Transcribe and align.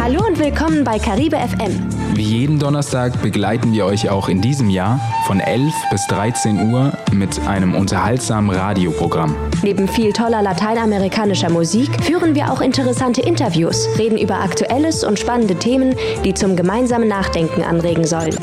Hallo 0.00 0.24
und 0.24 0.38
willkommen 0.38 0.84
bei 0.84 0.96
Caribe 1.00 1.36
FM. 1.36 2.07
Wie 2.18 2.24
jeden 2.24 2.58
Donnerstag 2.58 3.22
begleiten 3.22 3.72
wir 3.72 3.86
euch 3.86 4.10
auch 4.10 4.28
in 4.28 4.40
diesem 4.40 4.70
Jahr 4.70 4.98
von 5.28 5.38
11 5.38 5.72
bis 5.92 6.04
13 6.08 6.68
Uhr 6.68 6.92
mit 7.12 7.38
einem 7.46 7.76
unterhaltsamen 7.76 8.50
Radioprogramm. 8.50 9.36
Neben 9.62 9.86
viel 9.86 10.12
toller 10.12 10.42
lateinamerikanischer 10.42 11.48
Musik 11.48 11.88
führen 12.02 12.34
wir 12.34 12.52
auch 12.52 12.60
interessante 12.60 13.20
Interviews, 13.20 13.86
reden 13.98 14.18
über 14.18 14.40
Aktuelles 14.40 15.04
und 15.04 15.20
spannende 15.20 15.54
Themen, 15.54 15.94
die 16.24 16.34
zum 16.34 16.56
gemeinsamen 16.56 17.06
Nachdenken 17.06 17.62
anregen 17.62 18.04
sollen. 18.04 18.34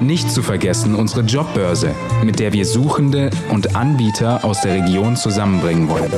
Nicht 0.00 0.30
zu 0.30 0.40
vergessen 0.40 0.94
unsere 0.94 1.20
Jobbörse, 1.20 1.94
mit 2.24 2.38
der 2.38 2.54
wir 2.54 2.64
Suchende 2.64 3.28
und 3.50 3.76
Anbieter 3.76 4.46
aus 4.46 4.62
der 4.62 4.82
Region 4.82 5.16
zusammenbringen 5.16 5.90
wollen. 5.90 6.10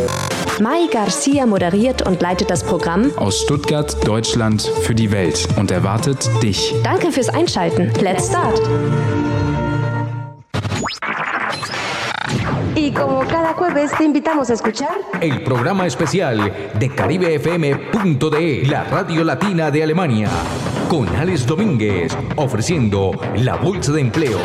Mai 0.60 0.86
Garcia 0.92 1.46
moderiert 1.46 2.06
und 2.06 2.20
leitet 2.20 2.50
das 2.50 2.62
Programm 2.62 3.10
Aus 3.16 3.40
Stuttgart, 3.40 3.96
Deutschland 4.06 4.62
für 4.82 4.94
die 4.94 5.10
Welt 5.10 5.48
und 5.56 5.72
erwartet 5.72 6.30
dich. 6.42 6.72
Danke 6.92 7.10
fürs 7.10 7.30
Einschalten. 7.30 7.90
Let's 8.02 8.26
start. 8.26 8.60
Y 12.74 12.92
como 12.92 13.20
cada 13.20 13.54
jueves 13.54 13.92
te 13.96 14.04
invitamos 14.04 14.50
a 14.50 14.52
escuchar 14.52 14.98
El 15.22 15.42
programa 15.42 15.86
especial 15.86 16.52
de 16.78 16.88
CaribeFM.de, 16.90 18.66
la 18.66 18.84
radio 18.84 19.24
latina 19.24 19.70
de 19.70 19.82
Alemania, 19.82 20.28
con 20.92 21.08
Alex 21.16 21.46
Domínguez, 21.46 22.14
ofreciendo 22.36 23.12
la 23.36 23.56
bolsa 23.56 23.92
de 23.92 24.02
empleo, 24.02 24.38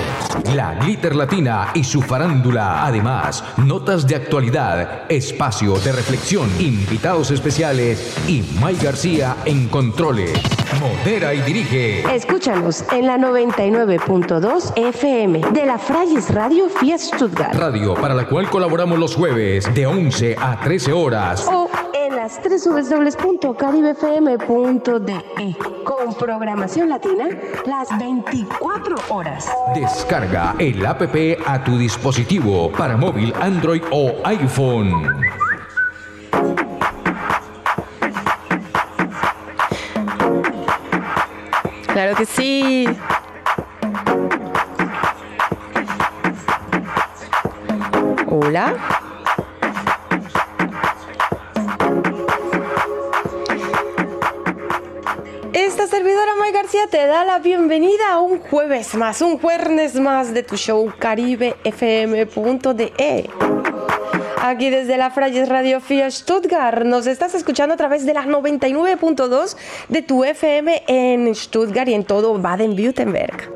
la 0.55 0.75
glitter 0.75 1.13
latina 1.13 1.71
y 1.73 1.83
su 1.83 2.01
farándula. 2.01 2.85
Además, 2.85 3.43
notas 3.57 4.07
de 4.07 4.15
actualidad, 4.15 5.11
espacio 5.11 5.77
de 5.79 5.91
reflexión, 5.91 6.49
invitados 6.57 7.31
especiales 7.31 8.15
y 8.29 8.43
May 8.61 8.77
García 8.77 9.35
en 9.43 9.67
controles. 9.67 10.39
Modera 10.79 11.33
y 11.33 11.41
dirige. 11.41 12.15
Escúchanos 12.15 12.85
en 12.93 13.07
la 13.07 13.17
99.2 13.17 14.71
FM 14.77 15.41
de 15.51 15.65
la 15.65 15.77
Frayes 15.77 16.33
Radio 16.33 16.69
Fiat 16.69 16.99
Stuttgart 16.99 17.55
Radio 17.55 17.93
para 17.95 18.13
la 18.13 18.25
cual 18.25 18.49
colaboramos 18.49 18.97
los 18.97 19.17
jueves 19.17 19.69
de 19.75 19.85
11 19.85 20.37
a 20.39 20.61
13 20.61 20.93
horas. 20.93 21.45
o 21.51 21.86
en 22.27 22.33
las 23.03 23.17
www.caribefm.de 23.17 25.55
con 25.85 26.13
programación 26.15 26.89
latina 26.89 27.29
las 27.65 27.97
24 27.97 28.97
horas. 29.09 29.49
Descarga 29.73 30.53
el 30.59 30.85
app 30.85 31.03
a 31.45 31.63
tu 31.63 31.77
dispositivo 31.77 32.69
para 32.71 32.97
móvil 32.97 33.33
Android 33.39 33.81
o 33.91 34.15
iPhone. 34.25 34.91
Claro 41.93 42.13
que 42.15 42.25
sí. 42.25 42.89
Hola. 48.29 48.96
Servidora 55.97 56.35
May 56.37 56.51
García 56.51 56.85
te 56.91 57.07
da 57.07 57.25
la 57.25 57.39
bienvenida 57.39 58.11
a 58.11 58.19
un 58.19 58.37
jueves 58.37 58.93
más, 58.93 59.19
un 59.23 59.39
jueves 59.39 59.95
más 59.95 60.31
de 60.31 60.43
tu 60.43 60.55
show 60.55 60.93
caribefm.de. 60.99 63.29
Aquí 64.39 64.69
desde 64.69 64.97
la 64.97 65.09
Frayes 65.09 65.49
Radio 65.49 65.81
Fiat 65.81 66.11
Stuttgart 66.11 66.83
nos 66.83 67.07
estás 67.07 67.33
escuchando 67.33 67.73
a 67.73 67.77
través 67.77 68.05
de 68.05 68.13
la 68.13 68.25
99.2 68.25 69.57
de 69.89 70.03
tu 70.03 70.23
FM 70.23 70.83
en 70.85 71.33
Stuttgart 71.33 71.89
y 71.89 71.95
en 71.95 72.05
todo 72.05 72.37
Baden-Württemberg. 72.37 73.51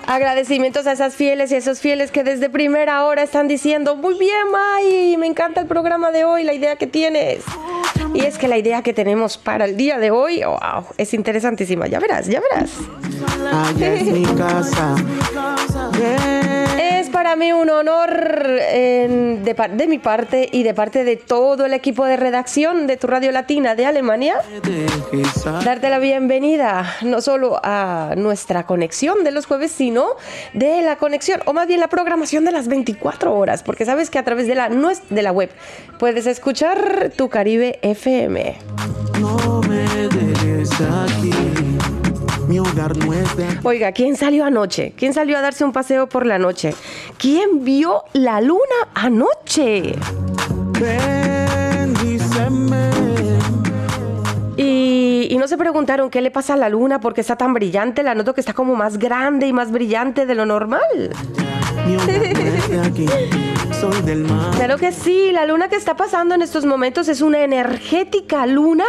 Agradecimientos 0.06 0.86
a 0.86 0.92
esas 0.92 1.14
fieles 1.14 1.50
y 1.50 1.54
a 1.54 1.58
esos 1.58 1.80
fieles 1.80 2.10
que 2.10 2.24
desde 2.24 2.50
primera 2.50 3.04
hora 3.04 3.22
están 3.22 3.48
diciendo, 3.48 3.96
muy 3.96 4.18
bien, 4.18 4.50
May, 4.50 5.16
me 5.16 5.26
encanta 5.26 5.60
el 5.60 5.66
programa 5.66 6.10
de 6.10 6.24
hoy, 6.24 6.44
la 6.44 6.52
idea 6.52 6.76
que 6.76 6.86
tienes. 6.86 7.44
Y 8.12 8.20
es 8.20 8.38
que 8.38 8.48
la 8.48 8.58
idea 8.58 8.82
que 8.82 8.92
tenemos 8.92 9.38
para 9.38 9.64
el 9.64 9.76
día 9.76 9.98
de 9.98 10.10
hoy, 10.10 10.42
wow, 10.44 10.86
es 10.98 11.14
interesantísima, 11.14 11.86
ya 11.86 12.00
verás, 12.00 12.26
ya 12.26 12.40
verás. 12.40 12.70
Allá 13.52 13.94
es 13.94 14.04
mi 14.04 14.24
casa. 14.24 14.96
Es 16.78 17.08
para 17.10 17.36
mí 17.36 17.52
un 17.52 17.70
honor 17.70 18.10
de, 19.44 19.86
mi 19.88 19.98
parte 19.98 20.48
y 20.50 20.62
de 20.62 20.74
parte 20.74 21.04
de 21.04 21.16
todo 21.16 21.66
el 21.66 21.74
equipo 21.74 22.04
de 22.04 22.16
redacción 22.16 22.86
de 22.86 22.96
tu 22.96 23.06
Radio 23.06 23.32
Latina 23.32 23.74
de 23.74 23.86
Alemania 23.86 24.36
darte 25.64 25.90
la 25.90 25.98
bienvenida 25.98 26.96
no 27.02 27.20
solo 27.20 27.60
a 27.62 28.14
nuestra 28.16 28.66
conexión 28.66 29.24
de 29.24 29.30
los 29.30 29.46
jueves, 29.46 29.72
sino 29.72 30.10
de 30.52 30.82
la 30.82 30.96
conexión, 30.96 31.40
o 31.46 31.52
más 31.52 31.66
bien 31.66 31.80
la 31.80 31.88
programación 31.88 32.44
de 32.44 32.52
las 32.52 32.68
24 32.68 33.34
horas, 33.34 33.62
porque 33.62 33.84
sabes 33.84 34.10
que 34.10 34.18
a 34.18 34.24
través 34.24 34.46
de 34.46 34.54
la, 34.54 34.68
de 34.68 35.22
la 35.22 35.32
web 35.32 35.50
puedes 35.98 36.26
escuchar 36.26 37.12
tu 37.16 37.28
Caribe 37.28 37.78
FM. 37.82 37.93
No 39.20 39.60
me 39.68 39.84
dejes 40.08 40.70
aquí. 40.80 41.30
Mi 42.48 42.58
hogar 42.58 42.96
no 42.96 43.12
es 43.12 43.36
de 43.36 43.46
Oiga, 43.62 43.92
¿quién 43.92 44.16
salió 44.16 44.44
anoche? 44.44 44.92
¿Quién 44.96 45.14
salió 45.14 45.38
a 45.38 45.40
darse 45.40 45.64
un 45.64 45.72
paseo 45.72 46.08
por 46.08 46.26
la 46.26 46.38
noche? 46.38 46.74
¿Quién 47.18 47.64
vio 47.64 48.02
la 48.12 48.40
luna 48.40 48.60
anoche? 48.94 49.94
Bendíceme. 50.78 52.34
Y, 54.56 54.93
y 55.34 55.36
no 55.36 55.48
se 55.48 55.58
preguntaron 55.58 56.10
qué 56.10 56.20
le 56.20 56.30
pasa 56.30 56.54
a 56.54 56.56
la 56.56 56.68
luna, 56.68 57.00
porque 57.00 57.20
está 57.20 57.34
tan 57.34 57.54
brillante. 57.54 58.04
La 58.04 58.14
noto 58.14 58.34
que 58.34 58.40
está 58.40 58.52
como 58.52 58.76
más 58.76 58.98
grande 58.98 59.48
y 59.48 59.52
más 59.52 59.72
brillante 59.72 60.26
de 60.26 60.34
lo 60.36 60.46
normal. 60.46 61.10
Soy 63.72 64.00
del 64.02 64.22
mar. 64.22 64.52
Claro 64.54 64.78
que 64.78 64.92
sí, 64.92 65.32
la 65.32 65.44
luna 65.44 65.68
que 65.68 65.74
está 65.74 65.96
pasando 65.96 66.36
en 66.36 66.42
estos 66.42 66.64
momentos 66.64 67.08
es 67.08 67.20
una 67.20 67.42
energética 67.42 68.46
luna 68.46 68.84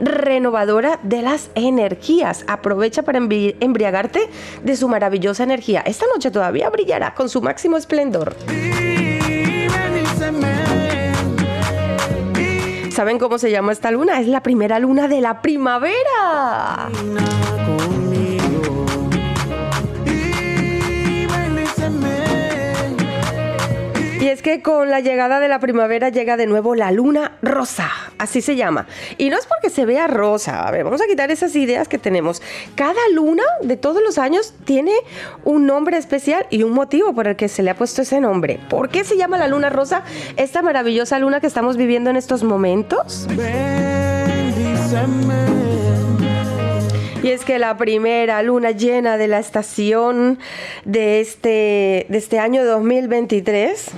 renovadora 0.00 0.98
de 1.02 1.20
las 1.20 1.50
energías. 1.54 2.46
Aprovecha 2.48 3.02
para 3.02 3.18
embri- 3.18 3.56
embriagarte 3.60 4.20
de 4.64 4.76
su 4.76 4.88
maravillosa 4.88 5.42
energía. 5.42 5.82
Esta 5.84 6.06
noche 6.14 6.30
todavía 6.30 6.70
brillará 6.70 7.12
con 7.12 7.28
su 7.28 7.42
máximo 7.42 7.76
esplendor. 7.76 8.34
¿Saben 13.00 13.18
cómo 13.18 13.38
se 13.38 13.50
llama 13.50 13.72
esta 13.72 13.90
luna? 13.90 14.20
Es 14.20 14.26
la 14.26 14.42
primera 14.42 14.78
luna 14.78 15.08
de 15.08 15.22
la 15.22 15.40
primavera. 15.40 16.90
Camina 16.92 17.29
es 24.40 24.42
que 24.42 24.62
con 24.62 24.88
la 24.88 25.00
llegada 25.00 25.38
de 25.38 25.48
la 25.48 25.58
primavera 25.58 26.08
llega 26.08 26.38
de 26.38 26.46
nuevo 26.46 26.74
la 26.74 26.90
luna 26.92 27.32
rosa, 27.42 27.90
así 28.16 28.40
se 28.40 28.56
llama. 28.56 28.86
Y 29.18 29.28
no 29.28 29.36
es 29.36 29.44
porque 29.44 29.68
se 29.68 29.84
vea 29.84 30.06
rosa, 30.06 30.66
a 30.66 30.70
ver, 30.70 30.84
vamos 30.84 31.02
a 31.02 31.06
quitar 31.06 31.30
esas 31.30 31.54
ideas 31.56 31.88
que 31.88 31.98
tenemos. 31.98 32.40
Cada 32.74 33.00
luna 33.12 33.42
de 33.60 33.76
todos 33.76 34.02
los 34.02 34.16
años 34.16 34.54
tiene 34.64 34.94
un 35.44 35.66
nombre 35.66 35.98
especial 35.98 36.46
y 36.48 36.62
un 36.62 36.72
motivo 36.72 37.12
por 37.12 37.28
el 37.28 37.36
que 37.36 37.48
se 37.48 37.62
le 37.62 37.68
ha 37.68 37.74
puesto 37.74 38.00
ese 38.00 38.18
nombre. 38.18 38.58
¿Por 38.70 38.88
qué 38.88 39.04
se 39.04 39.18
llama 39.18 39.36
la 39.36 39.46
luna 39.46 39.68
rosa 39.68 40.04
esta 40.38 40.62
maravillosa 40.62 41.18
luna 41.18 41.40
que 41.40 41.46
estamos 41.46 41.76
viviendo 41.76 42.08
en 42.08 42.16
estos 42.16 42.42
momentos? 42.42 43.26
Y 47.22 47.28
es 47.28 47.44
que 47.44 47.58
la 47.58 47.76
primera 47.76 48.42
luna 48.42 48.70
llena 48.70 49.16
de 49.16 49.28
la 49.28 49.38
estación 49.38 50.38
de 50.84 51.20
este, 51.20 52.06
de 52.08 52.18
este 52.18 52.38
año 52.38 52.64
2023 52.64 53.90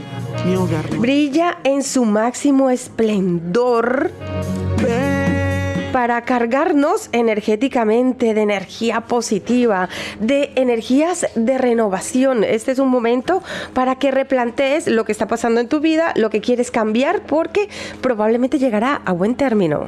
Mi 0.46 0.56
hogar 0.56 0.92
no 0.92 1.00
brilla 1.00 1.58
en 1.64 1.82
su 1.84 2.04
máximo 2.04 2.70
esplendor 2.70 4.10
para 5.92 6.22
cargarnos 6.22 7.10
energéticamente 7.12 8.32
de 8.32 8.40
energía 8.40 9.02
positiva, 9.02 9.90
de 10.20 10.50
energías 10.56 11.26
de 11.34 11.58
renovación. 11.58 12.44
Este 12.44 12.72
es 12.72 12.78
un 12.78 12.88
momento 12.88 13.42
para 13.74 13.96
que 13.96 14.10
replantees 14.10 14.86
lo 14.88 15.04
que 15.04 15.12
está 15.12 15.28
pasando 15.28 15.60
en 15.60 15.68
tu 15.68 15.80
vida, 15.80 16.14
lo 16.16 16.30
que 16.30 16.40
quieres 16.40 16.70
cambiar, 16.70 17.20
porque 17.26 17.68
probablemente 18.00 18.58
llegará 18.58 19.02
a 19.04 19.12
buen 19.12 19.34
término. 19.34 19.86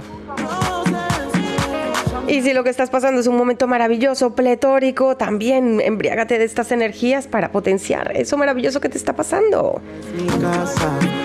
Y 2.26 2.43
si 2.43 2.53
lo 2.53 2.65
que 2.65 2.71
estás 2.71 2.91
pasando 2.91 3.21
es 3.21 3.26
un 3.26 3.37
momento 3.37 3.67
maravilloso, 3.67 4.35
pletórico, 4.35 5.17
también 5.17 5.81
embriágate 5.81 6.38
de 6.38 6.44
estas 6.44 6.73
energías 6.73 7.26
para 7.26 7.53
potenciar 7.53 8.17
eso 8.17 8.37
maravilloso 8.37 8.81
que 8.81 8.88
te 8.88 8.97
está 8.97 9.15
pasando. 9.15 9.81
mi 10.17 10.26
casa. 10.41 11.24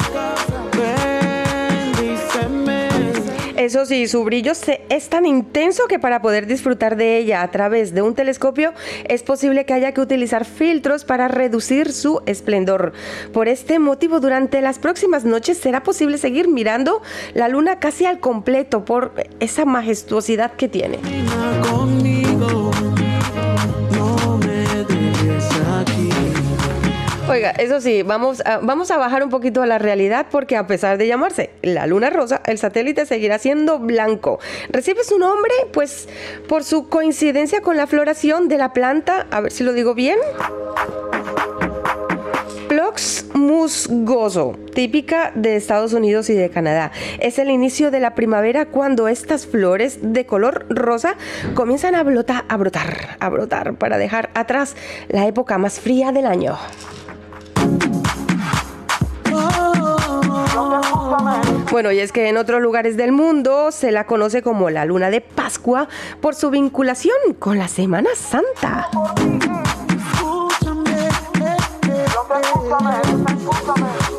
Eso 3.60 3.86
sí, 3.86 4.08
su 4.08 4.24
brillo 4.24 4.54
es 4.88 5.10
tan 5.10 5.26
intenso 5.26 5.88
que 5.90 6.00
para 6.00 6.22
poder 6.22 6.48
disfrutar 6.48 6.96
de 6.96 7.18
ella 7.18 7.42
a 7.42 7.52
través 7.52 7.94
de 7.94 8.02
un 8.02 8.16
telescopio 8.16 8.72
es 9.04 9.22
posible 9.22 9.66
que 9.66 9.74
haya 9.74 9.92
que 9.92 10.00
utilizar 10.00 10.46
filtros 10.46 11.04
para 11.04 11.28
reducir 11.28 11.92
su 11.92 12.22
esplendor. 12.26 12.94
Por 13.34 13.50
este 13.50 13.78
motivo, 13.78 14.22
durante 14.22 14.62
las 14.62 14.80
próximas 14.80 15.26
noches 15.26 15.58
será 15.58 15.84
posible 15.84 16.18
seguir 16.18 16.48
mirando 16.48 17.02
la 17.34 17.50
luna 17.50 17.80
casi 17.80 18.06
al 18.06 18.22
completo 18.22 18.86
por 18.86 19.12
esa 19.42 19.66
majestuosidad 19.66 20.54
que 20.54 20.70
tiene. 20.70 21.00
Oiga, 27.30 27.52
eso 27.52 27.80
sí, 27.80 28.02
vamos 28.02 28.42
a, 28.44 28.58
vamos 28.58 28.90
a 28.90 28.98
bajar 28.98 29.24
un 29.24 29.30
poquito 29.30 29.62
a 29.62 29.68
la 29.68 29.78
realidad 29.78 30.26
porque 30.31 30.58
a 30.58 30.66
pesar 30.66 30.98
de 30.98 31.06
llamarse 31.06 31.52
la 31.62 31.86
luna 31.86 32.10
rosa, 32.10 32.42
el 32.48 32.58
satélite 32.58 33.06
seguirá 33.06 33.38
siendo 33.38 33.78
blanco. 33.78 34.40
Recibe 34.70 35.04
su 35.04 35.20
nombre 35.20 35.52
pues 35.72 36.10
por 36.48 36.64
su 36.64 36.90
coincidencia 36.90 37.62
con 37.62 37.78
la 37.78 37.86
floración 37.86 38.48
de 38.48 38.58
la 38.58 38.74
planta, 38.74 39.28
a 39.30 39.42
ver 39.42 39.52
si 39.52 39.64
lo 39.64 39.74
digo 39.74 39.94
bien. 39.94 40.18
Plox 42.68 43.26
musgoso, 43.36 44.56
típica 44.74 45.31
de 45.36 45.56
Estados 45.56 45.94
Unidos 45.94 46.31
y 46.31 46.34
de 46.34 46.50
Canadá. 46.50 46.92
Es 47.20 47.38
el 47.38 47.52
inicio 47.52 47.92
de 47.92 48.00
la 48.00 48.16
primavera 48.16 48.66
cuando 48.66 49.08
estas 49.08 49.46
flores 49.46 50.00
de 50.02 50.26
color 50.26 50.66
rosa 50.70 51.16
comienzan 51.54 51.94
a 51.94 52.00
a 52.00 52.04
brotar, 52.58 53.18
a 53.20 53.30
brotar 53.30 53.76
para 53.76 54.00
dejar 54.00 54.31
atrás 54.34 54.76
la 55.10 55.28
época 55.28 55.60
más 55.60 55.80
fría 55.80 56.12
del 56.12 56.26
año. 56.26 56.58
Bueno, 61.72 61.92
y 61.92 62.00
es 62.00 62.12
que 62.12 62.28
en 62.28 62.38
otros 62.38 62.62
lugares 62.62 62.98
del 62.98 63.12
mundo 63.12 63.72
se 63.72 63.92
la 63.92 64.06
conoce 64.06 64.42
como 64.42 64.70
la 64.70 64.86
luna 64.86 65.10
de 65.10 65.22
Pascua 65.22 65.88
por 66.20 66.36
su 66.36 66.50
vinculación 66.50 67.16
con 67.38 67.58
la 67.58 67.68
Semana 67.68 68.10
Santa. 68.16 68.90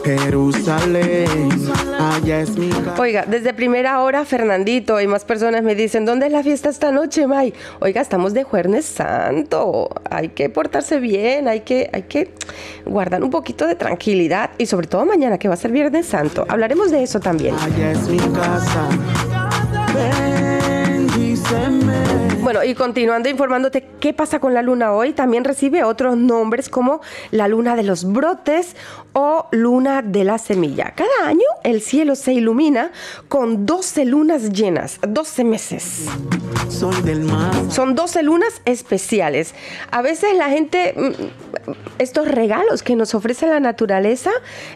Jerusalén, 0.05 1.51
allá 1.99 2.41
es 2.41 2.57
mi 2.57 2.71
Oiga, 2.99 3.25
desde 3.27 3.53
primera 3.53 4.01
hora, 4.03 4.25
Fernandito 4.25 5.01
y 5.01 5.07
más 5.07 5.25
personas 5.25 5.63
me 5.63 5.75
dicen, 5.75 6.05
¿dónde 6.05 6.27
es 6.27 6.33
la 6.33 6.43
fiesta 6.43 6.69
esta 6.69 6.91
noche, 6.91 7.27
May? 7.27 7.53
Oiga, 7.81 8.01
estamos 8.01 8.33
de 8.35 8.45
Jueves 8.45 8.87
Santo, 8.87 9.91
hay 10.11 10.31
que 10.31 10.49
portarse 10.49 10.99
bien, 11.01 11.49
hay 11.49 11.61
que, 11.61 11.91
hay 11.93 12.03
que 12.03 12.33
guardar 12.87 13.23
un 13.23 13.31
poquito 13.31 13.67
de 13.67 13.75
tranquilidad 13.75 14.51
y 14.59 14.67
sobre 14.67 14.87
todo 14.87 15.05
mañana 15.05 15.39
que 15.39 15.49
va 15.49 15.55
a 15.55 15.59
ser 15.59 15.71
Viernes 15.71 16.07
Santo. 16.07 16.45
Hablaremos 16.49 16.91
de 16.91 17.03
eso 17.03 17.21
también. 17.21 17.55
Allá 17.57 17.93
es 17.93 18.09
mi 18.09 18.19
casa. 18.19 18.89
Bueno, 22.43 22.65
y 22.65 22.75
continuando 22.75 23.29
informándote 23.29 23.87
qué 24.01 24.13
pasa 24.13 24.41
con 24.41 24.55
la 24.55 24.63
luna 24.63 24.93
hoy, 24.93 25.13
también 25.13 25.45
recibe 25.45 25.85
otros 25.85 26.17
nombres 26.17 26.69
como 26.69 27.01
la 27.31 27.49
luna 27.49 27.77
de 27.77 27.83
los 27.83 28.11
brotes 28.11 28.77
o 29.13 29.47
luna 29.53 30.03
de 30.03 30.25
la 30.25 30.39
semilla. 30.39 30.95
Cada 30.97 31.29
año 31.29 31.45
el 31.65 31.83
cielo 31.83 32.15
se 32.15 32.33
ilumina 32.33 32.93
con 33.29 33.67
12 33.67 34.05
lunas 34.07 34.51
llenas, 34.53 34.99
12 35.07 35.45
meses. 35.45 36.07
Soy 36.69 37.03
del 37.03 37.21
mar. 37.21 37.53
Son 37.69 37.95
12 37.95 38.23
lunas 38.23 38.63
especiales. 38.65 39.55
A 39.91 40.03
veces 40.03 40.35
la 40.37 40.49
gente, 40.49 40.95
mm, 40.97 41.73
estos 41.99 42.27
regalos 42.29 42.83
que 42.83 42.97
nos 42.97 43.15
ofrece 43.15 43.47
la 43.47 43.61
naturaleza, 43.61 44.31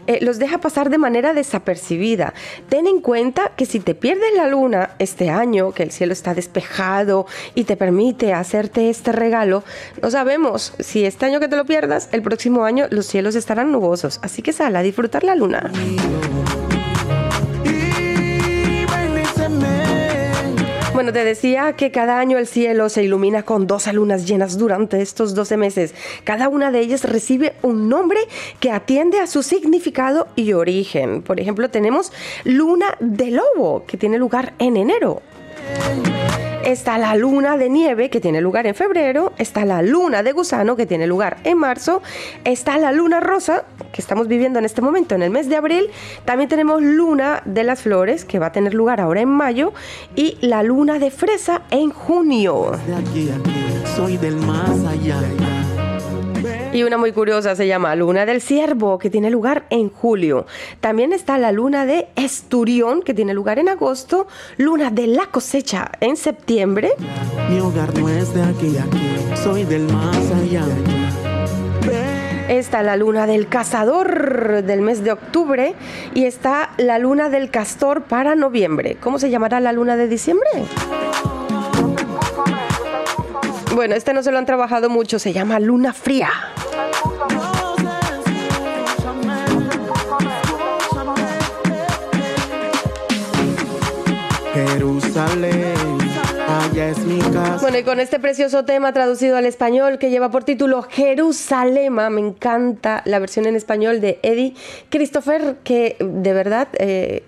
eh, 0.05 0.19
los 0.21 0.37
deja 0.37 0.59
pasar 0.59 0.89
de 0.89 0.97
manera 0.97 1.33
desapercibida. 1.33 2.33
Ten 2.69 2.87
en 2.87 3.01
cuenta 3.01 3.51
que 3.55 3.65
si 3.65 3.79
te 3.79 3.95
pierdes 3.95 4.33
la 4.35 4.47
luna 4.47 4.91
este 4.99 5.29
año, 5.29 5.71
que 5.71 5.83
el 5.83 5.91
cielo 5.91 6.13
está 6.13 6.33
despejado 6.45 7.25
y 7.55 7.63
te 7.63 7.75
permite 7.75 8.33
hacerte 8.33 8.89
este 8.89 9.11
regalo, 9.11 9.63
no 10.01 10.11
sabemos 10.11 10.73
si 10.79 11.05
este 11.05 11.25
año 11.25 11.39
que 11.39 11.47
te 11.47 11.55
lo 11.55 11.65
pierdas, 11.65 12.09
el 12.11 12.21
próximo 12.21 12.65
año 12.65 12.85
los 12.91 13.07
cielos 13.07 13.35
estarán 13.35 13.71
nubosos. 13.71 14.19
Así 14.21 14.41
que 14.41 14.53
sal 14.53 14.75
a 14.75 14.83
disfrutar 14.83 15.23
la 15.23 15.35
luna. 15.35 15.71
Bueno, 20.93 21.11
te 21.11 21.25
decía 21.25 21.73
que 21.73 21.91
cada 21.91 22.19
año 22.19 22.37
el 22.37 22.47
cielo 22.47 22.87
se 22.87 23.03
ilumina 23.03 23.43
con 23.43 23.67
12 23.67 23.91
lunas 23.91 24.25
llenas 24.25 24.57
durante 24.57 25.01
estos 25.01 25.35
12 25.35 25.57
meses. 25.57 25.93
Cada 26.23 26.47
una 26.47 26.71
de 26.71 26.79
ellas 26.79 27.03
recibe 27.03 27.53
un 27.63 27.89
nombre 27.89 28.19
que 28.61 28.71
atiende 28.71 29.19
a 29.19 29.27
su 29.27 29.43
significado 29.43 30.29
y 30.37 30.53
origen. 30.53 31.21
Por 31.21 31.41
ejemplo, 31.41 31.69
tenemos 31.69 32.13
Luna 32.45 32.95
de 33.01 33.31
Lobo, 33.31 33.83
que 33.85 33.97
tiene 33.97 34.17
lugar 34.17 34.53
en 34.57 34.77
enero. 34.77 35.21
Está 36.65 36.97
la 36.97 37.15
luna 37.15 37.57
de 37.57 37.69
nieve 37.69 38.09
que 38.09 38.19
tiene 38.19 38.41
lugar 38.41 38.65
en 38.65 38.73
febrero, 38.73 39.33
está 39.37 39.65
la 39.65 39.83
luna 39.83 40.23
de 40.23 40.31
gusano 40.31 40.75
que 40.75 40.87
tiene 40.87 41.05
lugar 41.05 41.37
en 41.43 41.59
marzo, 41.59 42.01
está 42.43 42.79
la 42.79 42.91
luna 42.91 43.19
rosa 43.19 43.65
que 43.91 44.01
estamos 44.01 44.27
viviendo 44.27 44.57
en 44.57 44.65
este 44.65 44.81
momento 44.81 45.13
en 45.13 45.21
el 45.21 45.29
mes 45.29 45.47
de 45.47 45.57
abril, 45.57 45.91
también 46.25 46.49
tenemos 46.49 46.81
luna 46.81 47.43
de 47.45 47.63
las 47.63 47.83
flores 47.83 48.25
que 48.25 48.39
va 48.39 48.47
a 48.47 48.51
tener 48.51 48.73
lugar 48.73 48.99
ahora 48.99 49.21
en 49.21 49.29
mayo 49.29 49.73
y 50.15 50.37
la 50.41 50.63
luna 50.63 50.97
de 50.97 51.11
fresa 51.11 51.61
en 51.69 51.91
junio. 51.91 52.71
De 52.87 52.95
aquí 52.95 53.29
aquí, 53.29 53.85
soy 53.95 54.17
del 54.17 54.35
más. 54.37 54.71
Y 56.75 56.83
una 56.83 56.97
muy 56.97 57.13
curiosa 57.13 57.55
se 57.55 57.67
llama 57.67 57.95
Luna 57.95 58.25
del 58.25 58.41
Ciervo, 58.41 58.99
que 58.99 59.09
tiene 59.09 59.29
lugar 59.29 59.65
en 59.69 59.89
julio. 59.89 60.45
También 60.81 61.13
está 61.13 61.37
la 61.37 61.53
Luna 61.53 61.85
de 61.85 62.09
Esturión, 62.17 63.01
que 63.01 63.13
tiene 63.13 63.33
lugar 63.33 63.59
en 63.59 63.69
agosto. 63.69 64.27
Luna 64.57 64.91
de 64.91 65.07
la 65.07 65.27
cosecha 65.27 65.89
en 66.01 66.17
septiembre. 66.17 66.91
Mi 67.49 67.61
hogar 67.61 67.97
no 67.97 68.09
es 68.09 68.33
de 68.33 68.43
aquí 68.43 68.77
aquí, 68.77 69.37
soy 69.41 69.63
del 69.63 69.83
más 69.83 70.17
allá. 70.17 70.65
Está 72.49 72.83
la 72.83 72.97
Luna 72.97 73.25
del 73.25 73.47
Cazador 73.47 74.61
del 74.61 74.81
mes 74.81 75.01
de 75.01 75.13
octubre. 75.13 75.75
Y 76.13 76.25
está 76.25 76.71
la 76.75 76.99
Luna 76.99 77.29
del 77.29 77.51
Castor 77.51 78.01
para 78.01 78.35
noviembre. 78.35 78.97
¿Cómo 78.99 79.17
se 79.17 79.29
llamará 79.29 79.61
la 79.61 79.71
Luna 79.71 79.95
de 79.95 80.09
diciembre? 80.09 80.49
Bueno, 83.73 83.95
este 83.95 84.13
no 84.13 84.23
se 84.23 84.31
lo 84.33 84.39
han 84.39 84.45
trabajado 84.45 84.89
mucho, 84.89 85.19
se 85.19 85.31
llama 85.31 85.59
Luna 85.61 85.93
Fría. 85.93 86.29
Es 96.77 96.99
mi 96.99 97.19
casa. 97.19 97.57
Bueno, 97.59 97.77
y 97.77 97.83
con 97.83 97.99
este 97.99 98.19
precioso 98.19 98.63
tema 98.63 98.93
traducido 98.93 99.35
al 99.35 99.45
español 99.45 99.97
que 99.97 100.09
lleva 100.09 100.31
por 100.31 100.45
título 100.45 100.83
Jerusalema, 100.83 102.09
me 102.09 102.21
encanta 102.21 103.01
la 103.05 103.19
versión 103.19 103.47
en 103.47 103.55
español 103.55 103.99
de 103.99 104.19
Eddie 104.23 104.53
Christopher, 104.89 105.57
que 105.63 105.97
de 105.99 106.33
verdad 106.33 106.69
eh, 106.79 107.23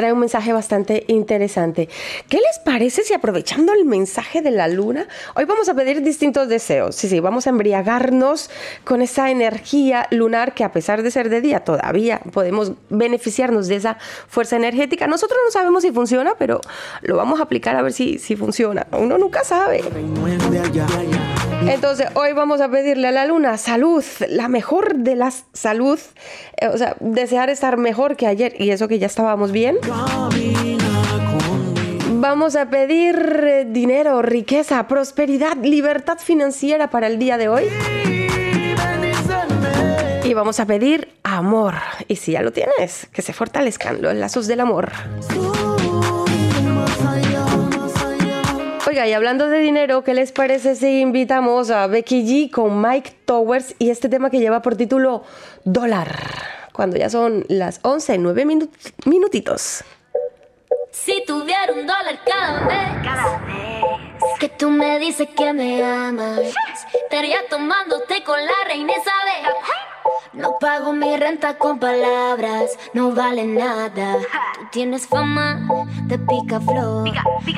trae 0.00 0.14
un 0.14 0.18
mensaje 0.18 0.54
bastante 0.54 1.04
interesante. 1.08 1.90
¿Qué 2.30 2.38
les 2.38 2.58
parece 2.64 3.02
si 3.02 3.12
aprovechando 3.12 3.74
el 3.74 3.84
mensaje 3.84 4.40
de 4.40 4.50
la 4.50 4.66
luna, 4.66 5.06
hoy 5.36 5.44
vamos 5.44 5.68
a 5.68 5.74
pedir 5.74 6.00
distintos 6.00 6.48
deseos? 6.48 6.96
Sí, 6.96 7.06
sí, 7.06 7.20
vamos 7.20 7.46
a 7.46 7.50
embriagarnos 7.50 8.48
con 8.84 9.02
esa 9.02 9.30
energía 9.30 10.06
lunar 10.10 10.54
que 10.54 10.64
a 10.64 10.72
pesar 10.72 11.02
de 11.02 11.10
ser 11.10 11.28
de 11.28 11.42
día 11.42 11.64
todavía 11.64 12.22
podemos 12.32 12.72
beneficiarnos 12.88 13.68
de 13.68 13.76
esa 13.76 13.98
fuerza 14.26 14.56
energética. 14.56 15.06
Nosotros 15.06 15.38
no 15.44 15.50
sabemos 15.50 15.82
si 15.82 15.92
funciona, 15.92 16.32
pero 16.38 16.62
lo 17.02 17.16
vamos 17.16 17.38
a 17.38 17.42
aplicar 17.42 17.76
a 17.76 17.82
ver 17.82 17.92
si, 17.92 18.18
si 18.18 18.36
funciona. 18.36 18.86
Uno 18.92 19.18
nunca 19.18 19.44
sabe. 19.44 19.84
Entonces, 21.68 22.06
hoy 22.14 22.32
vamos 22.32 22.62
a 22.62 22.70
pedirle 22.70 23.08
a 23.08 23.12
la 23.12 23.26
luna 23.26 23.58
salud, 23.58 24.02
la 24.28 24.48
mejor 24.48 24.96
de 24.96 25.14
las 25.14 25.44
salud, 25.52 26.00
eh, 26.56 26.68
o 26.68 26.78
sea, 26.78 26.96
desear 27.00 27.50
estar 27.50 27.76
mejor 27.76 28.16
que 28.16 28.26
ayer 28.26 28.54
y 28.58 28.70
eso 28.70 28.88
que 28.88 28.98
ya 28.98 29.06
estábamos 29.06 29.52
bien. 29.52 29.76
Vamos 32.20 32.54
a 32.54 32.68
pedir 32.68 33.16
eh, 33.16 33.66
dinero, 33.66 34.20
riqueza, 34.20 34.86
prosperidad, 34.86 35.56
libertad 35.56 36.18
financiera 36.18 36.90
para 36.90 37.06
el 37.06 37.18
día 37.18 37.38
de 37.38 37.48
hoy. 37.48 37.64
Y 40.22 40.34
vamos 40.34 40.60
a 40.60 40.66
pedir 40.66 41.08
amor. 41.22 41.74
Y 42.08 42.16
si 42.16 42.32
ya 42.32 42.42
lo 42.42 42.52
tienes, 42.52 43.08
que 43.12 43.22
se 43.22 43.32
fortalezcan 43.32 44.02
los 44.02 44.14
lazos 44.14 44.46
del 44.46 44.60
amor. 44.60 44.92
Oiga, 48.86 49.06
y 49.06 49.12
hablando 49.12 49.48
de 49.48 49.58
dinero, 49.58 50.04
¿qué 50.04 50.14
les 50.14 50.30
parece 50.30 50.76
si 50.76 51.00
invitamos 51.00 51.70
a 51.70 51.86
Becky 51.86 52.22
G 52.24 52.50
con 52.50 52.82
Mike 52.82 53.12
Towers 53.24 53.74
y 53.78 53.90
este 53.90 54.08
tema 54.08 54.30
que 54.30 54.40
lleva 54.40 54.62
por 54.62 54.76
título 54.76 55.22
Dólar? 55.64 56.59
Cuando 56.72 56.96
ya 56.96 57.10
son 57.10 57.44
las 57.48 57.80
11, 57.82 58.18
9 58.18 58.46
minutitos. 59.06 59.84
Si 60.90 61.24
tuviera 61.26 61.72
un 61.72 61.86
dólar 61.86 62.20
cada 62.24 62.66
vez, 62.66 64.09
que 64.38 64.48
tú 64.48 64.70
me 64.70 64.98
dices 64.98 65.28
que 65.36 65.52
me 65.52 65.84
amas, 65.84 66.40
estaría 67.04 67.38
tomándote 67.48 68.22
con 68.24 68.38
la 68.38 68.52
reina 68.66 68.92
Isabel. 68.92 69.54
No 70.32 70.58
pago 70.60 70.92
mi 70.92 71.16
renta 71.16 71.58
con 71.58 71.78
palabras, 71.78 72.70
no 72.94 73.12
vale 73.12 73.44
nada. 73.44 74.16
Tú 74.54 74.66
tienes 74.70 75.06
fama 75.06 75.66
de 76.04 76.18
pica 76.18 76.60
flor, 76.60 77.10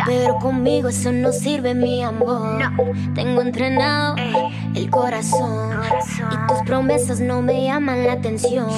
pero 0.06 0.38
conmigo 0.38 0.88
eso 0.88 1.12
no 1.12 1.32
sirve, 1.32 1.74
mi 1.74 2.02
amor. 2.02 2.60
Tengo 3.14 3.42
entrenado 3.42 4.16
el 4.74 4.90
corazón 4.90 5.80
y 6.30 6.48
tus 6.48 6.62
promesas 6.64 7.20
no 7.20 7.42
me 7.42 7.64
llaman 7.64 8.06
la 8.06 8.14
atención. 8.14 8.68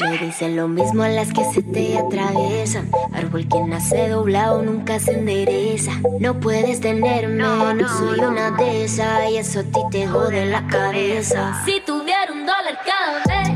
Me 0.00 0.18
dicen 0.18 0.56
lo 0.56 0.68
mismo 0.68 1.02
a 1.02 1.08
las 1.08 1.32
que 1.32 1.44
se 1.52 1.62
te 1.62 1.98
atraviesan. 1.98 2.90
Árbol 3.12 3.46
que 3.48 3.60
nace 3.60 4.08
doblado 4.08 4.62
nunca 4.62 4.98
se 4.98 5.12
endereza. 5.12 5.92
No 6.20 6.40
puedes 6.40 6.80
tenerme, 6.80 7.31
no 7.32 7.88
soy 7.88 8.20
una 8.20 8.50
de 8.52 8.84
esas 8.84 9.30
y 9.30 9.36
eso 9.38 9.60
a 9.60 9.62
ti 9.62 9.80
te 9.90 10.06
jode 10.06 10.46
la 10.46 10.66
cabeza. 10.66 11.62
Si 11.64 11.80
tuviera 11.80 12.32
un 12.32 12.46
dólar 12.46 12.78
cada 12.84 13.18
vez 13.26 13.50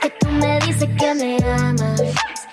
que 0.00 0.10
tú 0.20 0.28
me 0.30 0.58
dices 0.60 0.88
que 0.98 1.14
me 1.14 1.36
amas, 1.52 2.02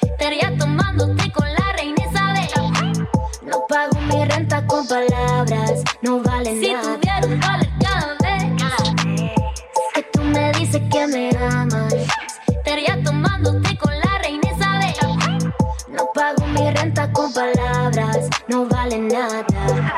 estaría 0.01 0.55
tomándote 0.57 1.31
con 1.31 1.47
la 1.51 1.73
reina 1.73 2.03
Isabel. 2.09 3.07
No 3.43 3.65
pago 3.67 3.99
mi 4.01 4.25
renta 4.25 4.65
con 4.67 4.87
palabras, 4.87 5.83
no 6.01 6.19
vale 6.21 6.53
nada. 6.53 6.83
Si 6.83 6.89
tuviera 6.89 7.27
un 7.27 7.39
dólar 7.39 7.69
cada 7.79 8.17
vez 8.21 8.53
que 9.93 10.03
tú 10.13 10.21
me 10.23 10.51
dices 10.53 10.81
que 10.91 11.07
me 11.07 11.29
amas, 11.37 11.93
estaría 12.47 13.03
tomándote 13.03 13.77
con 13.77 13.91
la 13.99 14.00
mi 16.51 16.71
renta 16.71 17.11
con 17.11 17.33
palabras, 17.33 18.29
no 18.47 18.65
vale 18.65 18.97
nada. 18.99 19.45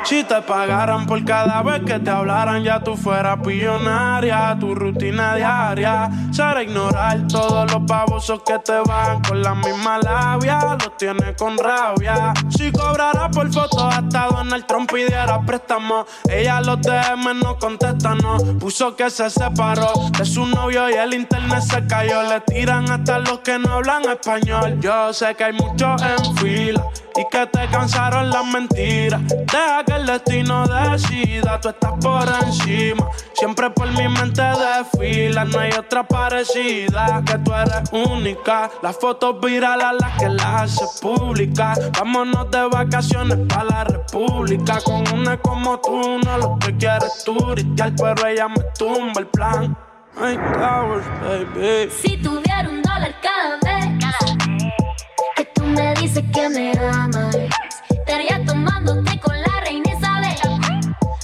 Si 0.03 0.23
te 0.23 0.41
pagaran 0.41 1.05
por 1.05 1.23
cada 1.23 1.61
vez 1.63 1.81
que 1.85 1.99
te 1.99 2.09
hablaran, 2.09 2.63
ya 2.63 2.79
tú 2.79 2.95
fueras 2.95 3.39
pillonaria. 3.43 4.55
Tu 4.59 4.75
rutina 4.75 5.35
diaria 5.35 6.09
será 6.31 6.61
ignorar 6.61 7.25
todos 7.27 7.71
los 7.71 7.85
babosos 7.85 8.41
que 8.45 8.59
te 8.59 8.79
van 8.85 9.21
con 9.21 9.41
la 9.41 9.55
misma 9.55 9.99
labia. 9.99 10.59
Los 10.79 10.97
tienes 10.97 11.35
con 11.37 11.57
rabia. 11.57 12.33
Si 12.49 12.71
cobrara 12.71 13.29
por 13.31 13.51
foto, 13.51 13.87
hasta 13.87 14.27
Donald 14.27 14.65
Trump 14.65 14.91
pidiera 14.91 15.39
préstamo. 15.41 16.05
Ella 16.29 16.61
los 16.61 16.81
DM 16.81 17.39
no 17.41 17.57
contesta, 17.57 18.15
no. 18.15 18.37
Puso 18.59 18.95
que 18.95 19.09
se 19.09 19.29
separó 19.29 19.91
de 20.17 20.25
su 20.25 20.45
novio 20.45 20.89
y 20.89 20.93
el 20.93 21.13
internet 21.13 21.61
se 21.61 21.85
cayó. 21.87 22.23
Le 22.23 22.41
tiran 22.41 22.89
hasta 22.91 23.19
los 23.19 23.39
que 23.39 23.57
no 23.57 23.73
hablan 23.73 24.03
español. 24.03 24.79
Yo 24.79 25.13
sé 25.13 25.35
que 25.35 25.45
hay 25.45 25.53
muchos 25.53 26.01
en 26.01 26.35
y 26.45 27.27
que 27.31 27.45
te 27.47 27.67
cansaron 27.69 28.29
las 28.29 28.45
mentiras. 28.45 29.21
Deja 29.27 29.83
que 29.85 29.93
el 29.93 30.05
destino 30.05 30.65
decida, 30.67 31.59
tú 31.61 31.69
estás 31.69 31.93
por 32.01 32.27
encima. 32.45 33.07
Siempre 33.33 33.69
por 33.69 33.87
mi 33.91 34.07
mente 34.09 34.41
desfila, 34.41 35.45
no 35.45 35.59
hay 35.59 35.71
otra 35.71 36.05
parecida. 36.05 37.23
Que 37.25 37.37
tú 37.39 37.53
eres 37.53 37.91
única. 37.91 38.69
Las 38.81 38.97
fotos 38.97 39.39
virales 39.39 39.85
a 39.85 39.93
las 39.93 40.17
que 40.17 40.29
las 40.29 40.45
hace 40.63 40.85
públicas. 41.01 41.79
Vámonos 41.97 42.51
de 42.51 42.67
vacaciones 42.67 43.37
para 43.47 43.63
la 43.63 43.83
república. 43.85 44.79
Con 44.83 45.03
una 45.13 45.37
como 45.37 45.79
tú, 45.79 46.19
no 46.25 46.37
lo 46.37 46.57
que 46.59 46.75
quieres 46.75 47.23
turistear, 47.23 47.93
pero 47.95 48.27
ella 48.27 48.47
me 48.49 48.63
tumba 48.77 49.21
el 49.21 49.27
plan. 49.27 49.77
Ay, 50.19 50.37
towers, 50.37 51.05
baby. 51.21 51.89
Si 51.89 52.17
tuviera 52.17 52.69
un 52.69 52.81
dólar 52.81 53.15
cada 53.21 53.57
vez 53.63 54.03
me 55.73 55.93
dices 55.95 56.23
que 56.33 56.49
me 56.49 56.71
amas, 56.91 57.35
estaría 57.89 58.43
tomándote 58.45 59.19
con 59.19 59.35
la 59.39 59.61
reina. 59.61 59.92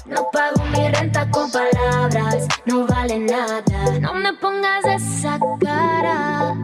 No 0.09 0.27
pago 0.31 0.63
mi 0.71 0.89
renta 0.89 1.29
con 1.29 1.51
palabras, 1.51 2.47
no 2.65 2.87
vale 2.87 3.19
nada. 3.19 3.63
No 4.01 4.15
me 4.15 4.33
pongas 4.33 4.83
esa 4.85 5.39
cara. 5.59 6.55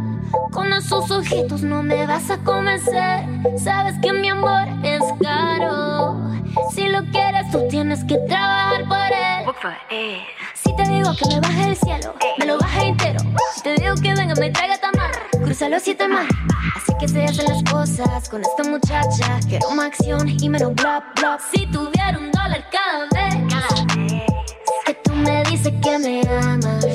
Con 0.51 0.73
esos 0.73 1.11
ojitos 1.11 1.61
no 1.61 1.83
me 1.83 2.07
vas 2.07 2.31
a 2.31 2.37
convencer. 2.39 3.25
Sabes 3.57 3.95
que 4.01 4.11
mi 4.13 4.29
amor 4.29 4.67
es 4.83 5.03
caro. 5.21 6.19
Si 6.73 6.87
lo 6.87 7.03
quieres, 7.11 7.51
tú 7.51 7.67
tienes 7.69 8.03
que 8.05 8.17
trabajar 8.27 8.85
por 8.87 9.67
él. 9.91 10.19
Si 10.55 10.75
te 10.75 10.83
digo 10.83 11.11
que 11.15 11.27
me 11.27 11.39
baje 11.39 11.69
el 11.69 11.75
cielo, 11.75 12.15
me 12.39 12.45
lo 12.45 12.57
baje 12.57 12.87
entero. 12.87 13.19
Si 13.53 13.61
te 13.61 13.75
digo 13.75 13.93
que 13.95 14.13
venga, 14.15 14.33
me 14.35 14.49
traiga 14.49 14.77
tamar, 14.77 15.11
cruza 15.43 15.69
los 15.69 15.83
siete 15.83 16.07
mar. 16.07 16.25
Así 16.75 16.93
que 16.99 17.07
se 17.07 17.23
hacen 17.25 17.45
las 17.45 17.63
cosas 17.71 18.27
con 18.29 18.41
esta 18.41 18.63
muchacha. 18.63 19.39
Quiero 19.47 19.69
más 19.71 19.87
acción 19.87 20.27
y 20.27 20.49
menos 20.49 20.73
bla 20.73 21.03
bla. 21.15 21.37
Si 21.51 21.67
tuviera 21.67 22.17
un 22.17 22.34
cada 22.71 23.05
vez 23.13 23.35
que 24.85 24.93
tú 25.03 25.13
me 25.13 25.43
dices 25.43 25.73
que 25.81 25.99
me 25.99 26.21
amas, 26.41 26.85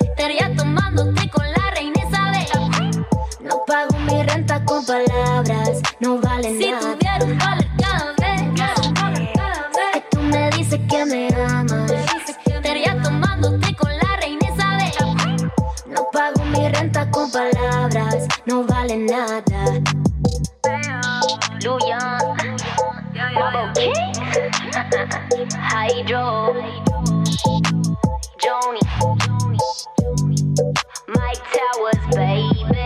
estaría 0.00 0.54
tomándote 0.54 1.30
con 1.30 1.44
la 1.50 1.70
reina 1.74 2.00
Isabel. 2.06 3.06
No 3.40 3.64
pago 3.66 3.96
mi 4.00 4.22
renta 4.22 4.62
con 4.64 4.84
palabras, 4.84 5.80
no 6.00 6.18
vale 6.18 6.52
nada. 6.52 6.80
Si 6.80 6.98
tuviera 6.98 7.24
un 7.24 7.38
dólar 7.38 7.66
cada 7.78 8.12
vez 8.18 8.42
que 9.92 10.00
tú 10.10 10.20
me 10.20 10.50
dices 10.50 10.80
que 10.88 11.04
me 11.06 11.28
amas, 11.48 11.92
estaría 12.44 13.00
tomándote 13.02 13.74
con 13.76 13.90
la 13.96 14.16
reina 14.20 14.46
Isabel. 14.54 15.50
No 15.86 16.08
pago 16.12 16.44
mi 16.44 16.68
renta 16.68 17.10
con 17.10 17.30
palabras, 17.30 18.26
no 18.44 18.64
vale 18.64 18.96
nada. 18.98 19.42
Lou 21.64 21.78
Young, 21.88 22.36
Mambo 23.34 23.72
King, 23.74 23.94
Hydro, 25.56 26.54
Joni, 28.38 28.80
Mike 31.08 31.44
Towers, 31.52 32.14
baby. 32.14 32.85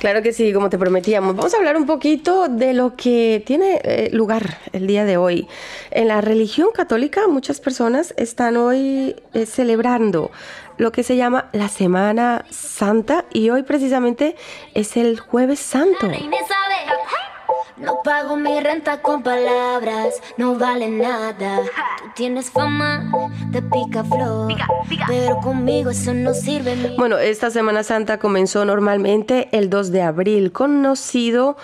Claro 0.00 0.22
que 0.22 0.32
sí, 0.32 0.52
como 0.52 0.68
te 0.68 0.78
prometíamos. 0.78 1.34
Vamos 1.34 1.54
a 1.54 1.56
hablar 1.56 1.76
un 1.76 1.86
poquito 1.86 2.48
de 2.48 2.74
lo 2.74 2.94
que 2.96 3.42
tiene 3.46 3.80
eh, 3.84 4.10
lugar 4.12 4.58
el 4.72 4.86
día 4.86 5.04
de 5.04 5.16
hoy. 5.16 5.48
En 5.90 6.08
la 6.08 6.20
religión 6.20 6.68
católica 6.74 7.26
muchas 7.26 7.60
personas 7.60 8.12
están 8.16 8.56
hoy 8.56 9.16
eh, 9.32 9.46
celebrando 9.46 10.30
lo 10.76 10.92
que 10.92 11.02
se 11.02 11.16
llama 11.16 11.48
la 11.52 11.68
Semana 11.68 12.44
Santa 12.50 13.24
y 13.32 13.50
hoy 13.50 13.62
precisamente 13.62 14.36
es 14.74 14.96
el 14.96 15.20
jueves 15.20 15.60
santo. 15.60 16.08
No 17.76 18.02
pago 18.04 18.36
mi 18.36 18.60
renta 18.60 19.02
con 19.02 19.24
palabras, 19.24 20.14
no 20.36 20.54
vale 20.54 20.88
nada. 20.88 21.62
Tú 21.98 22.04
tienes 22.14 22.50
fama 22.50 23.10
de 23.48 23.62
pica 23.62 24.04
flor, 24.04 24.54
pero 25.08 25.38
conmigo 25.38 25.90
eso 25.90 26.14
no 26.14 26.34
sirve. 26.34 26.76
Mi 26.76 26.96
Bueno, 26.96 27.18
esta 27.18 27.50
Semana 27.50 27.82
Santa 27.82 28.18
comenzó 28.18 28.64
normalmente 28.64 29.48
el 29.50 29.70
2 29.70 29.90
de 29.90 30.02
abril, 30.02 30.52
conocido 30.52 31.56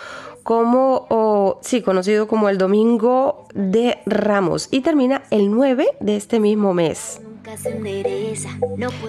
como, 0.43 1.07
o, 1.11 1.61
sí, 1.63 1.81
conocido 1.81 2.27
como 2.27 2.49
el 2.49 2.59
Domingo 2.59 3.47
de 3.55 3.99
Ramos 4.05 4.67
y 4.73 4.81
termina 4.81 5.23
el 5.31 5.53
9 5.53 5.87
de 6.01 6.17
este 6.17 6.41
mismo 6.41 6.75
mes. 6.75 7.21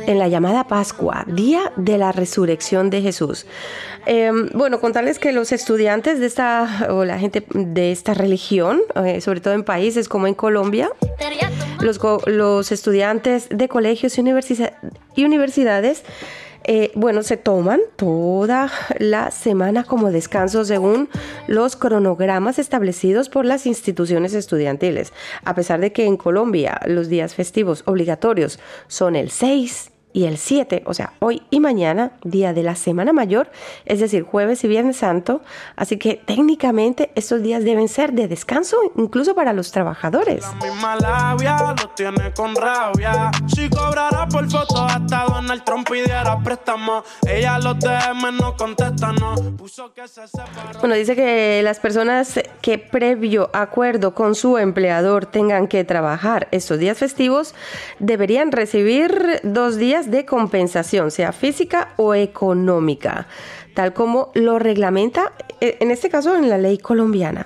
En 0.08 0.20
la 0.20 0.28
llamada 0.28 0.68
Pascua, 0.68 1.24
día 1.28 1.72
de 1.76 1.98
la 1.98 2.12
resurrección 2.12 2.90
de 2.90 3.02
Jesús. 3.02 3.46
Eh, 4.06 4.32
bueno, 4.54 4.80
contarles 4.80 5.20
que 5.20 5.32
los 5.32 5.52
estudiantes 5.52 6.20
de 6.20 6.26
esta, 6.26 6.88
o 6.90 7.06
la 7.06 7.20
gente 7.20 7.46
de 7.54 7.92
esta 7.92 8.14
religión, 8.14 8.82
eh, 8.96 9.22
sobre 9.22 9.42
todo 9.42 9.54
en 9.54 9.64
países 9.64 10.10
como 10.10 10.28
en 10.28 10.34
Colombia, 10.34 10.90
los, 11.80 12.00
los 12.26 12.72
estudiantes 12.72 13.50
de 13.50 13.68
colegios 13.68 14.18
y 14.18 15.24
universidades, 15.24 16.04
eh, 16.64 16.92
bueno, 16.96 17.24
se 17.24 17.38
toman 17.38 17.82
toda 17.96 18.72
la 19.00 19.32
semana 19.32 19.84
como 19.84 20.12
descanso 20.12 20.64
según 20.66 21.10
los 21.48 21.76
cronogramas 21.76 22.60
establecidos 22.60 23.30
por 23.30 23.46
las 23.46 23.66
instituciones 23.66 24.34
estudiantiles. 24.34 25.14
A 25.44 25.56
pesar 25.56 25.80
de 25.80 25.92
que 25.92 26.06
en 26.06 26.18
Colombia 26.18 26.80
los 26.86 27.10
días 27.10 27.36
festivos 27.36 27.84
obligatorios 27.86 28.60
son 28.88 29.16
el 29.16 29.32
6 29.32 29.91
y 30.14 30.26
el 30.26 30.38
7, 30.38 30.84
o 30.86 30.94
sea, 30.94 31.14
hoy 31.20 31.42
y 31.50 31.60
mañana, 31.60 32.14
día 32.24 32.54
de 32.54 32.64
la 32.64 32.76
Semana 32.76 33.14
Mayor, 33.14 33.52
es 33.86 34.00
decir, 34.00 34.24
jueves 34.24 34.64
y 34.64 34.68
viernes 34.68 34.98
santo, 34.98 35.42
así 35.76 35.98
que 35.98 36.16
técnicamente 36.16 37.12
estos 37.16 37.42
días 37.42 37.64
deben 37.64 37.88
ser 37.88 38.14
de 38.14 38.28
descanso 38.28 38.78
incluso 38.96 39.36
para 39.36 39.54
los 39.54 39.72
trabajadores. 39.72 40.44
La 40.60 40.68
misma 40.68 40.96
labia 40.98 41.76
lo 41.82 41.90
tiene 41.90 42.34
con 42.34 42.56
rabia. 42.56 43.32
Si 43.48 43.70
cobrara 43.70 44.28
por 44.28 44.50
foto, 44.50 44.84
hasta 44.84 45.26
Donald 45.26 45.64
Trump 45.64 45.90
pidiera 45.90 46.40
préstamo. 46.44 47.04
Ella 47.28 47.60
los 47.60 47.80
DM 47.80 48.38
no 48.40 48.56
contesta, 48.56 49.12
no. 49.14 49.36
Puso 49.58 49.94
que 49.94 50.08
se 50.08 50.28
separó. 50.28 50.80
Bueno, 50.80 50.96
dice 50.96 51.16
que 51.16 51.62
las 51.64 51.80
personas 51.80 52.40
que 52.62 52.78
previo 52.78 53.50
acuerdo 53.54 54.14
con 54.14 54.36
su 54.36 54.58
empleador 54.58 55.26
tengan 55.26 55.68
que 55.68 55.84
trabajar 55.84 56.48
estos 56.52 56.80
días 56.80 56.98
festivos 56.98 57.56
deberían 58.00 58.52
recibir 58.52 59.40
dos 59.44 59.78
días 59.78 60.01
de 60.10 60.26
compensación, 60.26 61.12
sea 61.12 61.32
física 61.34 61.94
o 61.98 62.16
económica, 62.16 63.28
tal 63.76 63.94
como 63.94 64.32
lo 64.34 64.58
reglamenta, 64.58 65.34
eh, 65.60 65.78
en 65.82 65.92
este 65.92 66.10
caso, 66.10 66.36
en 66.36 66.50
la 66.50 66.58
ley 66.58 66.78
colombiana. 66.78 67.46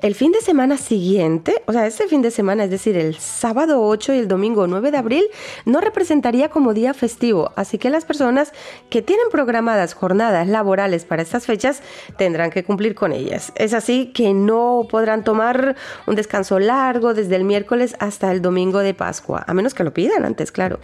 El 0.00 0.14
fin 0.14 0.30
de 0.30 0.40
semana 0.40 0.76
siguiente, 0.76 1.60
o 1.66 1.72
sea, 1.72 1.86
este 1.88 2.06
fin 2.06 2.22
de 2.22 2.30
semana, 2.30 2.62
es 2.62 2.70
decir, 2.70 2.96
el 2.96 3.16
sábado 3.16 3.82
8 3.84 4.14
y 4.14 4.18
el 4.18 4.28
domingo 4.28 4.68
9 4.68 4.92
de 4.92 4.96
abril, 4.96 5.24
no 5.64 5.80
representaría 5.80 6.50
como 6.50 6.72
día 6.72 6.94
festivo, 6.94 7.50
así 7.56 7.78
que 7.78 7.90
las 7.90 8.04
personas 8.04 8.52
que 8.90 9.02
tienen 9.02 9.26
programadas 9.32 9.94
jornadas 9.94 10.46
laborales 10.46 11.04
para 11.04 11.22
estas 11.22 11.46
fechas 11.46 11.82
tendrán 12.16 12.50
que 12.50 12.62
cumplir 12.62 12.94
con 12.94 13.10
ellas. 13.10 13.52
Es 13.56 13.74
así 13.74 14.12
que 14.14 14.34
no 14.34 14.86
podrán 14.88 15.24
tomar 15.24 15.74
un 16.06 16.14
descanso 16.14 16.60
largo 16.60 17.12
desde 17.12 17.34
el 17.34 17.42
miércoles 17.42 17.96
hasta 17.98 18.30
el 18.30 18.40
domingo 18.40 18.78
de 18.78 18.94
Pascua, 18.94 19.42
a 19.48 19.52
menos 19.52 19.74
que 19.74 19.82
lo 19.82 19.92
pidan 19.92 20.24
antes, 20.24 20.52
claro. 20.52 20.78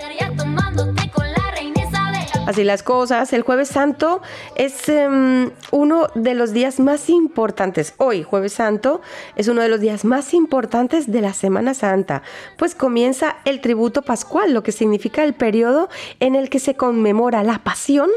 Así 2.46 2.62
las 2.62 2.82
cosas, 2.82 3.32
el 3.32 3.40
jueves 3.40 3.68
santo 3.68 4.20
es 4.54 4.88
em, 4.90 5.50
uno 5.70 6.08
de 6.14 6.34
los 6.34 6.52
días 6.52 6.78
más 6.78 7.08
importantes. 7.08 7.94
Hoy, 7.96 8.22
jueves 8.22 8.52
santo, 8.52 9.00
es 9.34 9.48
uno 9.48 9.62
de 9.62 9.68
los 9.68 9.80
días 9.80 10.04
más 10.04 10.34
importantes 10.34 11.10
de 11.10 11.22
la 11.22 11.32
Semana 11.32 11.72
Santa, 11.72 12.22
pues 12.58 12.74
comienza 12.74 13.36
el 13.46 13.62
tributo 13.62 14.02
pascual, 14.02 14.52
lo 14.52 14.62
que 14.62 14.72
significa 14.72 15.24
el 15.24 15.32
periodo 15.32 15.88
en 16.20 16.34
el 16.34 16.50
que 16.50 16.58
se 16.58 16.74
conmemora 16.74 17.42
la 17.44 17.60
pasión, 17.60 18.10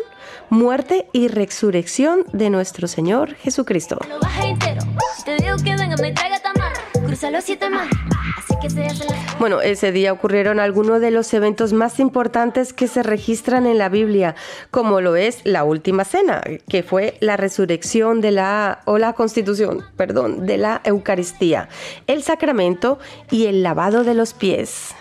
muerte 0.49 1.07
y 1.13 1.29
resurrección 1.29 2.25
de 2.33 2.49
nuestro 2.49 2.89
Señor 2.89 3.33
Jesucristo. 3.35 3.97
Bueno, 9.39 9.61
ese 9.61 9.91
día 9.91 10.13
ocurrieron 10.13 10.59
algunos 10.59 11.01
de 11.01 11.11
los 11.11 11.33
eventos 11.33 11.73
más 11.73 11.99
importantes 11.99 12.73
que 12.73 12.87
se 12.87 13.03
registran 13.03 13.65
en 13.65 13.77
la 13.77 13.89
Biblia, 13.89 14.35
como 14.71 15.01
lo 15.01 15.15
es 15.15 15.41
la 15.43 15.63
última 15.63 16.05
cena, 16.05 16.43
que 16.67 16.83
fue 16.83 17.17
la 17.19 17.37
resurrección 17.37 18.21
de 18.21 18.31
la 18.31 18.81
o 18.85 18.97
la 18.97 19.13
constitución, 19.13 19.83
perdón, 19.95 20.45
de 20.45 20.57
la 20.57 20.81
Eucaristía, 20.83 21.69
el 22.07 22.23
sacramento 22.23 22.99
y 23.31 23.45
el 23.45 23.63
lavado 23.63 24.03
de 24.03 24.13
los 24.13 24.33
pies. 24.33 24.93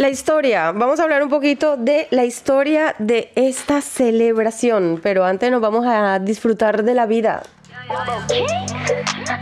La 0.00 0.08
historia, 0.08 0.72
vamos 0.72 0.98
a 0.98 1.02
hablar 1.02 1.22
un 1.22 1.28
poquito 1.28 1.76
de 1.76 2.08
la 2.10 2.24
historia 2.24 2.94
de 2.98 3.30
esta 3.34 3.82
celebración, 3.82 4.98
pero 5.02 5.26
antes 5.26 5.50
nos 5.50 5.60
vamos 5.60 5.84
a 5.86 6.18
disfrutar 6.18 6.84
de 6.84 6.94
la 6.94 7.04
vida. 7.04 7.42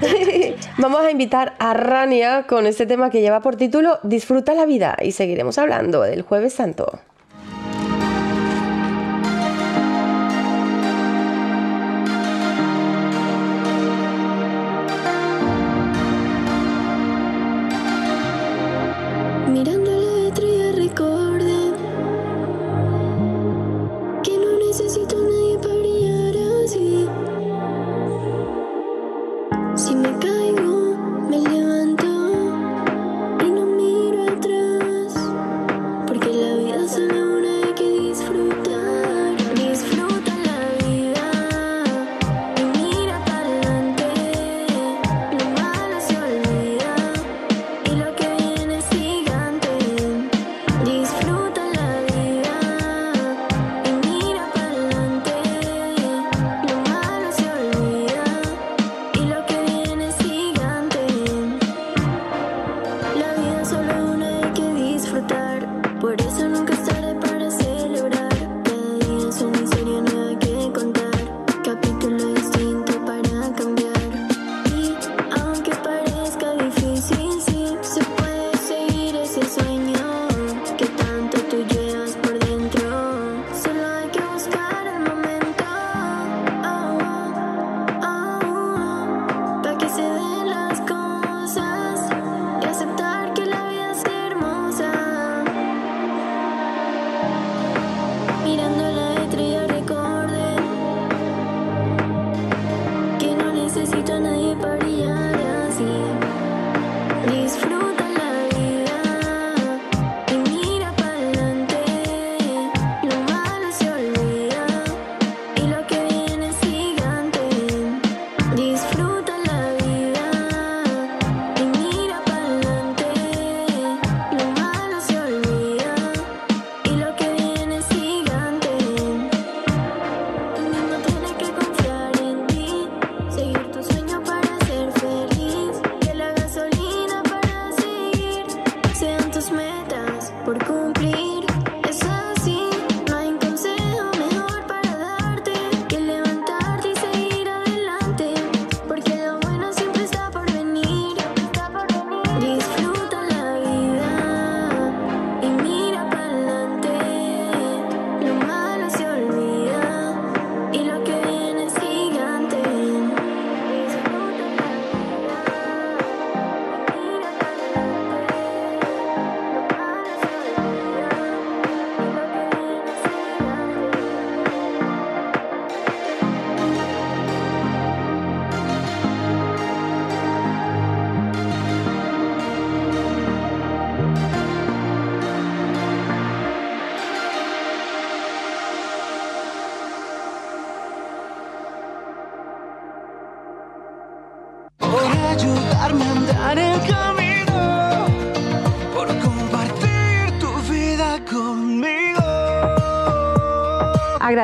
vamos 0.78 1.02
a 1.02 1.12
invitar 1.12 1.54
a 1.60 1.74
Rania 1.74 2.44
con 2.48 2.66
este 2.66 2.86
tema 2.86 3.08
que 3.08 3.20
lleva 3.20 3.38
por 3.38 3.54
título 3.54 4.00
Disfruta 4.02 4.52
la 4.52 4.66
vida 4.66 4.96
y 5.00 5.12
seguiremos 5.12 5.58
hablando 5.58 6.02
del 6.02 6.22
jueves 6.22 6.54
santo. 6.54 6.98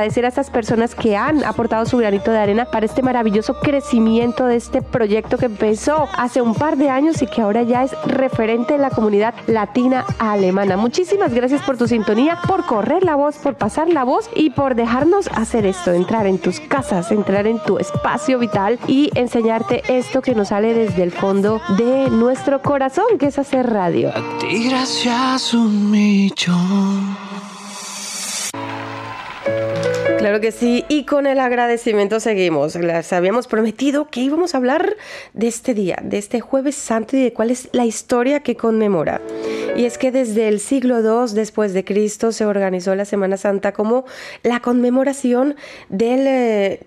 Agradecer 0.04 0.26
a 0.26 0.28
estas 0.28 0.50
personas 0.50 0.94
que 0.94 1.16
han 1.16 1.42
aportado 1.44 1.86
su 1.86 1.96
granito 1.96 2.30
de 2.30 2.36
arena 2.36 2.66
para 2.66 2.84
este 2.84 3.00
maravilloso 3.00 3.58
crecimiento 3.60 4.44
de 4.44 4.56
este 4.56 4.82
proyecto 4.82 5.38
que 5.38 5.46
empezó 5.46 6.06
hace 6.18 6.42
un 6.42 6.54
par 6.54 6.76
de 6.76 6.90
años 6.90 7.22
y 7.22 7.26
que 7.26 7.40
ahora 7.40 7.62
ya 7.62 7.84
es 7.84 7.92
referente 8.04 8.74
en 8.74 8.82
la 8.82 8.90
comunidad 8.90 9.32
latina 9.46 10.04
alemana. 10.18 10.76
Muchísimas 10.76 11.32
gracias 11.32 11.62
por 11.62 11.78
tu 11.78 11.88
sintonía, 11.88 12.38
por 12.46 12.66
correr 12.66 13.02
la 13.02 13.14
voz, 13.14 13.36
por 13.38 13.54
pasar 13.54 13.88
la 13.88 14.04
voz 14.04 14.28
y 14.36 14.50
por 14.50 14.74
dejarnos 14.74 15.28
hacer 15.28 15.64
esto, 15.64 15.92
entrar 15.92 16.26
en 16.26 16.36
tus 16.36 16.60
casas, 16.60 17.10
entrar 17.10 17.46
en 17.46 17.58
tu 17.60 17.78
espacio 17.78 18.38
vital 18.38 18.78
y 18.86 19.10
enseñarte 19.14 19.82
esto 19.88 20.20
que 20.20 20.34
nos 20.34 20.48
sale 20.48 20.74
desde 20.74 21.02
el 21.02 21.12
fondo 21.12 21.62
de 21.78 22.10
nuestro 22.10 22.60
corazón, 22.60 23.16
que 23.18 23.28
es 23.28 23.38
hacer 23.38 23.70
radio. 23.70 24.10
A 24.10 24.38
ti 24.38 24.68
gracias 24.68 25.54
un 25.54 25.90
millón. 25.90 27.23
Claro 30.24 30.40
que 30.40 30.52
sí, 30.52 30.86
y 30.88 31.04
con 31.04 31.26
el 31.26 31.38
agradecimiento 31.38 32.18
seguimos. 32.18 32.76
Les 32.76 33.12
habíamos 33.12 33.46
prometido 33.46 34.06
que 34.06 34.20
íbamos 34.20 34.54
a 34.54 34.56
hablar 34.56 34.96
de 35.34 35.48
este 35.48 35.74
día, 35.74 35.98
de 36.02 36.16
este 36.16 36.40
jueves 36.40 36.76
santo 36.76 37.18
y 37.18 37.22
de 37.24 37.34
cuál 37.34 37.50
es 37.50 37.68
la 37.72 37.84
historia 37.84 38.40
que 38.40 38.56
conmemora. 38.56 39.20
Y 39.76 39.84
es 39.84 39.98
que 39.98 40.10
desde 40.12 40.48
el 40.48 40.60
siglo 40.60 41.00
II 41.00 41.34
después 41.34 41.74
de 41.74 41.84
Cristo 41.84 42.32
se 42.32 42.46
organizó 42.46 42.94
la 42.94 43.04
Semana 43.04 43.36
Santa 43.36 43.72
como 43.72 44.06
la 44.42 44.60
conmemoración 44.60 45.56
del 45.90 46.26
eh. 46.26 46.80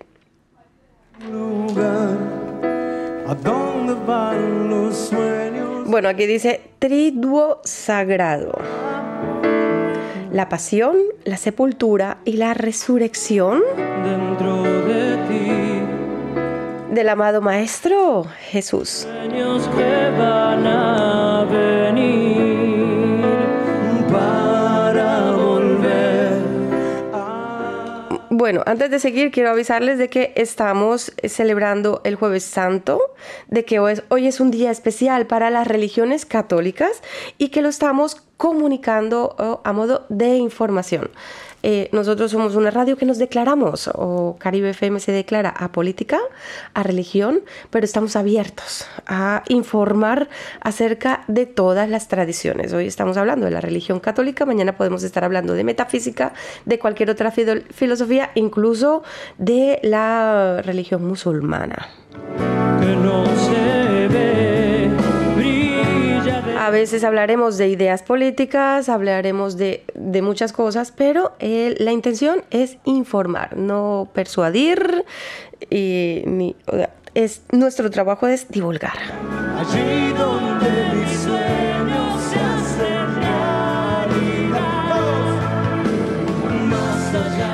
Bueno, 5.85 6.09
aquí 6.09 6.25
dice 6.25 6.61
triduo 6.79 7.61
sagrado. 7.63 8.57
La 10.37 10.49
pasión, 10.49 10.97
la 11.25 11.35
sepultura 11.35 12.19
y 12.23 12.33
la 12.33 12.53
resurrección 12.53 13.63
Dentro 14.03 14.61
de 14.85 15.17
ti, 15.27 16.93
del 16.93 17.09
amado 17.09 17.41
Maestro 17.41 18.27
Jesús. 18.51 19.07
sueños 19.11 19.67
que 19.69 20.11
van 20.15 20.67
a 20.67 21.43
venir 21.49 22.56
Bueno, 28.47 28.63
antes 28.65 28.89
de 28.89 28.99
seguir, 28.99 29.29
quiero 29.29 29.49
avisarles 29.49 29.97
de 29.97 30.09
que 30.09 30.31
estamos 30.37 31.11
celebrando 31.21 31.99
el 32.05 32.15
Jueves 32.15 32.45
Santo, 32.45 33.01
de 33.49 33.65
que 33.65 33.79
hoy 33.79 33.91
es, 33.91 34.03
hoy 34.07 34.25
es 34.25 34.39
un 34.39 34.51
día 34.51 34.71
especial 34.71 35.27
para 35.27 35.49
las 35.49 35.67
religiones 35.67 36.25
católicas 36.25 37.03
y 37.37 37.49
que 37.49 37.61
lo 37.61 37.67
estamos 37.67 38.15
comunicando 38.37 39.35
oh, 39.37 39.59
a 39.65 39.73
modo 39.73 40.05
de 40.07 40.37
información. 40.37 41.09
Eh, 41.63 41.89
nosotros 41.91 42.31
somos 42.31 42.55
una 42.55 42.71
radio 42.71 42.95
que 42.97 43.05
nos 43.05 43.17
declaramos, 43.17 43.89
o 43.93 44.37
Caribe 44.39 44.69
FM 44.69 44.99
se 44.99 45.11
declara 45.11 45.49
a 45.49 45.71
política, 45.71 46.19
a 46.73 46.83
religión, 46.83 47.41
pero 47.71 47.83
estamos 47.83 48.15
abiertos 48.15 48.85
a 49.07 49.43
informar 49.49 50.29
acerca 50.61 51.23
de 51.27 51.45
todas 51.45 51.89
las 51.89 52.07
tradiciones. 52.07 52.73
Hoy 52.73 52.87
estamos 52.87 53.17
hablando 53.17 53.45
de 53.45 53.51
la 53.51 53.61
religión 53.61 53.99
católica, 53.99 54.45
mañana 54.45 54.77
podemos 54.77 55.03
estar 55.03 55.23
hablando 55.23 55.53
de 55.53 55.63
metafísica, 55.63 56.33
de 56.65 56.79
cualquier 56.79 57.09
otra 57.09 57.31
filo- 57.31 57.63
filosofía, 57.71 58.29
incluso 58.35 59.03
de 59.37 59.79
la 59.83 60.61
religión 60.63 61.03
musulmana. 61.05 61.89
A 66.67 66.69
veces 66.69 67.05
hablaremos 67.05 67.57
de 67.57 67.69
ideas 67.69 68.03
políticas, 68.03 68.89
hablaremos 68.89 69.55
de, 69.55 69.85
muchas 70.21 70.51
cosas, 70.51 70.91
pero 70.91 71.31
la 71.39 71.93
intención 71.93 72.43
es 72.51 72.75
informar, 72.83 73.55
no 73.55 74.09
persuadir, 74.13 75.05
y, 75.69 76.55
es, 77.13 77.41
nuestro 77.53 77.89
trabajo 77.89 78.27
es 78.27 78.49
divulgar. 78.49 78.97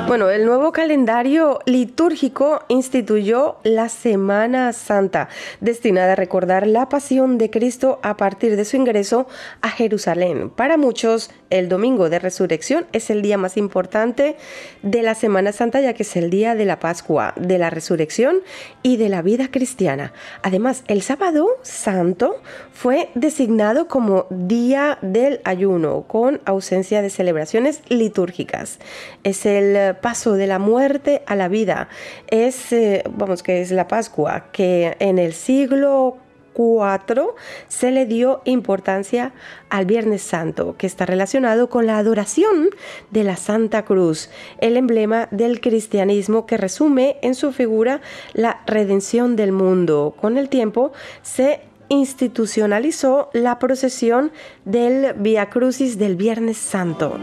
Bueno, 0.06 0.28
el 0.28 0.44
nuevo 0.44 0.70
calendario 0.70 1.60
litúrgico 1.64 2.60
instituyó 2.68 3.56
la 3.62 3.88
Semana 3.88 4.74
Santa, 4.74 5.30
destinada 5.60 6.12
a 6.12 6.16
recordar 6.16 6.66
la 6.66 6.90
pasión 6.90 7.38
de 7.38 7.48
Cristo 7.48 8.00
a 8.02 8.18
partir 8.18 8.56
de 8.56 8.66
su 8.66 8.76
ingreso 8.76 9.26
a 9.62 9.70
Jerusalén. 9.70 10.50
Para 10.50 10.76
muchos, 10.76 11.30
el 11.54 11.68
domingo 11.68 12.10
de 12.10 12.18
resurrección 12.18 12.86
es 12.92 13.10
el 13.10 13.22
día 13.22 13.38
más 13.38 13.56
importante 13.56 14.36
de 14.82 15.02
la 15.02 15.14
Semana 15.14 15.52
Santa, 15.52 15.80
ya 15.80 15.94
que 15.94 16.02
es 16.02 16.16
el 16.16 16.28
día 16.28 16.56
de 16.56 16.64
la 16.64 16.80
Pascua, 16.80 17.32
de 17.36 17.58
la 17.58 17.70
resurrección 17.70 18.38
y 18.82 18.96
de 18.96 19.08
la 19.08 19.22
vida 19.22 19.48
cristiana. 19.52 20.12
Además, 20.42 20.82
el 20.88 21.02
sábado 21.02 21.46
santo 21.62 22.42
fue 22.72 23.08
designado 23.14 23.86
como 23.86 24.26
día 24.30 24.98
del 25.00 25.40
ayuno, 25.44 26.06
con 26.08 26.40
ausencia 26.44 27.02
de 27.02 27.10
celebraciones 27.10 27.82
litúrgicas. 27.88 28.80
Es 29.22 29.46
el 29.46 29.94
paso 29.96 30.32
de 30.32 30.48
la 30.48 30.58
muerte 30.58 31.22
a 31.26 31.36
la 31.36 31.46
vida. 31.46 31.88
Es, 32.26 32.72
eh, 32.72 33.04
vamos, 33.10 33.44
que 33.44 33.60
es 33.60 33.70
la 33.70 33.86
Pascua, 33.86 34.46
que 34.50 34.96
en 34.98 35.20
el 35.20 35.34
siglo 35.34 36.18
4 36.54 37.34
se 37.68 37.90
le 37.90 38.06
dio 38.06 38.40
importancia 38.44 39.32
al 39.68 39.84
Viernes 39.84 40.22
Santo, 40.22 40.76
que 40.78 40.86
está 40.86 41.04
relacionado 41.04 41.68
con 41.68 41.86
la 41.86 41.98
adoración 41.98 42.70
de 43.10 43.24
la 43.24 43.36
Santa 43.36 43.84
Cruz, 43.84 44.30
el 44.58 44.76
emblema 44.76 45.28
del 45.30 45.60
cristianismo 45.60 46.46
que 46.46 46.56
resume 46.56 47.18
en 47.20 47.34
su 47.34 47.52
figura 47.52 48.00
la 48.32 48.62
redención 48.66 49.36
del 49.36 49.52
mundo. 49.52 50.14
Con 50.18 50.38
el 50.38 50.48
tiempo 50.48 50.92
se 51.22 51.60
institucionalizó 51.88 53.30
la 53.32 53.58
procesión 53.58 54.32
del 54.64 55.14
Via 55.14 55.50
Crucis 55.50 55.98
del 55.98 56.16
Viernes 56.16 56.56
Santo. 56.56 57.18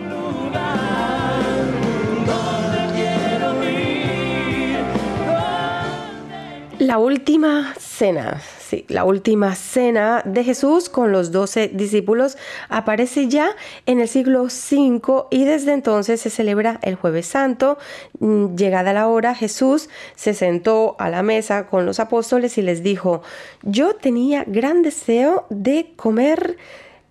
La 6.80 6.98
última 6.98 7.74
cena, 7.80 8.42
la 8.88 9.04
última 9.04 9.56
cena 9.56 10.22
de 10.26 10.44
Jesús 10.44 10.90
con 10.90 11.12
los 11.12 11.32
doce 11.32 11.68
discípulos 11.68 12.38
aparece 12.70 13.28
ya 13.28 13.52
en 13.86 14.00
el 14.00 14.08
siglo 14.08 14.44
V 14.44 15.26
y 15.30 15.46
desde 15.46 15.74
entonces 15.74 16.22
se 16.22 16.30
celebra 16.30 16.80
el 16.82 16.96
Jueves 16.96 17.28
Santo. 17.28 17.78
Mm, 18.20 18.56
Llegada 18.56 18.94
la 18.94 19.08
hora, 19.08 19.36
Jesús 19.36 19.90
se 20.16 20.34
sentó 20.34 20.96
a 21.00 21.10
la 21.10 21.24
mesa 21.24 21.68
con 21.68 21.86
los 21.86 22.00
apóstoles 22.00 22.58
y 22.58 22.62
les 22.62 22.84
dijo, 22.84 23.22
yo 23.64 23.96
tenía 23.96 24.44
gran 24.46 24.82
deseo 24.82 25.46
de 25.50 25.94
comer 25.96 26.58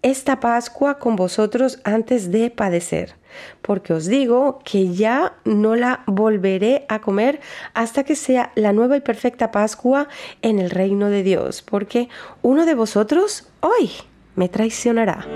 esta 0.03 0.41
Pascua 0.41 0.99
con 0.99 1.17
vosotros 1.17 1.81
antes 1.85 2.31
de 2.31 2.51
padecer, 2.51 3.15
porque 3.63 3.93
os 3.93 4.07
digo 4.07 4.61
que 4.65 4.93
ya 4.95 5.35
no 5.45 5.77
la 5.77 6.03
volveré 6.07 6.85
a 6.89 7.01
comer 7.01 7.41
hasta 7.75 8.05
que 8.05 8.17
sea 8.17 8.53
la 8.55 8.73
nueva 8.73 8.97
y 8.97 9.01
perfecta 9.01 9.51
Pascua 9.51 10.09
en 10.43 10.59
el 10.59 10.71
reino 10.71 11.09
de 11.11 11.23
Dios, 11.23 11.63
porque 11.63 12.09
uno 12.43 12.67
de 12.67 12.75
vosotros 12.75 13.49
hoy 13.61 13.91
me 14.37 14.49
traicionará. 14.49 15.27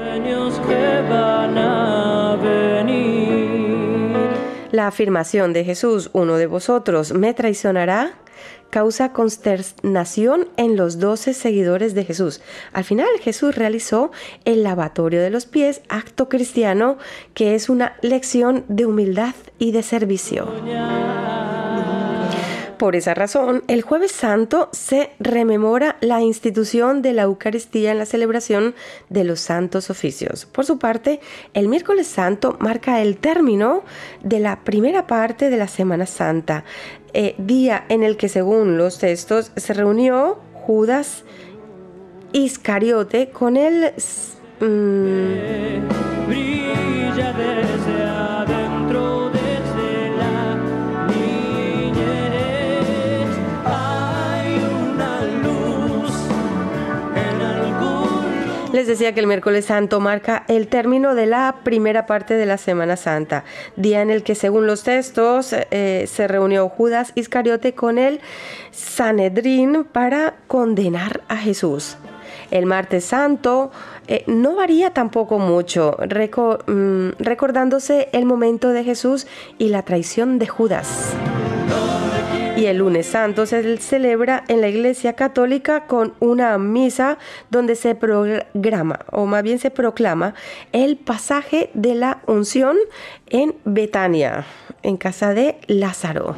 La 4.71 4.87
afirmación 4.88 5.53
de 5.53 5.64
Jesús, 5.64 6.11
uno 6.12 6.37
de 6.37 6.47
vosotros 6.47 7.12
me 7.12 7.33
traicionará, 7.35 8.14
causa 8.75 9.13
consternación 9.13 10.49
en 10.57 10.77
los 10.77 10.99
doce 10.99 11.33
seguidores 11.33 11.95
de 11.95 12.05
Jesús. 12.05 12.41
Al 12.73 12.83
final 12.83 13.07
Jesús 13.21 13.55
realizó 13.55 14.11
el 14.45 14.65
lavatorio 14.65 15.23
de 15.23 15.31
los 15.31 15.47
pies, 15.47 15.81
acto 15.89 16.29
cristiano 16.29 16.99
que 17.35 17.55
es 17.55 17.69
una 17.69 17.95
lección 18.03 18.65
de 18.67 18.87
humildad 18.87 19.37
y 19.61 19.71
de 19.71 19.85
servicio. 19.85 20.49
Por 22.79 22.97
esa 22.97 23.15
razón, 23.15 23.63
el 23.69 23.83
jueves 23.83 24.13
santo 24.13 24.69
se 24.73 25.11
rememora 25.21 25.97
la 26.01 26.21
institución 26.23 27.03
de 27.03 27.13
la 27.13 27.23
Eucaristía 27.23 27.93
en 27.93 27.99
la 27.99 28.07
celebración 28.07 28.75
de 29.09 29.25
los 29.25 29.41
santos 29.41 29.91
oficios. 29.91 30.47
Por 30.47 30.65
su 30.65 30.79
parte, 30.79 31.21
el 31.53 31.69
miércoles 31.69 32.07
santo 32.07 32.57
marca 32.61 33.01
el 33.01 33.17
término 33.19 33.83
de 34.23 34.41
la 34.41 34.65
primera 34.65 35.07
parte 35.07 35.51
de 35.51 35.57
la 35.57 35.69
Semana 35.69 36.07
Santa, 36.07 36.65
eh, 37.13 37.35
día 37.39 37.85
en 37.89 38.03
el 38.03 38.17
que, 38.17 38.29
según 38.29 38.77
los 38.77 38.99
textos, 38.99 39.53
se 39.57 39.73
reunió 39.73 40.41
Judas 40.53 41.25
Iscariote 42.33 43.31
con 43.31 43.57
el... 43.57 43.93
mm, 44.61 46.15
Les 58.75 58.89
decía 58.89 59.15
que 59.15 59.21
el 59.21 59.29
miércoles 59.29 59.67
santo 59.67 60.01
marca 60.01 60.45
el 60.49 60.67
término 60.67 61.15
de 61.15 61.27
la 61.27 61.59
primera 61.63 62.07
parte 62.07 62.35
de 62.35 62.45
la 62.45 62.59
Semana 62.59 62.97
Santa, 62.97 63.45
día 63.77 64.03
en 64.03 64.11
el 64.11 64.25
que 64.25 64.35
según 64.35 64.67
los 64.67 64.83
textos 64.83 65.53
eh, 65.53 66.07
se 66.09 66.27
reunió 66.27 66.69
Judas 66.69 67.13
Iscariote 67.15 67.75
con 67.75 67.99
el 67.99 68.21
Sanedrín 68.73 69.85
para 69.85 70.35
condenar 70.49 71.23
a 71.29 71.37
Jesús. 71.37 71.99
El 72.51 72.67
martes 72.67 73.05
santo 73.05 73.71
eh, 74.09 74.25
no 74.27 74.57
varía 74.57 74.91
tampoco 74.91 75.39
mucho, 75.39 75.97
mm, 75.97 77.11
recordándose 77.21 78.09
el 78.11 78.25
momento 78.25 78.71
de 78.71 78.83
Jesús 78.83 79.29
y 79.57 79.69
la 79.69 79.83
traición 79.83 80.41
de 80.41 80.49
Judas. 80.49 81.15
Y 82.57 82.67
el 82.67 82.79
lunes 82.79 83.07
santo 83.07 83.47
se 83.47 83.79
celebra 83.79 84.45
en 84.47 84.61
la 84.61 84.69
iglesia 84.69 85.14
católica 85.14 85.87
con 85.87 86.14
una 86.21 86.57
misa 86.57 87.19
donde 87.51 87.75
se 87.75 87.97
programa, 87.97 89.01
o 89.11 89.27
más 89.27 89.43
bien 89.43 89.59
se 89.59 89.73
proclama, 89.73 90.35
el 90.71 90.97
pasaje 90.97 91.71
de 91.75 91.97
la 91.97 92.23
unción 92.27 92.77
en 93.27 93.57
Betania, 93.64 94.47
en 94.85 94.97
casa 94.97 95.35
de 95.35 95.59
Lázaro. 95.67 96.37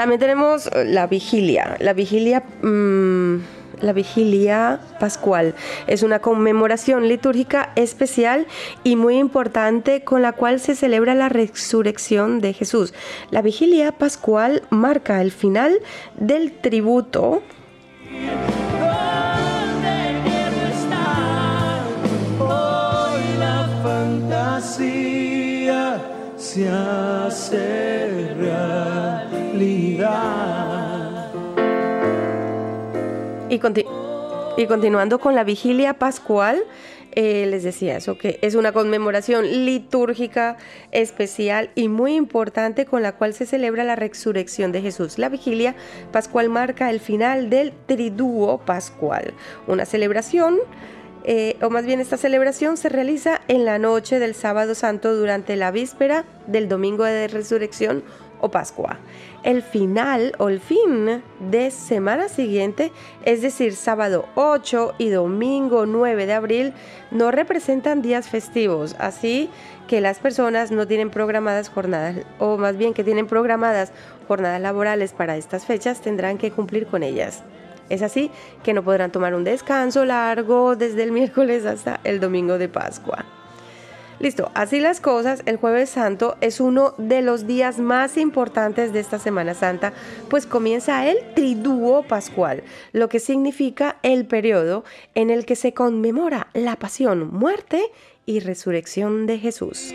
También 0.00 0.18
tenemos 0.18 0.66
eh, 0.68 0.86
la 0.86 1.06
vigilia. 1.06 1.76
La 1.78 1.92
vigilia. 1.92 2.42
Mm, 2.62 3.40
la 3.82 3.92
vigilia 3.92 4.80
pascual 4.98 5.54
es 5.86 6.02
una 6.02 6.20
conmemoración 6.20 7.06
litúrgica 7.06 7.72
especial 7.76 8.46
y 8.82 8.96
muy 8.96 9.18
importante 9.18 10.02
con 10.02 10.22
la 10.22 10.32
cual 10.32 10.58
se 10.58 10.74
celebra 10.74 11.14
la 11.14 11.28
resurrección 11.28 12.40
de 12.40 12.54
Jesús. 12.54 12.94
La 13.30 13.42
vigilia 13.42 13.92
pascual 13.92 14.62
marca 14.70 15.20
el 15.20 15.32
final 15.32 15.80
del 16.16 16.52
tributo. 16.52 17.42
se 26.36 26.68
hace 26.68 27.80
y, 33.50 33.58
continuando 34.66 35.18
con 35.18 35.34
la 35.34 35.44
vigilia 35.44 35.94
pascual, 35.94 36.62
eh, 37.12 37.46
les 37.46 37.64
decía 37.64 37.96
eso, 37.96 38.16
que 38.16 38.38
es 38.42 38.54
una 38.54 38.72
conmemoración 38.72 39.44
litúrgica 39.66 40.56
especial 40.92 41.70
y 41.74 41.88
muy 41.88 42.14
importante 42.14 42.86
con 42.86 43.02
la 43.02 43.12
cual 43.16 43.34
se 43.34 43.46
celebra 43.46 43.82
la 43.82 43.96
resurrección 43.96 44.70
de 44.70 44.80
Jesús. 44.80 45.18
La 45.18 45.28
vigilia 45.28 45.74
pascual 46.12 46.48
marca 46.48 46.88
el 46.88 47.00
final 47.00 47.50
del 47.50 47.72
triduo 47.86 48.58
pascual, 48.58 49.34
una 49.66 49.84
celebración 49.84 50.58
eh, 51.24 51.58
o 51.60 51.68
más 51.68 51.84
bien 51.84 52.00
esta 52.00 52.16
celebración 52.16 52.78
se 52.78 52.88
realiza 52.88 53.42
en 53.46 53.66
la 53.66 53.78
noche 53.78 54.18
del 54.18 54.34
sábado 54.34 54.74
santo 54.74 55.14
durante 55.14 55.54
la 55.56 55.70
víspera 55.70 56.24
del 56.46 56.66
domingo 56.66 57.04
de 57.04 57.28
resurrección 57.28 58.02
o 58.40 58.50
Pascua. 58.50 58.98
El 59.42 59.62
final 59.62 60.32
o 60.38 60.48
el 60.48 60.60
fin 60.60 61.22
de 61.38 61.70
semana 61.70 62.28
siguiente, 62.28 62.92
es 63.24 63.42
decir, 63.42 63.74
sábado 63.74 64.26
8 64.34 64.94
y 64.98 65.08
domingo 65.08 65.86
9 65.86 66.26
de 66.26 66.32
abril, 66.32 66.74
no 67.10 67.30
representan 67.30 68.02
días 68.02 68.28
festivos, 68.28 68.96
así 68.98 69.48
que 69.88 70.00
las 70.00 70.18
personas 70.18 70.70
no 70.70 70.86
tienen 70.86 71.10
programadas 71.10 71.68
jornadas, 71.68 72.16
o 72.38 72.56
más 72.56 72.76
bien 72.76 72.94
que 72.94 73.04
tienen 73.04 73.26
programadas 73.26 73.92
jornadas 74.28 74.60
laborales 74.60 75.12
para 75.12 75.36
estas 75.36 75.66
fechas, 75.66 76.00
tendrán 76.00 76.38
que 76.38 76.50
cumplir 76.50 76.86
con 76.86 77.02
ellas. 77.02 77.42
Es 77.88 78.02
así 78.02 78.30
que 78.62 78.72
no 78.72 78.84
podrán 78.84 79.10
tomar 79.10 79.34
un 79.34 79.42
descanso 79.42 80.04
largo 80.04 80.76
desde 80.76 81.02
el 81.02 81.10
miércoles 81.10 81.66
hasta 81.66 81.98
el 82.04 82.20
domingo 82.20 82.56
de 82.56 82.68
Pascua. 82.68 83.39
Listo, 84.20 84.50
así 84.54 84.80
las 84.80 85.00
cosas, 85.00 85.42
el 85.46 85.56
jueves 85.56 85.88
santo 85.88 86.36
es 86.42 86.60
uno 86.60 86.92
de 86.98 87.22
los 87.22 87.46
días 87.46 87.78
más 87.78 88.18
importantes 88.18 88.92
de 88.92 89.00
esta 89.00 89.18
Semana 89.18 89.54
Santa, 89.54 89.94
pues 90.28 90.44
comienza 90.44 91.08
el 91.08 91.16
triduo 91.34 92.02
pascual, 92.02 92.62
lo 92.92 93.08
que 93.08 93.18
significa 93.18 93.96
el 94.02 94.26
periodo 94.26 94.84
en 95.14 95.30
el 95.30 95.46
que 95.46 95.56
se 95.56 95.72
conmemora 95.72 96.48
la 96.52 96.76
pasión, 96.76 97.32
muerte 97.32 97.80
y 98.26 98.40
resurrección 98.40 99.26
de 99.26 99.38
Jesús. 99.38 99.90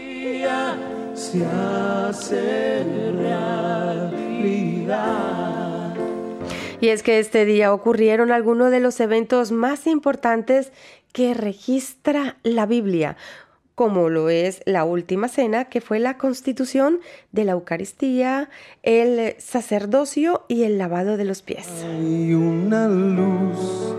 Y 6.82 6.90
es 6.90 7.04
que 7.04 7.20
este 7.20 7.46
día 7.46 7.74
ocurrieron 7.74 8.32
algunos 8.32 8.72
de 8.72 8.80
los 8.80 9.00
eventos 9.00 9.52
más 9.52 9.86
importantes 9.86 10.72
que 11.14 11.34
registra 11.34 12.38
la 12.44 12.66
Biblia 12.66 13.16
como 13.76 14.10
lo 14.10 14.30
es 14.30 14.62
la 14.66 14.86
última 14.86 15.28
cena, 15.28 15.66
que 15.66 15.82
fue 15.82 16.00
la 16.00 16.18
constitución 16.18 17.00
de 17.32 17.44
la 17.44 17.52
Eucaristía, 17.52 18.50
el 18.84 19.36
sacerdocio 19.38 20.46
y 20.48 20.64
el 20.64 20.78
lavado 20.78 21.18
de 21.18 21.26
los 21.26 21.42
pies. 21.42 21.68
Hay 21.84 22.34
una 22.34 22.88
luz 22.88 23.94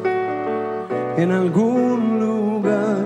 en 1.19 1.31
algún 1.31 2.21
lugar 2.21 3.05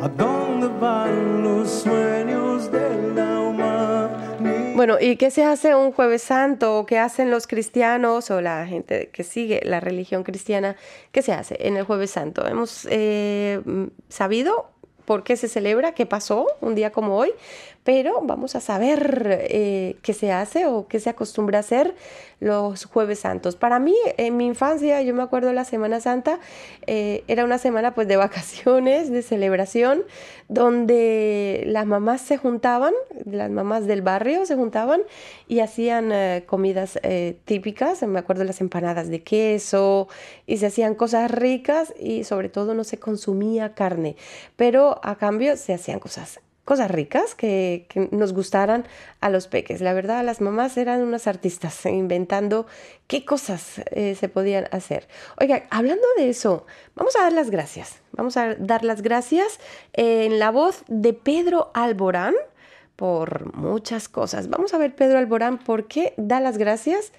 a 0.00 0.08
dónde 0.08 0.66
van 0.80 1.44
los 1.44 1.70
sueños 1.70 2.70
de 2.72 3.12
la 3.14 3.40
humanidad. 3.40 4.74
Bueno, 4.74 4.96
¿y 5.00 5.16
qué 5.16 5.30
se 5.30 5.44
hace 5.44 5.76
un 5.76 5.92
jueves 5.92 6.22
santo? 6.22 6.86
¿Qué 6.88 6.98
hacen 6.98 7.30
los 7.30 7.46
cristianos 7.46 8.32
o 8.32 8.40
la 8.40 8.66
gente 8.66 9.10
que 9.12 9.22
sigue 9.22 9.60
la 9.64 9.78
religión 9.78 10.24
cristiana? 10.24 10.74
¿Qué 11.12 11.22
se 11.22 11.32
hace 11.32 11.56
en 11.60 11.76
el 11.76 11.84
jueves 11.84 12.10
santo? 12.10 12.46
Hemos 12.48 12.88
eh, 12.90 13.60
sabido 14.08 14.72
por 15.04 15.24
qué 15.24 15.36
se 15.36 15.48
celebra, 15.48 15.92
qué 15.92 16.06
pasó 16.06 16.46
un 16.60 16.74
día 16.74 16.92
como 16.92 17.16
hoy, 17.16 17.32
pero 17.84 18.20
vamos 18.22 18.54
a 18.54 18.60
saber 18.60 19.46
eh, 19.50 19.96
qué 20.02 20.12
se 20.12 20.30
hace 20.30 20.66
o 20.66 20.86
qué 20.86 21.00
se 21.00 21.10
acostumbra 21.10 21.58
a 21.58 21.60
hacer 21.60 21.94
los 22.38 22.84
jueves 22.84 23.20
santos. 23.20 23.56
Para 23.56 23.78
mí, 23.78 23.94
en 24.16 24.36
mi 24.36 24.46
infancia, 24.46 25.02
yo 25.02 25.14
me 25.14 25.22
acuerdo 25.22 25.52
la 25.52 25.64
Semana 25.64 26.00
Santa, 26.00 26.38
eh, 26.86 27.24
era 27.26 27.44
una 27.44 27.58
semana 27.58 27.94
pues 27.94 28.06
de 28.06 28.16
vacaciones, 28.16 29.10
de 29.10 29.22
celebración, 29.22 30.04
donde 30.48 31.64
las 31.66 31.86
mamás 31.86 32.20
se 32.20 32.36
juntaban, 32.36 32.94
las 33.24 33.50
mamás 33.50 33.86
del 33.86 34.02
barrio 34.02 34.46
se 34.46 34.54
juntaban 34.54 35.02
y 35.48 35.60
hacían 35.60 36.12
eh, 36.12 36.44
comidas 36.46 37.00
típicas, 37.44 38.02
me 38.02 38.18
acuerdo 38.18 38.44
las 38.44 38.60
empanadas 38.60 39.08
de 39.08 39.22
queso, 39.22 40.08
y 40.46 40.58
se 40.58 40.66
hacían 40.66 40.94
cosas 40.94 41.30
ricas 41.30 41.92
y 41.98 42.24
sobre 42.24 42.48
todo 42.48 42.74
no 42.74 42.84
se 42.84 42.98
consumía 42.98 43.74
carne, 43.74 44.16
pero 44.56 45.00
a 45.02 45.16
cambio 45.16 45.56
se 45.56 45.74
hacían 45.74 45.98
cosas 45.98 46.40
cosas 46.64 46.90
ricas 46.90 47.34
que, 47.34 47.86
nos 48.10 48.32
gustaran 48.32 48.86
a 49.20 49.30
los 49.30 49.48
peques. 49.48 49.80
La 49.80 49.92
verdad, 49.92 50.24
las 50.24 50.40
mamás 50.40 50.76
eran 50.76 51.02
unas 51.02 51.26
artistas 51.26 51.84
inventando 51.86 52.66
qué 53.06 53.24
cosas 53.24 53.80
eh, 53.90 54.14
se 54.18 54.28
podían 54.28 54.68
hacer. 54.70 55.08
Oiga, 55.40 55.64
hablando 55.70 56.06
de 56.16 56.30
eso, 56.30 56.66
vamos 56.94 57.16
a 57.16 57.22
dar 57.22 57.32
las 57.32 57.50
gracias. 57.50 58.00
Vamos 58.12 58.36
a 58.36 58.54
dar 58.54 58.84
las 58.84 59.02
gracias 59.02 59.58
en 59.92 60.38
la 60.38 60.50
voz 60.50 60.84
de 60.88 61.12
Pedro 61.12 61.70
Alborán 61.74 62.34
por 62.96 63.54
muchas 63.56 64.08
cosas. 64.08 64.48
Vamos 64.48 64.74
a 64.74 64.78
ver 64.78 64.94
Pedro 64.94 65.18
Alborán 65.18 65.58
por 65.58 65.88
qué 65.88 66.14
da 66.16 66.40
las 66.40 66.58
gracias 66.58 67.12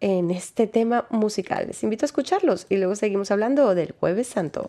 en 0.00 0.30
este 0.30 0.66
tema 0.66 1.06
musical. 1.10 1.66
Les 1.68 1.82
invito 1.82 2.04
a 2.04 2.08
escucharlos 2.08 2.66
y 2.68 2.76
luego 2.76 2.96
seguimos 2.96 3.30
hablando 3.30 3.74
del 3.74 3.92
jueves 3.92 4.28
santo. 4.28 4.68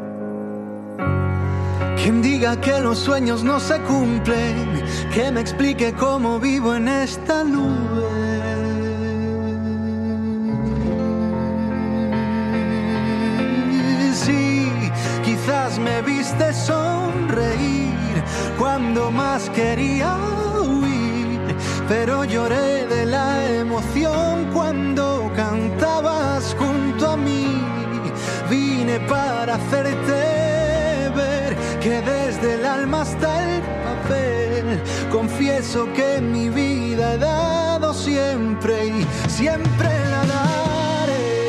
Quien 2.01 2.23
diga 2.23 2.59
que 2.59 2.79
los 2.79 2.97
sueños 2.97 3.43
no 3.43 3.59
se 3.59 3.79
cumplen, 3.81 4.83
que 5.13 5.31
me 5.31 5.39
explique 5.39 5.93
cómo 5.93 6.39
vivo 6.39 6.73
en 6.73 6.87
esta 6.87 7.43
nube. 7.43 8.09
Sí, 14.15 14.67
quizás 15.23 15.77
me 15.77 16.01
viste 16.01 16.51
sonreír 16.53 17.93
cuando 18.57 19.11
más 19.11 19.47
quería 19.51 20.17
huir, 20.59 21.55
pero 21.87 22.25
lloré 22.25 22.87
de 22.87 23.05
la 23.05 23.47
emoción 23.47 24.49
cuando 24.51 25.31
cantabas 25.35 26.55
junto 26.57 27.11
a 27.11 27.15
mí. 27.15 27.61
Vine 28.49 28.99
para 29.01 29.53
hacerte 29.53 30.40
que 31.81 31.99
desde 32.01 32.53
el 32.55 32.65
alma 32.65 33.01
hasta 33.01 33.55
el 33.55 33.61
papel 33.61 34.79
confieso 35.11 35.91
que 35.93 36.21
mi 36.21 36.47
vida 36.49 37.13
he 37.13 37.17
dado 37.17 37.91
siempre 37.93 38.85
y 38.85 39.07
siempre 39.27 39.89
la 40.11 40.23
daré. 40.27 41.47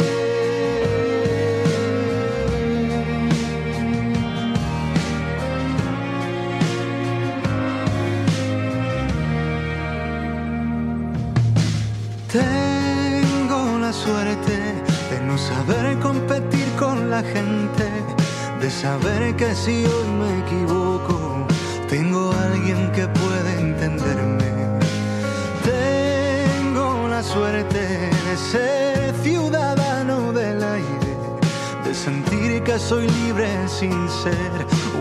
Tengo 12.33 13.79
la 13.81 13.93
suerte 13.93 14.57
de 15.11 15.21
no 15.27 15.37
saber 15.37 15.99
competir 15.99 16.67
con 16.79 17.11
la 17.11 17.23
gente 17.23 18.22
de 18.63 18.71
saber 18.71 19.35
que 19.35 19.57
si 19.57 19.85
hoy 19.85 20.09
me 20.21 20.39
equivoco, 20.39 21.49
tengo 21.89 22.33
alguien 22.33 22.93
que 22.93 23.09
puede 23.09 23.61
entenderme. 23.61 24.53
Tengo 25.65 27.09
la 27.09 27.25
suerte 27.25 27.81
de 28.29 28.37
ser 28.37 29.15
ciudadano 29.21 30.33
del 30.33 30.63
aire, 30.63 31.13
de 31.85 31.93
sentir 31.93 32.63
que 32.63 32.79
soy 32.79 33.09
libre 33.09 33.49
sin 33.67 34.09
ser 34.09 34.53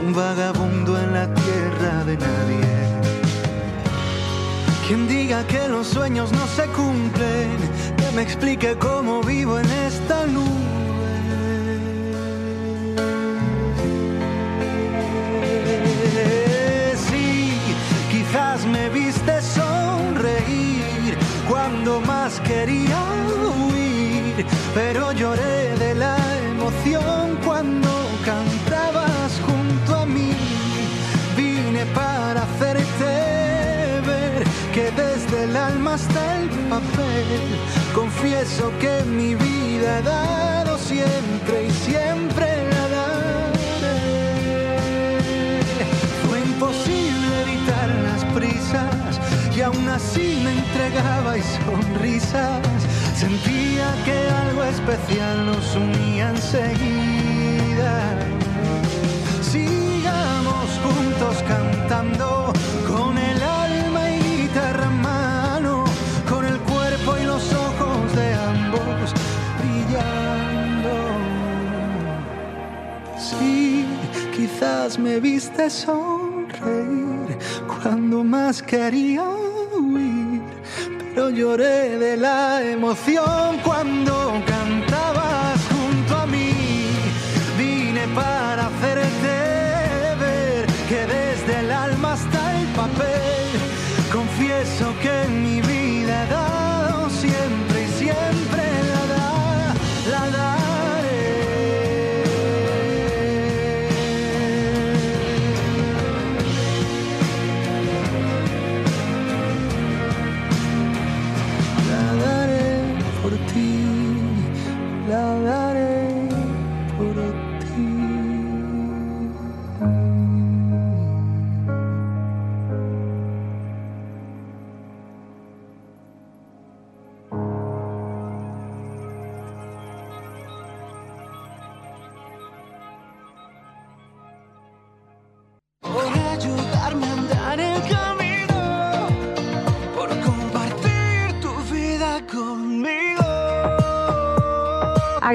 un 0.03 0.11
vagabundo 0.11 0.99
en 0.99 1.13
la 1.13 1.31
tierra 1.31 2.03
de 2.03 2.17
nadie. 2.17 2.73
Quien 4.87 5.07
diga 5.07 5.45
que 5.45 5.67
los 5.67 5.85
sueños 5.85 6.31
no 6.31 6.47
se 6.47 6.65
cumplen, 6.69 7.57
que 7.95 8.11
me 8.15 8.23
explique 8.23 8.75
cómo 8.79 9.21
vivo 9.21 9.59
en 9.59 9.69
esta 9.69 10.25
luz 10.25 10.60
pero 24.73 25.11
lloré 25.11 25.75
de 25.77 25.95
la 25.95 26.17
emoción 26.51 27.37
cuando 27.45 27.89
cantabas 28.23 29.41
junto 29.45 29.95
a 29.95 30.05
mí. 30.05 30.33
Vine 31.35 31.85
para 31.87 32.43
hacerte 32.43 34.01
ver 34.05 34.43
que 34.73 34.91
desde 34.91 35.43
el 35.45 35.55
alma 35.55 35.95
hasta 35.95 36.39
el 36.39 36.49
papel, 36.69 37.41
confieso 37.93 38.71
que 38.79 39.03
mi 39.05 39.35
vida 39.35 39.99
he 39.99 40.03
dado 40.03 40.77
siempre 40.77 41.67
y 41.67 41.71
siempre 41.71 42.47
la 42.69 42.87
daré. 42.97 43.99
Fue 46.27 46.39
imposible 46.39 47.41
evitar 47.41 47.89
las 48.07 48.23
prisas 48.35 49.19
y 49.55 49.61
aún 49.61 49.87
así 49.89 50.39
me 50.43 50.51
entregaba 50.59 51.37
y 51.37 51.41
sonrisas. 51.41 52.70
Sentía 53.21 53.93
que 54.03 54.17
algo 54.47 54.63
especial 54.63 55.45
nos 55.45 55.75
unía 55.75 56.31
enseguida. 56.31 58.17
Sigamos 59.43 60.67
juntos 60.83 61.43
cantando 61.47 62.51
con 62.87 63.15
el 63.19 63.43
alma 63.43 64.09
y 64.09 64.41
guitarra 64.41 64.85
en 64.85 65.01
mano, 65.03 65.85
con 66.27 66.45
el 66.45 66.57
cuerpo 66.61 67.15
y 67.21 67.25
los 67.25 67.53
ojos 67.53 68.15
de 68.15 68.33
ambos 68.33 69.13
brillando. 69.59 70.93
Sí, 73.19 73.85
quizás 74.35 74.97
me 74.97 75.19
viste 75.19 75.69
sonreír 75.69 77.37
cuando 77.67 78.23
más 78.23 78.63
quería 78.63 79.40
pero 81.21 81.29
lloré 81.29 81.99
de 81.99 82.17
la 82.17 82.63
emoción 82.63 83.59
cuando 83.63 84.20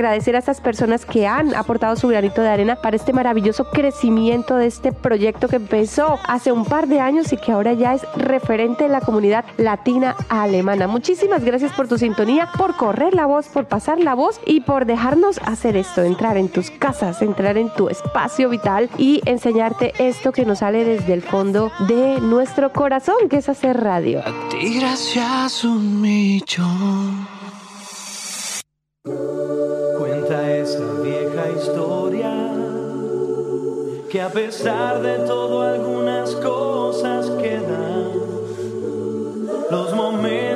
Agradecer 0.06 0.36
a 0.36 0.38
estas 0.38 0.60
personas 0.60 1.04
que 1.04 1.26
han 1.26 1.52
aportado 1.56 1.96
su 1.96 2.06
granito 2.06 2.40
de 2.40 2.48
arena 2.48 2.76
para 2.76 2.94
este 2.94 3.12
maravilloso 3.12 3.70
crecimiento 3.70 4.54
de 4.54 4.68
este 4.68 4.92
proyecto 4.92 5.48
que 5.48 5.56
empezó 5.56 6.20
hace 6.28 6.52
un 6.52 6.64
par 6.64 6.86
de 6.86 7.00
años 7.00 7.32
y 7.32 7.36
que 7.36 7.50
ahora 7.50 7.72
ya 7.72 7.92
es 7.92 8.02
referente 8.14 8.84
en 8.84 8.92
la 8.92 9.00
comunidad 9.00 9.44
latina 9.56 10.14
alemana. 10.28 10.86
Muchísimas 10.86 11.42
gracias 11.42 11.72
por 11.72 11.88
tu 11.88 11.98
sintonía, 11.98 12.48
por 12.56 12.76
correr 12.76 13.14
la 13.14 13.26
voz, 13.26 13.48
por 13.48 13.66
pasar 13.66 13.98
la 13.98 14.14
voz 14.14 14.38
y 14.46 14.60
por 14.60 14.86
dejarnos 14.86 15.40
hacer 15.44 15.76
esto, 15.76 16.04
entrar 16.04 16.36
en 16.36 16.50
tus 16.50 16.70
casas, 16.70 17.20
entrar 17.20 17.58
en 17.58 17.68
tu 17.70 17.88
espacio 17.88 18.48
vital 18.48 18.88
y 18.98 19.22
enseñarte 19.24 19.92
esto 19.98 20.30
que 20.30 20.44
nos 20.44 20.60
sale 20.60 20.84
desde 20.84 21.14
el 21.14 21.22
fondo 21.22 21.72
de 21.88 22.20
nuestro 22.20 22.72
corazón, 22.72 23.28
que 23.28 23.38
es 23.38 23.48
hacer 23.48 23.82
radio. 23.82 24.22
Y 24.60 24.78
gracias 24.78 25.64
un 25.64 26.00
millón. 26.00 27.26
Esa 30.66 31.00
vieja 31.00 31.48
historia 31.56 32.32
que 34.10 34.20
a 34.20 34.28
pesar 34.28 35.00
de 35.00 35.18
todo 35.20 35.62
algunas 35.62 36.34
cosas 36.34 37.30
quedan. 37.40 38.10
Los 39.70 39.94
momentos 39.94 40.55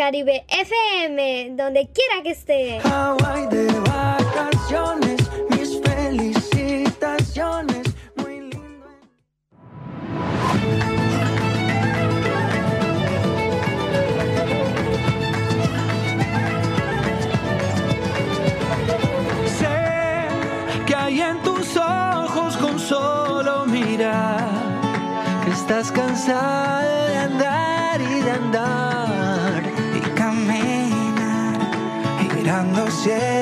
Caribe 0.00 0.46
FM, 0.48 1.56
donde 1.56 1.90
quiera 1.92 2.22
que 2.22 2.30
esté. 2.30 2.78
Hawaii 2.78 3.46
de 3.48 3.66
vacaciones, 3.80 5.20
mis 5.50 5.78
felicitaciones. 5.82 7.82
Muy 8.16 8.40
lindo. 8.40 8.56
Sé 19.58 20.28
que 20.86 20.94
hay 20.94 21.20
en 21.20 21.42
tus 21.42 21.76
ojos 21.76 22.56
con 22.56 22.78
solo 22.78 23.66
mirar 23.66 24.48
que 25.44 25.50
estás 25.50 25.92
cansado 25.92 26.69
Yeah. 33.06 33.39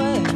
away. 0.00 0.29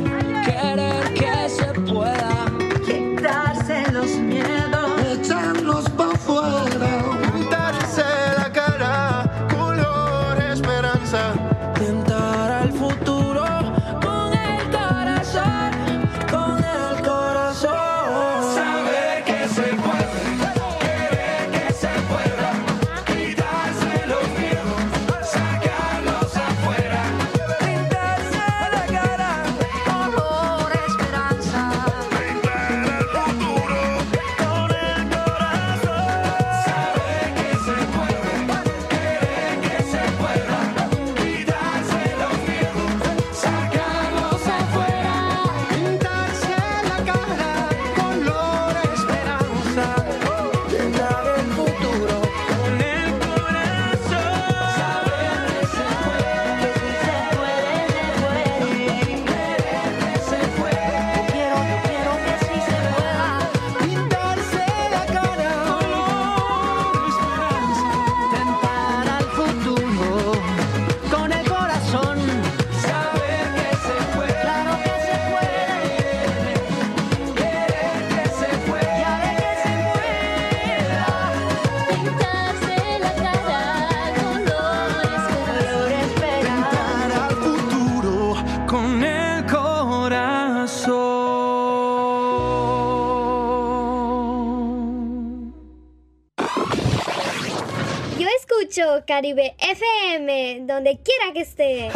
Caribe 99.15 99.55
FM, 99.61 100.67
donde 100.67 100.99
quiera 100.99 101.33
que 101.33 101.43
esté. 101.43 101.89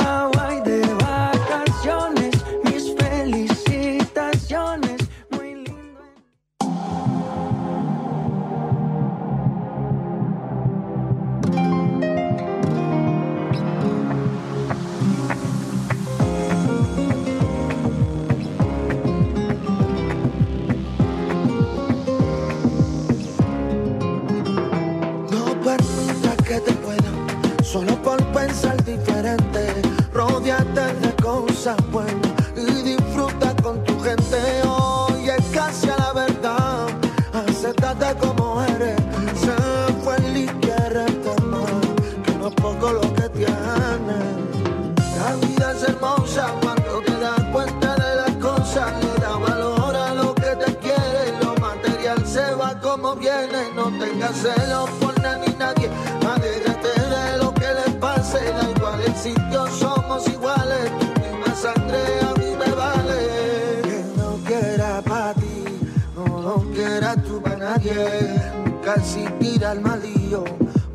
Nunca 67.95 68.95
existirá 68.97 69.73
el 69.73 69.81
malillo 69.81 70.45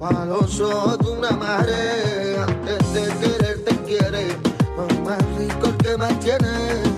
a 0.02 0.26
los 0.26 0.60
ojos 0.60 1.00
de 1.00 1.12
una 1.12 1.32
madre. 1.32 2.38
Antes 2.40 2.94
de 2.94 3.02
querer 3.20 3.64
te 3.66 3.76
quiere, 3.78 4.28
no 4.78 5.02
más 5.02 5.20
rico 5.38 5.68
el 5.68 5.78
que 5.78 5.98
más. 5.98 6.93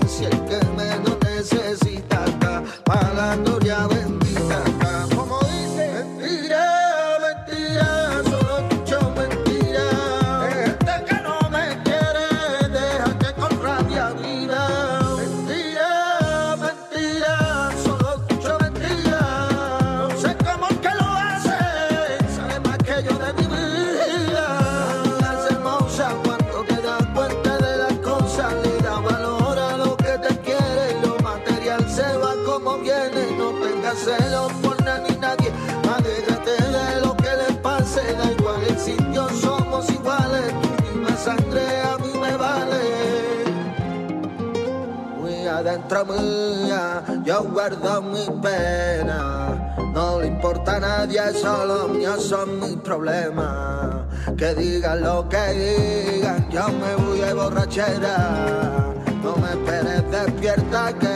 Solo 51.46 51.88
míos 51.90 52.24
son 52.24 52.60
mis 52.60 52.76
problemas. 52.78 54.06
Que 54.36 54.56
digan 54.56 55.02
lo 55.02 55.30
que 55.30 55.46
digan, 55.62 56.50
yo 56.50 56.68
me 56.70 56.96
voy 56.96 57.20
de 57.20 57.34
borrachera. 57.34 58.94
No 59.24 59.36
me 59.38 59.50
esperes 59.50 60.04
despierta, 60.10 60.94
que 60.94 61.15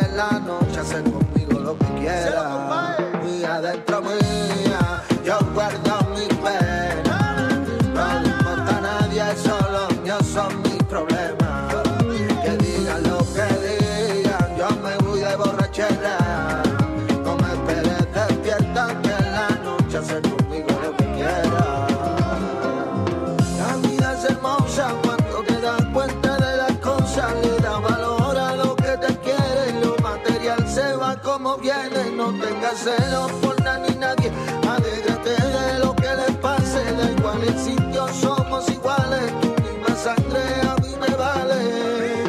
No 31.61 32.31
tengas 32.39 32.79
celos 32.79 33.31
por 33.41 33.61
nada 33.63 33.85
nadie. 33.99 34.31
Alégrate 34.65 35.29
de 35.29 35.79
lo 35.79 35.93
que 35.93 36.07
les 36.15 36.35
pase. 36.37 36.81
Da 36.97 37.11
igual 37.11 37.43
el 37.43 37.59
sitio, 37.59 38.07
somos 38.13 38.69
iguales. 38.69 39.33
Tu 39.41 39.49
misma 39.63 39.95
sangre 39.95 40.41
a 40.63 40.75
mí 40.81 40.95
me 41.01 41.15
vale. 41.17 42.23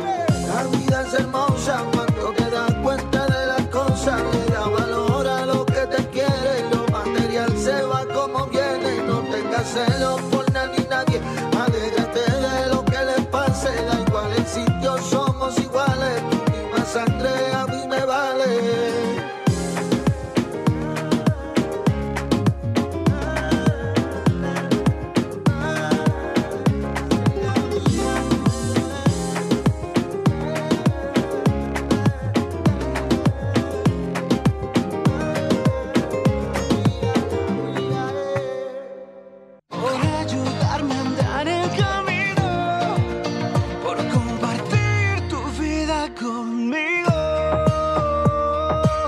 La 0.49 0.64
vida 0.64 1.03
es 1.07 1.14
hermosa 1.14 1.85
cuando 1.93 2.33
te 2.33 2.51
das 2.51 2.74
cuenta 2.83 3.26
de 3.26 3.47
las 3.47 3.66
cosas. 3.68 4.20
Le 4.33 4.53
da 4.53 4.66
valor 4.66 5.28
a 5.28 5.47
lo 5.47 5.64
que 5.64 5.87
te 5.87 6.09
quiere. 6.09 6.68
Lo 6.72 6.89
material 6.89 7.57
se 7.57 7.83
va 7.83 8.05
como 8.07 8.47
viene. 8.47 9.03
No 9.07 9.20
tengas 9.31 9.66
celos 9.68 10.20
por 10.22 10.39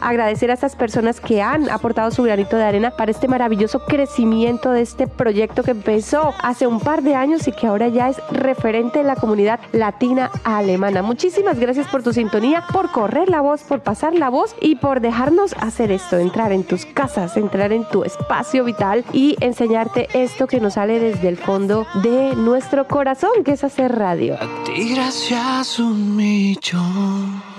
agradecer 0.02 0.50
a 0.50 0.54
estas 0.54 0.76
personas 0.76 1.20
que 1.20 1.42
han 1.42 1.70
aportado 1.70 2.10
su 2.10 2.22
granito 2.22 2.56
de 2.56 2.64
arena 2.64 2.90
para 2.90 3.10
este 3.10 3.28
maravilloso 3.28 3.84
crecimiento 3.84 4.70
de 4.70 4.82
este 4.82 5.06
proyecto 5.06 5.62
que 5.62 5.72
empezó 5.72 6.34
hace 6.42 6.66
un 6.66 6.80
par 6.80 7.02
de 7.02 7.14
años 7.14 7.46
y 7.48 7.52
que 7.52 7.66
ahora 7.66 7.88
ya 7.88 8.08
es 8.08 8.16
referente 8.30 9.00
en 9.00 9.06
la 9.06 9.16
comunidad 9.16 9.60
latina 9.72 10.30
alemana. 10.44 11.02
Muchísimas 11.02 11.58
gracias 11.58 11.86
por 11.88 12.02
tu 12.02 12.12
sintonía, 12.12 12.64
por 12.72 12.90
correr 12.90 13.28
la 13.28 13.40
voz, 13.40 13.62
por 13.62 13.80
pasar 13.80 14.14
la 14.14 14.28
voz 14.30 14.54
y 14.60 14.76
por 14.76 15.00
dejarnos 15.00 15.54
hacer 15.60 15.90
esto, 15.92 16.18
entrar 16.18 16.52
en 16.52 16.64
tus 16.64 16.86
casas, 16.86 17.36
entrar 17.36 17.72
en 17.72 17.84
tu 17.88 18.04
espacio 18.04 18.64
vital 18.64 19.04
y 19.12 19.36
enseñarte 19.40 20.08
esto 20.14 20.46
que 20.46 20.60
nos 20.60 20.74
sale 20.74 20.98
desde 20.98 21.28
el 21.28 21.36
fondo 21.36 21.86
de 22.02 22.34
nuestro 22.36 22.86
corazón, 22.86 23.44
que 23.44 23.52
es 23.52 23.64
hacer 23.64 23.96
radio. 23.96 24.36
Y 24.74 24.94
gracias 24.94 25.78
un 25.78 26.16
millón. 26.16 27.51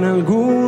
En 0.00 0.06
algún 0.06 0.59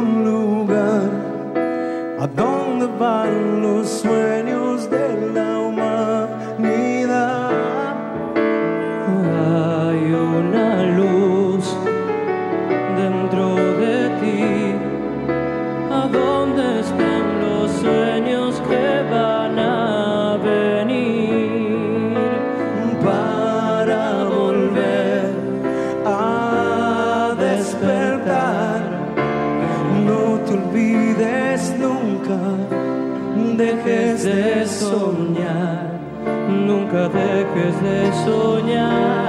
dejes 37.13 37.83
de 37.83 38.13
soñar. 38.25 39.22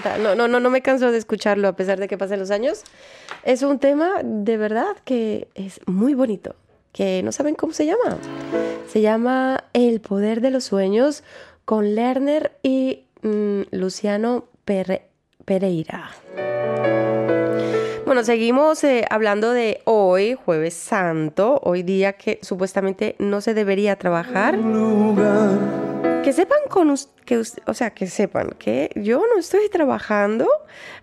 Encanta. 0.00 0.18
No, 0.18 0.34
no, 0.34 0.48
no, 0.48 0.58
no 0.60 0.70
me 0.70 0.82
canso 0.82 1.12
de 1.12 1.18
escucharlo 1.18 1.68
a 1.68 1.72
pesar 1.76 1.98
de 2.00 2.08
que 2.08 2.18
pasen 2.18 2.40
los 2.40 2.50
años. 2.50 2.82
Es 3.44 3.62
un 3.62 3.78
tema 3.78 4.20
de 4.22 4.56
verdad 4.56 4.96
que 5.04 5.48
es 5.54 5.80
muy 5.86 6.14
bonito, 6.14 6.54
que 6.92 7.22
no 7.22 7.32
saben 7.32 7.54
cómo 7.54 7.72
se 7.72 7.86
llama. 7.86 8.18
Se 8.88 9.00
llama 9.00 9.64
El 9.72 10.00
poder 10.00 10.40
de 10.40 10.50
los 10.50 10.64
sueños 10.64 11.22
con 11.64 11.94
Lerner 11.94 12.52
y 12.62 13.04
mm, 13.22 13.60
Luciano 13.70 14.46
Perre- 14.66 15.02
Pereira. 15.44 16.10
Bueno, 18.06 18.24
seguimos 18.24 18.82
eh, 18.82 19.04
hablando 19.08 19.52
de 19.52 19.82
hoy, 19.84 20.34
jueves 20.34 20.74
santo, 20.74 21.60
hoy 21.62 21.84
día 21.84 22.14
que 22.14 22.40
supuestamente 22.42 23.14
no 23.20 23.40
se 23.40 23.54
debería 23.54 23.94
trabajar. 23.96 24.56
Que 26.22 26.34
sepan 26.34 26.58
con 26.68 26.94
que 27.24 27.38
o 27.38 27.74
sea, 27.74 27.90
que 27.90 28.06
sepan 28.06 28.50
que 28.58 28.90
yo 28.94 29.22
no 29.32 29.38
estoy 29.38 29.68
trabajando, 29.70 30.46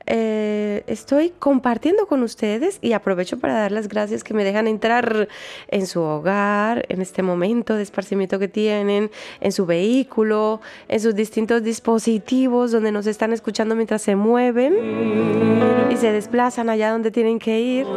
eh, 0.06 0.84
estoy 0.86 1.34
compartiendo 1.40 2.06
con 2.06 2.22
ustedes 2.22 2.78
y 2.82 2.94
aprovecho 2.94 3.40
para 3.40 3.54
dar 3.54 3.72
las 3.72 3.88
gracias 3.88 4.24
que 4.24 4.34
me 4.34 4.44
dejan 4.44 4.68
entrar 4.68 5.28
en 5.70 5.88
su 5.88 6.02
hogar, 6.02 6.86
en 6.90 7.02
este 7.02 7.24
momento 7.24 7.76
de 7.76 7.84
esparcimiento 7.84 8.38
que 8.40 8.48
tienen, 8.48 9.10
en 9.42 9.52
su 9.52 9.66
vehículo, 9.66 10.62
en 10.88 11.00
sus 11.00 11.16
distintos 11.16 11.64
dispositivos 11.64 12.72
donde 12.72 12.92
nos 12.92 13.08
están 13.08 13.34
escuchando 13.34 13.76
mientras 13.76 14.02
se 14.02 14.16
mueven 14.16 15.90
y 15.90 15.98
se 15.98 16.12
desplazan 16.12 16.70
allá 16.70 16.92
donde 16.92 17.10
tienen 17.10 17.40
que 17.40 17.60
ir. 17.60 17.88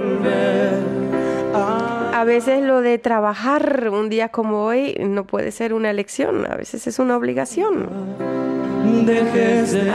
A 2.20 2.24
veces 2.24 2.62
lo 2.62 2.82
de 2.82 2.98
trabajar 2.98 3.88
un 3.90 4.10
día 4.10 4.28
como 4.28 4.66
hoy 4.66 4.94
no 5.00 5.24
puede 5.24 5.52
ser 5.52 5.72
una 5.72 5.88
elección, 5.88 6.44
a 6.44 6.54
veces 6.54 6.86
es 6.86 6.98
una 6.98 7.16
obligación. 7.16 7.88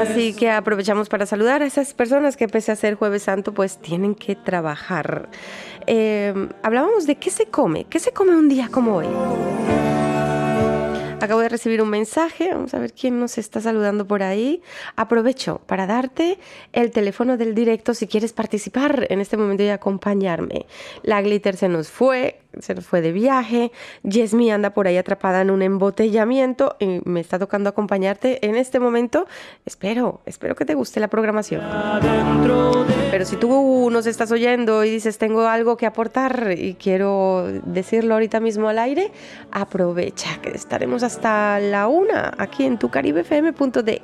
Así 0.01 0.33
que 0.33 0.49
aprovechamos 0.49 1.07
para 1.07 1.27
saludar 1.27 1.61
a 1.61 1.67
esas 1.67 1.93
personas 1.93 2.35
que 2.35 2.47
pese 2.47 2.71
a 2.71 2.75
ser 2.75 2.95
jueves 2.95 3.21
santo 3.21 3.53
pues 3.53 3.77
tienen 3.77 4.15
que 4.15 4.35
trabajar. 4.35 5.29
Eh, 5.85 6.33
hablábamos 6.63 7.05
de 7.05 7.13
qué 7.17 7.29
se 7.29 7.45
come, 7.45 7.85
qué 7.91 7.99
se 7.99 8.11
come 8.11 8.35
un 8.35 8.49
día 8.49 8.69
como 8.71 8.95
hoy. 8.95 9.05
Acabo 11.21 11.39
de 11.39 11.49
recibir 11.49 11.81
un 11.81 11.89
mensaje, 11.89 12.49
vamos 12.51 12.73
a 12.73 12.79
ver 12.79 12.93
quién 12.93 13.19
nos 13.19 13.37
está 13.37 13.59
saludando 13.61 14.05
por 14.05 14.21
ahí. 14.21 14.61
Aprovecho 14.95 15.61
para 15.65 15.87
darte 15.87 16.37
el 16.73 16.91
teléfono 16.91 17.37
del 17.37 17.55
directo 17.55 17.93
si 17.93 18.05
quieres 18.05 18.33
participar 18.33 19.07
en 19.09 19.21
este 19.21 19.37
momento 19.37 19.63
y 19.63 19.69
acompañarme. 19.69 20.65
La 21.03 21.21
Glitter 21.21 21.55
se 21.55 21.69
nos 21.69 21.89
fue, 21.89 22.41
se 22.59 22.75
fue 22.81 23.01
de 23.01 23.11
viaje. 23.11 23.71
Yesmi 24.03 24.51
anda 24.51 24.71
por 24.71 24.87
ahí 24.87 24.97
atrapada 24.97 25.41
en 25.41 25.51
un 25.51 25.61
embotellamiento 25.61 26.75
y 26.79 27.01
me 27.05 27.19
está 27.19 27.39
tocando 27.39 27.69
acompañarte 27.69 28.45
en 28.45 28.55
este 28.55 28.79
momento. 28.79 29.27
Espero, 29.65 30.21
espero 30.25 30.55
que 30.55 30.65
te 30.65 30.75
guste 30.75 30.99
la 30.99 31.07
programación. 31.07 31.61
Pero 33.11 33.25
si 33.25 33.37
tú 33.37 33.89
nos 33.91 34.05
estás 34.05 34.31
oyendo 34.31 34.83
y 34.83 34.89
dices 34.89 35.17
tengo 35.17 35.47
algo 35.47 35.77
que 35.77 35.85
aportar 35.85 36.53
y 36.57 36.75
quiero 36.75 37.47
decirlo 37.65 38.15
ahorita 38.15 38.39
mismo 38.39 38.69
al 38.69 38.79
aire, 38.79 39.11
aprovecha 39.51 40.41
que 40.41 40.49
estaremos 40.49 41.03
hasta 41.03 41.59
la 41.59 41.87
una 41.87 42.33
aquí 42.37 42.65
en 42.65 42.77
tucaribefm.de. 42.77 44.01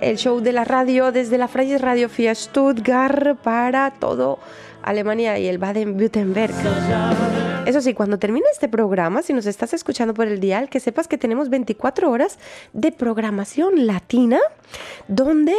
El 0.00 0.16
show 0.16 0.40
de 0.40 0.52
la 0.52 0.64
radio 0.64 1.12
desde 1.12 1.36
la 1.36 1.46
Freies 1.46 1.80
Radio 1.80 2.08
Fia 2.08 2.34
Stuttgart 2.34 3.36
para 3.42 3.90
todo 3.90 4.38
Alemania 4.82 5.38
y 5.38 5.46
el 5.46 5.58
Baden-Württemberg. 5.58 7.49
Eso 7.66 7.80
sí, 7.80 7.94
cuando 7.94 8.18
termine 8.18 8.46
este 8.50 8.68
programa, 8.68 9.22
si 9.22 9.32
nos 9.32 9.46
estás 9.46 9.74
escuchando 9.74 10.14
por 10.14 10.26
el 10.26 10.40
dial, 10.40 10.68
que 10.68 10.80
sepas 10.80 11.06
que 11.06 11.18
tenemos 11.18 11.50
24 11.50 12.10
horas 12.10 12.38
de 12.72 12.90
programación 12.90 13.86
latina, 13.86 14.40
donde 15.08 15.54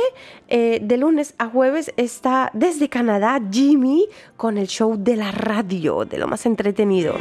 eh, 0.49 0.79
de 0.81 0.97
lunes 0.97 1.35
a 1.37 1.47
jueves 1.47 1.93
está 1.97 2.49
desde 2.53 2.89
Canadá 2.89 3.39
Jimmy 3.51 4.07
con 4.35 4.57
el 4.57 4.67
show 4.67 4.95
de 4.97 5.15
la 5.15 5.31
radio, 5.31 6.03
de 6.03 6.17
lo 6.17 6.27
más 6.27 6.45
entretenido. 6.45 7.15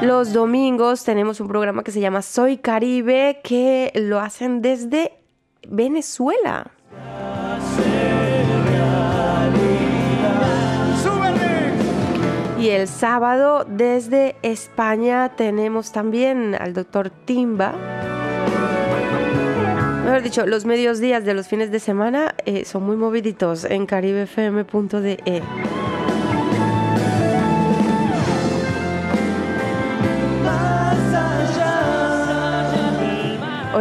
Los 0.00 0.32
domingos 0.32 1.04
tenemos 1.04 1.38
un 1.38 1.46
programa 1.46 1.84
que 1.84 1.92
se 1.92 2.00
llama 2.00 2.22
Soy 2.22 2.56
Caribe, 2.56 3.40
que 3.44 3.92
lo 3.94 4.18
hacen 4.18 4.60
desde 4.60 5.12
Venezuela. 5.68 6.72
Y 12.62 12.70
el 12.70 12.86
sábado 12.86 13.66
desde 13.68 14.36
España 14.42 15.32
tenemos 15.34 15.90
también 15.90 16.54
al 16.54 16.74
doctor 16.74 17.10
Timba. 17.10 17.74
Mejor 20.04 20.22
dicho, 20.22 20.46
los 20.46 20.64
medios 20.64 21.00
días 21.00 21.24
de 21.24 21.34
los 21.34 21.48
fines 21.48 21.72
de 21.72 21.80
semana 21.80 22.36
eh, 22.46 22.64
son 22.64 22.84
muy 22.84 22.94
moviditos 22.94 23.64
en 23.64 23.84
caribefm.de. 23.84 25.42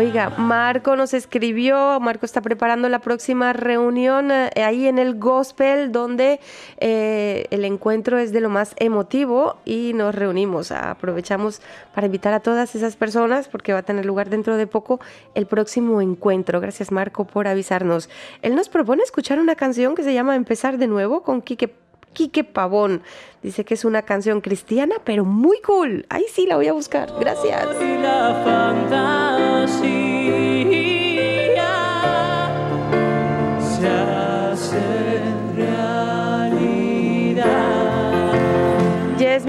Oiga, 0.02 0.32
Marco 0.32 0.96
nos 0.96 1.14
escribió, 1.14 2.00
Marco 2.00 2.26
está 2.26 2.42
preparando 2.42 2.90
la 2.90 2.98
próxima 2.98 3.54
reunión 3.54 4.32
eh, 4.32 4.50
ahí 4.56 4.88
en 4.88 4.98
el 4.98 5.20
gospel 5.20 5.92
donde 5.92 6.40
eh, 6.80 7.46
el 7.52 7.64
encuentro 7.66 8.18
es 8.18 8.34
de 8.34 8.42
lo 8.42 8.50
más 8.50 8.74
emotivo 8.78 9.58
y 9.64 9.94
nos 9.94 10.16
reunimos. 10.16 10.72
Aprovechamos 10.72 11.62
para 11.94 12.08
invitar 12.08 12.34
a 12.34 12.40
todas 12.40 12.74
esas 12.74 12.96
personas 12.96 13.48
porque 13.48 13.74
va 13.74 13.80
a 13.80 13.84
tener 13.84 14.08
lugar 14.08 14.32
dentro 14.32 14.58
de 14.58 14.66
poco 14.66 15.00
el 15.36 15.46
próximo 15.46 16.02
encuentro. 16.02 16.60
Gracias 16.60 16.92
Marco 16.92 17.26
por 17.26 17.48
avisarnos. 17.48 18.10
Él 18.42 18.56
nos 18.56 18.70
propone 18.70 19.04
escuchar 19.04 19.40
una 19.40 19.54
canción 19.54 19.94
que 19.94 20.02
se 20.02 20.16
llama 20.16 20.36
Empezar 20.36 20.80
de 20.80 20.88
nuevo 20.88 21.22
con 21.22 21.44
Quique 21.44 21.68
Quique 22.14 22.44
Pavón. 22.44 23.02
Dice 23.42 23.66
que 23.66 23.74
es 23.74 23.86
una 23.86 24.04
canción 24.04 24.42
cristiana, 24.42 24.96
pero 25.04 25.26
muy 25.26 25.60
cool. 25.62 26.06
Ahí 26.10 26.26
sí 26.32 26.46
la 26.46 26.56
voy 26.58 26.68
a 26.68 26.74
buscar. 26.74 27.12
Gracias. 27.20 27.66
la 28.02 28.42
fantasía 28.46 29.42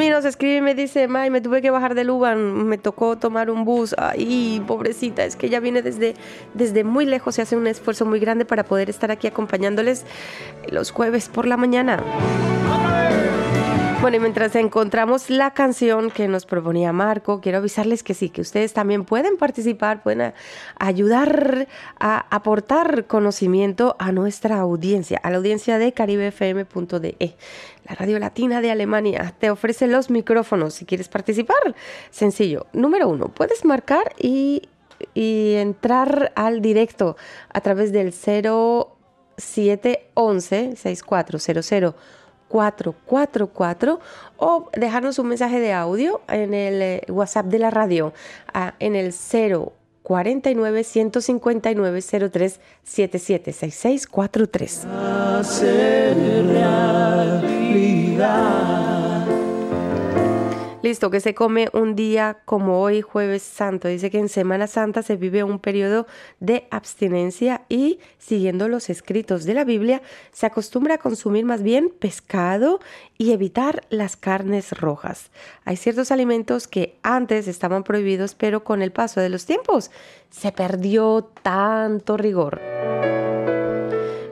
Yesmi 0.03 0.11
nos 0.11 0.25
escribe 0.25 0.57
y 0.57 0.61
me 0.61 0.75
dice, 0.75 1.07
May, 1.07 1.31
me 1.31 1.41
tuve 1.41 1.63
que 1.63 1.71
bajar 1.71 1.95
del 1.95 2.11
Uban, 2.11 2.67
me 2.67 2.77
tocó 2.77 3.17
tomar 3.17 3.51
un 3.51 3.65
bus. 3.65 3.95
Ay, 3.97 4.61
pobrecita, 4.67 5.25
es 5.25 5.37
que 5.37 5.47
ella 5.47 5.61
viene 5.61 5.81
desde, 5.81 6.15
desde 6.55 6.83
muy 6.83 7.07
lejos 7.07 7.39
y 7.39 7.43
hace 7.43 7.57
un 7.57 7.69
esfuerzo 7.69 8.05
muy 8.05 8.19
grande 8.19 8.45
para 8.45 8.65
poder 8.65 8.91
estar 8.91 9.13
aquí 9.13 9.29
acompañándoles 9.29 10.05
los 10.69 10.91
jueves 10.91 11.29
por 11.29 11.47
la 11.47 11.57
mañana. 11.57 12.03
Bueno, 14.03 14.17
y 14.17 14.21
mientras 14.21 14.57
encontramos 14.57 15.31
la 15.31 15.55
canción 15.55 16.11
que 16.11 16.27
nos 16.27 16.45
proponía 16.45 16.93
Marco, 16.93 17.41
quiero 17.41 17.59
avisarles 17.59 18.03
que 18.03 18.15
sí, 18.15 18.31
que 18.31 18.41
ustedes 18.41 18.73
también 18.73 19.05
pueden 19.05 19.37
participar, 19.37 20.03
pueden 20.03 20.35
ayudar 20.77 21.69
a 22.01 22.27
aportar 22.35 23.07
conocimiento 23.07 23.95
a 24.01 24.11
nuestra 24.11 24.59
audiencia, 24.59 25.21
a 25.23 25.31
la 25.31 25.37
audiencia 25.37 25.79
de 25.79 25.93
caribefm.de. 25.93 27.37
La 27.89 27.95
radio 27.95 28.19
latina 28.19 28.61
de 28.61 28.73
Alemania 28.73 29.37
te 29.39 29.51
ofrece 29.51 29.87
los 29.87 30.11
micrófonos 30.11 30.75
si 30.75 30.85
quieres 30.85 31.09
participar. 31.09 31.77
Sencillo. 32.11 32.67
Número 32.73 33.09
uno, 33.09 33.29
puedes 33.29 33.65
marcar 33.65 34.17
y, 34.19 34.69
y 35.15 35.55
entrar 35.55 36.33
al 36.35 36.61
directo 36.61 37.17
a 37.51 37.61
través 37.61 37.93
del 37.93 38.13
0711 38.13 40.75
6400 40.75 41.95
444 42.53 43.99
o 44.37 44.69
dejarnos 44.75 45.19
un 45.19 45.29
mensaje 45.29 45.59
de 45.59 45.73
audio 45.73 46.21
en 46.29 46.53
el 46.53 46.83
eh, 46.83 47.03
WhatsApp 47.09 47.47
de 47.47 47.59
la 47.59 47.71
radio 47.71 48.13
en 48.79 48.95
el 48.95 49.15
049 50.03 50.85
159 50.85 52.03
03 52.31 52.61
77 52.85 53.53
6643. 53.53 54.85
Hacer 54.85 56.17
realidad. 57.41 57.43
Listo, 60.83 61.13
que 61.13 61.21
se 61.21 61.33
come 61.33 61.69
un 61.73 61.95
día 61.95 62.39
como 62.45 62.81
hoy, 62.81 63.03
jueves 63.03 63.43
santo. 63.43 63.87
Dice 63.87 64.11
que 64.11 64.19
en 64.19 64.29
Semana 64.29 64.67
Santa 64.67 65.05
se 65.05 65.15
vive 65.15 65.45
un 65.45 65.61
periodo 65.61 66.09
de 66.41 66.67
abstinencia 66.73 67.63
y, 67.69 68.01
siguiendo 68.19 68.67
los 68.67 68.91
escritos 68.91 69.45
de 69.45 69.55
la 69.55 69.63
Biblia, 69.63 70.03
se 70.33 70.47
acostumbra 70.47 70.97
a 70.97 70.99
consumir 70.99 71.45
más 71.45 71.63
bien 71.63 71.93
pescado 71.97 72.81
y 73.17 73.31
evitar 73.31 73.85
las 73.91 74.17
carnes 74.17 74.73
rojas. 74.73 75.31
Hay 75.65 75.77
ciertos 75.77 76.11
alimentos 76.11 76.67
que 76.67 76.99
antes 77.05 77.47
estaban 77.47 77.85
prohibidos, 77.85 78.35
pero 78.35 78.65
con 78.65 78.83
el 78.83 78.91
paso 78.91 79.21
de 79.21 79.29
los 79.29 79.47
tiempos 79.47 79.93
se 80.31 80.51
perdió 80.51 81.31
tanto 81.43 82.17
rigor 82.17 82.61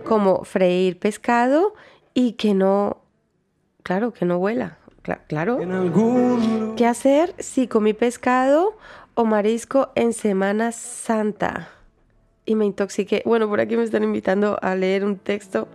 como 0.05 0.43
freír 0.43 0.99
pescado 0.99 1.75
y 2.13 2.33
que 2.33 2.55
no, 2.55 2.97
claro, 3.85 4.13
que 4.13 4.25
no 4.25 4.39
claro. 5.17 5.59
¿Qué 6.77 6.87
hacer 6.87 7.35
si 7.39 7.67
comí 7.67 7.93
pescado 7.93 8.77
o 9.15 9.25
marisco 9.25 9.91
en 9.95 10.13
Semana 10.13 10.73
Santa? 10.73 11.69
Y 12.47 12.55
me 12.57 12.65
intoxiqué. 12.65 13.23
Bueno, 13.27 13.49
por 13.49 13.61
aquí 13.61 13.77
me 13.77 13.85
están 13.85 14.03
invitando 14.03 14.59
a 14.61 14.75
leer 14.75 15.05
un 15.05 15.19
texto. 15.19 15.69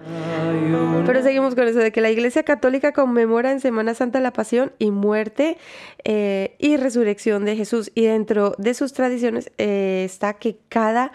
Pero 1.05 1.21
seguimos 1.21 1.55
con 1.55 1.67
eso 1.67 1.79
de 1.79 1.91
que 1.91 2.01
la 2.01 2.09
Iglesia 2.09 2.43
Católica 2.43 2.91
conmemora 2.91 3.51
en 3.51 3.59
Semana 3.59 3.93
Santa 3.93 4.19
la 4.19 4.33
pasión 4.33 4.73
y 4.79 4.91
muerte 4.91 5.57
eh, 6.03 6.55
y 6.57 6.77
resurrección 6.77 7.45
de 7.45 7.55
Jesús. 7.55 7.91
Y 7.95 8.05
dentro 8.05 8.55
de 8.57 8.73
sus 8.73 8.93
tradiciones 8.93 9.51
eh, 9.57 10.03
está 10.05 10.33
que 10.33 10.57
cada 10.67 11.11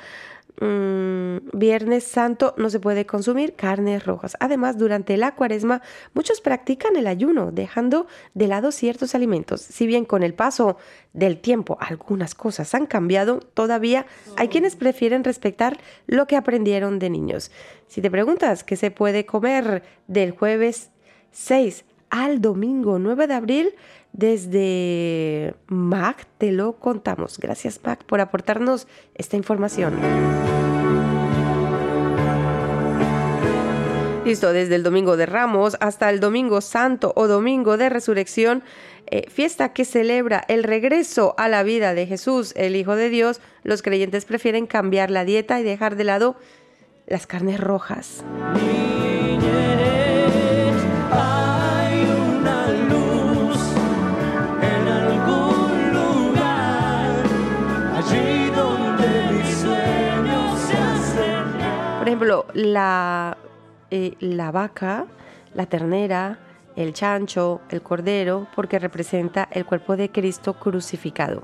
Viernes 0.61 2.05
Santo 2.05 2.55
no 2.59 2.69
se 2.69 2.81
puede 2.81 3.07
consumir 3.07 3.55
carnes 3.55 4.05
rojas. 4.05 4.37
Además, 4.41 4.77
durante 4.77 5.17
la 5.17 5.35
cuaresma 5.35 5.81
muchos 6.13 6.41
practican 6.41 6.97
el 6.97 7.07
ayuno, 7.07 7.51
dejando 7.51 8.07
de 8.35 8.47
lado 8.47 8.71
ciertos 8.71 9.15
alimentos. 9.15 9.63
Si 9.63 9.87
bien 9.87 10.05
con 10.05 10.23
el 10.23 10.35
paso 10.35 10.77
del 11.15 11.41
tiempo 11.41 11.79
algunas 11.81 12.35
cosas 12.35 12.75
han 12.75 12.87
cambiado, 12.87 13.41
todavía 13.41 14.07
hay 14.37 14.49
quienes 14.49 14.77
prefieren 14.77 15.25
respetar 15.25 15.79
lo 16.07 16.27
que 16.27 16.37
aprendieron 16.37 16.99
de 16.99 17.11
niños. 17.11 17.51
Si 17.87 18.03
te 18.03 18.11
preguntas 18.11 18.63
qué 18.63 18.77
se 18.77 18.91
puede 18.91 19.25
comer 19.25 19.83
del 20.09 20.33
jueves 20.33 20.91
6 21.33 21.85
al 22.11 22.41
domingo 22.41 22.99
9 22.99 23.27
de 23.29 23.35
abril, 23.35 23.75
desde 24.13 25.55
Mac 25.67 26.27
te 26.39 26.53
lo 26.53 26.75
contamos. 26.75 27.39
Gracias 27.39 27.81
Mac 27.85 28.05
por 28.05 28.21
aportarnos 28.21 28.87
esta 29.15 29.37
información. 29.37 29.95
Listo, 34.25 34.53
desde 34.53 34.75
el 34.75 34.83
domingo 34.83 35.17
de 35.17 35.27
Ramos 35.27 35.77
hasta 35.81 36.11
el 36.11 36.21
domingo 36.21 36.61
santo 36.61 37.13
o 37.17 37.27
domingo 37.27 37.79
de 37.79 37.89
resurrección, 37.89 38.63
eh, 39.07 39.29
fiesta 39.31 39.73
que 39.73 39.85
celebra 39.85 40.45
el 40.47 40.63
regreso 40.63 41.35
a 41.39 41.49
la 41.49 41.63
vida 41.63 41.95
de 41.95 42.07
Jesús, 42.07 42.53
el 42.55 42.77
Hijo 42.77 42.97
de 42.97 43.09
Dios, 43.09 43.41
los 43.65 43.83
creyentes 43.83 44.27
prefieren 44.27 44.67
cambiar 44.67 45.11
la 45.11 45.25
dieta 45.25 45.59
y 45.59 45.65
dejar 45.65 45.97
de 45.97 46.05
lado 46.05 46.37
las 47.07 47.27
carnes 47.27 47.59
rojas. 47.59 48.23
Ejemplo, 62.21 62.47
eh, 63.91 64.15
la 64.21 64.51
vaca, 64.53 65.07
la 65.55 65.67
ternera, 65.67 66.39
el 66.77 66.93
chancho, 66.93 67.61
el 67.71 67.83
cordero, 67.83 68.47
porque 68.55 68.79
representa 68.79 69.49
el 69.51 69.65
cuerpo 69.65 69.97
de 69.97 70.11
Cristo 70.11 70.55
crucificado. 70.55 71.43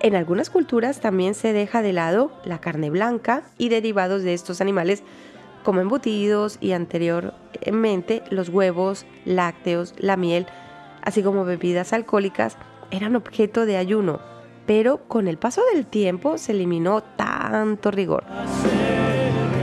En 0.00 0.14
algunas 0.14 0.50
culturas 0.50 1.00
también 1.00 1.34
se 1.34 1.52
deja 1.52 1.80
de 1.80 1.92
lado 1.92 2.32
la 2.44 2.60
carne 2.60 2.90
blanca 2.90 3.44
y 3.56 3.68
derivados 3.68 4.22
de 4.22 4.34
estos 4.34 4.60
animales 4.60 5.02
como 5.64 5.80
embutidos 5.80 6.58
y 6.60 6.72
anteriormente 6.72 8.22
los 8.30 8.48
huevos, 8.48 9.06
lácteos, 9.24 9.94
la 9.96 10.16
miel, 10.16 10.46
así 11.02 11.22
como 11.22 11.44
bebidas 11.44 11.92
alcohólicas, 11.92 12.58
eran 12.90 13.16
objeto 13.16 13.64
de 13.64 13.76
ayuno, 13.76 14.20
pero 14.66 15.08
con 15.08 15.28
el 15.28 15.38
paso 15.38 15.62
del 15.72 15.86
tiempo 15.86 16.36
se 16.36 16.52
eliminó 16.52 17.02
tanto 17.02 17.90
rigor. 17.90 18.24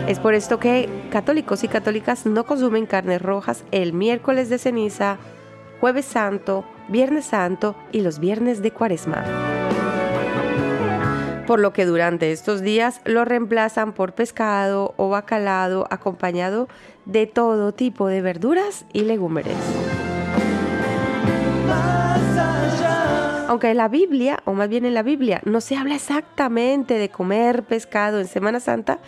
Es 0.10 0.18
por 0.18 0.34
esto 0.34 0.60
que 0.60 0.90
católicos 1.12 1.64
y 1.64 1.68
católicas 1.68 2.26
no 2.26 2.44
consumen 2.44 2.88
carnes 2.88 3.22
rojas 3.22 3.64
el 3.70 3.94
miércoles 3.94 4.50
de 4.50 4.58
ceniza, 4.58 5.20
jueves 5.80 6.06
santo, 6.06 6.66
viernes 6.88 7.26
santo 7.26 7.76
y 7.92 8.02
los 8.02 8.18
viernes 8.18 8.64
de 8.64 8.72
cuaresma. 8.72 9.24
Por 11.46 11.60
lo 11.60 11.74
que 11.74 11.86
durante 11.86 12.32
estos 12.32 12.62
días 12.62 13.02
lo 13.06 13.24
reemplazan 13.24 13.94
por 13.94 14.14
pescado 14.14 14.96
o 14.98 15.10
bacalado 15.10 15.86
acompañado 15.92 16.70
de 17.06 17.28
todo 17.28 17.72
tipo 17.72 18.08
de 18.08 18.24
verduras 18.24 18.88
y 18.92 19.02
legumbres. 19.02 19.54
Aunque 23.48 23.70
en 23.70 23.78
la 23.78 23.88
Biblia, 23.88 24.40
o 24.46 24.54
más 24.54 24.70
bien 24.70 24.86
en 24.86 24.96
la 24.96 25.04
Biblia, 25.04 25.42
no 25.44 25.62
se 25.62 25.76
habla 25.76 25.96
exactamente 25.96 26.96
de 26.96 27.10
comer 27.10 27.64
pescado 27.64 28.20
en 28.20 28.28
Semana 28.28 28.60
Santa, 28.60 29.00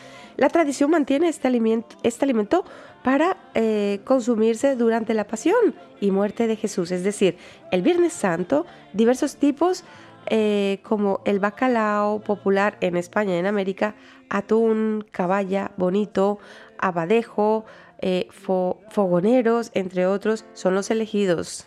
la 0.41 0.49
tradición 0.49 0.89
mantiene 0.89 1.27
este 1.29 1.47
alimento, 1.47 1.95
este 2.01 2.25
alimento 2.25 2.65
para 3.03 3.37
eh, 3.53 3.99
consumirse 4.05 4.75
durante 4.75 5.13
la 5.13 5.25
pasión 5.27 5.75
y 5.99 6.09
muerte 6.09 6.47
de 6.47 6.55
Jesús. 6.55 6.89
Es 6.89 7.03
decir, 7.03 7.37
el 7.71 7.83
Viernes 7.83 8.11
Santo, 8.13 8.65
diversos 8.91 9.35
tipos 9.35 9.83
eh, 10.25 10.79
como 10.81 11.21
el 11.25 11.39
bacalao 11.39 12.21
popular 12.21 12.75
en 12.81 12.97
España 12.97 13.35
y 13.35 13.37
en 13.37 13.45
América, 13.45 13.93
atún, 14.29 15.05
caballa, 15.11 15.71
bonito, 15.77 16.39
abadejo, 16.79 17.65
eh, 17.99 18.27
fo- 18.31 18.77
fogoneros, 18.89 19.69
entre 19.75 20.07
otros, 20.07 20.45
son 20.53 20.73
los 20.73 20.89
elegidos. 20.89 21.65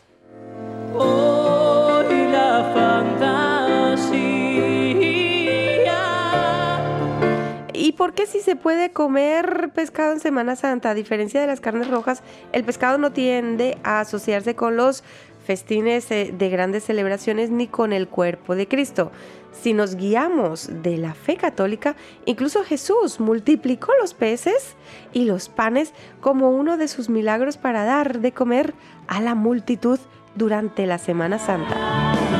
Hoy 0.97 2.27
la 2.33 2.73
fantasía. 2.75 4.54
¿Y 7.85 7.93
por 7.93 8.15
qué 8.15 8.25
si 8.25 8.41
se 8.41 8.57
puede 8.57 8.93
comer 8.93 9.69
pescado 9.75 10.15
en 10.15 10.19
Semana 10.19 10.57
Santa? 10.57 10.89
A 10.89 10.95
diferencia 10.95 11.39
de 11.43 11.47
las 11.47 11.61
carnes 11.61 11.91
rojas, 11.91 12.23
el 12.53 12.65
pescado 12.65 12.97
no 12.97 13.13
tiende 13.13 13.77
a 13.85 14.01
asociarse 14.01 14.57
con 14.57 14.79
los 14.79 15.05
festines 15.45 16.11
eh, 16.11 16.33
de 16.35 16.49
grandes 16.49 16.85
celebraciones 16.85 17.51
ni 17.51 17.67
con 17.67 17.93
el 17.93 18.09
cuerpo 18.09 18.55
de 18.55 18.67
Cristo. 18.69 19.13
Si 19.53 19.75
nos 19.75 19.97
guiamos 19.97 20.71
de 20.83 20.97
la 20.97 21.13
fe 21.13 21.37
católica, 21.37 21.95
incluso 22.25 22.65
Jesús 22.65 23.21
multiplicó 23.21 23.93
los 24.01 24.15
peces 24.15 24.77
y 25.13 25.27
los 25.27 25.51
panes 25.51 25.93
como 26.23 26.53
uno 26.53 26.79
de 26.79 26.89
sus 26.89 27.11
milagros 27.11 27.59
para 27.59 27.85
dar 27.85 28.21
de 28.21 28.33
comer 28.33 28.73
a 29.09 29.21
la 29.21 29.35
multitud 29.35 29.99
durante 30.37 30.87
la 30.87 30.97
Semana 30.97 31.39
Santa. 31.39 32.34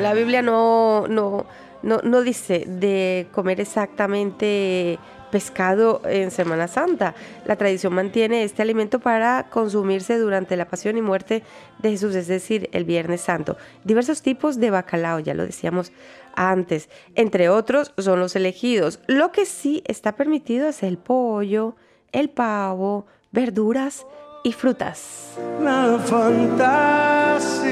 La 0.00 0.14
Biblia 0.14 0.42
no, 0.42 1.06
no, 1.08 1.46
no, 1.82 2.00
no 2.02 2.22
dice 2.22 2.64
de 2.66 3.26
comer 3.32 3.60
exactamente 3.60 4.98
pescado 5.30 6.00
en 6.04 6.30
Semana 6.30 6.68
Santa. 6.68 7.14
La 7.44 7.56
tradición 7.56 7.92
mantiene 7.94 8.44
este 8.44 8.62
alimento 8.62 8.98
para 9.00 9.46
consumirse 9.50 10.18
durante 10.18 10.56
la 10.56 10.66
pasión 10.66 10.96
y 10.96 11.02
muerte 11.02 11.42
de 11.78 11.90
Jesús, 11.90 12.14
es 12.14 12.26
decir, 12.26 12.68
el 12.72 12.84
Viernes 12.84 13.20
Santo. 13.20 13.56
Diversos 13.84 14.22
tipos 14.22 14.58
de 14.58 14.70
bacalao, 14.70 15.20
ya 15.20 15.34
lo 15.34 15.44
decíamos 15.44 15.92
antes. 16.34 16.88
Entre 17.14 17.48
otros 17.48 17.92
son 17.98 18.20
los 18.20 18.36
elegidos. 18.36 19.00
Lo 19.06 19.32
que 19.32 19.44
sí 19.46 19.82
está 19.86 20.12
permitido 20.12 20.68
es 20.68 20.82
el 20.82 20.98
pollo, 20.98 21.76
el 22.12 22.30
pavo, 22.30 23.06
verduras 23.32 24.06
y 24.44 24.52
frutas. 24.52 25.34
La 25.62 25.98
fantasía 26.04 27.68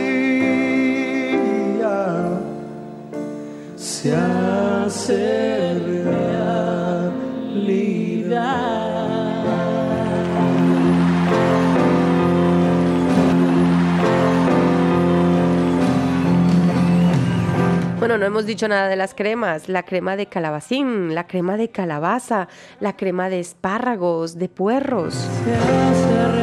se 3.77 4.14
hace 4.14 5.79
realidad. 6.05 6.77
Bueno, 17.99 18.18
no 18.18 18.27
hemos 18.27 18.47
dicho 18.47 18.68
nada 18.68 18.89
de 18.89 18.95
las 18.95 19.14
cremas. 19.14 19.68
La 19.68 19.83
crema 19.83 20.16
de 20.16 20.27
calabacín, 20.27 21.12
la 21.14 21.27
crema 21.27 21.57
de 21.57 21.70
calabaza, 21.70 22.47
la 22.79 22.97
crema 22.97 23.29
de 23.29 23.41
espárragos, 23.41 24.39
de 24.39 24.49
puerros. 24.49 25.29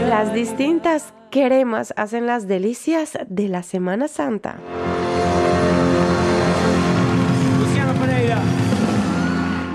Las 0.10 0.34
distintas 0.34 1.14
cremas 1.32 1.94
hacen 1.96 2.28
las 2.28 2.48
delicias 2.50 3.18
de 3.30 3.48
la 3.48 3.64
Semana 3.64 4.10
Santa. 4.10 4.58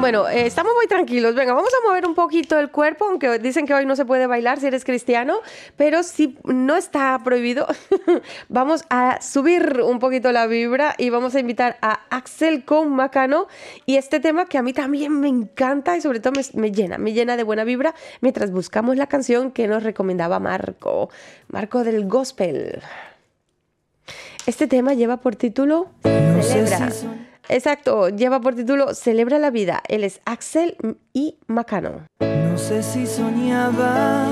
Bueno, 0.08 0.26
eh, 0.26 0.46
estamos 0.46 0.72
muy 0.74 0.86
tranquilos. 0.86 1.34
Venga, 1.34 1.52
vamos 1.52 1.68
a 1.68 1.86
mover 1.86 2.06
un 2.06 2.14
poquito 2.14 2.58
el 2.58 2.70
cuerpo, 2.70 3.04
aunque 3.04 3.38
dicen 3.40 3.66
que 3.66 3.74
hoy 3.74 3.84
no 3.84 3.94
se 3.94 4.06
puede 4.06 4.26
bailar 4.26 4.58
si 4.58 4.66
eres 4.66 4.82
cristiano, 4.82 5.40
pero 5.76 6.02
si 6.02 6.38
no 6.44 6.76
está 6.76 7.20
prohibido, 7.22 7.66
vamos 8.48 8.84
a 8.88 9.20
subir 9.20 9.82
un 9.84 9.98
poquito 9.98 10.32
la 10.32 10.46
vibra 10.46 10.94
y 10.96 11.10
vamos 11.10 11.34
a 11.34 11.40
invitar 11.40 11.76
a 11.82 12.00
Axel 12.08 12.64
con 12.64 12.88
Macano 12.88 13.48
y 13.84 13.96
este 13.96 14.18
tema 14.18 14.46
que 14.46 14.56
a 14.56 14.62
mí 14.62 14.72
también 14.72 15.12
me 15.20 15.28
encanta 15.28 15.94
y 15.94 16.00
sobre 16.00 16.20
todo 16.20 16.32
me, 16.32 16.58
me 16.58 16.72
llena, 16.72 16.96
me 16.96 17.12
llena 17.12 17.36
de 17.36 17.42
buena 17.42 17.64
vibra 17.64 17.94
mientras 18.22 18.50
buscamos 18.50 18.96
la 18.96 19.08
canción 19.08 19.50
que 19.50 19.68
nos 19.68 19.82
recomendaba 19.82 20.40
Marco, 20.40 21.10
Marco 21.48 21.84
del 21.84 22.08
Gospel. 22.08 22.80
Este 24.46 24.68
tema 24.68 24.94
lleva 24.94 25.18
por 25.18 25.36
título 25.36 25.90
Celebra. 26.40 26.88
Exacto, 27.48 28.08
lleva 28.10 28.40
por 28.40 28.54
título 28.54 28.94
Celebra 28.94 29.38
la 29.38 29.50
vida. 29.50 29.82
Él 29.88 30.04
es 30.04 30.20
Axel 30.24 30.76
y 31.12 31.36
Macano. 31.46 32.06
No 32.20 32.58
sé 32.58 32.82
si 32.82 33.06
soñaba, 33.06 34.26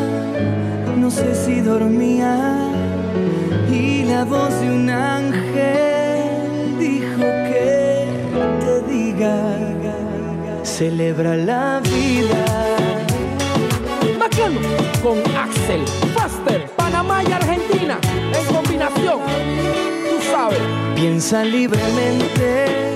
no 0.97 1.11
sé 1.11 1.35
si 1.35 1.61
dormía 1.61 2.57
y 3.71 4.05
la 4.05 4.25
voz 4.25 4.61
de 4.61 4.71
un 4.71 4.91
ángel 4.91 6.79
dijo 6.79 7.21
que 7.21 8.07
te 8.61 8.93
diga, 8.93 9.57
celebra 10.63 11.37
la 11.37 11.81
vida. 11.81 12.45
Bacano 14.19 14.61
con 15.03 15.19
Axel, 15.37 15.87
Faster, 16.15 16.67
Panamá 16.77 17.23
y 17.23 17.33
Argentina 17.33 17.99
en 18.33 18.55
combinación. 18.55 19.21
Tú 20.11 20.23
sabes. 20.31 20.61
Piensa 20.95 21.45
libremente, 21.45 22.96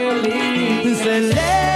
vida 0.00 0.94
feliz. 0.96 1.69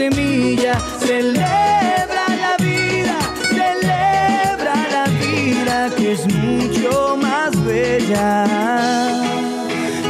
Semilla. 0.00 0.74
Celebra 0.98 2.24
la 2.44 2.54
vida, 2.58 3.16
celebra 3.58 4.74
la 4.96 5.04
vida 5.24 5.76
que 5.96 6.12
es 6.12 6.22
mucho 6.34 7.18
más 7.20 7.50
bella 7.66 8.46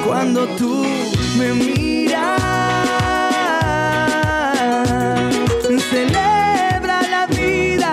cuando 0.06 0.46
tú 0.58 0.84
me 1.38 1.48
miras. 1.54 2.40
Celebra 5.90 6.98
la 7.16 7.26
vida, 7.26 7.92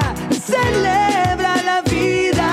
celebra 0.54 1.54
la 1.70 1.82
vida. 1.82 2.50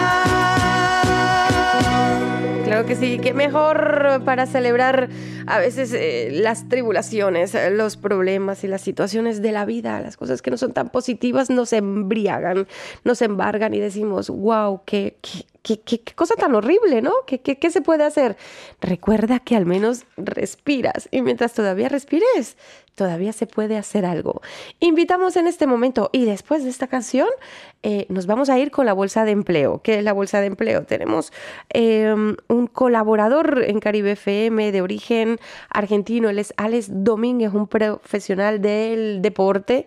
Claro 2.65 2.87
que 2.87 2.97
sí, 2.97 3.19
qué 3.23 3.35
mejor 3.35 4.23
para 4.25 4.47
celebrar 4.47 5.11
a 5.47 5.59
veces 5.59 5.93
eh, 5.93 6.29
las 6.33 6.69
tribulaciones, 6.69 7.55
eh, 7.55 7.71
los 7.71 7.97
problemas 7.97 8.65
y 8.65 8.69
las 8.69 8.81
situaciones 8.83 9.43
de 9.43 9.53
la 9.53 9.65
vida, 9.65 10.01
las 10.01 10.17
cosas 10.17 10.43
que 10.43 10.51
no 10.51 10.57
son 10.57 10.73
tan 10.73 10.91
positivas 10.91 11.51
nos 11.51 11.73
embriagan, 11.73 12.67
nos 13.05 13.23
embargan 13.23 13.75
y 13.75 13.81
decimos, 13.81 14.31
wow, 14.31 14.83
qué, 14.85 15.17
qué, 15.23 15.45
qué- 15.63 15.81
qué- 16.01 16.15
cosa 16.15 16.35
tan 16.37 16.55
horrible, 16.55 17.03
¿no? 17.03 17.13
¿Qué, 17.27 17.71
se 17.71 17.81
puede 17.81 18.05
hacer? 18.05 18.37
Recuerda 18.81 19.39
que 19.41 19.57
al 19.57 19.67
menos 19.67 20.05
respiras 20.17 21.09
y 21.11 21.23
mientras 21.23 21.53
todavía 21.55 21.89
respires, 21.89 22.57
todavía 22.95 23.33
se 23.33 23.47
puede 23.47 23.77
hacer 23.77 24.05
algo. 24.07 24.41
Invitamos 24.79 25.37
en 25.37 25.47
este 25.49 25.67
momento 25.67 26.11
y 26.13 26.27
después 26.27 26.63
de 26.63 26.71
esta 26.71 26.87
canción 26.87 27.27
eh, 27.83 28.07
nos 28.09 28.27
vamos 28.27 28.51
a 28.51 28.59
ir 28.59 28.71
con 28.71 28.87
la 28.87 28.93
bolsa 28.93 29.25
de 29.25 29.33
empleo. 29.33 29.81
¿Qué 29.83 29.99
es 29.99 30.05
la 30.05 30.13
bolsa 30.13 30.41
de 30.41 30.47
empleo? 30.47 30.85
Tenemos 30.85 31.33
eh, 31.73 32.15
un 32.49 32.67
colaborador 32.69 33.65
en 33.67 33.81
Caribe 33.81 34.13
FM 34.13 34.71
de 34.71 34.81
origen 34.83 35.34
argentino, 35.69 36.29
él 36.29 36.39
es 36.39 36.55
Alex 36.57 36.89
Domínguez, 36.91 37.53
un 37.53 37.67
profesional 37.67 38.61
del 38.61 39.23
deporte 39.23 39.87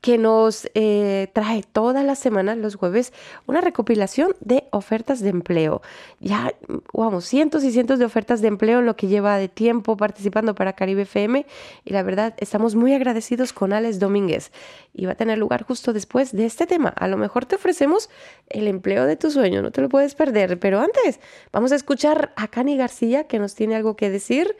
que 0.00 0.18
nos 0.18 0.68
eh, 0.74 1.28
trae 1.32 1.62
todas 1.62 2.04
las 2.04 2.18
semanas, 2.18 2.56
los 2.58 2.76
jueves, 2.76 3.12
una 3.46 3.60
recopilación 3.60 4.34
de 4.40 4.64
ofertas 4.70 5.20
de 5.20 5.30
empleo. 5.30 5.82
Ya, 6.20 6.54
vamos, 6.92 7.24
cientos 7.24 7.64
y 7.64 7.72
cientos 7.72 7.98
de 7.98 8.04
ofertas 8.04 8.40
de 8.40 8.48
empleo 8.48 8.80
en 8.80 8.86
lo 8.86 8.96
que 8.96 9.08
lleva 9.08 9.36
de 9.36 9.48
tiempo 9.48 9.96
participando 9.96 10.54
para 10.54 10.74
Caribe 10.74 11.02
FM 11.02 11.46
y 11.84 11.92
la 11.92 12.02
verdad 12.02 12.34
estamos 12.38 12.74
muy 12.74 12.94
agradecidos 12.94 13.52
con 13.52 13.72
Alex 13.72 13.98
Domínguez 13.98 14.52
y 14.94 15.06
va 15.06 15.12
a 15.12 15.16
tener 15.16 15.38
lugar 15.38 15.64
justo 15.64 15.92
después 15.92 16.32
de 16.32 16.46
este 16.46 16.66
tema. 16.66 16.88
A 16.90 17.08
lo 17.08 17.16
mejor 17.16 17.46
te 17.46 17.56
ofrecemos 17.56 18.10
el 18.48 18.68
empleo 18.68 19.06
de 19.06 19.16
tu 19.16 19.30
sueño, 19.30 19.62
no 19.62 19.70
te 19.70 19.80
lo 19.80 19.88
puedes 19.88 20.14
perder, 20.14 20.58
pero 20.58 20.80
antes 20.80 21.20
vamos 21.52 21.72
a 21.72 21.76
escuchar 21.76 22.32
a 22.36 22.48
Cani 22.48 22.76
García 22.76 23.24
que 23.24 23.38
nos 23.38 23.54
tiene 23.54 23.76
algo 23.76 23.96
que 23.96 24.10
decir 24.10 24.56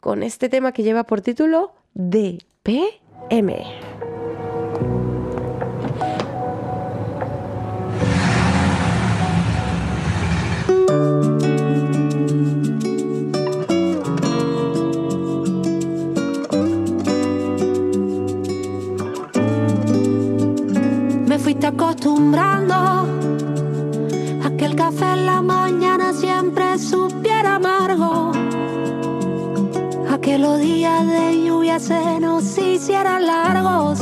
con 0.00 0.22
este 0.22 0.48
tema 0.48 0.72
que 0.72 0.82
lleva 0.82 1.04
por 1.04 1.20
título 1.20 1.72
DPM. 1.94 3.54
Fuiste 21.54 21.66
acostumbrando 21.68 22.74
a 22.74 24.50
que 24.56 24.64
el 24.64 24.74
café 24.74 25.12
en 25.12 25.26
la 25.26 25.40
mañana 25.40 26.12
siempre 26.12 26.78
supiera 26.78 27.56
amargo. 27.56 28.32
A 30.10 30.18
que 30.18 30.36
los 30.36 30.58
días 30.58 31.06
de 31.06 31.44
lluvia 31.44 31.78
se 31.78 32.18
nos 32.18 32.58
hicieran 32.58 33.26
largos. 33.26 34.00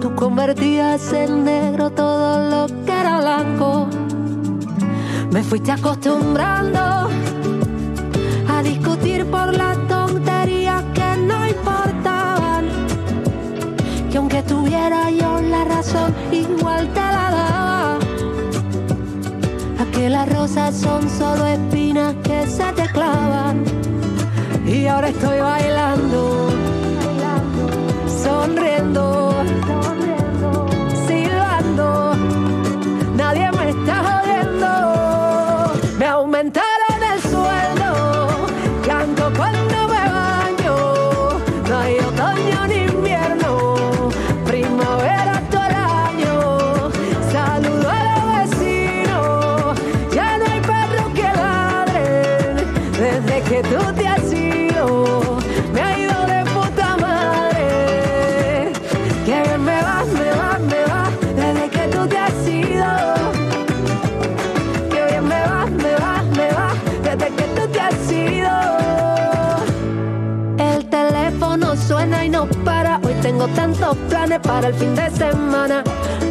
Tú 0.00 0.14
convertías 0.14 1.12
en 1.12 1.44
negro 1.44 1.90
todo 1.90 2.50
lo 2.50 2.84
que 2.86 2.92
era 2.92 3.20
blanco. 3.20 3.86
Me 5.32 5.42
fuiste 5.42 5.72
acostumbrando 5.72 6.80
a 8.48 8.62
discutir 8.62 9.26
por 9.26 9.54
las 9.54 9.73
tuviera 14.84 15.10
yo 15.10 15.40
la 15.40 15.64
razón, 15.64 16.14
igual 16.30 16.86
te 16.88 17.00
la 17.00 17.30
daba. 17.30 17.98
A 19.78 19.84
que 19.92 20.10
las 20.10 20.30
rosas 20.32 20.76
son 20.76 21.08
solo 21.08 21.46
espinas 21.46 22.14
que 22.22 22.46
se 22.46 22.72
te 22.72 22.86
clavan. 22.92 23.64
Y 24.66 24.86
ahora 24.86 25.08
estoy 25.08 25.40
bailando, 25.40 26.48
sonriendo, 28.22 29.34
para 74.54 74.68
el 74.68 74.74
fin 74.74 74.94
de 74.94 75.10
semana. 75.10 75.82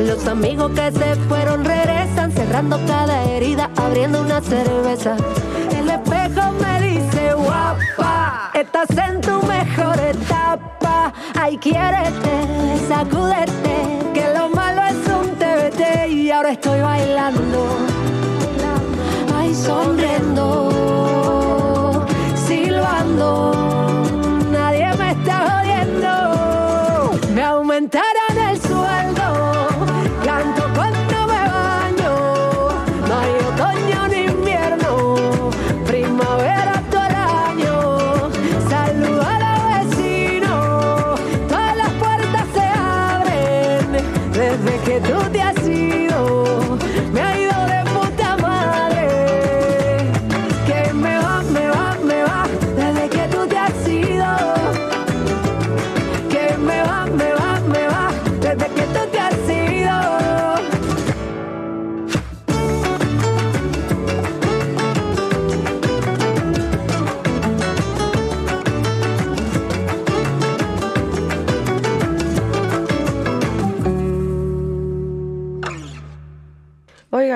Los 0.07 0.25
amigos 0.27 0.71
que 0.71 0.89
se 0.93 1.15
fueron 1.27 1.65
regresan, 1.65 2.31
cerrando 2.31 2.79
cada 2.87 3.21
herida, 3.25 3.69
abriendo 3.75 4.21
una 4.21 4.39
cerveza. 4.39 5.17
El 5.77 5.89
espejo 5.89 6.53
me 6.61 6.81
dice, 6.87 7.33
guapa, 7.33 8.49
estás 8.53 8.89
en 8.91 9.19
tu 9.19 9.43
mejor 9.45 9.99
etapa. 9.99 11.11
Ay, 11.35 11.57
quiérete, 11.57 12.35
sacúdete, 12.87 13.75
que 14.13 14.25
lo 14.37 14.47
malo 14.47 14.81
es 14.93 15.05
un 15.19 15.27
TBT 15.41 15.81
y 16.09 16.31
ahora 16.31 16.51
estoy 16.51 16.79
bailando. 16.79 17.67
Ay, 19.35 19.53
sonriendo, 19.53 20.45
silbando, 22.47 23.51
Me 27.73 28.22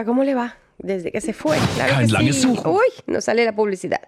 ¿cómo 0.07 0.23
le 0.23 0.33
va? 0.33 0.55
Desde 0.79 1.11
que 1.11 1.21
se 1.21 1.33
fue. 1.33 1.57
Claro 1.75 1.99
que 1.99 2.33
sí. 2.33 2.47
Uy, 2.47 2.87
nos 3.05 3.25
sale 3.25 3.45
la 3.45 3.55
publicidad. 3.55 4.01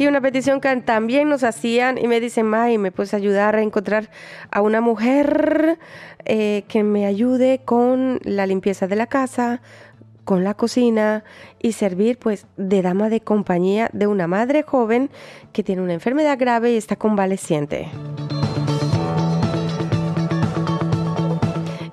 Aquí 0.00 0.06
una 0.06 0.22
petición 0.22 0.62
que 0.62 0.74
también 0.76 1.28
nos 1.28 1.44
hacían 1.44 1.98
y 1.98 2.08
me 2.08 2.20
dicen, 2.20 2.46
May, 2.46 2.78
¿me 2.78 2.90
puedes 2.90 3.12
ayudar 3.12 3.56
a 3.56 3.60
encontrar 3.60 4.08
a 4.50 4.62
una 4.62 4.80
mujer 4.80 5.78
eh, 6.24 6.64
que 6.68 6.82
me 6.82 7.04
ayude 7.04 7.60
con 7.66 8.18
la 8.24 8.46
limpieza 8.46 8.86
de 8.86 8.96
la 8.96 9.08
casa, 9.08 9.60
con 10.24 10.42
la 10.42 10.54
cocina 10.54 11.22
y 11.58 11.72
servir 11.72 12.18
pues 12.18 12.46
de 12.56 12.80
dama 12.80 13.10
de 13.10 13.20
compañía 13.20 13.90
de 13.92 14.06
una 14.06 14.26
madre 14.26 14.62
joven 14.62 15.10
que 15.52 15.62
tiene 15.62 15.82
una 15.82 15.92
enfermedad 15.92 16.38
grave 16.38 16.72
y 16.72 16.76
está 16.78 16.96
convaleciente? 16.96 17.90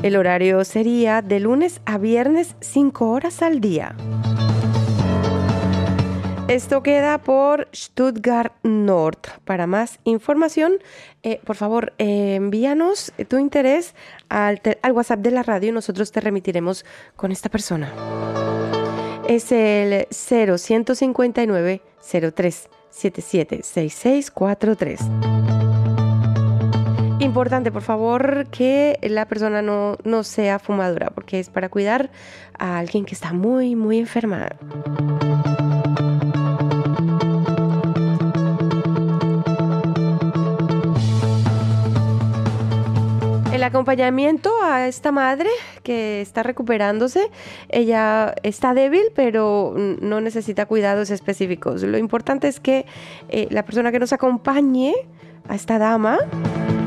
El 0.02 0.16
horario 0.16 0.64
sería 0.64 1.22
de 1.22 1.42
lunes 1.42 1.82
a 1.86 1.98
viernes 1.98 2.56
5 2.62 3.10
horas 3.10 3.42
al 3.42 3.60
día. 3.60 3.98
Esto 6.48 6.82
queda 6.82 7.18
por 7.18 7.68
Stuttgart 7.76 8.54
Nord. 8.64 9.18
Para 9.44 9.68
más 9.68 10.00
información, 10.06 10.76
eh, 11.22 11.42
por 11.44 11.58
favor, 11.58 11.92
eh, 11.98 12.36
envíanos 12.36 13.12
tu 13.28 13.38
interés 13.38 13.94
al, 14.30 14.62
WhatsApp 14.94 15.20
de 15.20 15.32
la 15.32 15.44
radio 15.44 15.70
y 15.70 15.72
nosotros 15.74 16.14
te 16.14 16.22
remitiremos 16.22 16.86
con 17.18 17.34
esta 17.34 17.50
persona. 17.50 17.92
Es 19.28 19.52
el 19.52 20.08
0159 20.10 21.82
03 22.34 22.70
77 22.92 23.64
6643. 23.64 25.02
Importante, 27.20 27.74
por 27.74 27.82
favor, 27.82 28.48
que 28.52 28.98
la 29.02 29.26
persona 29.26 29.62
no, 29.62 29.98
no 30.06 30.24
sea 30.24 30.60
fumadora, 30.60 31.10
porque 31.10 31.40
es 31.42 31.50
para 31.50 31.68
cuidar 31.68 32.10
a 32.58 32.78
alguien 32.78 33.04
que 33.04 33.16
está 33.16 33.34
muy, 33.34 33.76
muy 33.76 33.98
enferma. 33.98 34.48
Acompañamiento 43.68 44.52
a 44.64 44.88
esta 44.88 45.12
madre 45.12 45.50
que 45.84 46.22
está 46.22 46.44
recuperándose, 46.44 47.30
ella 47.70 48.34
está 48.44 48.74
débil, 48.74 49.04
pero 49.16 49.74
no 49.76 50.22
necesita 50.22 50.66
cuidados 50.66 51.10
específicos. 51.10 51.84
Lo 51.84 51.98
importante 51.98 52.48
es 52.48 52.60
que 52.60 52.86
eh, 53.30 53.48
la 53.52 53.64
persona 53.64 53.92
que 53.92 54.00
nos 54.00 54.14
acompañe 54.14 54.94
a 55.48 55.56
esta 55.56 55.78
dama 55.78 56.18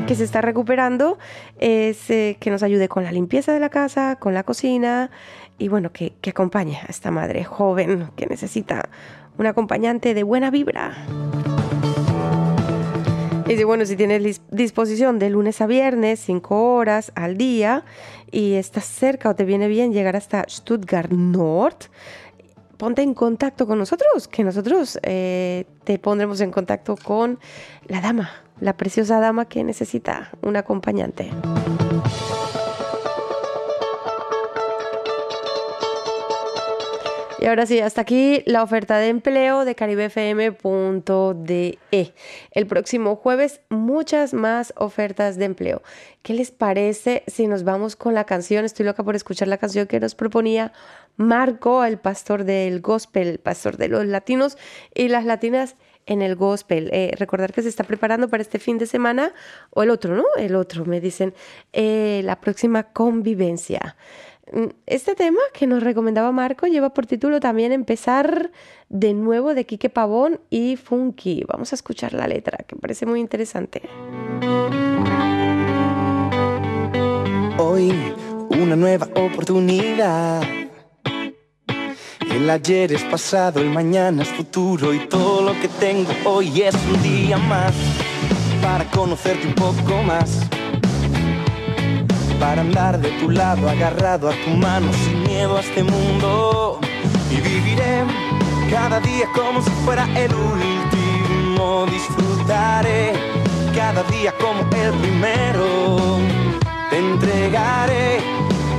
que 0.07 0.15
se 0.15 0.23
está 0.23 0.41
recuperando 0.41 1.17
es 1.59 2.09
eh, 2.09 2.37
que 2.39 2.51
nos 2.51 2.63
ayude 2.63 2.89
con 2.89 3.03
la 3.03 3.11
limpieza 3.11 3.53
de 3.53 3.59
la 3.59 3.69
casa, 3.69 4.17
con 4.17 4.33
la 4.33 4.43
cocina 4.43 5.09
y 5.57 5.67
bueno, 5.67 5.91
que 5.91 6.13
acompañe 6.29 6.77
a 6.77 6.87
esta 6.89 7.11
madre 7.11 7.43
joven 7.43 8.09
que 8.15 8.25
necesita 8.25 8.89
un 9.37 9.45
acompañante 9.45 10.13
de 10.13 10.23
buena 10.23 10.51
vibra. 10.51 10.93
Si, 13.57 13.65
bueno, 13.65 13.85
si 13.85 13.97
tienes 13.97 14.41
disposición 14.49 15.19
de 15.19 15.29
lunes 15.29 15.59
a 15.59 15.67
viernes, 15.67 16.21
5 16.21 16.73
horas 16.73 17.11
al 17.15 17.35
día, 17.35 17.83
y 18.31 18.53
estás 18.53 18.85
cerca 18.85 19.29
o 19.29 19.35
te 19.35 19.43
viene 19.43 19.67
bien 19.67 19.91
llegar 19.91 20.15
hasta 20.15 20.45
Stuttgart 20.47 21.11
Nord, 21.11 21.75
ponte 22.77 23.01
en 23.01 23.13
contacto 23.13 23.67
con 23.67 23.77
nosotros, 23.77 24.29
que 24.29 24.45
nosotros 24.45 24.97
eh, 25.03 25.65
te 25.83 25.99
pondremos 25.99 26.39
en 26.39 26.49
contacto 26.49 26.95
con 26.95 27.39
la 27.87 27.99
dama, 27.99 28.31
la 28.61 28.77
preciosa 28.77 29.19
dama 29.19 29.49
que 29.49 29.65
necesita 29.65 30.31
un 30.41 30.55
acompañante. 30.55 31.29
Y 37.41 37.47
ahora 37.47 37.65
sí, 37.65 37.79
hasta 37.79 38.01
aquí 38.01 38.43
la 38.45 38.61
oferta 38.61 38.99
de 38.99 39.07
empleo 39.07 39.65
de 39.65 39.73
caribefm.de. 39.73 41.79
El 42.51 42.67
próximo 42.67 43.15
jueves, 43.15 43.61
muchas 43.69 44.35
más 44.35 44.75
ofertas 44.77 45.37
de 45.37 45.45
empleo. 45.45 45.81
¿Qué 46.21 46.35
les 46.35 46.51
parece 46.51 47.23
si 47.25 47.47
nos 47.47 47.63
vamos 47.63 47.95
con 47.95 48.13
la 48.13 48.25
canción? 48.25 48.63
Estoy 48.63 48.85
loca 48.85 49.03
por 49.03 49.15
escuchar 49.15 49.47
la 49.47 49.57
canción 49.57 49.87
que 49.87 49.99
nos 49.99 50.13
proponía 50.13 50.71
Marco, 51.17 51.83
el 51.83 51.97
pastor 51.97 52.43
del 52.43 52.79
gospel, 52.79 53.27
el 53.27 53.39
pastor 53.39 53.77
de 53.77 53.87
los 53.87 54.05
latinos 54.05 54.55
y 54.93 55.07
las 55.07 55.25
latinas 55.25 55.77
en 56.05 56.21
el 56.21 56.35
gospel. 56.35 56.91
Eh, 56.93 57.15
recordar 57.17 57.53
que 57.53 57.63
se 57.63 57.69
está 57.69 57.83
preparando 57.83 58.29
para 58.29 58.43
este 58.43 58.59
fin 58.59 58.77
de 58.77 58.85
semana, 58.85 59.33
o 59.71 59.81
el 59.81 59.89
otro, 59.89 60.15
¿no? 60.15 60.25
El 60.37 60.55
otro, 60.55 60.85
me 60.85 61.01
dicen, 61.01 61.33
eh, 61.73 62.21
la 62.23 62.39
próxima 62.39 62.83
convivencia. 62.83 63.95
Mm, 64.51 64.65
Este 64.85 65.15
tema 65.15 65.39
que 65.53 65.65
nos 65.65 65.81
recomendaba 65.81 66.31
Marco 66.31 66.67
lleva 66.67 66.89
por 66.93 67.05
título 67.05 67.39
también 67.39 67.71
Empezar 67.71 68.51
de 68.89 69.13
nuevo 69.13 69.53
de 69.53 69.65
Quique 69.65 69.89
Pavón 69.89 70.41
y 70.49 70.75
Funky. 70.75 71.45
Vamos 71.47 71.71
a 71.71 71.75
escuchar 71.75 72.13
la 72.13 72.27
letra, 72.27 72.57
que 72.67 72.75
parece 72.75 73.05
muy 73.05 73.19
interesante. 73.19 73.81
Hoy 77.57 77.93
una 78.49 78.75
nueva 78.75 79.07
oportunidad. 79.15 80.41
El 82.29 82.49
ayer 82.49 82.91
es 82.93 83.03
pasado, 83.03 83.61
el 83.61 83.69
mañana 83.69 84.23
es 84.23 84.29
futuro 84.29 84.93
y 84.93 84.99
todo 85.07 85.41
lo 85.41 85.53
que 85.61 85.67
tengo 85.67 86.11
hoy 86.25 86.61
es 86.61 86.75
un 86.75 87.01
día 87.03 87.37
más 87.37 87.73
para 88.61 88.85
conocerte 88.91 89.47
un 89.47 89.55
poco 89.55 90.01
más. 90.03 90.49
Para 92.41 92.61
andar 92.61 92.99
de 92.99 93.11
tu 93.19 93.29
lado 93.29 93.69
agarrado 93.69 94.27
a 94.27 94.33
tu 94.43 94.49
mano 94.57 94.91
sin 94.93 95.21
miedo 95.21 95.57
a 95.57 95.59
este 95.59 95.83
mundo 95.83 96.79
y 97.29 97.35
viviré 97.35 98.03
cada 98.71 98.99
día 98.99 99.27
como 99.35 99.61
si 99.61 99.69
fuera 99.85 100.07
el 100.19 100.33
último. 100.33 101.85
Disfrutaré 101.85 103.13
cada 103.75 104.01
día 104.05 104.33
como 104.39 104.61
el 104.61 104.91
primero. 104.93 106.17
Te 106.89 106.97
entregaré 106.97 108.19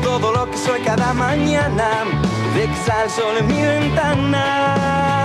todo 0.03 0.33
lo 0.33 0.51
que 0.51 0.59
soy 0.59 0.81
cada 0.81 1.15
mañana. 1.15 2.03
De 2.57 2.67
que 2.67 2.77
sale 2.85 3.39
en 3.39 3.47
mi 3.47 3.63
ventana. 3.63 5.22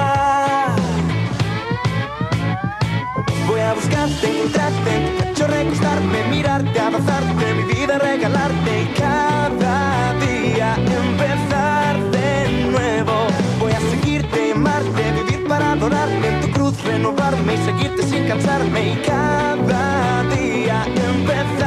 A 3.68 3.74
buscarte, 3.74 4.28
encontrarte, 4.28 4.94
pecho 5.20 5.46
recostarme, 5.48 6.24
mirarte, 6.30 6.80
abrazarte, 6.80 7.54
mi 7.54 7.64
vida 7.74 7.98
regalarte 7.98 8.82
y 8.82 8.88
cada 8.98 10.14
día 10.26 10.76
empezar 10.76 12.00
de 12.12 12.70
nuevo. 12.72 13.28
Voy 13.60 13.74
a 13.74 13.80
seguirte, 13.92 14.54
amarte, 14.54 15.12
vivir 15.12 15.48
para 15.48 15.74
adorarte, 15.74 16.28
en 16.28 16.42
tu 16.42 16.52
cruz 16.52 16.82
renovarme 16.84 17.56
y 17.56 17.58
seguirte 17.58 18.04
sin 18.04 18.28
cansarme 18.28 18.94
y 18.94 18.96
cada 19.06 20.24
día 20.24 20.86
empezar 20.86 21.67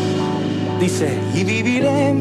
Dice, 0.81 1.15
y 1.35 1.43
viviré 1.43 2.15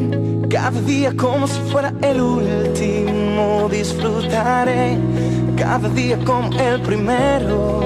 cada 0.51 0.83
día 0.83 1.17
como 1.17 1.47
si 1.49 1.59
fuera 1.73 1.95
el 2.03 2.21
último. 2.21 3.71
Disfrutaré 3.71 4.99
cada 5.57 5.89
día 5.89 6.19
como 6.27 6.51
el 6.61 6.79
primero. 6.83 7.81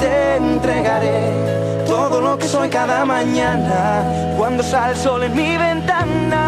Te 0.00 0.38
entregaré 0.38 1.86
todo 1.86 2.20
lo 2.20 2.36
que 2.36 2.48
soy 2.48 2.68
cada 2.68 3.04
mañana 3.04 4.34
cuando 4.36 4.64
sale 4.64 4.94
el 4.94 4.98
sol 4.98 5.22
en 5.22 5.36
mi 5.36 5.56
ventana. 5.56 6.42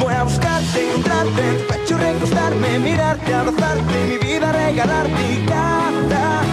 Voy 0.00 0.12
a 0.12 0.22
buscarte, 0.22 0.86
encontrarte 0.86 1.42
pecho, 1.70 1.96
recostarme, 1.96 2.78
mirarte, 2.78 3.34
abrazarte, 3.34 3.94
mi 4.06 4.18
vida 4.18 4.52
regalarte 4.52 5.32
y 5.32 5.46
cada 5.46 6.43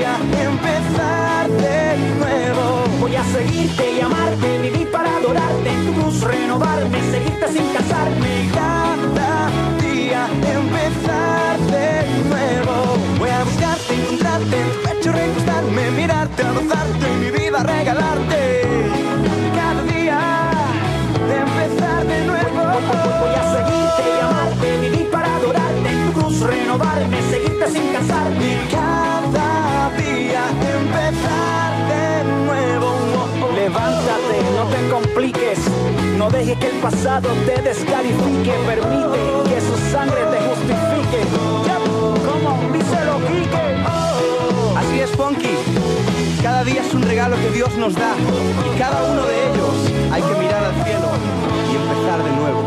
día 0.00 0.16
empezar 0.48 1.50
de 1.50 1.98
nuevo. 2.18 2.84
Voy 3.00 3.16
a 3.16 3.24
seguirte 3.24 3.98
y 3.98 4.00
amarte, 4.00 4.58
vivir 4.58 4.90
para 4.90 5.14
adorarte, 5.18 5.70
tu 5.84 5.92
luz 6.00 6.20
renovarme, 6.22 6.98
seguirte 7.10 7.48
sin 7.48 7.66
casarme. 7.74 8.48
Cada 8.54 9.50
día 9.82 10.26
empezar 10.58 11.58
de 11.74 11.90
nuevo. 12.30 12.96
Voy 13.18 13.28
a 13.28 13.44
buscarte, 13.44 13.94
encontrarte 13.94 14.56
en 14.62 14.68
tu 14.72 14.78
pecho, 14.88 15.12
recostarme, 15.12 15.90
mirarte, 15.90 16.42
abrazarte, 16.44 17.06
mi 17.20 17.30
vida 17.30 17.62
regalarte. 17.62 18.62
Cada 19.54 19.82
día 19.82 20.20
empezar 21.44 22.06
de 22.06 22.24
nuevo. 22.24 22.62
Voy 23.20 23.34
a 23.40 23.44
seguirte 23.54 24.02
y 24.16 24.20
amarte, 24.28 24.78
vivir 24.80 25.10
para 25.10 25.36
adorarte, 25.36 25.90
tu 26.14 26.20
luz 26.20 26.40
renovarme, 26.40 27.18
seguirte 27.30 27.70
sin 27.70 27.92
casarme. 27.92 28.89
Compliques, 35.00 35.58
no 36.16 36.30
dejes 36.30 36.58
que 36.58 36.68
el 36.68 36.76
pasado 36.76 37.28
te 37.46 37.60
descalifique, 37.62 38.52
permite 38.66 39.18
que 39.48 39.60
su 39.60 39.76
sangre 39.90 40.20
te 40.30 40.38
justifique. 40.48 41.20
Ya, 41.66 41.78
como 42.26 42.72
dice 42.72 43.04
lo 43.04 43.18
Quique. 43.26 43.64
Así 44.76 45.00
es, 45.00 45.10
Funky. 45.10 45.56
Cada 46.42 46.64
día 46.64 46.82
es 46.82 46.94
un 46.94 47.02
regalo 47.02 47.36
que 47.36 47.50
Dios 47.50 47.76
nos 47.76 47.94
da. 47.94 48.14
Y 48.66 48.78
cada 48.78 49.10
uno 49.10 49.26
de 49.26 49.50
ellos 49.50 49.74
hay 50.12 50.22
que 50.22 50.34
mirar 50.38 50.64
al 50.64 50.74
cielo 50.84 51.08
y 51.70 51.76
empezar 51.76 52.22
de 52.22 52.30
nuevo. 52.30 52.60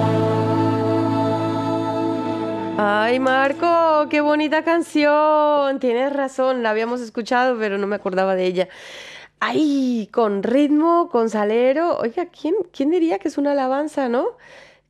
Ay, 2.77 3.19
Marco, 3.19 4.07
qué 4.09 4.21
bonita 4.21 4.63
canción. 4.63 5.79
Tienes 5.79 6.11
razón, 6.13 6.63
la 6.63 6.71
habíamos 6.71 7.01
escuchado, 7.01 7.57
pero 7.59 7.77
no 7.77 7.87
me 7.87 7.95
acordaba 7.95 8.35
de 8.35 8.45
ella. 8.45 8.67
Ay, 9.45 10.07
con 10.13 10.41
ritmo, 10.41 11.09
con 11.09 11.29
salero. 11.29 11.97
Oiga, 11.97 12.27
¿quién, 12.27 12.55
quién 12.71 12.89
diría 12.91 13.19
que 13.19 13.27
es 13.27 13.37
una 13.37 13.51
alabanza, 13.51 14.07
no? 14.07 14.37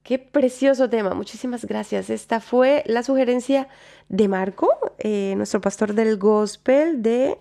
Qué 0.04 0.20
precioso 0.20 0.92
tema. 0.92 1.16
Muchísimas 1.16 1.66
gracias. 1.66 2.12
Esta 2.12 2.40
fue 2.40 2.84
la 2.86 3.02
sugerencia 3.02 3.68
de 4.10 4.28
Marco, 4.28 4.70
eh, 5.00 5.34
nuestro 5.38 5.60
pastor 5.60 5.96
del 5.96 6.18
gospel 6.18 7.02
de 7.02 7.40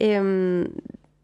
em, 0.00 0.64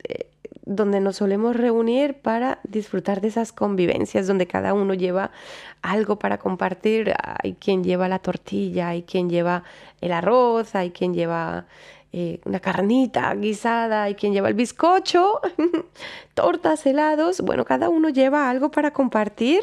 eh, 0.05 0.29
donde 0.67 1.01
nos 1.01 1.17
solemos 1.17 1.57
reunir 1.57 2.15
para 2.15 2.61
disfrutar 2.63 3.21
de 3.21 3.27
esas 3.29 3.51
convivencias, 3.51 4.29
donde 4.29 4.47
cada 4.47 4.73
uno 4.73 4.95
lleva 4.95 5.33
algo 5.83 6.17
para 6.17 6.39
compartir. 6.39 7.13
Hay 7.43 7.55
quien 7.55 7.83
lleva 7.83 8.09
la 8.09 8.21
tortilla, 8.21 8.91
hay 8.91 9.03
quien 9.03 9.29
lleva 9.29 9.65
el 10.01 10.13
arroz, 10.13 10.77
hay 10.77 10.93
quien 10.93 11.13
lleva 11.13 11.67
eh, 12.17 12.39
una 12.45 12.61
carnita 12.61 13.35
guisada, 13.35 14.05
hay 14.05 14.15
quien 14.15 14.33
lleva 14.33 14.47
el 14.47 14.55
bizcocho, 14.55 15.41
tortas, 16.35 16.87
helados. 16.87 17.41
Bueno, 17.41 17.65
cada 17.65 17.89
uno 17.89 18.09
lleva 18.09 18.49
algo 18.49 18.71
para 18.71 18.93
compartir 18.93 19.61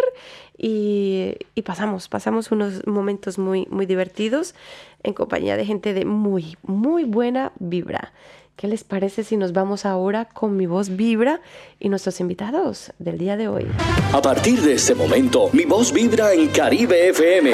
y, 0.57 1.37
pasamos, 1.63 2.09
pasamos 2.09 2.51
unos 2.51 2.85
momentos 2.85 3.39
muy, 3.39 3.67
muy 3.69 3.85
divertidos 3.85 4.53
en 5.01 5.13
compañía 5.13 5.55
de 5.55 5.65
gente 5.65 5.93
de 5.93 6.03
muy, 6.03 6.57
muy 6.63 7.05
buena 7.05 7.53
vibra. 7.57 8.11
¿Qué 8.57 8.67
les 8.67 8.83
parece 8.83 9.23
si 9.23 9.37
nos 9.37 9.53
vamos 9.53 9.85
ahora 9.85 10.25
con 10.25 10.57
mi 10.57 10.65
voz 10.65 10.89
vibra 10.89 11.39
y 11.79 11.87
nuestros 11.87 12.19
invitados 12.19 12.91
del 12.99 13.17
día 13.17 13.37
de 13.37 13.47
hoy? 13.47 13.65
A 14.11 14.21
partir 14.21 14.59
de 14.59 14.73
este 14.73 14.93
momento, 14.93 15.49
mi 15.53 15.63
voz 15.63 15.93
vibra 15.93 16.33
en 16.33 16.49
Caribe 16.49 17.07
FM. 17.11 17.53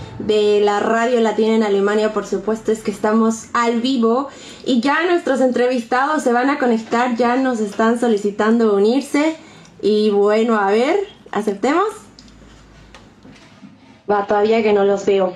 de 0.27 0.61
la 0.61 0.79
radio 0.79 1.19
latina 1.19 1.55
en 1.55 1.63
Alemania, 1.63 2.13
por 2.13 2.25
supuesto, 2.25 2.71
es 2.71 2.81
que 2.83 2.91
estamos 2.91 3.47
al 3.53 3.81
vivo 3.81 4.29
y 4.65 4.79
ya 4.81 5.03
nuestros 5.05 5.41
entrevistados 5.41 6.23
se 6.23 6.31
van 6.33 6.49
a 6.49 6.57
conectar, 6.59 7.15
ya 7.15 7.35
nos 7.37 7.59
están 7.59 7.99
solicitando 7.99 8.75
unirse 8.75 9.35
y 9.81 10.09
bueno, 10.11 10.57
a 10.59 10.71
ver, 10.71 10.99
aceptemos. 11.31 11.85
Va, 14.09 14.25
todavía 14.27 14.61
que 14.61 14.73
no 14.73 14.83
los 14.83 15.05
veo. 15.05 15.33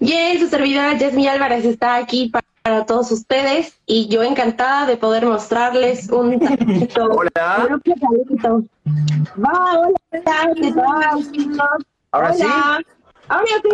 Bien, 0.00 0.38
su 0.38 0.48
servidora 0.48 0.96
Jasmine 0.98 1.28
Álvarez 1.28 1.64
está 1.64 1.96
aquí 1.96 2.28
pa- 2.28 2.40
para 2.62 2.86
todos 2.86 3.10
ustedes 3.10 3.74
y 3.86 4.08
yo 4.08 4.22
encantada 4.22 4.86
de 4.86 4.96
poder 4.96 5.26
mostrarles 5.26 6.08
un 6.10 6.38
talento. 6.40 7.04
Hola. 7.10 7.68
Un 7.70 7.80
talento. 7.80 8.64
Va, 9.44 9.78
hola, 9.80 9.98
¿qué 10.12 10.20
tal? 10.20 10.54
Ahora 12.12 12.32
sí. 12.32 12.44
Hola. 13.28 13.38
Ahora 13.40 13.46
sí, 13.62 13.68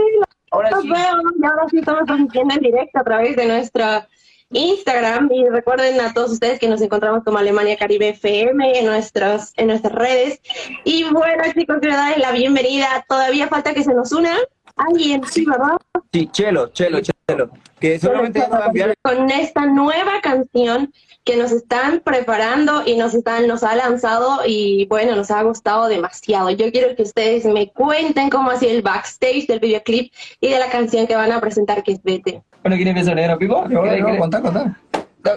Ahora 0.50 0.70
los 0.70 0.82
sí. 0.82 0.88
veo 0.90 1.22
y 1.40 1.44
ahora 1.44 1.68
sí 1.70 1.78
estamos 1.78 2.04
transmitiendo 2.06 2.54
en 2.54 2.60
directo 2.60 2.98
a 3.00 3.04
través 3.04 3.36
de 3.36 3.46
nuestra 3.46 4.08
Instagram 4.50 5.30
y 5.32 5.48
recuerden 5.48 6.00
a 6.00 6.12
todos 6.12 6.32
ustedes 6.32 6.60
que 6.60 6.68
nos 6.68 6.80
encontramos 6.80 7.24
como 7.24 7.38
Alemania 7.38 7.76
Caribe 7.76 8.10
FM 8.10 8.78
en 8.78 8.86
nuestras 8.86 9.52
en 9.56 9.66
nuestras 9.68 9.92
redes 9.94 10.40
y 10.84 11.04
bueno 11.10 11.42
chicos 11.56 11.78
quiero 11.80 11.96
darles 11.96 12.18
la 12.18 12.30
bienvenida 12.30 13.04
todavía 13.08 13.48
falta 13.48 13.74
que 13.74 13.82
se 13.82 13.92
nos 13.94 14.12
una 14.12 14.36
alguien 14.76 15.24
sí 15.26 15.44
verdad 15.44 15.76
Sí, 16.12 16.28
Chelo, 16.30 16.68
Chelo, 16.68 17.00
Chelo. 17.00 17.50
Que 17.80 17.98
nos 17.98 18.12
va 18.52 18.64
a 18.64 18.66
enviar. 18.66 18.94
con 19.02 19.28
esta 19.30 19.66
nueva 19.66 20.20
canción 20.22 20.92
que 21.24 21.36
nos 21.36 21.52
están 21.52 22.00
preparando 22.00 22.82
y 22.86 22.96
nos 22.96 23.14
están 23.14 23.46
nos 23.46 23.62
ha 23.64 23.74
lanzado 23.74 24.40
y 24.46 24.86
bueno 24.86 25.16
nos 25.16 25.30
ha 25.30 25.42
gustado 25.42 25.86
demasiado 25.88 26.50
yo 26.50 26.70
quiero 26.70 26.94
que 26.94 27.02
ustedes 27.02 27.44
me 27.46 27.70
cuenten 27.72 28.28
cómo 28.30 28.50
ha 28.50 28.56
sido 28.58 28.72
el 28.72 28.82
backstage 28.82 29.46
del 29.46 29.58
videoclip 29.60 30.12
y 30.40 30.48
de 30.50 30.58
la 30.58 30.68
canción 30.68 31.06
que 31.06 31.16
van 31.16 31.32
a 31.32 31.40
presentar 31.40 31.82
que 31.82 31.92
es 31.92 32.02
Vete 32.02 32.42
Bueno, 32.62 32.76
¿quién 32.76 32.88
empieza 32.88 33.14
negro, 33.14 33.38
Pipo? 33.38 33.66
No, 33.68 33.82
¿Querés- 33.84 34.00
no, 34.12 34.18
contá, 34.18 34.40
contá. 34.42 34.78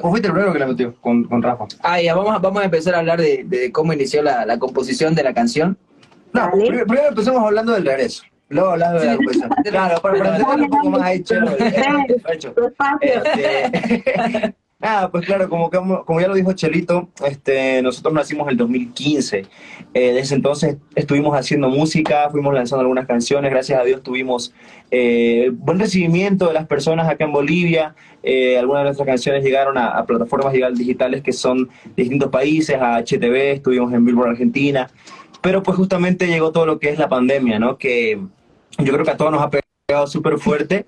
Vos 0.01 0.09
fuiste 0.11 0.27
el 0.27 0.33
primero 0.33 0.51
que 0.51 0.59
la 0.59 0.67
metió 0.67 0.93
con, 0.99 1.23
con 1.23 1.41
Rafa. 1.41 1.65
Ah, 1.81 2.01
ya, 2.01 2.13
vamos, 2.13 2.35
a- 2.35 2.39
vamos 2.39 2.61
a 2.61 2.65
empezar 2.65 2.93
a 2.95 2.99
hablar 2.99 3.21
de, 3.21 3.43
de 3.45 3.71
cómo 3.71 3.93
inició 3.93 4.21
la, 4.21 4.45
la 4.45 4.59
composición 4.59 5.15
de 5.15 5.23
la 5.23 5.33
canción. 5.33 5.77
No, 6.33 6.51
primero, 6.51 6.85
primero 6.85 7.07
empezamos 7.07 7.41
hablando 7.41 7.71
del 7.71 7.85
regreso. 7.85 8.23
Luego 8.49 8.71
hablando 8.71 8.99
de 8.99 9.05
la 9.05 9.15
composición. 9.15 9.49
Claro, 9.63 10.01
para, 10.01 10.19
para 10.41 10.55
un 10.55 10.69
poco 10.69 10.89
más 10.89 11.01
ahí, 11.01 11.23
Chelo. 11.23 11.55
Hecho. 12.29 12.53
Este, 12.99 14.55
Nada, 14.79 15.09
pues 15.09 15.25
claro, 15.25 15.49
como, 15.49 15.71
como, 15.71 16.05
como 16.05 16.21
ya 16.21 16.27
lo 16.27 16.35
dijo 16.35 16.53
Chelito, 16.53 17.09
este, 17.25 17.81
nosotros 17.81 18.13
nacimos 18.13 18.45
en 18.45 18.51
el 18.51 18.57
2015. 18.57 19.45
Eh, 19.95 20.13
desde 20.13 20.35
entonces 20.35 20.77
estuvimos 20.93 21.35
haciendo 21.35 21.67
música, 21.67 22.29
fuimos 22.29 22.53
lanzando 22.53 22.81
algunas 22.81 23.07
canciones, 23.07 23.49
gracias 23.49 23.79
a 23.79 23.83
Dios 23.83 24.03
tuvimos 24.03 24.53
eh, 24.91 25.49
buen 25.51 25.79
recibimiento 25.79 26.47
de 26.47 26.53
las 26.53 26.67
personas 26.67 27.09
acá 27.09 27.25
en 27.25 27.31
Bolivia. 27.31 27.95
Eh, 28.21 28.59
algunas 28.59 28.81
de 28.81 28.85
nuestras 28.89 29.07
canciones 29.07 29.43
llegaron 29.43 29.79
a, 29.79 30.05
plataformas 30.05 30.53
digitales 30.75 31.23
que 31.23 31.33
son 31.33 31.69
de 31.95 32.03
distintos 32.03 32.29
países, 32.29 32.77
a 32.79 32.97
HTV, 32.97 33.53
estuvimos 33.53 33.91
en 33.93 34.05
Billboard 34.05 34.29
Argentina. 34.29 34.91
Pero 35.41 35.63
pues 35.63 35.75
justamente 35.75 36.27
llegó 36.27 36.51
todo 36.51 36.67
lo 36.67 36.77
que 36.77 36.89
es 36.89 36.99
la 36.99 37.09
pandemia, 37.09 37.57
¿no? 37.57 37.79
Que 37.79 38.21
yo 38.77 38.93
creo 38.93 39.03
que 39.03 39.11
a 39.11 39.17
todos 39.17 39.31
nos 39.31 39.41
ha 39.41 39.49
pegado 39.49 39.66
súper 40.05 40.37
fuerte. 40.37 40.85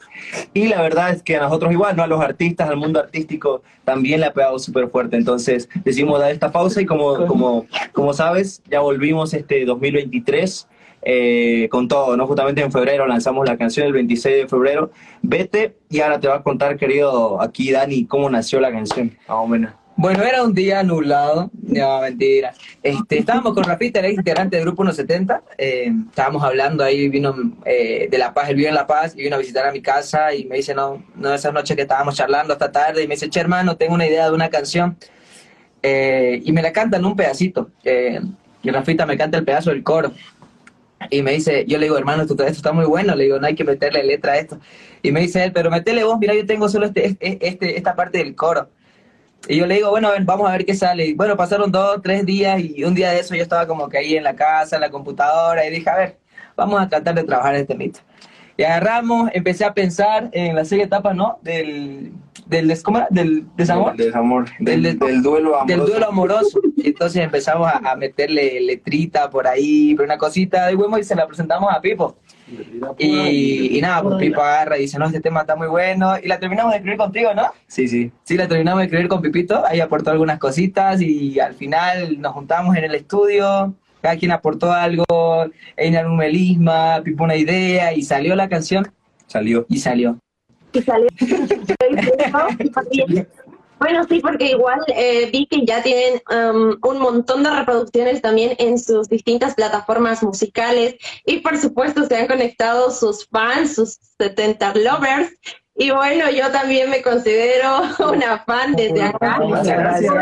Y 0.53 0.67
la 0.67 0.81
verdad 0.81 1.11
es 1.11 1.23
que 1.23 1.37
a 1.37 1.39
nosotros 1.39 1.71
igual, 1.71 1.95
¿no? 1.95 2.03
A 2.03 2.07
los 2.07 2.19
artistas, 2.19 2.69
al 2.69 2.75
mundo 2.75 2.99
artístico 2.99 3.63
también 3.85 4.19
le 4.19 4.25
ha 4.25 4.33
pegado 4.33 4.59
súper 4.59 4.89
fuerte. 4.89 5.15
Entonces 5.15 5.69
decidimos 5.85 6.19
dar 6.19 6.31
esta 6.31 6.51
pausa 6.51 6.81
y 6.81 6.85
como, 6.85 7.25
como, 7.25 7.65
como 7.93 8.11
sabes, 8.11 8.61
ya 8.69 8.81
volvimos 8.81 9.33
este 9.33 9.63
2023 9.63 10.67
eh, 11.03 11.69
con 11.71 11.87
todo, 11.87 12.17
¿no? 12.17 12.27
Justamente 12.27 12.61
en 12.61 12.73
febrero 12.73 13.07
lanzamos 13.07 13.47
la 13.47 13.57
canción 13.57 13.87
el 13.87 13.93
26 13.93 14.35
de 14.35 14.47
febrero. 14.49 14.91
Vete 15.21 15.77
y 15.89 16.01
ahora 16.01 16.19
te 16.19 16.27
va 16.27 16.35
a 16.35 16.43
contar, 16.43 16.75
querido, 16.75 17.41
aquí 17.41 17.71
Dani, 17.71 18.05
cómo 18.05 18.29
nació 18.29 18.59
la 18.59 18.69
canción, 18.69 19.17
más. 19.29 19.75
Bueno, 20.01 20.23
era 20.23 20.43
un 20.43 20.53
día 20.53 20.81
nublado, 20.81 21.51
no, 21.61 21.99
mentira. 21.99 22.53
Este, 22.81 23.19
estábamos 23.19 23.53
con 23.53 23.65
Rafita, 23.65 23.99
ex 23.99 24.17
integrante 24.17 24.55
del 24.55 24.63
Grupo 24.63 24.83
170, 24.83 25.43
eh, 25.57 25.91
estábamos 26.07 26.41
hablando 26.41 26.85
ahí, 26.85 27.09
vino 27.09 27.35
eh, 27.65 28.07
de 28.09 28.17
La 28.17 28.33
Paz, 28.33 28.47
él 28.47 28.55
vive 28.55 28.69
en 28.69 28.75
La 28.75 28.87
Paz, 28.87 29.13
y 29.17 29.23
vino 29.23 29.35
a 29.35 29.39
visitar 29.39 29.67
a 29.67 29.73
mi 29.73 29.81
casa 29.81 30.33
y 30.33 30.45
me 30.45 30.55
dice, 30.55 30.73
no, 30.73 31.03
no, 31.15 31.33
esa 31.33 31.51
noche 31.51 31.75
que 31.75 31.81
estábamos 31.81 32.15
charlando 32.15 32.53
hasta 32.53 32.71
tarde, 32.71 33.03
y 33.03 33.07
me 33.09 33.15
dice, 33.15 33.29
che 33.29 33.41
hermano, 33.41 33.75
tengo 33.75 33.93
una 33.93 34.07
idea 34.07 34.29
de 34.29 34.33
una 34.33 34.49
canción, 34.49 34.97
Eh, 35.83 36.41
y 36.45 36.51
me 36.53 36.61
la 36.61 36.71
cantan 36.71 37.03
un 37.05 37.15
pedacito, 37.17 37.69
eh, 37.83 38.21
y 38.63 38.69
Rafita 38.71 39.05
me 39.05 39.17
canta 39.17 39.37
el 39.37 39.43
pedazo 39.45 39.69
del 39.71 39.83
coro, 39.83 40.13
y 41.09 41.21
me 41.21 41.33
dice, 41.33 41.65
yo 41.67 41.77
le 41.77 41.85
digo, 41.87 41.97
hermano, 41.97 42.21
esto, 42.23 42.35
esto 42.35 42.45
está 42.45 42.71
muy 42.73 42.85
bueno, 42.85 43.15
le 43.15 43.25
digo, 43.25 43.39
no 43.39 43.47
hay 43.47 43.55
que 43.55 43.65
meterle 43.65 44.03
letra 44.03 44.33
a 44.33 44.37
esto, 44.37 44.59
y 45.01 45.11
me 45.11 45.19
dice 45.21 45.43
él, 45.43 45.51
pero 45.51 45.69
metele 45.69 46.05
vos, 46.05 46.17
mira, 46.19 46.33
yo 46.35 46.45
tengo 46.45 46.69
solo 46.69 46.85
este, 46.85 47.17
este- 47.41 47.77
esta 47.77 47.95
parte 47.95 48.19
del 48.19 48.33
coro, 48.35 48.69
y 49.47 49.57
yo 49.57 49.65
le 49.65 49.75
digo, 49.75 49.89
bueno, 49.89 50.11
ven, 50.11 50.25
vamos 50.25 50.49
a 50.49 50.51
ver 50.51 50.65
qué 50.65 50.75
sale. 50.75 51.07
Y 51.07 51.13
bueno, 51.13 51.37
pasaron 51.37 51.71
dos, 51.71 52.01
tres 52.03 52.25
días 52.25 52.59
y 52.59 52.83
un 52.83 52.93
día 52.93 53.11
de 53.11 53.19
eso 53.19 53.35
yo 53.35 53.41
estaba 53.41 53.65
como 53.65 53.87
que 53.87 53.97
ahí 53.97 54.15
en 54.15 54.23
la 54.23 54.35
casa, 54.35 54.75
en 54.75 54.81
la 54.81 54.89
computadora 54.89 55.65
y 55.65 55.71
dije, 55.71 55.89
a 55.89 55.95
ver, 55.95 56.17
vamos 56.55 56.81
a 56.81 56.89
tratar 56.89 57.15
de 57.15 57.23
trabajar 57.23 57.55
este 57.55 57.75
mito. 57.75 57.99
Y 58.57 58.63
agarramos, 58.63 59.29
empecé 59.33 59.63
a 59.63 59.73
pensar 59.73 60.29
en 60.33 60.53
las 60.53 60.67
seis 60.67 60.83
etapas, 60.83 61.15
¿no? 61.15 61.39
Del, 61.41 62.11
del, 62.45 62.83
¿cómo 62.83 62.97
era? 62.97 63.07
del 63.09 63.45
desamor. 63.55 63.95
Del 63.95 64.07
desamor, 64.07 64.45
del, 64.59 64.99
del 64.99 65.21
duelo 65.21 65.55
amoroso. 65.55 65.65
Del 65.65 65.79
duelo 65.79 66.07
amoroso. 66.07 66.59
Y 66.75 66.87
entonces 66.89 67.23
empezamos 67.23 67.69
a, 67.69 67.77
a 67.77 67.95
meterle 67.95 68.59
letrita 68.59 69.29
por 69.29 69.47
ahí, 69.47 69.95
pero 69.95 70.05
una 70.05 70.17
cosita 70.17 70.67
de 70.67 70.75
huevo 70.75 70.97
y 70.97 71.03
se 71.05 71.15
la 71.15 71.25
presentamos 71.25 71.73
a 71.73 71.79
Pipo. 71.79 72.17
Y, 72.97 73.77
y 73.77 73.81
nada, 73.81 74.01
pues 74.01 74.15
Pipo 74.17 74.41
agarra 74.41 74.77
y 74.77 74.81
dice, 74.81 74.97
no, 74.97 75.05
este 75.05 75.19
tema 75.19 75.41
está 75.41 75.55
muy 75.55 75.67
bueno. 75.67 76.15
Y 76.21 76.27
la 76.27 76.39
terminamos 76.39 76.71
de 76.71 76.77
escribir 76.77 76.97
contigo, 76.97 77.33
¿no? 77.33 77.51
Sí, 77.67 77.87
sí. 77.87 78.11
Sí, 78.23 78.37
la 78.37 78.47
terminamos 78.47 78.79
de 78.79 78.85
escribir 78.85 79.07
con 79.07 79.21
Pipito, 79.21 79.63
ahí 79.65 79.79
aportó 79.79 80.11
algunas 80.11 80.39
cositas 80.39 81.01
y 81.01 81.39
al 81.39 81.53
final 81.53 82.19
nos 82.19 82.33
juntamos 82.33 82.75
en 82.75 82.85
el 82.85 82.95
estudio, 82.95 83.73
cada 84.01 84.17
quien 84.17 84.31
aportó 84.31 84.71
algo, 84.71 85.05
Einar 85.75 86.07
un 86.07 86.17
melisma, 86.17 87.01
Pipo 87.03 87.23
una 87.23 87.35
idea 87.35 87.93
y 87.93 88.03
salió 88.03 88.35
la 88.35 88.49
canción. 88.49 88.87
Salió. 89.27 89.65
Y 89.69 89.79
salió. 89.79 90.17
Y 90.73 90.81
salió. 90.81 91.07
Bueno, 93.79 94.03
sí, 94.09 94.19
porque 94.19 94.51
igual 94.51 94.79
eh, 94.87 95.29
vi 95.31 95.45
que 95.47 95.65
ya 95.65 95.81
tienen 95.81 96.21
um, 96.29 96.77
un 96.83 96.99
montón 96.99 97.43
de 97.43 97.49
reproducciones 97.49 98.21
también 98.21 98.55
en 98.59 98.77
sus 98.77 99.07
distintas 99.09 99.55
plataformas 99.55 100.21
musicales 100.21 100.95
y 101.25 101.39
por 101.39 101.57
supuesto 101.57 102.05
se 102.05 102.15
han 102.17 102.27
conectado 102.27 102.91
sus 102.91 103.27
fans, 103.27 103.75
sus 103.75 103.97
70 104.17 104.73
lovers. 104.75 105.31
Y 105.75 105.91
bueno, 105.91 106.29
yo 106.29 106.51
también 106.51 106.89
me 106.89 107.01
considero 107.01 107.81
una 108.11 108.39
fan 108.43 108.75
desde 108.75 109.01
acá. 109.01 109.39
Muchas 109.39 109.65
gracias. 109.67 110.13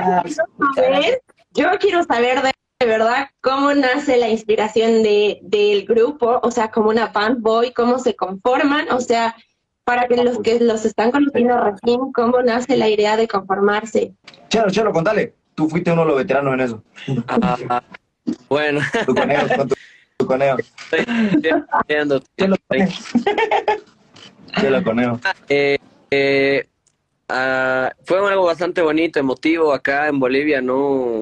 saber- 0.76 1.22
Yo 1.52 1.70
quiero 1.80 2.04
saber 2.04 2.44
de, 2.44 2.52
de 2.80 2.86
verdad 2.86 3.30
cómo 3.42 3.74
nace 3.74 4.18
la 4.18 4.30
inspiración 4.30 5.02
de, 5.02 5.40
del 5.42 5.86
grupo, 5.86 6.40
o 6.44 6.52
sea, 6.52 6.70
como 6.70 6.90
una 6.90 7.08
fanboy, 7.12 7.74
cómo 7.74 7.98
se 7.98 8.16
conforman, 8.16 8.92
o 8.92 9.00
sea, 9.02 9.36
para 9.88 10.08
que 10.10 10.18
los 10.18 10.40
que 10.40 10.60
los 10.60 10.84
están 10.84 11.12
conociendo 11.12 11.58
recién, 11.62 12.12
cómo 12.12 12.42
nace 12.42 12.76
la 12.76 12.90
idea 12.90 13.16
de 13.16 13.26
conformarse. 13.26 14.12
Chelo, 14.50 14.70
Chelo, 14.70 14.92
contale. 14.92 15.34
Tú 15.56 15.70
fuiste 15.70 15.94
uno 15.94 16.02
de 16.02 16.08
los 16.10 16.18
veteranos 16.18 16.54
en 16.56 16.60
eso. 16.60 16.84
Ah, 17.30 17.82
bueno. 18.50 18.82
Tu 19.06 19.16
conejo, 19.16 19.48
con 19.56 19.70
tu, 19.70 19.76
tu 20.18 20.28
conejo. 20.28 20.58
Chelo, 21.88 22.20
Chelo, 22.38 22.58
conejo. 24.84 25.22
Eh, 25.48 25.78
eh, 26.12 26.68
ah, 27.30 27.90
fue 28.04 28.18
algo 28.30 28.44
bastante 28.44 28.82
bonito, 28.82 29.22
emotivo. 29.22 29.72
Acá 29.72 30.10
en 30.10 30.20
Bolivia 30.20 30.60
no, 30.60 31.22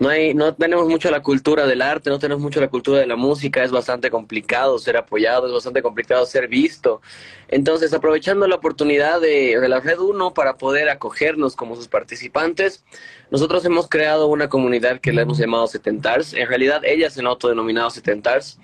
no 0.00 0.08
hay, 0.08 0.32
no 0.32 0.54
tenemos 0.54 0.88
mucho 0.88 1.10
la 1.10 1.22
cultura 1.22 1.66
del 1.66 1.82
arte, 1.82 2.08
no 2.08 2.18
tenemos 2.18 2.42
mucho 2.42 2.58
la 2.58 2.68
cultura 2.68 3.00
de 3.00 3.06
la 3.06 3.16
música. 3.16 3.62
Es 3.62 3.70
bastante 3.70 4.10
complicado 4.10 4.78
ser 4.78 4.96
apoyado, 4.96 5.46
es 5.46 5.52
bastante 5.52 5.82
complicado 5.82 6.24
ser 6.24 6.48
visto. 6.48 7.02
Entonces, 7.48 7.92
aprovechando 7.92 8.48
la 8.48 8.54
oportunidad 8.54 9.20
de, 9.20 9.58
la 9.68 9.78
Red 9.78 9.98
1 9.98 10.32
para 10.32 10.56
poder 10.56 10.88
acogernos 10.88 11.54
como 11.54 11.76
sus 11.76 11.86
participantes, 11.86 12.82
nosotros 13.30 13.62
hemos 13.66 13.90
creado 13.90 14.28
una 14.28 14.48
comunidad 14.48 15.00
que 15.00 15.12
le 15.12 15.20
hemos 15.20 15.36
llamado 15.36 15.66
Setentars. 15.66 16.32
En 16.32 16.48
realidad, 16.48 16.82
ellas 16.82 17.12
se 17.12 17.20
han 17.20 17.26
autodenominado 17.26 17.90
Setentars. 17.90 18.58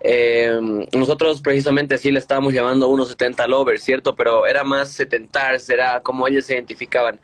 Eh, 0.00 0.86
nosotros 0.92 1.40
precisamente 1.40 1.94
así 1.94 2.12
le 2.12 2.18
estábamos 2.18 2.52
llamando 2.52 2.88
170 2.88 3.46
lovers, 3.46 3.82
¿cierto? 3.82 4.14
Pero 4.14 4.46
era 4.46 4.62
más 4.62 4.90
setentars, 4.90 5.70
era 5.70 6.00
como 6.00 6.28
ellos 6.28 6.44
se 6.44 6.52
identificaban. 6.52 7.18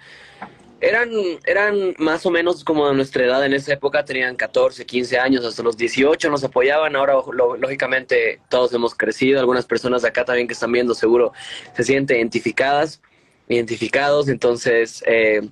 Eran, 0.82 1.10
eran 1.44 1.94
más 1.98 2.24
o 2.24 2.30
menos 2.30 2.64
como 2.64 2.88
de 2.88 2.94
nuestra 2.94 3.24
edad 3.26 3.44
en 3.44 3.52
esa 3.52 3.74
época, 3.74 4.04
tenían 4.04 4.34
14, 4.34 4.86
15 4.86 5.18
años, 5.18 5.44
hasta 5.44 5.62
los 5.62 5.76
18 5.76 6.30
nos 6.30 6.42
apoyaban, 6.42 6.96
ahora 6.96 7.16
lo- 7.32 7.56
lógicamente 7.56 8.40
todos 8.48 8.72
hemos 8.72 8.94
crecido, 8.94 9.40
algunas 9.40 9.66
personas 9.66 10.00
de 10.02 10.08
acá 10.08 10.24
también 10.24 10.46
que 10.46 10.54
están 10.54 10.72
viendo 10.72 10.94
seguro 10.94 11.32
se 11.76 11.84
sienten 11.84 12.16
identificadas, 12.16 13.02
identificados, 13.48 14.28
entonces 14.30 15.04
eh, 15.06 15.42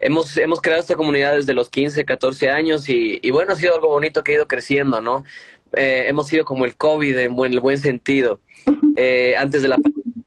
hemos, 0.00 0.36
hemos 0.38 0.62
creado 0.62 0.80
esta 0.80 0.96
comunidad 0.96 1.34
desde 1.36 1.52
los 1.52 1.68
15, 1.68 2.06
14 2.06 2.48
años 2.48 2.88
y, 2.88 3.18
y 3.22 3.30
bueno, 3.32 3.52
ha 3.52 3.56
sido 3.56 3.74
algo 3.74 3.88
bonito 3.88 4.24
que 4.24 4.32
ha 4.32 4.34
ido 4.36 4.48
creciendo, 4.48 5.02
¿no? 5.02 5.24
Eh, 5.74 6.06
hemos 6.08 6.26
sido 6.28 6.44
como 6.46 6.64
el 6.64 6.74
COVID 6.76 7.18
en 7.18 7.36
buen, 7.36 7.52
el 7.52 7.60
buen 7.60 7.76
sentido. 7.78 8.40
Eh, 8.96 9.34
antes, 9.36 9.62
de 9.62 9.68
la, 9.68 9.78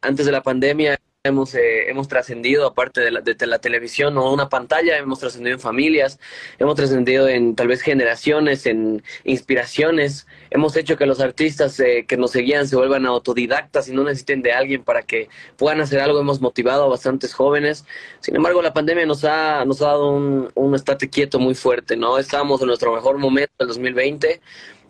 antes 0.02 0.26
de 0.26 0.32
la 0.32 0.44
pandemia 0.44 1.00
hemos, 1.26 1.56
eh, 1.56 1.90
hemos 1.90 2.10
trascendido, 2.10 2.68
aparte 2.68 3.00
de 3.00 3.10
la, 3.10 3.22
de 3.22 3.48
la 3.48 3.60
televisión 3.60 4.18
o 4.18 4.30
una 4.34 4.50
pantalla, 4.50 4.98
hemos 4.98 5.20
trascendido 5.20 5.56
en 5.56 5.62
familias, 5.62 6.20
hemos 6.60 6.76
trascendido 6.76 7.30
en 7.30 7.56
tal 7.56 7.70
vez 7.70 7.82
generaciones, 7.82 8.66
en 8.66 9.02
inspiraciones. 9.24 10.28
Hemos 10.50 10.76
hecho 10.76 10.98
que 10.98 11.06
los 11.06 11.22
artistas 11.22 11.80
eh, 11.80 12.04
que 12.06 12.18
nos 12.18 12.32
seguían 12.32 12.68
se 12.68 12.76
vuelvan 12.76 13.06
autodidactas 13.06 13.88
y 13.88 13.94
no 13.94 14.04
necesiten 14.04 14.41
de 14.41 14.52
alguien 14.52 14.84
para 14.84 15.04
que 15.04 15.30
puedan 15.56 15.80
hacer 15.80 16.02
algo. 16.02 16.20
Hemos 16.20 16.41
motivado 16.41 16.84
a 16.84 16.88
bastantes 16.90 17.34
jóvenes. 17.34 17.86
Sin 18.20 18.36
embargo, 18.36 18.62
la 18.62 18.74
pandemia 18.74 19.06
nos 19.06 19.24
ha, 19.24 19.64
nos 19.64 19.82
ha 19.82 19.86
dado 19.88 20.12
un, 20.12 20.52
un 20.56 20.76
estate 20.76 21.10
quieto 21.10 21.40
muy 21.40 21.56
fuerte, 21.56 21.95
¿no? 21.95 22.18
Estábamos 22.18 22.60
en 22.60 22.68
nuestro 22.68 22.94
mejor 22.94 23.18
momento, 23.18 23.54
el 23.60 23.68
2020. 23.68 24.41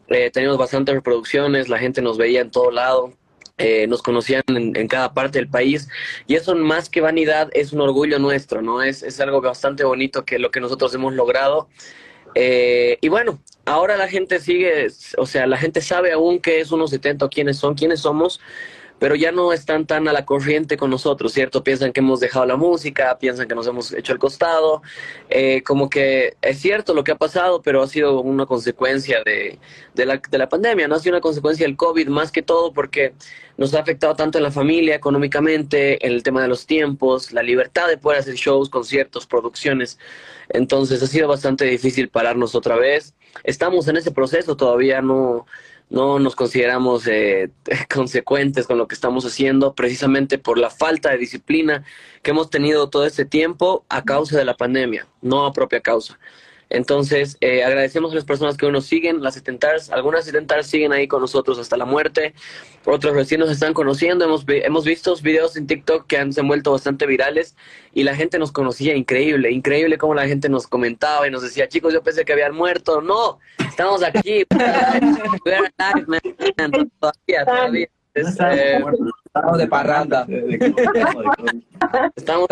Eh, 0.08 0.32
teníamos 0.32 0.58
bastantes 0.58 0.96
reproducciones, 0.96 1.70
la 1.70 1.78
gente 1.78 2.02
nos 2.02 2.18
veía 2.18 2.42
en 2.42 2.52
todo 2.52 2.72
lado, 2.72 3.14
eh, 3.58 3.86
nos 3.88 4.02
conocían 4.02 4.44
en, 4.48 4.88
cada 4.88 5.14
parte 5.14 5.38
del 5.38 5.48
país 5.48 5.88
y 6.26 6.36
eso 6.36 6.56
más 6.56 6.90
que 6.90 7.02
vanidad 7.02 7.50
es 7.54 7.72
un 7.72 7.82
orgullo 7.82 8.18
nuestro, 8.18 8.62
¿no? 8.62 8.82
Es, 8.82 9.04
es 9.04 9.20
algo 9.20 9.42
bastante 9.42 9.84
bonito 9.84 10.26
que 10.26 10.40
lo 10.40 10.50
que 10.52 10.60
nosotros 10.60 10.94
hemos 10.96 11.14
logrado. 11.14 11.70
Eh, 12.36 12.98
y 13.02 13.10
bueno, 13.10 13.40
ahora 13.66 13.96
la 13.96 14.08
gente 14.08 14.40
sigue, 14.40 14.88
o 15.18 15.26
sea, 15.26 15.46
la 15.46 15.58
gente 15.58 15.82
sabe 15.82 16.14
aún 16.14 16.40
qué 16.40 16.62
es 16.62 16.72
1.70 16.72 17.24
o 17.24 17.30
quiénes 17.30 17.58
son, 17.58 17.76
quiénes 17.76 18.00
somos, 18.00 18.40
pero 19.04 19.16
ya 19.16 19.34
no 19.34 19.52
están 19.52 19.86
tan 19.86 20.08
a 20.08 20.14
la 20.14 20.24
corriente 20.24 20.78
con 20.78 20.90
nosotros, 20.90 21.34
¿cierto? 21.34 21.62
Piensan 21.62 21.92
que 21.92 22.00
hemos 22.00 22.22
dejado 22.22 22.46
la 22.46 22.56
música, 22.56 23.18
piensan 23.20 23.50
que 23.50 23.54
nos 23.54 23.68
hemos 23.68 23.92
hecho 23.92 24.14
al 24.14 24.18
costado, 24.18 24.82
eh, 25.30 25.62
como 25.64 25.90
que 25.90 26.38
es 26.42 26.60
cierto 26.60 26.94
lo 26.94 27.04
que 27.04 27.12
ha 27.12 27.18
pasado, 27.18 27.62
pero 27.62 27.82
ha 27.82 27.88
sido 27.88 28.22
una 28.22 28.46
consecuencia 28.46 29.22
de, 29.26 29.60
de, 29.94 30.06
la, 30.06 30.22
de 30.30 30.38
la 30.38 30.48
pandemia, 30.48 30.88
no 30.88 30.96
ha 30.96 31.00
sido 31.00 31.16
una 31.16 31.22
consecuencia 31.22 31.66
del 31.66 31.76
COVID 31.76 32.08
más 32.08 32.32
que 32.32 32.44
todo 32.44 32.72
porque 32.72 33.14
nos 33.64 33.74
ha 33.76 33.80
afectado 33.80 34.14
tanto 34.14 34.38
en 34.38 34.44
la 34.44 34.52
familia, 34.52 34.94
económicamente, 34.94 36.06
en 36.06 36.12
el 36.12 36.22
tema 36.22 36.42
de 36.42 36.50
los 36.50 36.66
tiempos, 36.66 37.32
la 37.32 37.42
libertad 37.42 37.88
de 37.88 37.98
poder 37.98 38.20
hacer 38.20 38.36
shows, 38.36 38.70
conciertos, 38.70 39.26
producciones. 39.26 39.98
Entonces 40.50 41.02
ha 41.02 41.08
sido 41.08 41.30
bastante 41.30 41.64
difícil 41.64 42.10
pararnos 42.10 42.56
otra 42.56 42.76
vez. 42.76 43.14
Estamos 43.46 43.88
en 43.88 43.96
ese 43.96 44.12
proceso, 44.12 44.58
todavía 44.58 45.02
no, 45.02 45.46
no 45.90 46.20
nos 46.20 46.36
consideramos 46.36 47.08
eh, 47.08 47.52
consecuentes 47.94 48.68
con 48.68 48.78
lo 48.78 48.88
que 48.90 48.96
estamos 48.96 49.26
haciendo, 49.26 49.74
precisamente 49.74 50.38
por 50.38 50.58
la 50.58 50.70
falta 50.70 51.12
de 51.12 51.18
disciplina 51.18 51.86
que 52.22 52.32
hemos 52.32 52.50
tenido 52.50 52.90
todo 52.90 53.06
este 53.06 53.24
tiempo 53.24 53.86
a 53.88 54.04
causa 54.04 54.38
de 54.38 54.44
la 54.44 54.58
pandemia, 54.58 55.08
no 55.22 55.46
a 55.46 55.54
propia 55.54 55.80
causa. 55.80 56.20
Entonces, 56.74 57.38
eh, 57.40 57.64
agradecemos 57.64 58.12
a 58.12 58.16
las 58.16 58.26
personas 58.26 58.58
que 58.58 58.70
nos 58.72 58.86
siguen, 58.88 59.22
las 59.22 59.36
setentars, 59.36 59.92
algunas 59.92 60.26
setentars 60.26 60.66
siguen 60.66 60.92
ahí 60.92 61.08
con 61.08 61.22
nosotros 61.22 61.60
hasta 61.60 61.78
la 61.78 61.86
muerte, 61.86 62.34
otros 62.84 63.14
recién 63.14 63.40
nos 63.42 63.52
están 63.52 63.74
conociendo, 63.76 64.26
hemos, 64.26 64.44
vi- 64.44 64.62
hemos 64.64 64.84
visto 64.84 65.16
videos 65.22 65.56
en 65.56 65.68
TikTok 65.68 66.08
que 66.08 66.18
han 66.18 66.34
se 66.34 66.42
han 66.42 66.48
vuelto 66.48 66.72
bastante 66.72 67.06
virales 67.06 67.56
y 67.94 68.02
la 68.04 68.16
gente 68.16 68.40
nos 68.40 68.52
conocía, 68.52 68.96
increíble, 68.96 69.52
increíble 69.52 70.00
cómo 70.00 70.16
la 70.16 70.28
gente 70.28 70.50
nos 70.50 70.66
comentaba 70.68 71.28
y 71.28 71.32
nos 71.32 71.44
decía, 71.44 71.68
chicos, 71.70 71.94
yo 71.94 72.02
pensé 72.02 72.26
que 72.26 72.34
habían 72.34 72.56
muerto, 72.56 73.02
no, 73.02 73.38
estamos 73.60 74.02
aquí, 74.04 74.44
We 75.46 75.54
are 75.54 75.72
alive, 75.78 76.08
man. 76.08 76.90
todavía, 77.00 77.46
todavía. 77.46 77.88
Eh, 78.16 78.80
Estamos 79.36 79.58
de 79.58 79.68
parranda. 79.68 80.28
Estamos 82.16 82.48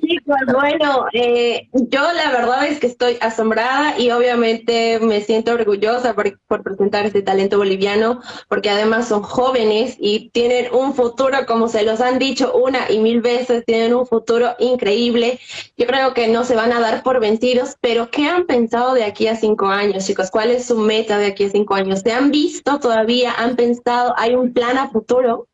Chicos, 0.00 0.36
bueno, 0.50 1.06
eh, 1.12 1.68
yo 1.72 2.00
la 2.00 2.30
verdad 2.30 2.66
es 2.66 2.80
que 2.80 2.86
estoy 2.86 3.18
asombrada 3.20 3.98
y 3.98 4.10
obviamente 4.10 4.98
me 5.00 5.20
siento 5.20 5.52
orgullosa 5.52 6.14
por, 6.14 6.40
por 6.48 6.62
presentar 6.62 7.04
este 7.04 7.20
talento 7.20 7.58
boliviano, 7.58 8.22
porque 8.48 8.70
además 8.70 9.08
son 9.08 9.22
jóvenes 9.22 9.96
y 10.00 10.30
tienen 10.30 10.74
un 10.74 10.94
futuro, 10.94 11.44
como 11.46 11.68
se 11.68 11.84
los 11.84 12.00
han 12.00 12.18
dicho 12.18 12.54
una 12.54 12.90
y 12.90 12.98
mil 12.98 13.20
veces, 13.20 13.66
tienen 13.66 13.94
un 13.94 14.06
futuro 14.06 14.54
increíble. 14.58 15.38
Yo 15.76 15.86
creo 15.86 16.14
que 16.14 16.28
no 16.28 16.44
se 16.44 16.56
van 16.56 16.72
a 16.72 16.80
dar 16.80 17.02
por 17.02 17.20
vencidos, 17.20 17.76
pero 17.82 18.10
¿qué 18.10 18.26
han 18.26 18.46
pensado 18.46 18.94
de 18.94 19.04
aquí 19.04 19.28
a 19.28 19.36
cinco 19.36 19.66
años, 19.66 20.06
chicos? 20.06 20.30
¿Cuál 20.30 20.50
es 20.50 20.64
su 20.64 20.78
meta 20.78 21.18
de 21.18 21.26
aquí 21.26 21.44
a 21.44 21.50
cinco 21.50 21.74
años? 21.74 22.00
¿Se 22.00 22.12
han 22.12 22.30
visto 22.30 22.80
todavía? 22.80 23.34
¿Han 23.36 23.54
pensado? 23.54 24.14
¿Hay 24.16 24.34
un 24.34 24.54
plan 24.54 24.78
a 24.78 24.88
futuro? 24.88 25.46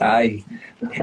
Ay, 0.00 0.44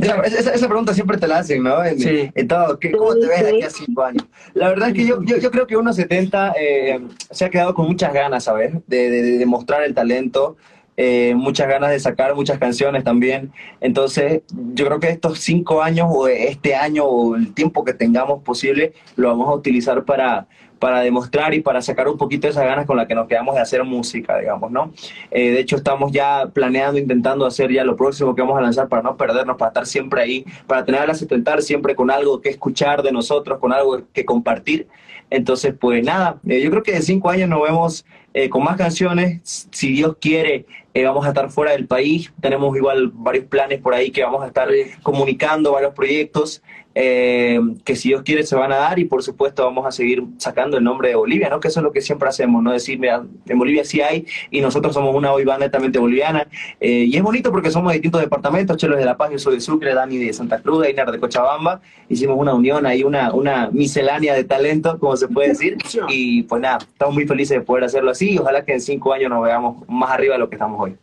esa, 0.02 0.16
esa- 0.22 0.53
esa 0.53 0.68
pregunta 0.68 0.94
siempre 0.94 1.18
te 1.18 1.28
la 1.28 1.40
hacen, 1.40 1.64
¿no? 1.64 1.84
En, 1.84 1.98
en 2.34 2.48
todo, 2.48 2.80
¿qué- 2.80 2.91
¿cómo 2.91 3.14
te 3.16 3.28
ves 3.28 3.44
de 3.44 3.49
aquí 3.49 3.62
a 3.62 3.70
cinco 3.70 4.03
años? 4.03 4.26
La 4.53 4.70
verdad 4.70 4.90
es 4.90 4.95
que 4.95 5.06
yo, 5.06 5.22
yo, 5.24 5.38
yo 5.38 5.52
creo 5.52 5.68
que 5.68 5.78
1.70 5.78 6.53
eh, 6.60 6.99
se 7.32 7.45
ha 7.45 7.49
quedado 7.49 7.74
con 7.76 7.88
muchas 7.88 8.14
ganas, 8.14 8.45
¿sabes? 8.45 8.74
De, 8.88 9.10
de, 9.10 9.22
de 9.22 9.38
demostrar 9.38 9.84
el 9.84 9.94
talento, 9.94 10.56
eh, 10.98 11.34
muchas 11.36 11.68
ganas 11.68 11.90
de 11.91 11.99
sacar 11.99 12.34
muchas 12.36 12.57
canciones 12.57 13.03
también. 13.03 13.52
Entonces, 13.82 14.41
yo 14.74 14.86
creo 14.86 14.99
que 14.99 15.10
estos 15.10 15.40
cinco 15.40 15.84
años 15.84 16.07
o 16.10 16.28
este 16.28 16.74
año 16.76 17.03
o 17.06 17.36
el 17.36 17.53
tiempo 17.53 17.84
que 17.84 17.94
tengamos 17.94 18.41
posible, 18.44 18.94
lo 19.18 19.28
vamos 19.28 19.49
a 19.49 19.53
utilizar 19.53 20.06
para 20.06 20.48
para 20.80 21.02
demostrar 21.02 21.54
y 21.54 21.62
para 21.62 21.82
sacar 21.82 22.08
un 22.08 22.18
poquito 22.18 22.48
esas 22.48 22.66
ganas 22.66 22.86
con 22.86 22.98
las 22.98 23.08
que 23.08 23.16
nos 23.16 23.28
quedamos 23.28 23.56
de 23.56 23.62
hacer 23.62 23.84
música, 23.84 24.38
digamos, 24.38 24.72
¿no? 24.72 24.92
Eh, 25.32 25.52
de 25.52 25.60
hecho, 25.60 25.76
estamos 25.76 26.12
ya 26.12 26.50
planeando, 26.54 27.00
intentando 27.00 27.46
hacer 27.46 27.72
ya 27.72 27.84
lo 27.84 27.96
próximo 27.96 28.36
que 28.36 28.42
vamos 28.42 28.58
a 28.58 28.62
lanzar 28.62 28.88
para 28.88 29.02
no 29.02 29.18
perdernos, 29.18 29.58
para 29.58 29.70
estar 29.70 29.86
siempre 29.86 30.22
ahí, 30.22 30.46
para 30.68 30.86
tener 30.86 31.02
a 31.02 31.08
la 31.08 31.14
70 31.14 31.62
siempre 31.62 31.96
con 31.96 32.12
algo 32.12 32.42
que 32.42 32.50
escuchar 32.50 33.04
de 33.04 33.12
nosotros, 33.12 33.60
con 33.60 33.72
algo 33.72 34.02
que 34.14 34.26
compartir. 34.26 34.88
Entonces, 35.30 35.74
pues 35.80 36.04
nada, 36.04 36.40
eh, 36.48 36.62
yo 36.62 36.70
creo 36.70 36.84
que 36.84 36.94
de 36.94 37.02
cinco 37.02 37.30
años 37.30 37.50
nos 37.50 37.62
vemos 37.62 38.06
eh, 38.34 38.50
con 38.50 38.64
más 38.64 38.78
canciones. 38.78 39.68
Si 39.72 39.92
Dios 39.92 40.18
quiere, 40.20 40.66
eh, 40.94 41.04
vamos 41.06 41.26
a 41.26 41.30
estar 41.30 41.50
fuera 41.50 41.72
del 41.72 41.88
país. 41.88 42.32
Tenemos 42.42 42.76
igual 42.76 43.12
varios 43.14 43.46
planes 43.46 43.82
por 43.82 43.94
ahí 43.94 44.12
que 44.12 44.24
vamos 44.24 44.44
a 44.44 44.48
estar 44.48 44.70
comunicando, 45.02 45.72
varios 45.72 45.94
proyectos 45.94 46.62
eh, 46.98 47.60
que 47.84 47.98
si 47.98 48.10
Dios 48.10 48.24
quiere 48.24 48.44
se 48.44 48.56
van 48.56 48.72
a 48.72 48.78
dar 48.78 48.98
y 49.00 49.06
por 49.06 49.22
supuesto 49.22 49.66
vamos 49.66 49.86
a 49.86 49.92
seguir 49.92 50.24
sacando 50.38 50.78
el 50.78 50.84
nombre 50.84 51.10
de 51.10 51.16
Bolivia, 51.16 51.50
¿no? 51.50 51.60
Que 51.60 51.68
eso 51.68 51.82
es 51.82 51.84
lo 51.84 51.92
que 51.92 52.02
siempre 52.02 52.30
hacemos, 52.30 52.64
¿no? 52.64 52.72
Decir, 52.72 52.98
mira, 52.98 53.24
en 53.46 53.60
Bolivia 53.60 53.84
sí 53.84 54.00
hay 54.00 54.26
y 54.50 54.62
nosotros 54.62 54.94
somos 54.94 55.14
una 55.14 55.32
boy 55.32 55.44
band 55.44 55.60
netamente 55.60 56.00
boliviana 56.00 56.48
eh, 56.80 57.06
y 57.06 57.16
es 57.18 57.22
bonito 57.22 57.52
porque 57.52 57.70
somos 57.70 57.92
de 57.92 57.96
distintos 57.96 58.22
departamentos, 58.22 58.78
Chelo 58.78 58.94
es 58.96 59.00
de 59.00 59.06
La 59.06 59.18
Paz, 59.18 59.32
yo 59.32 59.40
soy 59.40 59.56
de 59.56 59.62
Sucre, 59.62 59.94
Dani 59.94 60.18
de 60.18 60.32
Santa 60.32 60.62
Cruz, 60.62 60.86
Einar 60.86 61.12
de 61.12 61.20
Cochabamba, 61.20 61.82
hicimos 62.08 62.38
una 62.40 62.54
unión 62.54 62.86
ahí, 62.86 63.04
una, 63.04 63.34
una 63.34 63.70
miscelánea 63.72 64.34
de 64.34 64.46
talento, 64.46 64.98
como 64.98 65.18
se 65.18 65.28
puede 65.28 65.50
decir, 65.50 65.78
y 66.08 66.44
pues 66.44 66.62
nada, 66.62 66.78
estamos 66.78 67.14
muy 67.14 67.28
felices 67.28 67.60
de 67.60 67.66
poder 67.66 67.84
hacerlo 67.84 68.12
así 68.12 68.32
y 68.32 68.38
ojalá 68.38 68.64
que 68.64 68.72
en 68.72 68.80
cinco 68.80 69.12
años 69.12 69.30
nos 69.30 69.44
veamos 69.44 69.88
más 69.90 70.12
arriba 70.12 70.36
de 70.36 70.40
lo 70.40 70.50
que 70.50 70.56
estamos 70.56 70.80
hoy. 70.82 70.96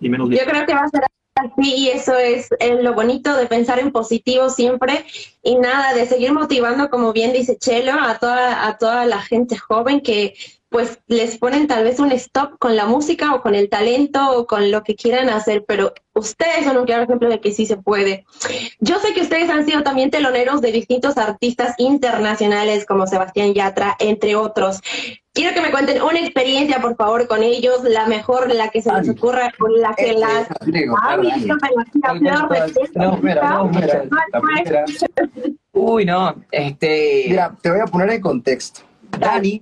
Y 0.00 0.08
menos 0.08 0.28
Yo 0.30 0.38
creo 0.44 0.66
que 0.66 0.74
va 0.74 0.80
a 0.80 0.88
ser 0.88 1.05
así 1.36 1.74
y 1.74 1.88
eso 1.88 2.16
es 2.16 2.48
lo 2.82 2.94
bonito 2.94 3.36
de 3.36 3.46
pensar 3.46 3.78
en 3.78 3.92
positivo 3.92 4.50
siempre 4.50 5.04
y 5.42 5.56
nada, 5.56 5.94
de 5.94 6.06
seguir 6.06 6.32
motivando, 6.32 6.90
como 6.90 7.12
bien 7.12 7.32
dice 7.32 7.56
Chelo, 7.58 7.92
a 7.92 8.18
toda, 8.18 8.66
a 8.66 8.78
toda 8.78 9.06
la 9.06 9.20
gente 9.20 9.56
joven 9.56 10.00
que 10.00 10.34
pues 10.68 11.00
les 11.06 11.38
ponen 11.38 11.68
tal 11.68 11.84
vez 11.84 12.00
un 12.00 12.12
stop 12.12 12.58
con 12.58 12.76
la 12.76 12.86
música 12.86 13.34
o 13.34 13.40
con 13.40 13.54
el 13.54 13.68
talento 13.68 14.32
o 14.32 14.46
con 14.46 14.70
lo 14.70 14.82
que 14.82 14.96
quieran 14.96 15.28
hacer, 15.28 15.64
pero 15.66 15.94
ustedes 16.12 16.64
son 16.64 16.76
un 16.76 16.84
claro 16.84 17.04
ejemplo 17.04 17.28
de 17.28 17.40
que 17.40 17.52
sí 17.52 17.66
se 17.66 17.76
puede. 17.76 18.24
Yo 18.80 18.98
sé 18.98 19.14
que 19.14 19.20
ustedes 19.20 19.48
han 19.48 19.64
sido 19.64 19.82
también 19.82 20.10
teloneros 20.10 20.60
de 20.60 20.72
distintos 20.72 21.18
artistas 21.18 21.74
internacionales 21.78 22.84
como 22.84 23.06
Sebastián 23.06 23.54
Yatra, 23.54 23.96
entre 24.00 24.34
otros. 24.34 24.80
Quiero 25.32 25.54
que 25.54 25.60
me 25.60 25.70
cuenten 25.70 26.02
una 26.02 26.18
experiencia, 26.18 26.80
por 26.80 26.96
favor, 26.96 27.28
con 27.28 27.42
ellos, 27.42 27.84
la 27.84 28.06
mejor, 28.06 28.52
la 28.52 28.70
que 28.70 28.82
se 28.82 28.92
les 28.92 29.08
ocurra, 29.10 29.52
con 29.58 29.72
la 29.80 29.94
que 29.94 30.14
la. 30.14 30.48
Uy, 35.72 36.06
no, 36.06 36.34
este... 36.50 37.26
Mira, 37.28 37.54
te 37.60 37.70
voy 37.70 37.80
a 37.80 37.86
poner 37.86 38.10
en 38.10 38.20
contexto. 38.22 38.80
Dani, 39.18 39.60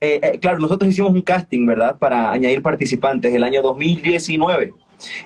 eh, 0.00 0.20
eh, 0.22 0.38
claro, 0.40 0.58
nosotros 0.58 0.90
hicimos 0.90 1.12
un 1.12 1.22
casting, 1.22 1.66
¿verdad? 1.66 1.96
Para 1.98 2.30
añadir 2.32 2.62
participantes 2.62 3.34
el 3.34 3.44
año 3.44 3.62
2019. 3.62 4.72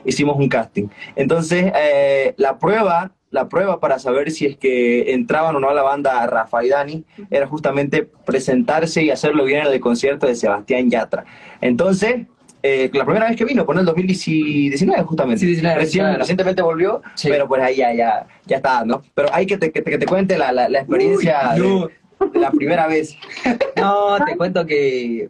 Hicimos 0.05 0.37
un 0.37 0.49
casting. 0.49 0.89
Entonces, 1.17 1.73
eh, 1.77 2.35
la 2.37 2.59
prueba, 2.59 3.13
la 3.31 3.49
prueba 3.49 3.81
para 3.81 3.99
saber 3.99 4.31
si 4.31 4.47
es 4.47 4.57
que 4.57 5.13
entraban 5.13 5.57
o 5.57 5.61
no 5.61 5.69
a 5.69 5.75
la 5.75 5.83
banda 5.83 6.25
Rafa 6.27 6.65
y 6.65 6.69
Dani 6.69 7.05
era 7.31 7.47
justamente 7.49 8.09
presentarse 8.25 9.03
y 9.03 9.11
hacerlo 9.11 9.45
bien 9.45 9.67
en 9.67 9.73
el 9.73 9.81
concierto 9.81 10.27
de 10.29 10.37
Sebastián 10.37 10.91
Yatra. 10.91 11.25
Entonces, 11.61 12.27
eh, 12.63 12.89
la 12.93 13.05
primera 13.05 13.27
vez 13.29 13.37
que 13.37 13.45
vino, 13.45 13.65
fue 13.65 13.75
en 13.75 13.81
el 13.81 13.85
2019 13.87 15.03
justamente. 15.03 15.41
Sí, 15.41 15.47
19, 15.47 15.77
Recién- 15.81 16.05
claro. 16.05 16.19
Recientemente 16.19 16.63
volvió, 16.63 17.03
pero 17.25 17.47
pues 17.49 17.61
ahí 17.63 17.77
ya, 17.77 17.93
ya, 17.93 18.27
ya 18.47 18.57
está, 18.57 18.85
¿no? 18.85 19.03
Pero 19.15 19.29
hay 19.33 19.45
que 19.47 19.59
te, 19.59 19.71
que 19.73 19.83
te, 19.83 19.91
que 19.91 19.99
te 19.99 20.07
cuente 20.07 20.39
la, 20.39 20.53
la, 20.53 20.69
la 20.69 20.79
experiencia 20.79 21.51
Uy, 21.57 21.61
no. 21.61 21.81
de, 21.81 21.81
de 21.81 21.91
la 22.35 22.51
primera 22.51 22.87
vez. 22.87 23.17
No, 23.77 24.17
te 24.25 24.37
cuento 24.37 24.65
que 24.65 25.27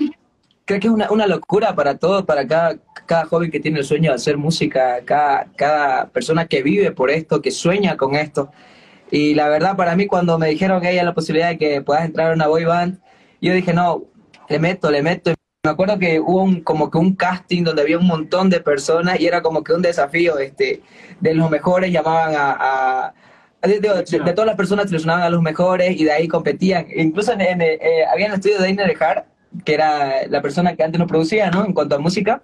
creo 0.64 0.78
que 0.80 0.86
es 0.86 0.92
una, 0.92 1.10
una 1.10 1.26
locura 1.26 1.74
para 1.74 1.96
todos, 1.98 2.24
para 2.24 2.46
cada, 2.46 2.76
cada 3.06 3.24
joven 3.24 3.50
que 3.50 3.58
tiene 3.58 3.80
el 3.80 3.84
sueño 3.84 4.10
de 4.10 4.16
hacer 4.16 4.36
música, 4.36 5.00
cada, 5.04 5.46
cada 5.56 6.06
persona 6.10 6.46
que 6.46 6.62
vive 6.62 6.92
por 6.92 7.10
esto, 7.10 7.42
que 7.42 7.50
sueña 7.50 7.96
con 7.96 8.14
esto. 8.14 8.50
Y 9.10 9.34
la 9.34 9.48
verdad, 9.48 9.76
para 9.76 9.96
mí, 9.96 10.06
cuando 10.06 10.38
me 10.38 10.48
dijeron 10.48 10.80
que 10.80 10.88
había 10.88 11.04
la 11.04 11.14
posibilidad 11.14 11.48
de 11.48 11.58
que 11.58 11.80
puedas 11.82 12.04
entrar 12.04 12.30
a 12.30 12.34
una 12.34 12.46
boy 12.46 12.64
band, 12.64 13.00
yo 13.40 13.52
dije, 13.54 13.72
no, 13.72 14.04
le 14.48 14.58
meto, 14.58 14.90
le 14.90 15.02
meto. 15.02 15.32
Me 15.64 15.70
acuerdo 15.70 15.98
que 15.98 16.20
hubo 16.20 16.42
un, 16.42 16.60
como 16.60 16.90
que 16.90 16.98
un 16.98 17.14
casting 17.16 17.64
donde 17.64 17.82
había 17.82 17.98
un 17.98 18.06
montón 18.06 18.50
de 18.50 18.60
personas 18.60 19.18
y 19.18 19.26
era 19.26 19.42
como 19.42 19.64
que 19.64 19.72
un 19.72 19.82
desafío, 19.82 20.38
este, 20.38 20.82
de 21.20 21.34
los 21.34 21.50
mejores 21.50 21.90
llamaban 21.90 22.34
a, 22.36 22.52
a- 23.06 23.14
de, 23.66 23.80
de- 23.80 24.18
de 24.24 24.32
todas 24.32 24.46
las 24.46 24.56
personas 24.56 24.86
seleccionaban 24.86 25.22
a 25.24 25.30
los 25.30 25.42
mejores 25.42 25.98
y 25.98 26.04
de 26.04 26.12
ahí 26.12 26.28
competían. 26.28 26.86
Incluso 26.94 27.32
en, 27.32 27.40
en, 27.40 27.62
eh, 27.62 27.78
había 28.12 28.26
en 28.26 28.32
el 28.32 28.38
estudio 28.38 28.58
de 28.60 28.68
Einer 28.68 28.96
Hart, 29.02 29.26
que 29.64 29.74
era 29.74 30.26
la 30.28 30.42
persona 30.42 30.74
que 30.74 30.82
antes 30.82 30.98
nos 30.98 31.08
producía, 31.08 31.50
¿no? 31.50 31.64
En 31.64 31.72
cuanto 31.72 31.94
a 31.96 31.98
música. 31.98 32.42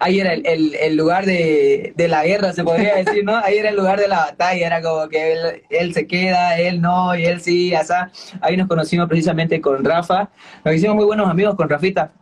Ahí 0.00 0.18
era 0.20 0.32
el, 0.34 0.44
el- 0.46 0.74
el 0.74 0.96
lugar 0.96 1.24
de, 1.24 1.92
de 1.96 2.08
la 2.08 2.24
guerra, 2.24 2.52
se 2.52 2.64
podría 2.64 2.96
decir, 3.04 3.24
¿no? 3.24 3.36
Ahí 3.36 3.58
era 3.58 3.70
el 3.70 3.76
lugar 3.76 3.98
de 4.00 4.08
la 4.08 4.18
batalla, 4.20 4.66
era 4.66 4.82
como 4.82 5.08
que 5.08 5.32
él, 5.32 5.62
él 5.70 5.94
se 5.94 6.06
queda, 6.06 6.58
él 6.58 6.80
no, 6.80 7.14
y 7.16 7.24
él 7.26 7.40
sí, 7.40 7.74
asá. 7.74 8.10
Ahí 8.40 8.56
nos 8.56 8.66
conocimos 8.68 9.08
precisamente 9.08 9.60
con 9.60 9.84
Rafa, 9.84 10.30
nos 10.64 10.74
hicimos 10.74 10.96
muy 10.96 11.04
buenos 11.04 11.28
amigos 11.28 11.54
con 11.54 11.68
Rafita. 11.68 12.12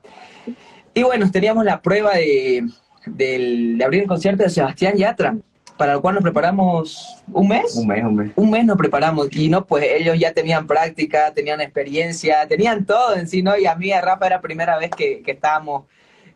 Y 0.94 1.02
bueno, 1.02 1.30
teníamos 1.30 1.64
la 1.64 1.80
prueba 1.80 2.12
de, 2.14 2.66
de 3.06 3.78
abrir 3.82 4.02
el 4.02 4.08
concierto 4.08 4.42
de 4.42 4.50
Sebastián 4.50 4.94
Yatra, 4.96 5.36
para 5.82 5.94
el 5.94 6.00
cual 6.00 6.14
nos 6.14 6.22
preparamos 6.22 7.16
un 7.32 7.48
mes. 7.48 7.74
Un 7.74 7.88
mes, 7.88 8.04
un 8.04 8.14
mes. 8.14 8.30
Un 8.36 8.50
mes 8.52 8.64
nos 8.64 8.76
preparamos 8.76 9.26
y 9.34 9.48
no, 9.48 9.66
pues 9.66 9.84
ellos 9.84 10.16
ya 10.16 10.32
tenían 10.32 10.68
práctica, 10.68 11.34
tenían 11.34 11.60
experiencia, 11.60 12.46
tenían 12.46 12.86
todo 12.86 13.16
en 13.16 13.26
sí, 13.26 13.42
¿no? 13.42 13.58
Y 13.58 13.66
a 13.66 13.74
mí, 13.74 13.90
a 13.90 14.00
Rafa, 14.00 14.28
era 14.28 14.36
la 14.36 14.42
primera 14.42 14.78
vez 14.78 14.90
que, 14.90 15.22
que 15.22 15.32
estábamos 15.32 15.86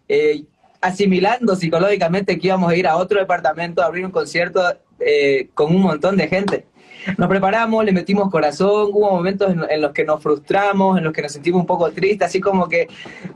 eh, 0.08 0.42
asimilando 0.80 1.54
psicológicamente 1.54 2.40
que 2.40 2.48
íbamos 2.48 2.72
a 2.72 2.74
ir 2.74 2.88
a 2.88 2.96
otro 2.96 3.20
departamento 3.20 3.82
a 3.82 3.86
abrir 3.86 4.04
un 4.04 4.10
concierto 4.10 4.60
eh, 4.98 5.48
con 5.54 5.72
un 5.72 5.80
montón 5.80 6.16
de 6.16 6.26
gente. 6.26 6.64
Nos 7.16 7.28
preparamos, 7.28 7.84
le 7.84 7.92
metimos 7.92 8.30
corazón, 8.30 8.90
hubo 8.92 9.10
momentos 9.10 9.50
en, 9.50 9.62
en 9.68 9.80
los 9.80 9.92
que 9.92 10.04
nos 10.04 10.22
frustramos, 10.22 10.98
en 10.98 11.04
los 11.04 11.12
que 11.12 11.22
nos 11.22 11.32
sentimos 11.32 11.60
un 11.60 11.66
poco 11.66 11.90
tristes, 11.90 12.28
así 12.28 12.40
como 12.40 12.68
que, 12.68 12.88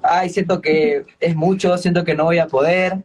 ay, 0.03 0.29
siento 0.29 0.61
que 0.61 1.05
es 1.19 1.37
mucho, 1.37 1.77
siento 1.79 2.05
que 2.05 2.15
no 2.15 2.25
voy 2.25 2.39
a 2.39 2.47
poder. 2.47 2.99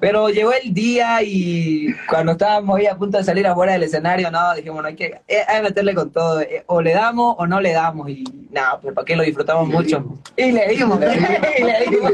Pero 0.00 0.28
llegó 0.28 0.52
el 0.52 0.74
día 0.74 1.22
y 1.22 1.94
cuando 2.08 2.32
estábamos 2.32 2.78
ahí 2.78 2.86
a 2.86 2.96
punto 2.96 3.18
de 3.18 3.24
salir 3.24 3.46
afuera 3.46 3.72
del 3.72 3.84
escenario, 3.84 4.30
no, 4.30 4.54
dijimos, 4.54 4.82
no 4.82 4.88
hay 4.88 4.96
que, 4.96 5.20
eh, 5.28 5.38
hay 5.46 5.56
que 5.56 5.62
meterle 5.62 5.94
con 5.94 6.10
todo, 6.10 6.40
eh, 6.40 6.64
o 6.66 6.82
le 6.82 6.92
damos 6.92 7.36
o 7.38 7.46
no 7.46 7.60
le 7.60 7.72
damos, 7.72 8.08
y 8.08 8.24
nada, 8.50 8.80
pues 8.80 8.94
para 8.94 9.04
qué 9.04 9.16
lo 9.16 9.22
disfrutamos 9.22 9.68
mucho. 9.68 10.04
Y 10.36 10.52
le 10.52 10.68
dimos, 10.68 10.98
y 11.58 11.64
le 11.64 11.80
dimos. 11.90 12.12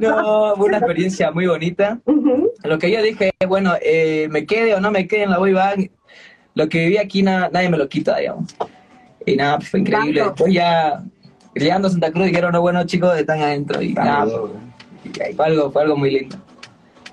No, 0.00 0.56
fue 0.56 0.66
una 0.66 0.78
experiencia 0.78 1.30
muy 1.30 1.46
bonita. 1.46 2.00
Lo 2.64 2.78
que 2.78 2.90
yo 2.90 3.02
dije 3.02 3.32
es, 3.38 3.48
bueno, 3.48 3.74
eh, 3.82 4.28
me 4.30 4.46
quede 4.46 4.74
o 4.74 4.80
no 4.80 4.90
me 4.90 5.06
quede 5.06 5.24
en 5.24 5.30
la 5.30 5.38
boy 5.38 5.52
band, 5.52 5.90
lo 6.60 6.68
que 6.68 6.78
viví 6.80 6.98
aquí 6.98 7.22
na- 7.22 7.48
nadie 7.50 7.68
me 7.70 7.78
lo 7.78 7.88
quita, 7.88 8.18
digamos. 8.18 8.54
Y 9.24 9.36
nada, 9.36 9.56
pues, 9.58 9.70
fue 9.70 9.80
increíble. 9.80 10.22
Después 10.22 10.52
ya, 10.52 11.02
llegando 11.54 11.88
a 11.88 11.90
Santa 11.90 12.10
Cruz, 12.12 12.26
dijeron, 12.26 12.52
no, 12.52 12.60
bueno, 12.60 12.84
chicos, 12.84 13.16
están 13.16 13.40
adentro. 13.40 13.80
Y 13.80 13.94
nada, 13.94 14.26
pues, 14.26 15.36
fue 15.36 15.46
algo, 15.46 15.70
fue 15.70 15.82
algo 15.82 15.96
muy 15.96 16.10
lindo. 16.10 16.36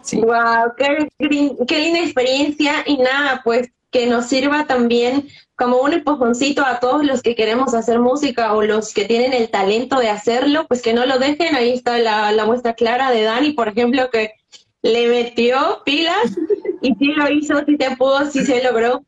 Sí. 0.02 0.18
Wow, 0.22 0.74
qué 0.78 1.80
linda 1.80 1.99
experiencia 1.99 2.84
y 2.86 2.98
nada, 2.98 3.41
pues 3.44 3.69
que 3.91 4.06
nos 4.06 4.26
sirva 4.26 4.65
también 4.65 5.28
como 5.56 5.78
un 5.82 5.94
empujoncito 5.94 6.61
a 6.65 6.80
todos 6.80 7.06
los 7.06 7.22
que 7.22 7.36
queremos 7.36 7.74
hacer 7.74 7.99
música 7.99 8.53
o 8.53 8.61
los 8.61 8.94
que 8.94 9.06
tienen 9.06 9.34
el 9.34 9.49
talento 9.49 9.99
de 9.99 10.10
hacerlo, 10.10 10.65
pues 10.68 10.82
que 10.82 10.94
no 10.94 11.06
lo 11.06 11.19
dejen. 11.19 11.56
Ahí 11.56 11.72
está 11.74 11.98
la, 11.98 12.32
la 12.32 12.45
muestra 12.45 12.74
clara 12.74 13.11
de 13.11 13.24
Dani, 13.24 13.53
por 13.53 13.68
ejemplo, 13.69 14.10
que 14.11 14.32
le 14.82 15.07
metió 15.07 15.82
pilas 15.86 16.38
y 16.82 16.94
sí 16.95 17.06
lo 17.15 17.30
hizo, 17.32 17.56
sí 17.65 17.76
se 17.80 17.95
pudo, 17.95 18.30
sí 18.30 18.45
se 18.45 18.64
logró. 18.64 19.03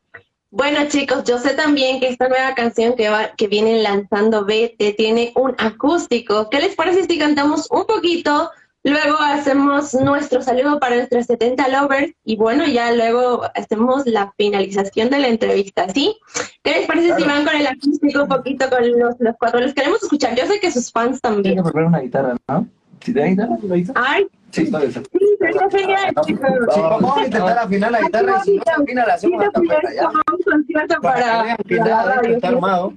Bueno 0.52 0.80
chicos, 0.88 1.22
yo 1.24 1.38
sé 1.38 1.54
también 1.54 2.00
que 2.00 2.08
esta 2.08 2.28
nueva 2.28 2.54
canción 2.56 2.94
que, 2.96 3.08
va, 3.08 3.30
que 3.36 3.46
vienen 3.46 3.84
lanzando 3.84 4.44
Vete 4.44 4.92
tiene 4.94 5.32
un 5.36 5.54
acústico. 5.58 6.50
¿Qué 6.50 6.58
les 6.58 6.74
parece 6.74 7.04
si 7.04 7.18
cantamos 7.18 7.68
un 7.70 7.86
poquito? 7.86 8.50
Luego 8.82 9.16
hacemos 9.18 9.94
nuestro 9.94 10.42
saludo 10.42 10.80
para 10.80 10.96
nuestros 10.96 11.26
70 11.26 11.68
lovers 11.68 12.14
y 12.24 12.36
bueno, 12.36 12.66
ya 12.66 12.90
luego 12.92 13.42
hacemos 13.54 14.06
la 14.06 14.32
finalización 14.36 15.10
de 15.10 15.18
la 15.18 15.28
entrevista, 15.28 15.88
¿sí? 15.90 16.16
¿Qué 16.64 16.72
les 16.72 16.86
parece 16.86 17.14
si 17.14 17.24
van 17.24 17.44
con 17.44 17.54
el 17.54 17.66
acústico 17.66 18.22
un 18.22 18.28
poquito 18.28 18.70
con 18.70 18.98
los, 18.98 19.14
los 19.20 19.36
cuatro? 19.38 19.60
Los 19.60 19.74
queremos 19.74 20.02
escuchar, 20.02 20.34
yo 20.34 20.46
sé 20.46 20.58
que 20.58 20.72
sus 20.72 20.90
fans 20.90 21.20
también. 21.20 21.54
Tienes 21.54 21.64
que 21.64 21.72
poner 21.72 21.88
una 21.88 22.00
guitarra, 22.00 22.36
¿no? 22.48 22.66
¿Si 23.00 23.12
te 23.12 23.20
da 23.20 23.26
guitarra? 23.26 23.58
¿La 23.62 23.76
guitarra? 23.76 24.02
Ay, 24.04 24.26
Sí, 24.50 24.62
está 24.62 24.78
bien. 24.80 24.92
sí, 24.92 25.02
sería 25.38 25.70
genial, 25.70 26.14
chicos. 26.24 26.50
Sí, 26.74 26.80
vamos 26.80 27.16
a 27.16 27.24
intentar 27.24 27.58
afinar 27.58 27.92
la 27.92 28.00
guitarra 28.00 28.34
y 28.38 28.44
si 28.44 28.56
no 28.56 28.62
se 28.64 28.70
afina 28.82 29.06
la 29.06 29.14
hacemos 29.14 29.44
a 29.44 29.50
capela, 29.50 29.94
¿ya? 29.94 30.02
Como 30.04 30.20
un 30.32 30.42
concierto 30.52 31.00
Para 31.00 31.14
que 31.16 31.22
para, 31.22 31.42
vean 31.42 31.56
que 31.68 31.76
para 31.76 31.90
nada 31.90 32.20
está 32.22 32.48
armado. 32.48 32.92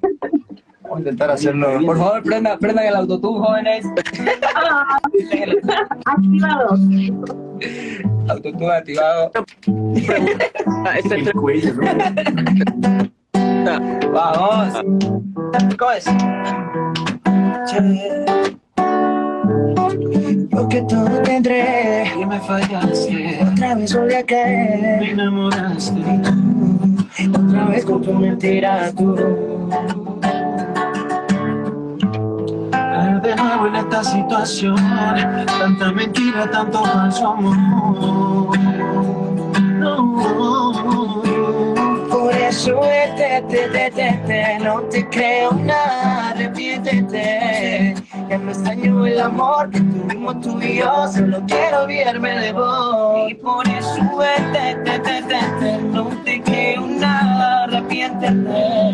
Vamos 0.81 0.97
a 0.97 0.99
intentar 0.99 1.31
hacerlo. 1.31 1.67
Por 1.85 1.97
favor, 1.97 2.23
prendan, 2.23 2.59
prendan 2.59 2.85
el 2.85 2.95
autotune, 2.95 3.39
jóvenes. 3.45 3.85
Ah, 4.55 4.99
Activado. 6.05 6.77
Autotune 8.29 8.71
activado. 8.73 9.31
Ah, 10.85 10.97
esta 10.97 11.15
entre- 11.15 11.33
Vamos. 14.11 14.81
¿Cómo 15.77 15.91
es? 15.91 16.05
Yo 20.51 20.69
que 20.69 20.81
todo 20.83 21.21
te 21.23 21.35
entregué 21.35 22.13
y 22.19 22.25
me 22.25 22.39
fallaste. 22.39 23.39
Otra 23.51 23.75
vez 23.75 23.93
volví 23.95 24.13
a 24.13 24.25
caer. 24.25 24.99
Me 25.01 25.11
enamoraste. 25.11 26.01
Otra 27.29 27.65
vez 27.65 27.85
con 27.85 28.01
tu 28.01 28.13
mentira 28.13 28.91
tú. 28.91 29.15
De 33.23 33.35
nuevo 33.35 33.67
en 33.67 33.75
esta 33.75 34.03
situación, 34.03 34.75
tanta 35.45 35.91
mentira, 35.91 36.49
tanto 36.51 36.83
falso 36.83 37.27
amor. 37.29 38.57
No. 39.79 41.02
Vete, 42.53 43.43
te, 43.49 43.67
te, 43.67 43.91
te, 43.91 44.21
te, 44.27 44.59
no 44.59 44.81
te 44.83 45.09
creo 45.09 45.53
nada, 45.53 46.29
arrepiéntete. 46.29 47.95
Ya 48.29 48.37
no 48.37 48.51
extraño 48.51 49.07
el 49.07 49.19
amor 49.19 49.71
que 49.71 49.79
tuvimos 49.79 50.39
tú 50.39 50.61
y 50.61 50.77
yo, 50.77 51.07
solo 51.11 51.41
quiero 51.47 51.83
olvidarme 51.83 52.39
de 52.39 52.53
vos. 52.53 53.31
Y 53.31 53.33
por 53.33 53.67
eso 53.67 53.95
te, 54.53 54.75
te, 54.75 54.99
te, 54.99 55.21
te, 55.23 55.77
no 55.79 56.07
te 56.23 56.43
creo 56.43 56.85
nada, 56.85 57.63
arrepiéntete. 57.63 58.93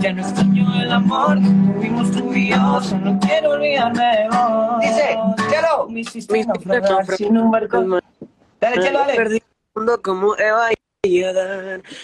Ya 0.00 0.12
no 0.12 0.22
extraño 0.22 0.82
el 0.82 0.92
amor 0.92 1.38
que 1.40 1.48
tuvimos 1.48 2.10
tú 2.12 2.32
y 2.34 2.50
yo, 2.50 2.80
solo 2.82 3.18
quiero 3.22 3.52
olvidarme 3.52 4.04
de 4.04 4.28
vos. 4.28 4.80
Dice, 4.80 5.18
Chelo. 5.50 5.88
Me 5.88 6.00
hiciste 6.00 6.44
naufragar 6.44 7.06
sin 7.16 7.38
un 7.38 7.50
barco. 7.50 7.82
Dale, 8.60 8.80
chelo, 8.82 8.98
dale. 8.98 9.14
Perdí 9.14 9.36
el 9.36 9.42
mundo 9.74 10.00
como 10.02 10.36
Eva 10.36 10.72
y 10.72 10.81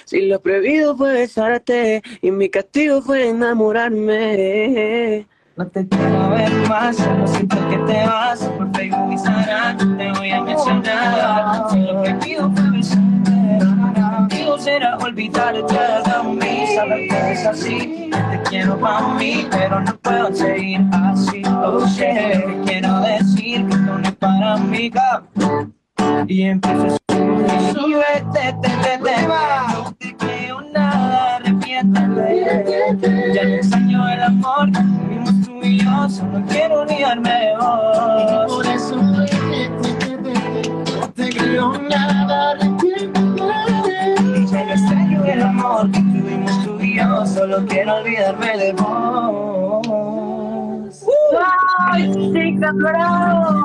Si 0.07 0.27
lo 0.27 0.43
prohibido 0.43 0.97
fue 0.97 1.13
besarte 1.13 2.03
y 2.21 2.33
mi 2.33 2.49
castigo 2.49 3.01
fue 3.01 3.29
enamorarme. 3.29 5.25
No 5.57 5.69
te 5.69 5.87
quiero 5.87 6.31
ver 6.31 6.51
más, 6.69 6.97
siento 7.27 7.57
que 7.69 7.77
te 7.77 8.05
vas. 8.05 8.41
Por 8.41 8.75
Facebook, 8.75 9.13
Instagram, 9.13 9.99
te 9.99 10.13
voy 10.15 10.31
a 10.33 10.43
mencionar. 10.43 11.71
Si 11.71 11.79
lo 11.79 12.03
pido 12.19 12.51
fue 12.51 12.71
besarte, 12.73 13.59
contigo 14.17 14.59
será 14.59 14.99
olvidarte 14.99 15.63
de 15.63 16.23
mí. 16.35 16.67
Saber 16.75 17.09
que 17.09 17.33
es 17.35 17.47
así, 17.47 18.11
te 18.11 18.51
quiero 18.51 18.81
para 18.81 19.15
mí, 19.15 19.47
pero 19.49 19.79
no 19.81 19.97
puedo 19.99 20.35
seguir 20.35 20.81
así. 20.93 21.43
Oh, 21.47 21.87
quiero 22.67 23.01
decir 23.03 23.65
que 23.65 23.77
tú 23.77 23.93
no 23.97 24.03
es 24.03 24.17
para 24.17 24.57
mí. 24.57 24.91
Y 26.27 26.43
empiezo 26.43 26.98
te, 28.33 28.53
te, 28.63 28.99
te. 28.99 29.09
Ya 33.35 33.45
no 33.45 33.55
extraño 33.55 34.09
el 34.09 34.23
amor 34.23 34.73
que 34.73 34.81
tuvimos 34.81 35.47
tú 35.47 35.63
y 35.63 35.81
solo 36.11 36.43
quiero 36.49 36.81
de 36.85 37.57
vos. 37.59 38.55
Por 38.55 38.67
eso 38.67 38.97
no 38.97 39.25
te 41.15 41.29
creo 41.31 41.79
nada, 41.79 42.51
arrepiéntete. 42.51 44.17
Ya 44.51 44.65
no 44.65 44.73
extraño 44.73 45.25
el 45.25 45.43
amor 45.43 45.91
que 45.91 46.01
tuvimos 46.01 46.65
tú 46.65 46.81
y 46.81 46.99
solo 47.27 47.65
quiero 47.67 47.97
olvidarme 47.97 48.57
de 48.59 48.73
vos. 48.73 50.09
¡Ay, 51.91 52.13
chicos, 52.13 52.75
bravo! 52.75 53.65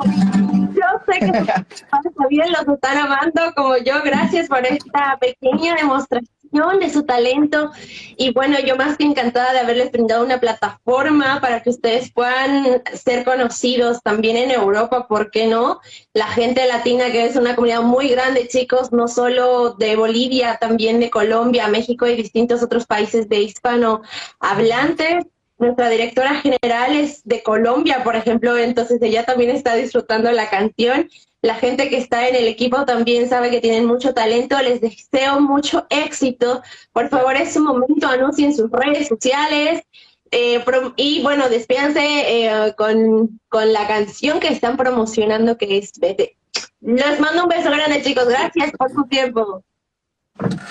Yo 0.74 0.82
sé 1.06 1.20
que 1.20 1.32
también 2.18 2.52
los 2.52 2.74
están 2.74 2.98
amando 2.98 3.52
como 3.54 3.76
yo. 3.78 3.94
Gracias 4.04 4.48
por 4.48 4.64
esta 4.66 5.16
pequeña 5.20 5.74
demostración 5.76 6.34
de 6.80 6.90
su 6.90 7.04
talento. 7.04 7.72
Y 8.16 8.32
bueno, 8.32 8.58
yo 8.60 8.76
más 8.76 8.96
que 8.96 9.04
encantada 9.04 9.52
de 9.52 9.58
haberles 9.60 9.90
brindado 9.90 10.24
una 10.24 10.38
plataforma 10.38 11.40
para 11.40 11.62
que 11.62 11.70
ustedes 11.70 12.12
puedan 12.12 12.82
ser 12.92 13.24
conocidos 13.24 14.00
también 14.02 14.36
en 14.36 14.50
Europa, 14.50 15.08
¿por 15.08 15.30
qué 15.30 15.46
no? 15.46 15.80
La 16.12 16.28
gente 16.28 16.66
latina, 16.66 17.10
que 17.10 17.26
es 17.26 17.36
una 17.36 17.56
comunidad 17.56 17.82
muy 17.82 18.08
grande, 18.08 18.46
chicos, 18.48 18.92
no 18.92 19.08
solo 19.08 19.74
de 19.74 19.96
Bolivia, 19.96 20.58
también 20.60 21.00
de 21.00 21.10
Colombia, 21.10 21.68
México 21.68 22.06
y 22.06 22.14
distintos 22.14 22.62
otros 22.62 22.86
países 22.86 23.28
de 23.28 23.40
hispanohablantes. 23.40 25.26
Nuestra 25.58 25.88
directora 25.88 26.34
general 26.34 26.96
es 26.96 27.22
de 27.24 27.42
Colombia, 27.42 28.02
por 28.02 28.16
ejemplo, 28.16 28.58
entonces 28.58 29.00
ella 29.02 29.24
también 29.24 29.50
está 29.50 29.74
disfrutando 29.74 30.30
la 30.32 30.50
canción. 30.50 31.08
La 31.42 31.54
gente 31.54 31.90
que 31.90 31.98
está 31.98 32.26
en 32.26 32.34
el 32.34 32.48
equipo 32.48 32.84
también 32.86 33.28
sabe 33.28 33.50
que 33.50 33.60
tienen 33.60 33.84
mucho 33.84 34.14
talento. 34.14 34.60
Les 34.62 34.80
deseo 34.80 35.40
mucho 35.40 35.86
éxito. 35.90 36.62
Por 36.92 37.08
favor, 37.08 37.36
es 37.36 37.52
su 37.52 37.62
momento, 37.62 38.08
anuncien 38.08 38.54
sus 38.54 38.70
redes 38.70 39.08
sociales. 39.08 39.82
eh, 40.30 40.64
y 40.96 41.22
bueno, 41.22 41.48
despídanse 41.48 42.00
eh, 42.02 42.74
con, 42.76 43.40
con 43.48 43.72
la 43.72 43.86
canción 43.86 44.40
que 44.40 44.48
están 44.48 44.76
promocionando, 44.76 45.56
que 45.56 45.78
es 45.78 45.92
Vete. 46.00 46.36
Les 46.80 47.20
mando 47.20 47.44
un 47.44 47.48
beso 47.48 47.70
grande, 47.70 48.02
chicos. 48.02 48.26
Gracias 48.26 48.72
por 48.72 48.90
su 48.90 49.04
tiempo. 49.04 49.62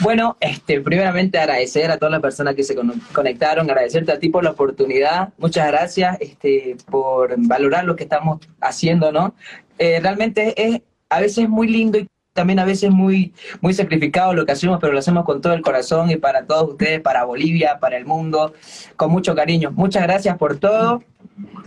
Bueno, 0.01 0.35
este, 0.41 0.81
primeramente 0.81 1.39
agradecer 1.39 1.89
a 1.89 1.97
todas 1.97 2.11
las 2.11 2.21
personas 2.21 2.53
que 2.55 2.63
se 2.63 2.75
con- 2.75 2.99
conectaron, 3.13 3.69
agradecerte 3.69 4.11
a 4.11 4.19
ti 4.19 4.27
por 4.29 4.43
la 4.43 4.51
oportunidad, 4.51 5.29
muchas 5.37 5.67
gracias 5.67 6.17
este, 6.19 6.75
por 6.91 7.33
valorar 7.37 7.85
lo 7.85 7.95
que 7.95 8.03
estamos 8.03 8.39
haciendo, 8.59 9.11
¿no? 9.13 9.33
Eh, 9.79 9.99
realmente 10.01 10.53
es 10.61 10.81
a 11.09 11.21
veces 11.21 11.47
muy 11.47 11.67
lindo 11.67 11.97
y 11.97 12.07
también 12.33 12.59
a 12.59 12.65
veces 12.65 12.89
muy, 12.91 13.33
muy 13.61 13.73
sacrificado 13.73 14.33
lo 14.33 14.45
que 14.45 14.51
hacemos, 14.51 14.79
pero 14.81 14.91
lo 14.91 14.99
hacemos 14.99 15.23
con 15.23 15.39
todo 15.39 15.53
el 15.53 15.61
corazón 15.61 16.09
y 16.11 16.17
para 16.17 16.45
todos 16.45 16.71
ustedes, 16.71 16.99
para 16.99 17.23
Bolivia, 17.23 17.77
para 17.79 17.95
el 17.95 18.05
mundo, 18.05 18.53
con 18.97 19.11
mucho 19.11 19.33
cariño. 19.35 19.71
Muchas 19.71 20.03
gracias 20.03 20.37
por 20.37 20.57
todo 20.57 21.03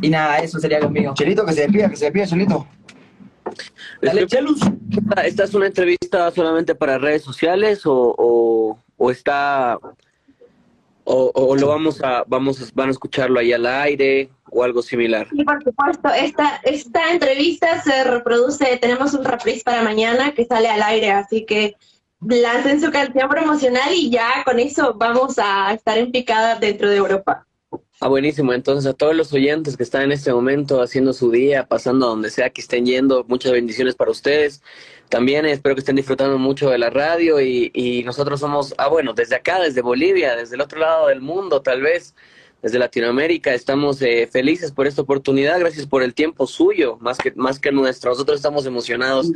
y 0.03 0.11
nada, 0.11 0.39
eso 0.39 0.59
sería 0.59 0.81
conmigo. 0.81 1.15
Chelito, 1.15 1.47
que 1.47 1.53
se 1.53 1.63
despida, 1.63 1.89
que 1.89 1.97
se 1.97 2.05
despida, 2.07 2.27
Chelito. 2.27 2.67
Dale, 4.03 4.27
Chelus. 4.27 4.61
¿Esta, 4.91 5.27
esta 5.27 5.45
es 5.45 5.55
una 5.55 5.67
entrevista 5.67 6.31
solamente 6.31 6.75
para 6.75 6.99
redes 6.99 7.23
sociales 7.23 7.87
o, 7.87 8.15
o, 8.17 8.79
o 8.97 9.11
está 9.11 9.79
o, 11.05 11.31
o 11.35 11.57
lo 11.57 11.69
vamos 11.69 12.03
a 12.03 12.25
vamos 12.27 12.61
a, 12.61 12.65
van 12.75 12.89
a 12.89 12.93
escucharlo 12.93 13.39
ahí 13.39 13.53
al 13.53 13.65
aire 13.67 14.31
o 14.51 14.63
algo 14.65 14.83
similar? 14.83 15.29
Sí, 15.31 15.45
por 15.45 15.63
supuesto. 15.63 16.09
Esta, 16.11 16.61
esta 16.65 17.13
entrevista 17.13 17.81
se 17.83 18.05
reproduce, 18.05 18.77
tenemos 18.79 19.15
un 19.15 19.25
reprise 19.25 19.63
para 19.65 19.83
mañana 19.83 20.33
que 20.33 20.45
sale 20.45 20.69
al 20.69 20.83
aire, 20.83 21.13
así 21.13 21.45
que 21.45 21.77
lancen 22.21 22.81
su 22.81 22.91
canción 22.91 23.29
promocional 23.29 23.93
y 23.93 24.11
ya 24.11 24.43
con 24.45 24.59
eso 24.59 24.95
vamos 24.95 25.39
a 25.39 25.73
estar 25.75 25.97
en 25.99 26.11
picada 26.11 26.57
dentro 26.57 26.89
de 26.89 26.97
Europa. 26.97 27.47
Ah, 28.01 28.09
buenísimo. 28.09 28.53
Entonces, 28.53 28.87
a 28.87 28.95
todos 28.95 29.15
los 29.15 29.33
oyentes 29.33 29.77
que 29.77 29.83
están 29.83 30.03
en 30.03 30.13
este 30.13 30.33
momento 30.33 30.83
haciendo 30.83 31.13
su 31.13 31.31
día, 31.31 31.67
pasando 31.67 32.07
a 32.07 32.11
donde 32.11 32.31
sea 32.31 32.51
que 32.51 32.61
estén 32.61 32.87
yendo, 32.87 33.25
muchas 33.29 33.53
bendiciones 33.53 33.95
para 33.95 34.11
ustedes. 34.11 34.63
También 35.09 35.47
espero 35.47 35.75
que 35.75 35.81
estén 35.81 35.97
disfrutando 35.97 36.39
mucho 36.39 36.71
de 36.71 36.79
la 36.79 36.91
radio 36.91 37.41
y, 37.41 37.71
y 37.75 38.03
nosotros 38.05 38.41
somos, 38.41 38.75
ah, 38.79 38.89
bueno, 38.89 39.13
desde 39.15 39.37
acá, 39.37 39.61
desde 39.61 39.81
Bolivia, 39.83 40.37
desde 40.37 40.57
el 40.57 40.61
otro 40.61 40.81
lado 40.81 41.09
del 41.09 41.21
mundo, 41.21 41.63
tal 41.63 41.83
vez, 41.83 42.15
desde 42.63 42.79
Latinoamérica, 42.79 43.55
estamos 43.55 44.01
eh, 44.03 44.29
felices 44.31 44.73
por 44.73 44.87
esta 44.87 45.03
oportunidad. 45.03 45.61
Gracias 45.61 45.87
por 45.87 46.03
el 46.03 46.15
tiempo 46.15 46.47
suyo, 46.47 46.99
más 47.01 47.19
que, 47.19 47.33
más 47.37 47.59
que 47.59 47.71
nuestro. 47.71 48.11
Nosotros 48.11 48.37
estamos 48.37 48.67
emocionados 48.67 49.31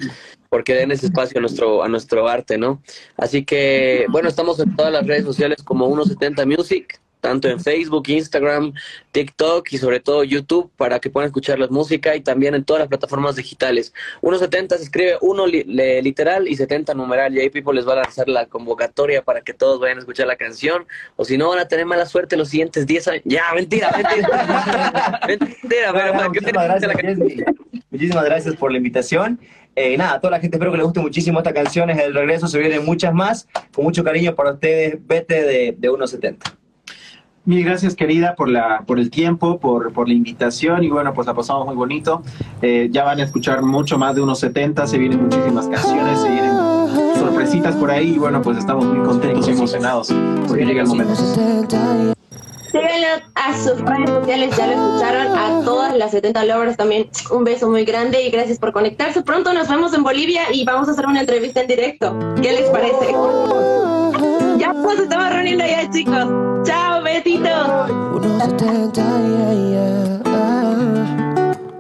porque 0.49 0.75
den 0.75 0.91
ese 0.91 1.07
espacio 1.07 1.39
a 1.39 1.41
nuestro, 1.41 1.83
a 1.85 1.89
nuestro 1.89 2.29
arte, 2.29 2.59
¿no? 2.59 2.83
Así 3.17 3.45
que, 3.45 4.07
bueno, 4.09 4.29
estamos 4.29 4.59
en 4.59 4.75
todas 4.75 4.93
las 4.93 5.07
redes 5.07 5.25
sociales 5.25 5.63
como 5.63 5.87
170 5.87 6.45
Music, 6.47 7.01
tanto 7.21 7.49
en 7.49 7.61
Facebook, 7.61 8.09
Instagram, 8.09 8.73
TikTok 9.13 9.73
y 9.73 9.79
sobre 9.79 10.01
todo 10.01 10.25
YouTube 10.25 10.71
para 10.77 10.99
que 10.99 11.11
puedan 11.11 11.27
escuchar 11.29 11.59
la 11.59 11.67
música 11.69 12.17
y 12.17 12.21
también 12.21 12.55
en 12.55 12.65
todas 12.65 12.81
las 12.81 12.89
plataformas 12.89 13.37
digitales. 13.37 13.93
170 14.21 14.77
se 14.79 14.85
escribe 14.85 15.17
1 15.21 15.47
li- 15.47 15.65
le- 15.65 16.03
literal 16.03 16.49
y 16.49 16.57
70 16.57 16.95
numeral 16.95 17.35
y 17.37 17.41
ahí 17.41 17.51
People 17.51 17.75
les 17.75 17.87
va 17.87 17.93
a 17.93 17.97
lanzar 17.97 18.29
la 18.29 18.47
convocatoria 18.47 19.23
para 19.23 19.41
que 19.43 19.53
todos 19.55 19.81
vayan 19.81 19.99
a 19.99 20.01
escuchar 20.01 20.27
la 20.27 20.37
canción 20.37 20.87
o 21.17 21.25
si 21.25 21.37
no 21.37 21.49
van 21.51 21.59
a 21.59 21.69
tener 21.69 21.87
mala 21.87 22.07
suerte 22.07 22.37
los 22.37 22.49
siguientes 22.49 22.87
10 22.87 23.09
años. 23.09 23.23
Ya, 23.25 23.45
mentira, 23.55 23.91
mentira. 23.97 25.21
mentira, 25.29 25.93
pero 25.93 26.13
para 26.13 26.31
que 26.31 26.41
Muchísimas 26.41 26.65
gracias, 26.65 26.93
Jessy. 27.01 27.45
Muchísimas 27.91 28.25
gracias 28.25 28.57
por 28.57 28.71
la 28.71 28.77
invitación. 28.79 29.41
Eh, 29.77 29.97
nada, 29.97 30.15
a 30.15 30.21
toda 30.21 30.33
la 30.33 30.41
gente 30.41 30.57
espero 30.57 30.71
que 30.73 30.79
les 30.79 30.85
guste 30.85 31.01
muchísimo 31.01 31.39
esta 31.39 31.53
canción. 31.53 31.91
Es 31.91 31.99
el 31.99 32.13
regreso, 32.15 32.49
se 32.49 32.59
vienen 32.59 32.85
muchas 32.85 33.13
más. 33.15 33.47
Con 33.73 33.85
mucho 33.85 34.03
cariño 34.05 34.35
para 34.35 34.53
ustedes, 34.53 34.97
vete 35.07 35.43
de, 35.43 35.75
de 35.79 35.91
1.70. 35.91 36.37
Mil 37.47 37.65
gracias, 37.65 37.95
querida, 37.95 38.35
por, 38.37 38.51
la, 38.51 38.83
por 38.87 38.99
el 38.99 39.11
tiempo, 39.11 39.59
por, 39.59 39.93
por 39.93 40.09
la 40.09 40.15
invitación. 40.15 40.85
Y 40.85 40.91
bueno, 40.91 41.15
pues 41.15 41.27
la 41.27 41.35
pasamos 41.35 41.67
muy 41.67 41.75
bonito. 41.75 42.23
Eh, 42.61 42.89
ya 42.91 43.05
van 43.05 43.19
a 43.19 43.25
escuchar 43.25 43.63
mucho 43.63 43.99
más 43.99 44.15
de 44.15 44.21
unos 44.21 44.41
70. 44.41 44.87
Se 44.87 44.99
vienen 44.99 45.23
muchísimas 45.23 45.67
canciones, 45.67 46.21
se 46.21 46.31
vienen 46.31 46.53
sorpresitas 47.19 47.75
por 47.77 47.91
ahí. 47.91 48.15
Y 48.15 48.19
bueno, 48.19 48.43
pues 48.43 48.59
estamos 48.59 48.85
muy 48.85 49.07
contentos 49.07 49.49
y 49.49 49.53
emocionados 49.53 50.15
porque 50.47 50.67
llega 50.67 50.83
el 50.83 50.89
momento. 50.89 51.15
Síganlo 52.71 53.07
a 53.35 53.57
sus 53.57 53.81
redes 53.81 54.11
sociales, 54.11 54.57
ya 54.57 54.67
lo 54.69 54.73
escucharon, 54.73 55.37
a 55.37 55.65
todas 55.65 55.97
las 55.97 56.13
70 56.13 56.45
lovers 56.45 56.77
también 56.77 57.09
un 57.33 57.43
beso 57.43 57.69
muy 57.69 57.85
grande 57.85 58.23
y 58.23 58.31
gracias 58.31 58.59
por 58.59 58.73
conectarse. 58.73 59.23
Pronto 59.23 59.53
nos 59.53 59.69
vemos 59.69 59.93
en 59.93 60.05
Bolivia 60.05 60.43
y 60.53 60.65
vamos 60.65 60.89
a 60.89 60.93
hacer 60.93 61.07
una 61.07 61.21
entrevista 61.21 61.63
en 61.63 61.67
directo. 61.67 62.17
¿Qué 62.41 62.53
les 62.53 62.69
parece? 62.69 63.13
Ya 64.59 64.73
nos 64.73 65.01
estamos 65.01 65.31
reuniendo 65.31 65.65
ya, 65.67 65.91
chicos. 65.91 66.50
Besitos. 67.13 67.91
1.70, 68.15 68.95
yeah, 68.95 69.55
yeah. 69.71 70.21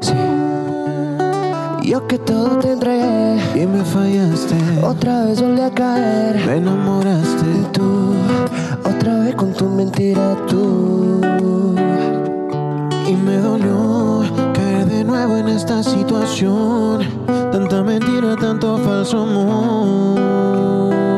Sí. 0.01 1.89
Yo 1.89 2.07
que 2.09 2.19
todo 2.19 2.59
te 2.59 2.73
entregué 2.73 3.39
y 3.55 3.67
me 3.67 3.85
fallaste. 3.85 4.57
Otra 4.83 5.25
vez 5.27 5.41
volví 5.41 5.61
a 5.61 5.71
caer. 5.71 6.37
Me 6.47 6.57
enamoraste 6.57 7.47
tú. 7.73 8.15
Otra 8.85 9.21
vez 9.21 9.35
con 9.37 9.53
tu 9.53 9.67
mentira 9.69 10.37
tú. 10.49 11.21
Y 13.07 13.15
me 13.15 13.37
dolió 13.39 14.25
caer 14.53 14.87
de 14.87 15.05
nuevo 15.05 15.37
en 15.37 15.49
esta 15.49 15.83
situación. 15.85 17.07
Tanta 17.53 17.83
mentira, 17.85 18.35
tanto 18.37 18.79
falso 18.79 19.23
amor. 19.23 21.10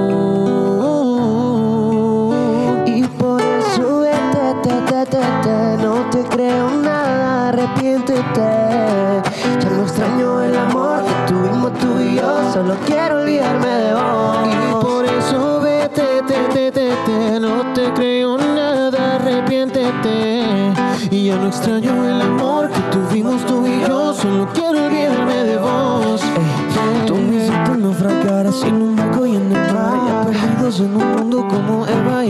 Vete, 5.03 5.19
te, 5.19 5.21
te, 5.21 5.43
te, 5.43 5.43
te, 5.43 5.83
no 5.83 6.11
te 6.11 6.23
creo 6.25 6.71
nada, 6.71 7.49
arrepiéntete. 7.49 8.23
Ya 9.61 9.71
no 9.71 9.83
extraño 9.83 10.43
el 10.43 10.57
amor 10.57 11.03
que 11.05 11.33
tuvimos 11.33 11.73
tú 11.79 12.01
y 12.01 12.17
yo, 12.17 12.53
solo 12.53 12.77
quiero 12.87 13.23
olvidarme 13.23 13.67
de 13.67 13.95
vos. 13.95 14.49
Y 14.49 14.85
por 14.85 15.05
eso 15.05 15.61
vete, 15.61 16.23
te, 16.27 16.71
te, 16.71 16.73
te, 16.73 17.41
no 17.41 17.73
te 17.73 17.93
creo 17.95 18.37
nada, 18.39 19.17
arrepiéntete. 19.17 20.45
Y 21.11 21.27
ya 21.27 21.37
no 21.37 21.49
extraño 21.49 22.09
el 22.09 22.23
amor 22.23 22.71
que 22.71 22.81
tuvimos 22.93 23.45
tú 23.47 23.67
y 23.67 23.81
yo, 23.81 24.15
solo 24.15 24.49
quiero 24.55 24.87
olvidarme 24.87 25.45
de 25.45 25.59
vos. 25.59 26.23
Ey, 26.23 27.07
tú 27.07 27.17
me 27.17 27.37
hiciste 27.37 27.77
naufragar 27.77 28.53
sin 28.53 28.75
un 28.75 28.97
barco 28.97 29.27
y 29.27 29.37
en 29.37 29.53
el 29.53 29.75
mar, 29.75 30.27
perdidos 30.27 30.81
en 30.81 30.97
un 30.97 31.13
mundo 31.13 31.49
como 31.49 31.87
Eva 31.87 32.22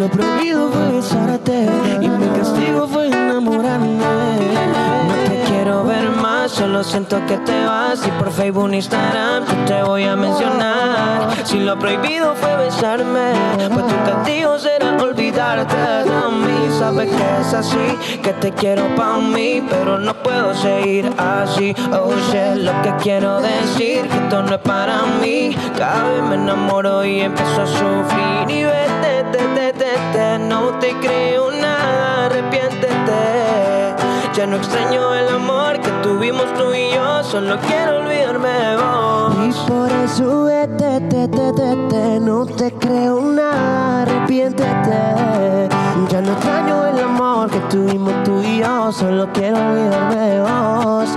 lo 0.00 0.08
prohibido 0.08 0.70
fue 0.72 0.92
besarte 0.92 1.68
y 2.00 2.08
mi 2.08 2.26
castigo 2.38 2.88
fue 2.88 3.08
enamorarme. 3.08 3.98
No 3.98 5.14
te 5.28 5.42
quiero 5.46 5.84
ver 5.84 6.08
más, 6.12 6.52
solo 6.52 6.82
siento 6.82 7.20
que 7.26 7.36
te 7.36 7.66
vas 7.66 8.06
y 8.06 8.10
por 8.12 8.30
Facebook, 8.32 8.72
Instagram 8.72 9.44
yo 9.44 9.64
te 9.66 9.82
voy 9.82 10.04
a 10.04 10.16
mencionar. 10.16 11.28
Si 11.44 11.58
lo 11.58 11.78
prohibido 11.78 12.34
fue 12.34 12.56
besarme, 12.56 13.32
pues 13.74 13.86
tu 13.88 13.96
castigo 14.10 14.58
será 14.58 14.96
olvidarte 15.02 15.76
de 15.76 16.10
mí. 16.46 16.78
Sabes 16.78 17.10
que 17.10 17.40
es 17.42 17.52
así, 17.52 18.18
que 18.22 18.32
te 18.32 18.52
quiero 18.52 18.94
pa' 18.96 19.18
mí, 19.18 19.62
pero 19.68 19.98
no 19.98 20.14
puedo 20.14 20.54
seguir 20.54 21.12
así. 21.18 21.74
Oh 21.92 22.14
shit, 22.30 22.64
lo 22.64 22.72
que 22.80 22.94
quiero 23.02 23.38
decir, 23.42 24.08
que 24.08 24.16
esto 24.16 24.42
no 24.44 24.54
es 24.54 24.62
para 24.62 25.02
mí. 25.20 25.54
Cada 25.76 26.08
vez 26.08 26.22
me 26.22 26.36
enamoro 26.36 27.04
y 27.04 27.20
empiezo 27.20 27.62
a 27.62 27.66
sufrir. 27.66 28.48
Y 28.48 28.62
vete, 28.64 28.99
te, 29.32 29.72
te, 29.72 29.94
te, 30.12 30.38
no 30.38 30.78
te 30.78 30.90
creo 31.00 31.50
nada, 31.50 32.26
arrepiéntete. 32.26 33.94
Ya 34.34 34.46
no 34.46 34.56
extraño 34.56 35.14
el 35.14 35.28
amor 35.28 35.80
que 35.80 35.90
tuvimos 36.02 36.52
tú 36.54 36.72
y 36.72 36.94
yo, 36.94 37.22
solo 37.22 37.58
quiero 37.66 37.98
olvidarme 37.98 38.48
de 38.48 38.76
vos. 38.76 39.34
Y 39.46 39.70
por 39.70 39.90
eso 39.90 40.44
vete, 40.44 41.00
te, 41.08 41.28
te, 41.28 41.52
te, 41.52 41.76
te, 41.88 42.20
no 42.20 42.46
te 42.46 42.72
creo 42.72 43.20
nada, 43.20 44.02
arrepiéntete. 44.02 45.68
Ya 46.10 46.20
no 46.20 46.32
extraño 46.32 46.86
el 46.86 46.98
amor 47.00 47.50
que 47.50 47.60
tuvimos 47.70 48.22
tú 48.24 48.40
y 48.42 48.58
yo, 48.58 48.92
solo 48.92 49.28
quiero 49.32 49.58
olvidarme 49.58 50.16
de 50.16 50.40
vos. 50.40 51.08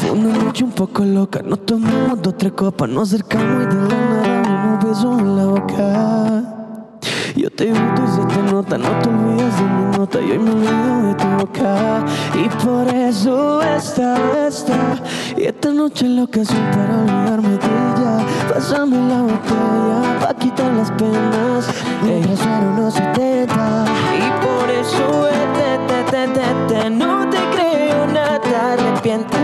Fue 0.00 0.10
una 0.10 0.38
noche 0.44 0.64
un 0.64 0.72
poco 0.72 1.04
loca, 1.04 1.42
nos 1.42 1.64
tomamos 1.64 2.22
dos, 2.22 2.36
tres 2.36 2.52
copas, 2.52 2.88
nos 2.88 3.08
acercamos 3.08 3.64
y 3.64 3.66
de 3.66 3.74
la 3.74 3.98
nada 3.98 4.38
un 4.64 4.78
beso 4.88 5.18
en 5.18 5.36
la 5.36 5.44
boca. 5.44 6.37
Yo 7.36 7.50
te 7.50 7.66
gusto 7.66 8.02
y 8.04 8.08
se 8.08 8.26
te 8.26 8.42
nota, 8.52 8.78
no 8.78 8.90
te 9.00 9.08
olvides 9.08 9.56
de 9.56 9.62
mi 9.62 9.96
nota. 9.96 10.20
Y 10.20 10.30
hoy 10.30 10.38
me 10.38 10.50
olvido 10.50 11.02
de 11.08 11.14
tu 11.14 11.26
boca. 11.38 12.04
Y 12.34 12.48
por 12.64 12.88
eso 12.94 13.62
esta, 13.62 14.46
esta 14.46 14.96
Y 15.36 15.44
esta 15.44 15.70
noche 15.70 16.06
es 16.06 16.12
la 16.12 16.22
ocasión 16.24 16.62
para 16.70 16.98
olvidarme 16.98 17.50
de 17.50 17.66
ella. 17.66 18.26
Pásame 18.52 18.96
la 19.08 19.22
botella 19.22 20.18
pa' 20.20 20.34
quitar 20.34 20.72
las 20.72 20.90
penas. 20.92 21.68
Mientras 22.02 22.38
suena 22.38 22.74
unos 22.76 22.94
70 22.94 23.84
Y 24.16 24.46
por 24.46 24.70
eso 24.70 25.28
te, 25.54 26.04
te, 26.10 26.28
te, 26.28 26.74
te 26.74 26.90
No 26.90 27.28
te 27.28 27.38
creo 27.52 28.06
nada, 28.06 28.72
arrepiéntete. 28.72 29.38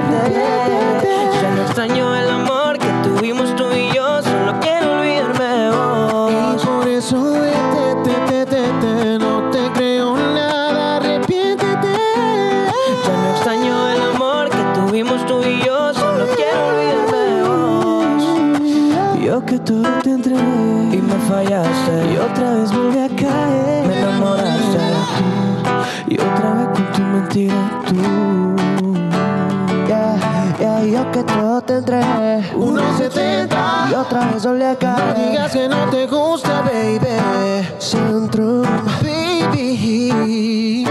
Ya 1.43 1.51
no 1.55 1.63
extraño 1.63 2.15
el 2.15 2.31
amor 2.31 2.79
que 2.79 2.89
tuvimos 3.03 3.55
tú 3.57 3.64
fallaste. 21.29 22.13
Y 22.13 22.17
otra 22.17 22.55
vez 22.55 22.73
volví 22.73 22.99
a 22.99 23.09
caer. 23.09 23.87
Me 23.87 23.99
enamoraste. 24.01 24.79
Y 26.09 26.15
otra 26.21 26.55
vez 26.55 26.69
con 26.75 26.93
tu 26.93 27.01
mentira 27.01 27.81
tú. 27.89 27.95
Yeah, 29.87 30.57
yeah, 30.59 30.85
yo 30.85 31.11
que 31.11 31.23
todo 31.25 31.61
te 31.63 31.75
entregué. 31.75 32.43
1.70 32.55 33.91
Y 33.91 33.95
otra 33.95 34.27
vez 34.31 34.45
volví 34.45 34.65
a 34.65 34.77
caer. 34.77 35.19
No 35.19 35.31
digas 35.31 35.53
que 35.53 35.69
no 35.69 35.91
te 35.91 36.07
gusta, 36.07 36.63
baby. 36.63 37.67
Centro, 37.79 38.63
baby. 39.03 40.85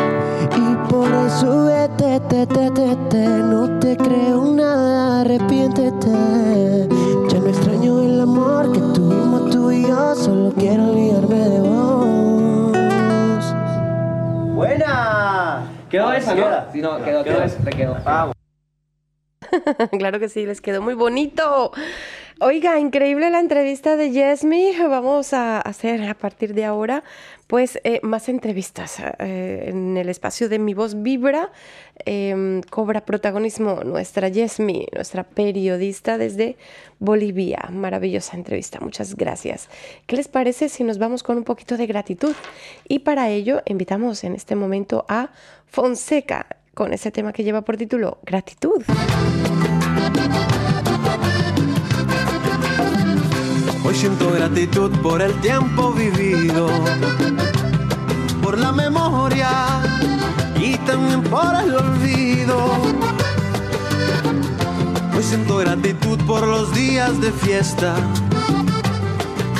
Y 0.55 0.75
por 0.89 1.11
eso 1.13 1.65
vete, 1.65 2.19
te, 2.21 2.47
te, 2.47 2.71
te, 2.71 2.95
te. 3.09 3.27
No 3.27 3.79
te 3.79 3.97
creo 3.97 4.45
nada, 4.45 5.21
arrepiéntete 5.21 6.72
yo 10.13 10.23
Solo 10.23 10.53
quiero 10.55 10.89
olvidarme 10.89 11.35
de 11.35 11.59
vos 11.61 12.77
¡Buena! 14.53 15.63
Quedó 15.89 16.13
esa, 16.13 16.35
¿no? 16.35 16.71
Sí, 16.71 16.81
no, 16.81 17.03
quedó, 17.03 17.23
quedó, 17.23 17.39
le 17.65 17.71
quedó. 17.71 17.97
Vamos. 18.03 18.35
claro 19.97 20.19
que 20.19 20.29
sí, 20.29 20.45
les 20.45 20.61
quedó 20.61 20.81
muy 20.81 20.93
bonito. 20.93 21.71
Oiga, 22.45 22.77
increíble 22.77 23.29
la 23.29 23.39
entrevista 23.39 23.95
de 23.95 24.11
Yesmi. 24.11 24.73
Vamos 24.89 25.31
a 25.31 25.61
hacer 25.61 26.03
a 26.09 26.13
partir 26.13 26.53
de 26.53 26.65
ahora, 26.65 27.05
pues, 27.47 27.79
eh, 27.85 28.01
más 28.03 28.27
entrevistas 28.27 28.99
eh, 28.99 29.67
en 29.67 29.95
el 29.95 30.09
espacio 30.09 30.49
de 30.49 30.59
Mi 30.59 30.73
Voz 30.73 31.01
Vibra. 31.01 31.53
eh, 32.05 32.59
cobra 32.69 33.05
protagonismo 33.05 33.85
nuestra 33.85 34.27
Yesmi, 34.27 34.87
nuestra 34.93 35.23
periodista 35.23 36.17
desde 36.17 36.57
Bolivia. 36.99 37.69
Maravillosa 37.71 38.35
entrevista, 38.35 38.81
muchas 38.81 39.15
gracias. 39.15 39.69
¿Qué 40.05 40.17
les 40.17 40.27
parece 40.27 40.67
si 40.67 40.83
nos 40.83 40.97
vamos 40.97 41.23
con 41.23 41.37
un 41.37 41.45
poquito 41.45 41.77
de 41.77 41.87
gratitud? 41.87 42.35
Y 42.89 42.99
para 42.99 43.29
ello 43.29 43.61
invitamos 43.67 44.25
en 44.25 44.35
este 44.35 44.57
momento 44.57 45.05
a 45.07 45.29
Fonseca 45.67 46.45
con 46.73 46.91
ese 46.91 47.09
tema 47.09 47.31
que 47.31 47.45
lleva 47.45 47.61
por 47.61 47.77
título 47.77 48.17
Gratitud. 48.25 48.83
Siento 53.93 54.31
gratitud 54.31 54.91
por 55.01 55.21
el 55.21 55.33
tiempo 55.39 55.93
vivido, 55.93 56.67
por 58.41 58.57
la 58.57 58.73
memoria 58.73 59.49
y 60.59 60.75
también 60.79 61.23
por 61.23 61.55
el 61.55 61.73
olvido. 61.73 62.57
Hoy 65.15 65.23
siento 65.23 65.55
gratitud 65.57 66.19
por 66.27 66.45
los 66.45 66.73
días 66.73 67.21
de 67.21 67.31
fiesta, 67.31 67.95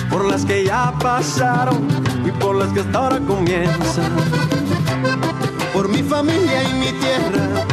por 0.10 0.26
las 0.26 0.44
que 0.44 0.66
ya 0.66 0.94
pasaron 1.00 1.88
y 2.26 2.32
por 2.32 2.58
las 2.58 2.68
que 2.74 2.82
hasta 2.82 2.98
ahora 2.98 3.20
comienzan. 3.20 4.12
Por 5.72 5.88
mi 5.88 6.04
familia 6.04 6.64
y 6.64 6.74
mi 6.74 6.92
tierra, 7.00 7.66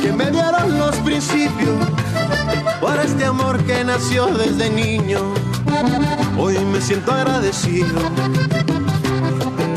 que 0.00 0.12
me 0.12 0.30
dieron 0.30 0.78
los 0.78 0.94
principios, 0.98 1.84
por 2.80 2.96
este 3.00 3.24
amor 3.24 3.58
que 3.64 3.82
nació 3.82 4.26
desde 4.26 4.70
niño. 4.70 5.49
Hoy 6.38 6.58
me 6.72 6.80
siento 6.80 7.12
agradecido. 7.12 7.98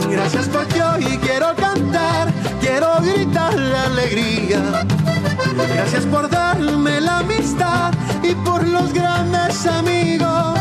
Gracias 0.09 0.47
porque 0.47 0.81
hoy 0.81 1.17
quiero 1.17 1.55
cantar, 1.55 2.31
quiero 2.61 2.99
gritar 3.01 3.53
la 3.57 3.83
alegría. 3.85 4.85
Gracias 5.75 6.05
por 6.05 6.29
darme 6.29 7.01
la 7.01 7.19
amistad 7.19 7.93
y 8.21 8.33
por 8.35 8.67
los 8.67 8.93
grandes 8.93 9.65
amigos. 9.65 10.52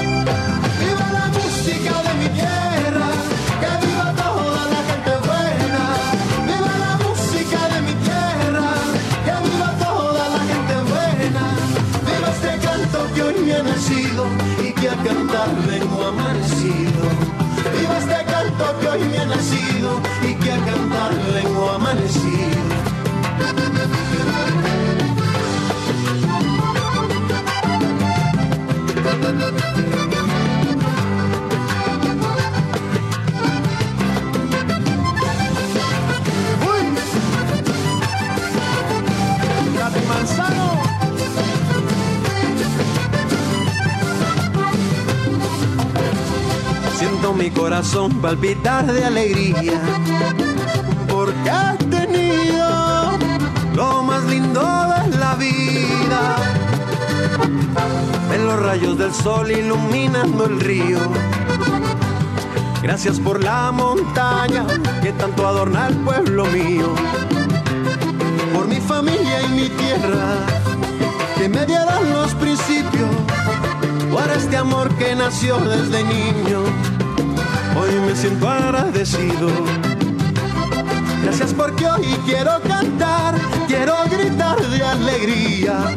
Amanecido. 16.06 17.02
Viva 17.78 17.98
este 17.98 18.24
canto 18.30 18.80
que 18.80 18.88
hoy 18.88 19.04
me 19.04 19.18
ha 19.18 19.26
nacido 19.26 20.00
y 20.22 20.34
que 20.34 20.52
a 20.52 20.64
cantar 20.64 21.12
vengo 21.34 21.70
amanecido. 21.70 22.62
Siento 47.02 47.34
mi 47.34 47.50
corazón 47.50 48.12
palpitar 48.20 48.86
de 48.86 49.04
alegría 49.04 49.80
porque 51.08 51.50
has 51.50 51.76
tenido 51.78 53.18
lo 53.74 54.04
más 54.04 54.22
lindo 54.26 54.60
de 54.60 55.18
la 55.18 55.34
vida. 55.34 56.36
En 58.32 58.46
los 58.46 58.62
rayos 58.62 58.96
del 58.98 59.12
sol 59.12 59.50
iluminando 59.50 60.44
el 60.44 60.60
río. 60.60 61.00
Gracias 62.84 63.18
por 63.18 63.42
la 63.42 63.72
montaña 63.72 64.64
que 65.02 65.10
tanto 65.10 65.44
adorna 65.44 65.88
el 65.88 65.96
pueblo 65.96 66.44
mío. 66.44 66.94
Por 68.54 68.68
mi 68.68 68.80
familia 68.80 69.42
y 69.42 69.48
mi 69.48 69.68
tierra 69.70 70.36
que 71.36 71.48
me 71.48 71.66
dieron 71.66 72.12
los 72.12 72.32
principios. 72.34 73.01
Por 74.12 74.30
este 74.36 74.58
amor 74.58 74.94
que 74.96 75.14
nació 75.14 75.56
desde 75.56 76.04
niño. 76.04 76.64
Hoy 77.74 77.98
me 78.06 78.14
siento 78.14 78.46
agradecido. 78.46 79.48
Gracias 81.22 81.54
porque 81.54 81.86
hoy 81.86 82.04
quiero 82.26 82.60
cantar, 82.60 83.34
quiero 83.66 83.94
gritar 84.10 84.60
de 84.60 84.84
alegría. 84.84 85.96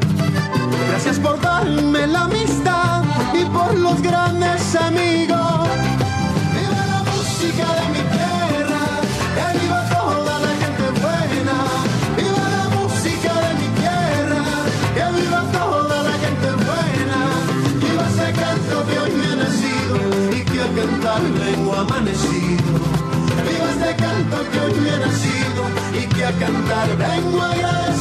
Gracias 0.90 1.20
por 1.20 1.42
darme 1.42 2.08
la 2.08 2.22
amistad 2.22 3.04
y 3.34 3.44
por 3.46 3.78
los 3.78 4.02
grandes 4.02 4.76
amigos. 4.78 5.68
Y 26.36 26.38
que 26.38 26.46
a 26.46 26.48
cantar 26.48 27.95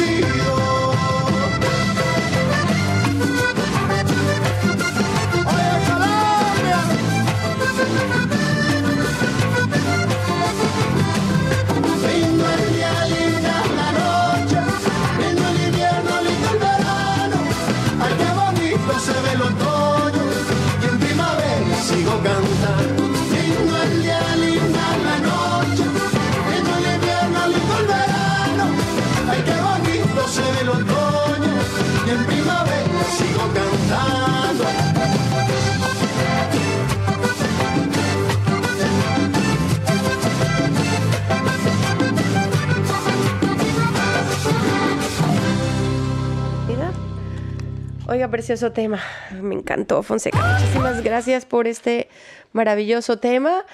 Oiga, 48.14 48.28
precioso 48.28 48.70
tema. 48.70 49.00
Me 49.42 49.56
encantó, 49.56 50.00
Fonseca. 50.04 50.38
Muchísimas 50.38 51.02
gracias 51.02 51.44
por 51.44 51.66
este 51.66 52.08
maravilloso 52.52 53.18
tema. 53.18 53.64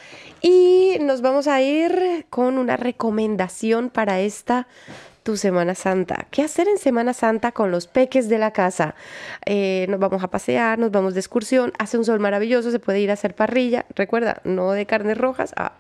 Y 0.41 0.97
nos 1.03 1.21
vamos 1.21 1.47
a 1.47 1.61
ir 1.61 2.25
con 2.31 2.57
una 2.57 2.79
recomendación 2.79 3.91
para 3.91 4.21
esta 4.21 4.67
tu 5.25 5.37
Semana 5.37 5.75
Santa. 5.75 6.27
¿Qué 6.31 6.41
hacer 6.41 6.69
en 6.69 6.79
Semana 6.79 7.13
Santa 7.13 7.53
con 7.53 7.71
los 7.71 7.87
peques 7.87 8.31
de 8.31 8.39
la 8.39 8.51
casa? 8.55 8.95
Eh, 9.45 9.85
nos 9.91 10.01
vamos 10.01 10.25
a 10.25 10.31
pasear, 10.31 10.79
nos 10.79 10.91
vamos 10.91 11.13
de 11.13 11.21
excursión, 11.21 11.75
hace 11.79 11.99
un 11.99 12.07
sol 12.07 12.19
maravilloso, 12.19 12.71
se 12.71 12.79
puede 12.79 13.01
ir 13.01 13.11
a 13.11 13.15
hacer 13.15 13.35
parrilla, 13.35 13.85
recuerda, 13.95 14.41
no 14.45 14.73
de 14.73 14.87
carnes 14.87 15.19
rojas. 15.19 15.53
Ah. 15.59 15.75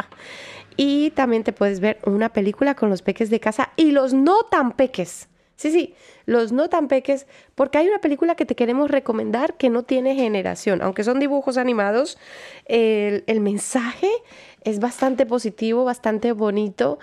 Y 0.76 1.12
también 1.12 1.44
te 1.44 1.54
puedes 1.54 1.80
ver 1.80 1.98
una 2.04 2.28
película 2.28 2.74
con 2.74 2.90
los 2.90 3.00
peques 3.00 3.30
de 3.30 3.40
casa 3.40 3.70
y 3.76 3.92
los 3.92 4.12
no 4.12 4.42
tan 4.50 4.72
peques. 4.72 5.29
Sí, 5.60 5.70
sí, 5.70 5.94
los 6.24 6.52
no 6.52 6.70
tan 6.70 6.88
peques, 6.88 7.26
porque 7.54 7.76
hay 7.76 7.86
una 7.86 7.98
película 7.98 8.34
que 8.34 8.46
te 8.46 8.54
queremos 8.54 8.90
recomendar 8.90 9.58
que 9.58 9.68
no 9.68 9.82
tiene 9.82 10.14
generación, 10.14 10.80
aunque 10.80 11.04
son 11.04 11.20
dibujos 11.20 11.58
animados, 11.58 12.16
el, 12.64 13.40
mensaje 13.42 14.08
es 14.64 14.80
bastante 14.80 15.26
positivo, 15.26 15.84
bastante 15.84 16.32
bonito 16.32 16.98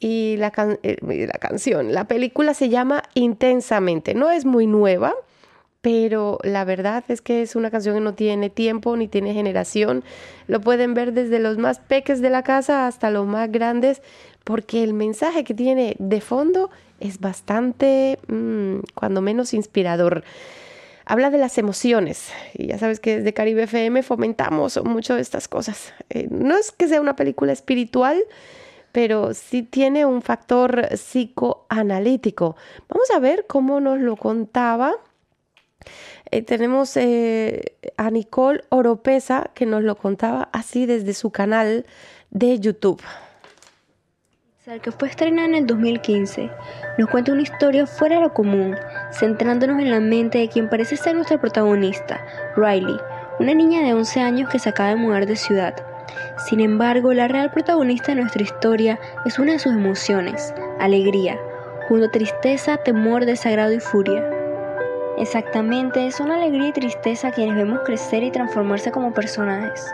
y 0.00 0.34
la, 0.38 0.50
can- 0.50 0.80
eh, 0.82 0.96
la 1.00 1.38
canción, 1.38 1.92
la 1.94 2.08
película 2.08 2.54
se 2.54 2.68
llama 2.70 3.04
Intensamente, 3.14 4.14
no 4.14 4.32
es 4.32 4.44
muy 4.46 4.66
nueva, 4.66 5.14
pero 5.80 6.38
la 6.44 6.64
verdad 6.64 7.02
es 7.08 7.20
que 7.20 7.42
es 7.42 7.56
una 7.56 7.70
canción 7.70 7.96
que 7.96 8.00
no 8.00 8.14
tiene 8.14 8.50
tiempo 8.50 8.96
ni 8.96 9.08
tiene 9.08 9.34
generación. 9.34 10.04
Lo 10.46 10.60
pueden 10.60 10.94
ver 10.94 11.12
desde 11.12 11.40
los 11.40 11.58
más 11.58 11.80
peques 11.80 12.20
de 12.20 12.30
la 12.30 12.44
casa 12.44 12.86
hasta 12.86 13.10
los 13.10 13.26
más 13.26 13.50
grandes, 13.50 14.00
porque 14.44 14.82
el 14.82 14.94
mensaje 14.94 15.44
que 15.44 15.54
tiene 15.54 15.96
de 15.98 16.20
fondo 16.20 16.70
es 17.00 17.20
bastante, 17.20 18.18
mm, 18.28 18.78
cuando 18.94 19.22
menos, 19.22 19.54
inspirador. 19.54 20.24
Habla 21.04 21.30
de 21.30 21.38
las 21.38 21.58
emociones 21.58 22.30
y 22.54 22.68
ya 22.68 22.78
sabes 22.78 23.00
que 23.00 23.18
desde 23.18 23.34
Caribe 23.34 23.64
FM 23.64 24.02
fomentamos 24.02 24.82
mucho 24.84 25.16
estas 25.16 25.48
cosas. 25.48 25.92
Eh, 26.10 26.28
no 26.30 26.56
es 26.56 26.70
que 26.70 26.86
sea 26.86 27.00
una 27.00 27.16
película 27.16 27.52
espiritual, 27.52 28.22
pero 28.92 29.34
sí 29.34 29.62
tiene 29.62 30.06
un 30.06 30.22
factor 30.22 30.88
psicoanalítico. 30.90 32.56
Vamos 32.88 33.10
a 33.10 33.18
ver 33.18 33.46
cómo 33.48 33.80
nos 33.80 33.98
lo 33.98 34.16
contaba 34.16 34.94
eh, 36.32 36.40
tenemos 36.40 36.96
eh, 36.96 37.76
a 37.98 38.10
Nicole 38.10 38.64
Oropesa 38.70 39.50
que 39.54 39.66
nos 39.66 39.82
lo 39.82 39.96
contaba 39.96 40.48
así 40.52 40.86
desde 40.86 41.12
su 41.12 41.30
canal 41.30 41.84
de 42.30 42.58
YouTube. 42.58 43.02
Que 44.64 44.92
fue 44.92 45.08
estrenada 45.08 45.48
en 45.48 45.54
el 45.56 45.66
2015, 45.66 46.48
nos 46.96 47.10
cuenta 47.10 47.32
una 47.32 47.42
historia 47.42 47.84
fuera 47.84 48.14
de 48.14 48.22
lo 48.22 48.32
común, 48.32 48.76
centrándonos 49.10 49.80
en 49.80 49.90
la 49.90 49.98
mente 49.98 50.38
de 50.38 50.48
quien 50.48 50.68
parece 50.68 50.96
ser 50.96 51.16
nuestra 51.16 51.40
protagonista, 51.40 52.24
Riley, 52.54 52.96
una 53.40 53.54
niña 53.54 53.80
de 53.82 53.92
11 53.92 54.20
años 54.20 54.48
que 54.48 54.60
se 54.60 54.68
acaba 54.68 54.90
de 54.90 54.96
mudar 54.96 55.26
de 55.26 55.34
ciudad. 55.34 55.74
Sin 56.46 56.60
embargo, 56.60 57.12
la 57.12 57.26
real 57.26 57.50
protagonista 57.50 58.12
de 58.12 58.20
nuestra 58.20 58.44
historia 58.44 59.00
es 59.24 59.36
una 59.40 59.50
de 59.50 59.58
sus 59.58 59.72
emociones, 59.72 60.54
alegría, 60.78 61.36
junto 61.88 62.06
a 62.06 62.12
tristeza, 62.12 62.76
temor, 62.76 63.26
desagrado 63.26 63.72
y 63.72 63.80
furia. 63.80 64.24
Exactamente, 65.18 66.08
son 66.12 66.30
alegría 66.30 66.68
y 66.68 66.72
tristeza 66.72 67.32
quienes 67.32 67.56
vemos 67.56 67.80
crecer 67.84 68.22
y 68.22 68.30
transformarse 68.30 68.92
como 68.92 69.12
personajes. 69.12 69.92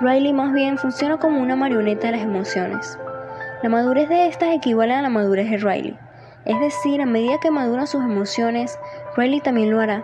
Riley 0.00 0.32
más 0.32 0.52
bien 0.52 0.78
funciona 0.78 1.16
como 1.16 1.40
una 1.40 1.54
marioneta 1.54 2.08
de 2.08 2.16
las 2.16 2.22
emociones. 2.22 2.98
La 3.62 3.68
madurez 3.68 4.08
de 4.08 4.26
estas 4.26 4.54
equivale 4.54 4.94
a 4.94 5.02
la 5.02 5.10
madurez 5.10 5.50
de 5.50 5.58
Riley. 5.58 5.98
Es 6.46 6.58
decir, 6.60 7.02
a 7.02 7.06
medida 7.06 7.38
que 7.42 7.50
maduran 7.50 7.86
sus 7.86 8.02
emociones, 8.02 8.78
Riley 9.16 9.42
también 9.42 9.70
lo 9.70 9.80
hará. 9.80 10.02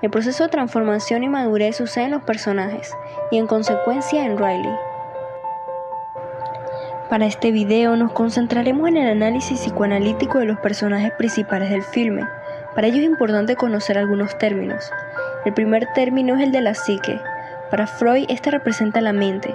El 0.00 0.10
proceso 0.10 0.44
de 0.44 0.48
transformación 0.48 1.22
y 1.22 1.28
madurez 1.28 1.76
sucede 1.76 2.04
en 2.04 2.12
los 2.12 2.22
personajes 2.22 2.96
y 3.30 3.36
en 3.36 3.46
consecuencia 3.46 4.24
en 4.24 4.38
Riley. 4.38 4.74
Para 7.10 7.26
este 7.26 7.52
video 7.52 7.94
nos 7.96 8.12
concentraremos 8.12 8.88
en 8.88 8.96
el 8.96 9.10
análisis 9.10 9.60
psicoanalítico 9.60 10.38
de 10.38 10.46
los 10.46 10.58
personajes 10.60 11.12
principales 11.12 11.68
del 11.68 11.82
filme. 11.82 12.26
Para 12.74 12.86
ello 12.86 12.98
es 12.98 13.04
importante 13.04 13.56
conocer 13.56 13.98
algunos 13.98 14.38
términos. 14.38 14.90
El 15.44 15.52
primer 15.52 15.88
término 15.94 16.36
es 16.36 16.42
el 16.42 16.52
de 16.52 16.62
la 16.62 16.72
psique. 16.72 17.20
Para 17.70 17.86
Freud 17.86 18.24
este 18.28 18.50
representa 18.50 19.00
la 19.00 19.12
mente 19.12 19.54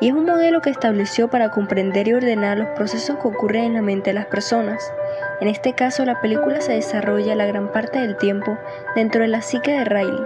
y 0.00 0.08
es 0.08 0.14
un 0.14 0.26
modelo 0.26 0.60
que 0.60 0.70
estableció 0.70 1.28
para 1.28 1.50
comprender 1.50 2.08
y 2.08 2.12
ordenar 2.12 2.58
los 2.58 2.68
procesos 2.70 3.18
que 3.18 3.28
ocurren 3.28 3.64
en 3.64 3.74
la 3.74 3.82
mente 3.82 4.10
de 4.10 4.14
las 4.14 4.26
personas. 4.26 4.92
En 5.40 5.48
este 5.48 5.72
caso 5.72 6.04
la 6.04 6.20
película 6.20 6.60
se 6.60 6.72
desarrolla 6.72 7.34
la 7.34 7.46
gran 7.46 7.72
parte 7.72 8.00
del 8.00 8.16
tiempo 8.16 8.58
dentro 8.94 9.22
de 9.22 9.28
la 9.28 9.40
psique 9.40 9.72
de 9.72 9.84
Riley. 9.84 10.20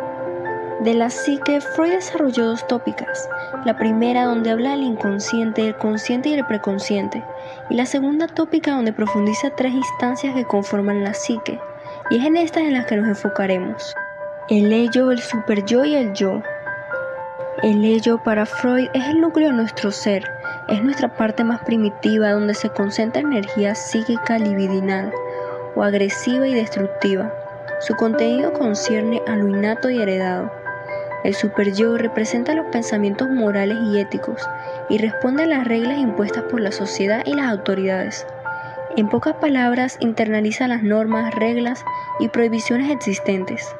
De 0.80 0.94
la 0.94 1.10
psique, 1.10 1.60
Freud 1.60 1.90
desarrolló 1.90 2.46
dos 2.46 2.64
tópicas. 2.68 3.28
La 3.64 3.76
primera 3.76 4.26
donde 4.26 4.50
habla 4.50 4.70
del 4.70 4.84
inconsciente, 4.84 5.66
el 5.66 5.76
consciente 5.76 6.28
y 6.28 6.34
el 6.34 6.46
preconsciente. 6.46 7.24
Y 7.68 7.74
la 7.74 7.84
segunda 7.84 8.28
tópica 8.28 8.76
donde 8.76 8.92
profundiza 8.92 9.50
tres 9.50 9.72
instancias 9.72 10.36
que 10.36 10.44
conforman 10.44 11.02
la 11.02 11.14
psique. 11.14 11.58
Y 12.10 12.18
es 12.18 12.24
en 12.24 12.36
estas 12.36 12.62
en 12.62 12.74
las 12.74 12.86
que 12.86 12.94
nos 12.94 13.08
enfocaremos. 13.08 13.96
El 14.48 14.72
ello, 14.72 15.10
el 15.10 15.20
superyo 15.20 15.84
y 15.84 15.96
el 15.96 16.14
yo. 16.14 16.42
El 17.60 17.84
ello 17.84 18.18
para 18.18 18.46
Freud 18.46 18.88
es 18.94 19.08
el 19.08 19.20
núcleo 19.20 19.48
de 19.48 19.56
nuestro 19.56 19.90
ser, 19.90 20.30
es 20.68 20.80
nuestra 20.80 21.16
parte 21.16 21.42
más 21.42 21.60
primitiva 21.64 22.30
donde 22.30 22.54
se 22.54 22.70
concentra 22.70 23.20
energía 23.20 23.74
psíquica 23.74 24.38
libidinal 24.38 25.12
o 25.74 25.82
agresiva 25.82 26.46
y 26.46 26.54
destructiva. 26.54 27.34
Su 27.80 27.96
contenido 27.96 28.52
concierne 28.52 29.22
a 29.26 29.34
lo 29.34 29.48
innato 29.48 29.90
y 29.90 30.00
heredado. 30.00 30.52
El 31.24 31.34
superyo 31.34 31.98
representa 31.98 32.54
los 32.54 32.66
pensamientos 32.66 33.28
morales 33.28 33.78
y 33.86 33.98
éticos 33.98 34.40
y 34.88 34.98
responde 34.98 35.42
a 35.42 35.46
las 35.46 35.66
reglas 35.66 35.98
impuestas 35.98 36.44
por 36.44 36.60
la 36.60 36.70
sociedad 36.70 37.24
y 37.26 37.34
las 37.34 37.50
autoridades. 37.50 38.24
En 38.96 39.08
pocas 39.08 39.34
palabras, 39.34 39.96
internaliza 39.98 40.68
las 40.68 40.84
normas, 40.84 41.34
reglas 41.34 41.84
y 42.20 42.28
prohibiciones 42.28 42.88
existentes. 42.92 43.74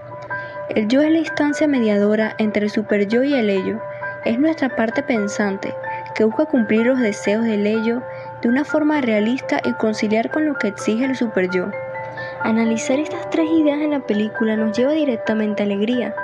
El 0.70 0.86
yo 0.86 1.01
es 1.01 1.11
la 1.11 1.19
instancia 1.19 1.66
mediadora 1.66 2.35
entre 2.36 2.65
el 2.65 2.70
superyo 2.70 3.23
y 3.23 3.32
el 3.32 3.49
ello. 3.49 3.81
Es 4.27 4.39
nuestra 4.39 4.69
parte 4.69 5.03
pensante 5.03 5.74
que 6.15 6.24
busca 6.24 6.45
cumplir 6.45 6.86
los 6.86 6.99
deseos 6.99 7.45
del 7.45 7.66
ello 7.66 8.03
de 8.43 8.51
una 8.51 8.65
forma 8.65 9.01
realista 9.01 9.61
y 9.65 9.73
conciliar 9.73 10.31
con 10.31 10.45
lo 10.45 10.55
que 10.55 10.69
exige 10.69 11.07
el 11.07 11.16
superyo. 11.16 11.70
Analizar 12.43 12.99
estas 12.99 13.31
tres 13.31 13.49
ideas 13.51 13.81
en 13.81 13.93
la 13.93 14.01
película 14.01 14.57
nos 14.57 14.77
lleva 14.77 14.93
directamente 14.93 15.62
a 15.62 15.66
alegría, 15.66 16.15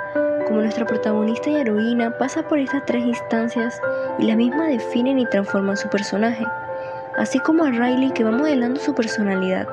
como 0.45 0.61
nuestra 0.61 0.85
protagonista 0.85 1.49
y 1.49 1.55
heroína 1.55 2.15
pasa 2.19 2.47
por 2.47 2.59
estas 2.59 2.85
tres 2.85 3.03
instancias 3.03 3.81
y 4.19 4.27
las 4.27 4.37
mismas 4.37 4.67
definen 4.67 5.17
y 5.17 5.25
transforman 5.25 5.75
su 5.75 5.89
personaje, 5.89 6.45
así 7.17 7.39
como 7.39 7.63
a 7.63 7.71
Riley 7.71 8.11
que 8.11 8.23
va 8.23 8.31
modelando 8.31 8.79
su 8.79 8.93
personalidad. 8.93 9.67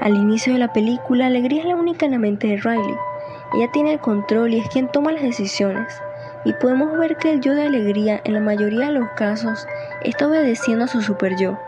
Al 0.00 0.14
inicio 0.14 0.54
de 0.54 0.60
la 0.60 0.72
película, 0.72 1.26
Alegría 1.26 1.60
es 1.60 1.68
la 1.68 1.76
única 1.76 2.06
en 2.06 2.12
la 2.12 2.18
mente 2.18 2.46
de 2.46 2.56
Riley. 2.56 3.07
Ella 3.54 3.70
tiene 3.72 3.94
el 3.94 4.00
control 4.00 4.54
y 4.54 4.58
es 4.58 4.68
quien 4.68 4.88
toma 4.88 5.12
las 5.12 5.22
decisiones. 5.22 6.00
Y 6.44 6.52
podemos 6.52 6.96
ver 6.98 7.16
que 7.16 7.32
el 7.32 7.40
yo 7.40 7.54
de 7.54 7.62
Alegría 7.64 8.20
en 8.24 8.34
la 8.34 8.40
mayoría 8.40 8.86
de 8.86 8.92
los 8.92 9.08
casos 9.16 9.66
está 10.02 10.28
obedeciendo 10.28 10.84
a 10.84 10.88
su 10.88 11.02
super 11.02 11.36
yo, 11.36 11.58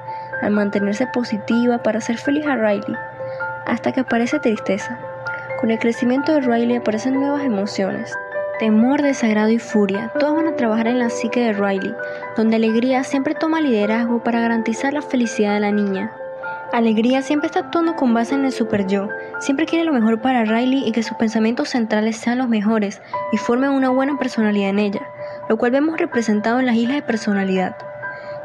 al 0.42 0.52
mantenerse 0.52 1.06
positiva 1.06 1.78
para 1.82 1.98
hacer 1.98 2.18
feliz 2.18 2.46
a 2.46 2.56
Riley, 2.56 2.96
hasta 3.66 3.92
que 3.92 4.00
aparece 4.00 4.38
tristeza. 4.38 4.98
Con 5.60 5.70
el 5.70 5.78
crecimiento 5.78 6.32
de 6.32 6.40
Riley 6.40 6.76
aparecen 6.76 7.14
nuevas 7.14 7.44
emociones. 7.44 8.16
Temor, 8.58 9.02
desagrado 9.02 9.50
y 9.50 9.58
furia, 9.58 10.12
todos 10.18 10.36
van 10.36 10.48
a 10.48 10.56
trabajar 10.56 10.86
en 10.86 10.98
la 10.98 11.10
psique 11.10 11.40
de 11.40 11.52
Riley, 11.52 11.94
donde 12.36 12.56
Alegría 12.56 13.04
siempre 13.04 13.34
toma 13.34 13.60
liderazgo 13.60 14.22
para 14.22 14.40
garantizar 14.40 14.92
la 14.92 15.02
felicidad 15.02 15.54
de 15.54 15.60
la 15.60 15.72
niña. 15.72 16.12
Alegría 16.72 17.20
siempre 17.22 17.48
está 17.48 17.60
actuando 17.60 17.96
con 17.96 18.14
base 18.14 18.36
en 18.36 18.44
el 18.44 18.52
super 18.52 18.86
yo, 18.86 19.08
siempre 19.40 19.66
quiere 19.66 19.84
lo 19.84 19.92
mejor 19.92 20.20
para 20.20 20.44
Riley 20.44 20.86
y 20.86 20.92
que 20.92 21.02
sus 21.02 21.16
pensamientos 21.16 21.70
centrales 21.70 22.16
sean 22.16 22.38
los 22.38 22.48
mejores 22.48 23.02
y 23.32 23.38
formen 23.38 23.70
una 23.70 23.88
buena 23.88 24.16
personalidad 24.18 24.70
en 24.70 24.78
ella, 24.78 25.02
lo 25.48 25.56
cual 25.56 25.72
vemos 25.72 25.98
representado 25.98 26.60
en 26.60 26.66
las 26.66 26.76
islas 26.76 26.94
de 26.94 27.02
personalidad. 27.02 27.76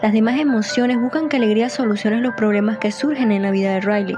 Las 0.02 0.12
demás 0.12 0.40
emociones 0.40 1.00
buscan 1.00 1.30
que 1.30 1.38
Alegría 1.38 1.70
solucione 1.70 2.20
los 2.20 2.34
problemas 2.34 2.80
que 2.80 2.92
surgen 2.92 3.32
en 3.32 3.44
la 3.44 3.52
vida 3.52 3.74
de 3.74 3.82
Riley. 3.82 4.18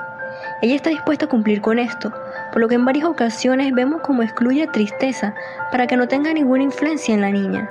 Ella 0.61 0.75
está 0.75 0.89
dispuesta 0.89 1.25
a 1.25 1.29
cumplir 1.29 1.59
con 1.59 1.77
esto, 1.77 2.13
por 2.53 2.61
lo 2.61 2.69
que 2.69 2.75
en 2.75 2.85
varias 2.85 3.05
ocasiones 3.05 3.73
vemos 3.73 4.01
como 4.03 4.23
excluye 4.23 4.67
tristeza 4.67 5.35
para 5.69 5.85
que 5.85 5.97
no 5.97 6.07
tenga 6.07 6.33
ninguna 6.33 6.63
influencia 6.63 7.13
en 7.13 7.21
la 7.21 7.29
niña. 7.29 7.69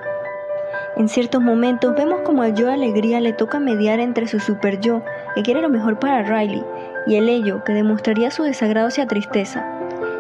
En 0.97 1.11
ciertos 1.11 1.43
momentos 1.43 1.95
vemos 1.95 2.21
como 2.23 2.41
al 2.41 2.55
yo 2.55 2.69
de 2.69 2.73
alegría 2.73 3.21
le 3.21 3.35
toca 3.35 3.61
mediar 3.61 4.01
entre 4.01 4.27
su 4.27 4.41
super 4.41 4.81
yo, 4.81 5.03
que 5.35 5.43
quiere 5.43 5.61
lo 5.61 5.69
mejor 5.69 5.99
para 5.99 6.23
Riley, 6.23 6.65
y 7.07 7.17
el 7.17 7.29
ello, 7.29 7.63
que 7.65 7.75
demostraría 7.75 8.31
su 8.31 8.45
desagrado 8.45 8.89
hacia 8.89 9.07
tristeza. 9.07 9.67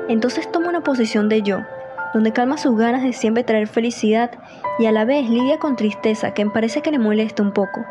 Entonces 0.08 0.52
toma 0.52 0.68
una 0.68 0.82
posición 0.82 1.30
de 1.30 1.40
yo, 1.40 1.60
donde 2.12 2.32
calma 2.32 2.58
sus 2.58 2.76
ganas 2.76 3.02
de 3.02 3.14
siempre 3.14 3.42
traer 3.42 3.68
felicidad 3.68 4.30
y 4.78 4.84
a 4.84 4.92
la 4.92 5.06
vez 5.06 5.30
lidia 5.30 5.58
con 5.58 5.76
tristeza 5.76 6.34
que 6.34 6.44
parece 6.44 6.82
que 6.82 6.90
le 6.90 6.98
molesta 6.98 7.42
un 7.42 7.52
poco. 7.52 7.86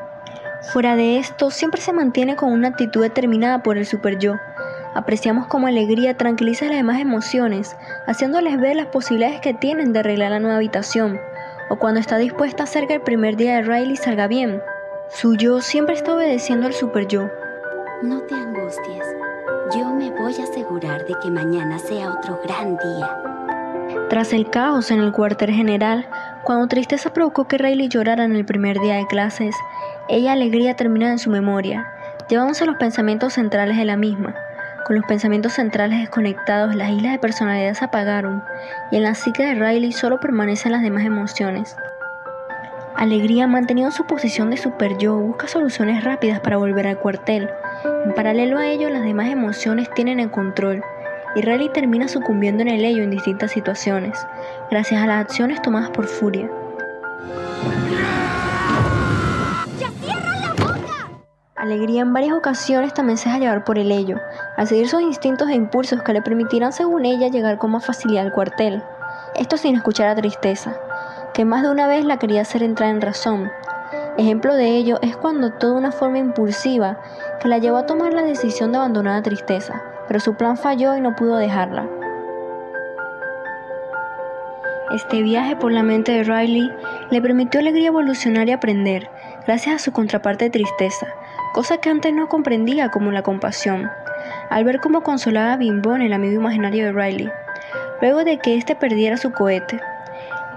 Fuera 0.72 0.96
de 0.96 1.18
esto, 1.18 1.50
siempre 1.50 1.82
se 1.82 1.92
mantiene 1.92 2.36
con 2.36 2.52
una 2.52 2.68
actitud 2.68 3.02
determinada 3.02 3.64
por 3.64 3.78
el 3.78 3.88
super 3.88 4.20
yo. 4.20 4.36
Apreciamos 4.94 5.48
como 5.48 5.66
alegría 5.66 6.18
tranquiliza 6.18 6.66
las 6.66 6.76
demás 6.76 7.00
emociones, 7.00 7.76
haciéndoles 8.06 8.60
ver 8.60 8.76
las 8.76 8.88
posibilidades 8.88 9.42
que 9.42 9.56
tienen 9.56 9.92
de 9.92 10.00
arreglar 10.00 10.32
la 10.32 10.40
nueva 10.40 10.58
habitación, 10.58 11.20
o 11.70 11.78
cuando 11.78 12.00
está 12.00 12.18
dispuesta 12.18 12.64
a 12.64 12.66
hacer 12.66 12.88
que 12.88 12.96
el 12.96 13.02
primer 13.02 13.36
día 13.36 13.56
de 13.56 13.62
Riley 13.64 13.96
salga 13.96 14.28
bien. 14.28 14.62
Su 15.10 15.36
yo 15.36 15.62
siempre 15.62 15.96
está 15.96 16.16
obedeciendo 16.16 16.68
al 16.68 16.74
super 16.74 17.08
yo. 17.08 17.30
No 18.04 18.22
te 18.22 18.36
angusties. 18.36 19.06
Yo 19.76 19.86
me 19.94 20.12
voy 20.12 20.36
a 20.40 20.44
asegurar 20.44 21.06
de 21.06 21.16
que 21.22 21.32
mañana 21.32 21.80
sea 21.80 22.12
otro 22.12 22.40
gran 22.44 22.78
día. 22.78 23.22
Tras 24.10 24.34
el 24.34 24.50
caos 24.50 24.92
en 24.92 25.00
el 25.00 25.12
cuartel 25.12 25.52
general, 25.52 26.08
cuando 26.44 26.68
tristeza 26.68 27.12
provocó 27.12 27.48
que 27.48 27.58
Riley 27.58 27.88
llorara 27.88 28.24
en 28.24 28.36
el 28.36 28.46
primer 28.46 28.80
día 28.80 28.96
de 28.96 29.08
clases, 29.08 29.56
ella 30.08 30.34
alegría 30.34 30.76
termina 30.76 31.10
en 31.10 31.20
su 31.20 31.30
memoria, 31.32 31.92
llevándose 32.30 32.66
los 32.66 32.78
pensamientos 32.78 33.34
centrales 33.34 33.78
de 33.78 33.86
la 33.86 33.98
misma. 33.98 34.36
Con 34.86 34.98
los 34.98 35.06
pensamientos 35.06 35.54
centrales 35.54 35.98
desconectados, 35.98 36.76
las 36.76 36.92
islas 36.92 37.14
de 37.14 37.18
personalidad 37.18 37.74
se 37.74 37.86
apagaron 37.86 38.44
y 38.92 38.98
en 38.98 39.04
la 39.04 39.16
psique 39.16 39.44
de 39.44 39.56
Riley 39.56 39.92
solo 39.92 40.20
permanecen 40.20 40.74
las 40.74 40.84
demás 40.84 41.04
emociones. 41.04 41.76
Alegría, 42.96 43.48
manteniendo 43.48 43.92
su 43.92 44.06
posición 44.06 44.52
de 44.52 44.58
super 44.58 44.96
yo, 45.00 45.18
busca 45.18 45.48
soluciones 45.48 46.04
rápidas 46.04 46.40
para 46.40 46.58
volver 46.58 46.86
al 46.86 47.00
cuartel. 47.00 47.50
En 48.06 48.14
paralelo 48.14 48.60
a 48.60 48.68
ello, 48.68 48.92
las 48.92 49.02
demás 49.02 49.30
emociones 49.30 49.90
tienen 49.96 50.20
el 50.20 50.30
control 50.30 50.84
y 51.36 51.42
Riley 51.42 51.70
termina 51.70 52.08
sucumbiendo 52.08 52.62
en 52.62 52.70
el 52.70 52.86
ello 52.86 53.02
en 53.02 53.10
distintas 53.10 53.54
situaciones, 53.54 54.16
gracias 54.70 55.02
a 55.02 55.08
las 55.08 55.20
acciones 55.20 55.64
tomadas 55.64 55.90
por 55.90 56.06
Furia. 56.06 56.48
Alegría 61.66 62.04
en 62.04 62.14
varias 62.14 62.38
ocasiones 62.38 62.94
también 62.94 63.18
se 63.18 63.28
deja 63.28 63.40
llevar 63.40 63.64
por 63.64 63.80
el 63.80 63.92
ello, 63.92 64.20
al 64.56 64.68
seguir 64.68 64.88
sus 64.88 65.02
instintos 65.02 65.50
e 65.50 65.56
impulsos 65.56 66.04
que 66.04 66.14
le 66.14 66.22
permitirán 66.22 66.72
según 66.72 67.06
ella 67.06 67.28
llegar 67.28 67.58
con 67.58 67.72
más 67.72 67.84
facilidad 67.84 68.24
al 68.24 68.34
cuartel. 68.34 68.84
Esto 69.34 69.58
sin 69.58 69.76
escuchar 69.76 70.08
a 70.08 70.16
tristeza, 70.16 70.76
que 71.34 71.44
más 71.44 71.64
de 71.64 71.72
una 71.72 71.88
vez 71.88 72.06
la 72.06 72.18
quería 72.18 72.42
hacer 72.42 72.62
entrar 72.62 72.92
en 72.92 73.02
razón. 73.02 73.52
Ejemplo 74.16 74.54
de 74.54 74.76
ello 74.76 75.00
es 75.02 75.18
cuando 75.18 75.54
toda 75.54 75.74
una 75.74 75.92
forma 75.92 76.20
impulsiva 76.20 77.00
que 77.42 77.48
la 77.48 77.58
llevó 77.58 77.78
a 77.78 77.88
tomar 77.88 78.14
la 78.14 78.22
decisión 78.22 78.72
de 78.72 78.78
abandonar 78.78 79.18
a 79.18 79.24
tristeza, 79.24 79.82
pero 80.08 80.20
su 80.20 80.36
plan 80.36 80.58
falló 80.58 80.96
y 80.96 81.02
no 81.02 81.16
pudo 81.16 81.38
dejarla. 81.38 81.90
Este 84.94 85.24
viaje 85.24 85.56
por 85.56 85.72
la 85.72 85.82
mente 85.82 86.12
de 86.12 86.24
Riley 86.26 86.72
le 87.10 87.22
permitió 87.24 87.60
alegría 87.60 87.88
evolucionar 87.88 88.48
y 88.50 88.52
aprender, 88.52 89.10
gracias 89.48 89.76
a 89.76 89.80
su 89.80 89.92
contraparte 89.92 90.52
tristeza, 90.52 91.08
cosa 91.54 91.78
que 91.78 91.90
antes 91.90 92.14
no 92.14 92.28
comprendía 92.28 92.90
como 92.90 93.12
la 93.12 93.22
compasión, 93.22 93.90
al 94.50 94.64
ver 94.64 94.80
cómo 94.80 95.04
consolaba 95.04 95.54
a 95.54 95.58
Bimbón, 95.58 96.02
el 96.02 96.14
amigo 96.14 96.36
imaginario 96.36 96.86
de 96.86 96.92
Riley, 96.92 97.32
luego 98.02 98.24
de 98.24 98.40
que 98.40 98.58
éste 98.58 98.76
perdiera 98.76 99.18
su 99.18 99.32
cohete. 99.32 99.80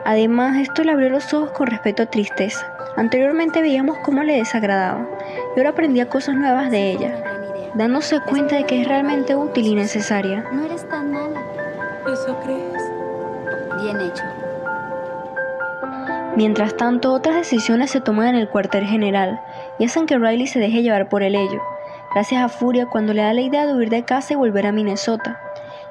Además, 0.05 0.57
esto 0.57 0.85
le 0.85 0.93
abrió 0.93 1.11
los 1.11 1.33
ojos 1.35 1.51
con 1.53 1.67
respecto 1.67 2.03
a 2.03 2.07
tristeza. 2.07 2.67
Anteriormente 2.97 3.63
veíamos 3.63 3.99
cómo 3.99 4.23
le 4.23 4.37
desagradaba 4.37 5.07
y 5.55 5.61
ahora 5.61 5.71
aprendía 5.71 6.09
cosas 6.09 6.35
nuevas 6.35 6.71
de 6.71 6.91
ella, 6.91 7.23
dándose 7.75 8.21
cuenta 8.21 8.57
de 8.57 8.65
que 8.65 8.81
es 8.81 8.89
realmente 8.89 9.37
útil 9.37 9.67
y 9.67 9.75
necesaria. 9.75 10.45
No 10.53 10.65
eres 10.65 10.89
tan 10.89 11.13
mala. 11.13 11.41
¿Eso 12.13 12.37
crees? 12.41 12.83
Bien 13.83 14.01
hecho. 14.01 14.25
Mientras 16.35 16.77
tanto, 16.77 17.13
otras 17.13 17.37
decisiones 17.37 17.91
se 17.91 18.01
toman 18.01 18.29
en 18.29 18.37
el 18.37 18.49
cuartel 18.49 18.85
general 18.85 19.41
y 19.79 19.85
hacen 19.85 20.07
que 20.07 20.19
Riley 20.19 20.47
se 20.47 20.59
deje 20.59 20.83
llevar 20.83 21.09
por 21.09 21.23
el 21.23 21.35
ello, 21.35 21.63
gracias 22.13 22.43
a 22.43 22.49
Furia 22.49 22.87
cuando 22.87 23.15
le 23.15 23.23
da 23.23 23.33
la 23.33 23.41
idea 23.41 23.67
de 23.67 23.75
huir 23.75 23.91
de 23.91 24.05
casa 24.05 24.35
y 24.35 24.37
volver 24.37 24.67
a 24.67 24.73
Minnesota, 24.73 25.41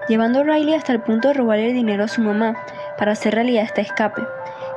llevando 0.08 0.40
a 0.40 0.44
Riley 0.44 0.74
hasta 0.74 0.94
el 0.94 1.02
punto 1.02 1.28
de 1.28 1.34
robarle 1.34 1.68
el 1.68 1.74
dinero 1.74 2.04
a 2.04 2.08
su 2.08 2.22
mamá 2.22 2.56
para 2.98 3.14
hacer 3.14 3.36
realidad 3.36 3.64
este 3.64 3.82
escape, 3.82 4.22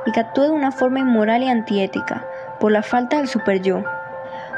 y 0.05 0.11
que 0.11 0.19
actúe 0.19 0.43
de 0.43 0.51
una 0.51 0.71
forma 0.71 0.99
inmoral 0.99 1.43
y 1.43 1.49
antiética, 1.49 2.25
por 2.59 2.71
la 2.71 2.83
falta 2.83 3.17
del 3.17 3.27
super 3.27 3.61
yo. 3.61 3.83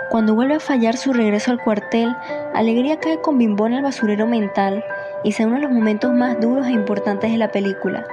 Cuando 0.10 0.36
vuelve 0.36 0.56
a 0.56 0.60
fallar 0.60 0.96
su 0.96 1.12
regreso 1.14 1.52
al 1.52 1.60
cuartel, 1.60 2.16
Alegría 2.54 3.00
cae 3.00 3.20
con 3.22 3.38
Bimbón 3.38 3.74
al 3.74 3.82
basurero 3.82 4.28
mental 4.28 4.84
y 5.24 5.32
sea 5.32 5.48
uno 5.48 5.56
de 5.56 5.64
los 5.64 5.72
momentos 5.72 6.14
más 6.14 6.40
duros 6.40 6.68
e 6.68 6.72
importantes 6.72 7.32
de 7.32 7.38
la 7.38 7.52
película, 7.52 8.06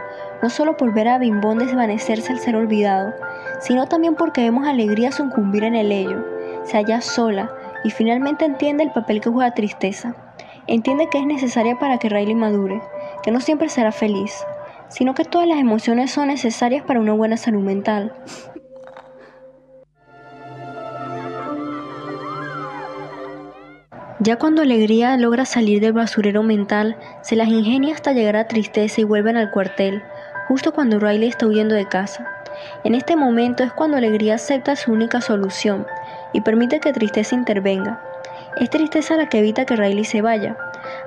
no 0.43 0.49
solo 0.49 0.77
por 0.77 0.95
ver 0.95 1.09
a 1.09 1.19
Bimbón 1.19 1.59
desvanecerse 1.59 2.33
al 2.33 2.39
ser 2.39 2.57
olvidado, 2.57 3.12
sino 3.61 3.87
también 3.87 4.15
porque 4.15 4.43
vemos 4.43 4.67
a 4.67 4.71
Alegría 4.71 5.12
sucumbir 5.12 5.65
en 5.65 5.75
el 5.75 5.93
ello, 5.93 6.25
se 6.65 6.77
halla 6.77 7.01
sola 7.01 7.51
y 7.85 7.91
finalmente 7.91 8.45
entiende 8.45 8.85
el 8.85 8.93
papel 8.93 9.20
que 9.20 9.31
juega 9.31 9.55
Tristeza. 9.55 10.15
Entiende 10.66 11.09
que 11.09 11.19
es 11.19 11.27
necesaria 11.27 11.78
para 11.78 11.99
que 11.99 12.09
Riley 12.09 12.35
madure, 12.35 12.81
que 13.23 13.31
no 13.31 13.41
siempre 13.41 13.69
será 13.69 13.93
feliz, 13.93 14.45
sino 14.89 15.15
que 15.15 15.24
todas 15.24 15.49
las 15.49 15.59
emociones 15.59 16.11
son 16.11 16.28
necesarias 16.28 16.85
para 16.85 17.01
una 17.01 17.12
buena 17.12 17.37
salud 17.37 17.62
mental. 17.62 18.15
Ya 24.23 24.37
cuando 24.37 24.61
Alegría 24.61 25.16
logra 25.16 25.47
salir 25.47 25.81
del 25.81 25.95
basurero 25.95 26.43
mental, 26.43 26.99
se 27.23 27.37
las 27.37 27.49
ingenia 27.49 27.95
hasta 27.95 28.12
llegar 28.12 28.37
a 28.37 28.49
Tristeza 28.49 29.01
y 29.01 29.05
vuelven 29.05 29.39
al 29.39 29.51
cuartel, 29.51 30.03
justo 30.47 30.73
cuando 30.73 30.99
Riley 30.99 31.31
está 31.31 31.47
huyendo 31.47 31.74
de 31.74 31.89
casa. 31.89 32.31
En 32.85 32.95
este 32.95 33.16
momento 33.16 33.65
es 33.65 33.73
cuando 33.73 33.97
Alegría 33.97 34.35
acepta 34.35 34.77
su 34.77 34.93
única 34.93 35.23
solución 35.23 35.87
y 36.32 36.40
permite 36.40 36.81
que 36.81 36.93
Tristeza 36.93 37.35
intervenga. 37.35 38.01
Es 38.57 38.70
Tristeza 38.70 39.16
la 39.16 39.28
que 39.28 39.39
evita 39.39 39.65
que 39.65 39.77
Riley 39.77 40.05
se 40.05 40.23
vaya, 40.23 40.57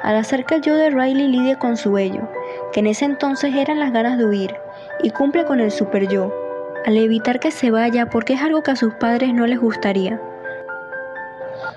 al 0.02 0.16
hacer 0.16 0.46
que 0.46 0.56
el 0.56 0.62
yo 0.62 0.76
de 0.76 0.90
Riley 0.90 1.28
lidie 1.28 1.58
con 1.58 1.78
su 1.78 1.98
ello, 1.98 2.30
que 2.72 2.80
en 2.80 2.88
ese 2.88 3.06
entonces 3.06 3.54
eran 3.56 3.80
las 3.80 3.92
ganas 3.92 4.18
de 4.18 4.26
huir, 4.26 4.56
y 5.02 5.10
cumple 5.10 5.46
con 5.46 5.60
el 5.60 5.72
super 5.72 6.08
yo, 6.08 6.34
al 6.86 6.98
evitar 6.98 7.40
que 7.40 7.52
se 7.52 7.72
vaya 7.72 8.08
porque 8.08 8.34
es 8.34 8.42
algo 8.42 8.64
que 8.64 8.72
a 8.72 8.76
sus 8.76 8.94
padres 8.94 9.34
no 9.34 9.46
les 9.48 9.60
gustaría. 9.60 10.20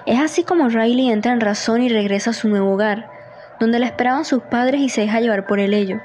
Es 0.04 0.20
así 0.20 0.44
como 0.44 0.68
Riley 0.68 1.10
entra 1.10 1.32
en 1.32 1.40
razón 1.40 1.82
y 1.82 1.88
regresa 1.88 2.30
a 2.30 2.34
su 2.34 2.48
nuevo 2.48 2.72
hogar, 2.72 3.10
donde 3.58 3.78
la 3.78 3.86
esperaban 3.86 4.24
sus 4.24 4.42
padres 4.42 4.80
y 4.80 4.88
se 4.88 5.02
deja 5.02 5.20
llevar 5.20 5.46
por 5.46 5.58
el 5.58 5.74
ello, 5.74 6.00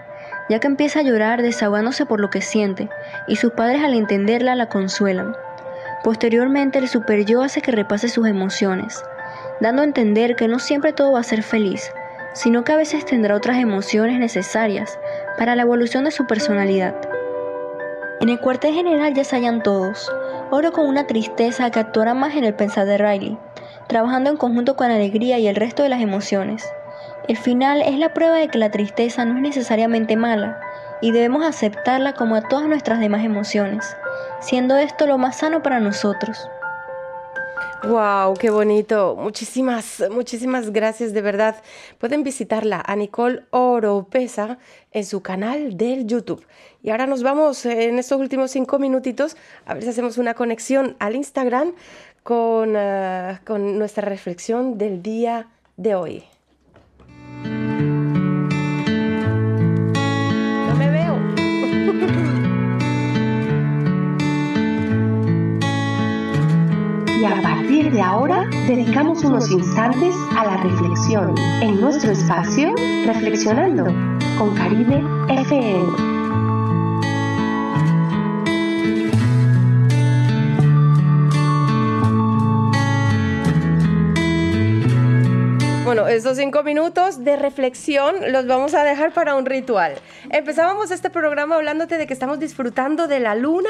ya 0.49 0.59
que 0.59 0.67
empieza 0.67 0.99
a 0.99 1.03
llorar 1.03 1.41
desahogándose 1.41 2.05
por 2.05 2.19
lo 2.19 2.29
que 2.29 2.41
siente, 2.41 2.89
y 3.27 3.35
sus 3.35 3.53
padres 3.53 3.83
al 3.83 3.93
entenderla 3.93 4.55
la 4.55 4.69
consuelan. 4.69 5.35
Posteriormente 6.03 6.79
el 6.79 6.87
super 6.87 7.25
yo 7.25 7.43
hace 7.43 7.61
que 7.61 7.71
repase 7.71 8.09
sus 8.09 8.27
emociones, 8.27 9.03
dando 9.59 9.83
a 9.83 9.85
entender 9.85 10.35
que 10.35 10.47
no 10.47 10.57
siempre 10.57 10.93
todo 10.93 11.11
va 11.11 11.19
a 11.19 11.23
ser 11.23 11.43
feliz, 11.43 11.91
sino 12.33 12.63
que 12.63 12.71
a 12.71 12.77
veces 12.77 13.05
tendrá 13.05 13.35
otras 13.35 13.57
emociones 13.57 14.19
necesarias 14.19 14.97
para 15.37 15.55
la 15.55 15.61
evolución 15.61 16.03
de 16.03 16.11
su 16.11 16.25
personalidad. 16.25 16.95
En 18.19 18.29
el 18.29 18.39
cuartel 18.39 18.73
general 18.73 19.13
ya 19.13 19.23
se 19.23 19.35
hallan 19.35 19.61
todos, 19.61 20.11
ahora 20.51 20.71
con 20.71 20.87
una 20.87 21.05
tristeza 21.05 21.69
que 21.69 21.79
actuará 21.79 22.13
más 22.13 22.35
en 22.35 22.45
el 22.45 22.55
pensar 22.55 22.85
de 22.85 22.97
Riley, 22.97 23.37
trabajando 23.87 24.29
en 24.29 24.37
conjunto 24.37 24.75
con 24.75 24.89
alegría 24.89 25.37
y 25.37 25.47
el 25.47 25.55
resto 25.55 25.83
de 25.83 25.89
las 25.89 26.01
emociones. 26.01 26.67
El 27.27 27.37
final 27.37 27.81
es 27.81 27.97
la 27.97 28.13
prueba 28.13 28.37
de 28.37 28.47
que 28.47 28.57
la 28.57 28.71
tristeza 28.71 29.25
no 29.25 29.35
es 29.35 29.41
necesariamente 29.41 30.17
mala 30.17 30.59
y 31.01 31.11
debemos 31.11 31.45
aceptarla 31.45 32.13
como 32.13 32.35
a 32.35 32.41
todas 32.41 32.67
nuestras 32.67 32.99
demás 32.99 33.23
emociones, 33.23 33.95
siendo 34.39 34.77
esto 34.77 35.07
lo 35.07 35.17
más 35.17 35.37
sano 35.37 35.61
para 35.61 35.79
nosotros. 35.79 36.49
Wow, 37.83 38.35
qué 38.35 38.51
bonito. 38.51 39.15
Muchísimas, 39.17 40.03
muchísimas 40.11 40.71
gracias 40.71 41.13
de 41.13 41.21
verdad. 41.21 41.55
Pueden 41.97 42.23
visitarla 42.23 42.83
a 42.85 42.95
Nicole 42.95 43.43
Oropesa 43.49 44.59
en 44.91 45.03
su 45.03 45.21
canal 45.23 45.77
del 45.77 46.05
YouTube. 46.05 46.45
Y 46.83 46.91
ahora 46.91 47.07
nos 47.07 47.23
vamos 47.23 47.65
en 47.65 47.97
estos 47.97 48.19
últimos 48.19 48.51
cinco 48.51 48.77
minutitos 48.77 49.35
a 49.65 49.73
ver 49.73 49.81
si 49.81 49.89
hacemos 49.89 50.19
una 50.19 50.35
conexión 50.35 50.95
al 50.99 51.15
Instagram 51.15 51.73
con, 52.21 52.75
eh, 52.75 53.39
con 53.45 53.79
nuestra 53.79 54.07
reflexión 54.07 54.77
del 54.77 55.01
día 55.01 55.47
de 55.75 55.95
hoy. 55.95 56.23
Y 67.21 67.25
a 67.25 67.39
partir 67.39 67.91
de 67.91 68.01
ahora, 68.01 68.49
dedicamos 68.67 69.23
unos 69.23 69.51
instantes 69.51 70.15
a 70.35 70.43
la 70.43 70.57
reflexión 70.57 71.35
en 71.61 71.79
nuestro 71.79 72.13
espacio 72.13 72.73
Reflexionando 73.05 73.83
con 74.39 74.55
Caribe 74.55 75.03
FM. 75.29 75.85
Bueno, 85.85 86.07
estos 86.07 86.37
cinco 86.37 86.63
minutos 86.63 87.23
de 87.23 87.35
reflexión 87.35 88.15
los 88.31 88.47
vamos 88.47 88.73
a 88.73 88.83
dejar 88.83 89.13
para 89.13 89.35
un 89.35 89.45
ritual. 89.45 89.93
Empezábamos 90.31 90.89
este 90.89 91.11
programa 91.11 91.57
hablándote 91.57 91.99
de 91.99 92.07
que 92.07 92.13
estamos 92.13 92.39
disfrutando 92.39 93.07
de 93.07 93.19
la 93.19 93.35
luna 93.35 93.69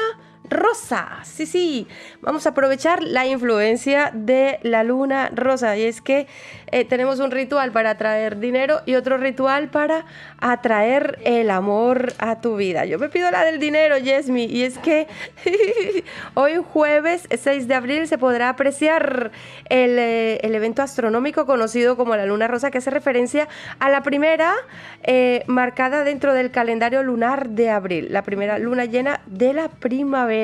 rosa. 0.52 1.20
Sí, 1.24 1.46
sí, 1.46 1.86
vamos 2.20 2.46
a 2.46 2.50
aprovechar 2.50 3.02
la 3.02 3.26
influencia 3.26 4.10
de 4.14 4.58
la 4.62 4.84
luna 4.84 5.30
rosa. 5.34 5.76
Y 5.76 5.84
es 5.84 6.00
que 6.00 6.26
eh, 6.70 6.84
tenemos 6.84 7.20
un 7.20 7.30
ritual 7.30 7.72
para 7.72 7.90
atraer 7.90 8.38
dinero 8.38 8.80
y 8.86 8.94
otro 8.94 9.16
ritual 9.18 9.68
para 9.68 10.04
atraer 10.38 11.18
el 11.24 11.50
amor 11.50 12.12
a 12.18 12.40
tu 12.40 12.56
vida. 12.56 12.84
Yo 12.84 12.98
me 12.98 13.08
pido 13.08 13.30
la 13.30 13.44
del 13.44 13.58
dinero, 13.58 13.98
Yesmi, 13.98 14.44
y 14.44 14.62
es 14.62 14.78
que 14.78 15.06
hoy 16.34 16.62
jueves 16.72 17.28
6 17.30 17.68
de 17.68 17.74
abril 17.74 18.08
se 18.08 18.18
podrá 18.18 18.48
apreciar 18.48 19.32
el, 19.68 19.98
eh, 19.98 20.38
el 20.42 20.54
evento 20.54 20.82
astronómico 20.82 21.46
conocido 21.46 21.96
como 21.96 22.16
la 22.16 22.26
luna 22.26 22.48
rosa, 22.48 22.70
que 22.70 22.78
hace 22.78 22.90
referencia 22.90 23.48
a 23.78 23.90
la 23.90 24.02
primera 24.02 24.54
eh, 25.02 25.44
marcada 25.46 26.04
dentro 26.04 26.34
del 26.34 26.50
calendario 26.50 27.02
lunar 27.02 27.50
de 27.50 27.70
abril, 27.70 28.08
la 28.10 28.22
primera 28.22 28.58
luna 28.58 28.84
llena 28.84 29.20
de 29.26 29.52
la 29.52 29.68
primavera, 29.68 30.41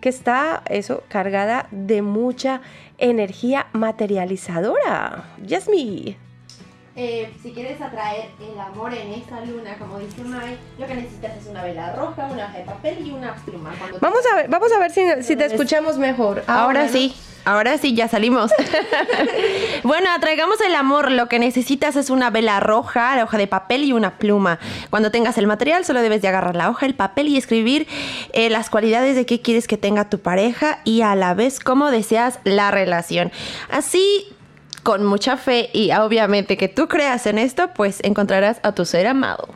que 0.00 0.08
está 0.08 0.62
eso 0.68 1.02
cargada 1.08 1.66
de 1.70 2.02
mucha 2.02 2.60
energía 2.98 3.66
materializadora. 3.72 5.24
Yasmi. 5.42 6.16
Eh, 6.96 7.32
si 7.42 7.50
quieres 7.50 7.80
atraer 7.80 8.30
el 8.40 8.58
amor 8.60 8.94
en 8.94 9.12
esta 9.14 9.40
luna, 9.40 9.76
como 9.78 9.98
dice 9.98 10.22
Mai, 10.22 10.56
lo 10.78 10.86
que 10.86 10.94
necesitas 10.94 11.36
es 11.38 11.46
una 11.46 11.64
vela 11.64 11.92
roja, 11.92 12.28
una 12.30 12.46
hoja 12.46 12.58
de 12.58 12.64
papel 12.64 13.06
y 13.06 13.10
una 13.10 13.34
pluma. 13.34 13.74
Cuando 13.78 13.98
Vamos 13.98 14.20
a 14.32 14.36
ver, 14.36 14.48
vamos 14.48 14.70
a 14.70 14.78
ver 14.78 14.92
si, 14.92 15.02
si 15.24 15.34
te 15.34 15.46
escuchamos 15.46 15.98
mejor. 15.98 16.44
Ahora 16.46 16.88
sí. 16.88 17.14
Ahora 17.44 17.76
sí, 17.76 17.94
ya 17.94 18.08
salimos. 18.08 18.50
bueno, 19.82 20.08
atraigamos 20.10 20.60
el 20.62 20.74
amor. 20.74 21.10
Lo 21.10 21.28
que 21.28 21.38
necesitas 21.38 21.94
es 21.96 22.08
una 22.08 22.30
vela 22.30 22.58
roja, 22.60 23.14
la 23.16 23.24
hoja 23.24 23.36
de 23.36 23.46
papel 23.46 23.84
y 23.84 23.92
una 23.92 24.16
pluma. 24.16 24.58
Cuando 24.88 25.10
tengas 25.10 25.36
el 25.36 25.46
material, 25.46 25.84
solo 25.84 26.00
debes 26.00 26.22
de 26.22 26.28
agarrar 26.28 26.56
la 26.56 26.70
hoja, 26.70 26.86
el 26.86 26.94
papel 26.94 27.28
y 27.28 27.36
escribir 27.36 27.86
eh, 28.32 28.48
las 28.48 28.70
cualidades 28.70 29.14
de 29.14 29.26
qué 29.26 29.42
quieres 29.42 29.68
que 29.68 29.76
tenga 29.76 30.08
tu 30.08 30.20
pareja 30.20 30.80
y 30.84 31.02
a 31.02 31.14
la 31.14 31.34
vez 31.34 31.60
cómo 31.60 31.90
deseas 31.90 32.38
la 32.44 32.70
relación. 32.70 33.30
Así, 33.68 34.34
con 34.84 35.04
mucha 35.04 35.36
fe 35.36 35.70
y 35.72 35.90
obviamente 35.92 36.56
que 36.56 36.68
tú 36.68 36.86
creas 36.86 37.26
en 37.26 37.38
esto, 37.38 37.70
pues 37.74 37.98
encontrarás 38.04 38.60
a 38.62 38.72
tu 38.72 38.84
ser 38.84 39.08
amado. 39.08 39.48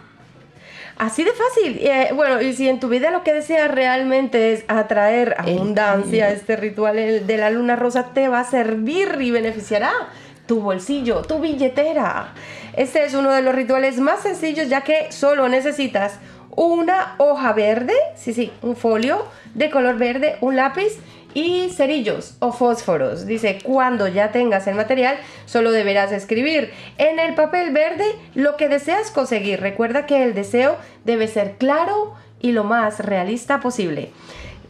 Así 0.96 1.22
de 1.22 1.30
fácil. 1.30 1.78
Eh, 1.80 2.10
bueno, 2.12 2.42
y 2.42 2.54
si 2.54 2.68
en 2.68 2.80
tu 2.80 2.88
vida 2.88 3.12
lo 3.12 3.22
que 3.22 3.32
deseas 3.32 3.70
realmente 3.70 4.52
es 4.52 4.64
atraer 4.66 5.36
abundancia, 5.38 6.30
este 6.32 6.56
ritual 6.56 6.96
de 7.24 7.36
la 7.36 7.50
luna 7.50 7.76
rosa 7.76 8.12
te 8.12 8.26
va 8.26 8.40
a 8.40 8.44
servir 8.44 9.16
y 9.20 9.30
beneficiará 9.30 9.92
tu 10.46 10.60
bolsillo, 10.60 11.22
tu 11.22 11.38
billetera. 11.38 12.32
Este 12.74 13.04
es 13.04 13.14
uno 13.14 13.30
de 13.30 13.42
los 13.42 13.54
rituales 13.54 14.00
más 14.00 14.20
sencillos 14.20 14.68
ya 14.68 14.80
que 14.80 15.12
solo 15.12 15.48
necesitas 15.48 16.18
una 16.56 17.14
hoja 17.18 17.52
verde, 17.52 17.94
sí, 18.16 18.34
sí, 18.34 18.50
un 18.62 18.74
folio 18.74 19.24
de 19.54 19.70
color 19.70 19.98
verde, 19.98 20.36
un 20.40 20.56
lápiz 20.56 20.98
y 21.38 21.70
cerillos 21.70 22.34
o 22.40 22.52
fósforos. 22.52 23.26
Dice, 23.26 23.58
cuando 23.62 24.08
ya 24.08 24.32
tengas 24.32 24.66
el 24.66 24.74
material, 24.74 25.16
solo 25.46 25.70
deberás 25.70 26.10
escribir 26.10 26.72
en 26.98 27.18
el 27.18 27.34
papel 27.34 27.72
verde 27.72 28.06
lo 28.34 28.56
que 28.56 28.68
deseas 28.68 29.10
conseguir. 29.10 29.60
Recuerda 29.60 30.06
que 30.06 30.24
el 30.24 30.34
deseo 30.34 30.76
debe 31.04 31.28
ser 31.28 31.56
claro 31.56 32.14
y 32.40 32.52
lo 32.52 32.64
más 32.64 33.00
realista 33.00 33.60
posible. 33.60 34.10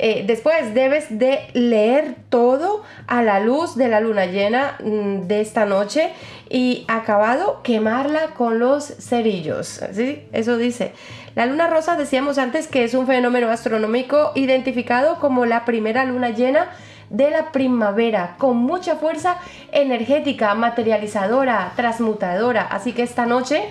Eh, 0.00 0.24
después 0.26 0.74
debes 0.74 1.06
de 1.18 1.40
leer 1.54 2.14
todo 2.28 2.84
a 3.08 3.22
la 3.22 3.40
luz 3.40 3.74
de 3.74 3.88
la 3.88 4.00
luna 4.00 4.26
llena 4.26 4.76
mm, 4.78 5.26
de 5.26 5.40
esta 5.40 5.64
noche 5.64 6.10
y 6.48 6.84
acabado 6.86 7.62
quemarla 7.64 8.28
con 8.36 8.58
los 8.58 8.84
cerillos. 8.84 9.80
¿sí? 9.92 10.22
Eso 10.32 10.56
dice. 10.56 10.92
La 11.38 11.46
luna 11.46 11.68
rosa 11.68 11.94
decíamos 11.94 12.36
antes 12.36 12.66
que 12.66 12.82
es 12.82 12.94
un 12.94 13.06
fenómeno 13.06 13.48
astronómico 13.48 14.32
identificado 14.34 15.20
como 15.20 15.46
la 15.46 15.64
primera 15.64 16.04
luna 16.04 16.30
llena 16.30 16.66
de 17.10 17.30
la 17.30 17.52
primavera 17.52 18.36
con 18.38 18.56
mucha 18.56 18.96
fuerza 18.96 19.38
energética, 19.72 20.54
materializadora, 20.54 21.72
transmutadora. 21.76 22.62
Así 22.62 22.92
que 22.92 23.02
esta 23.02 23.26
noche 23.26 23.64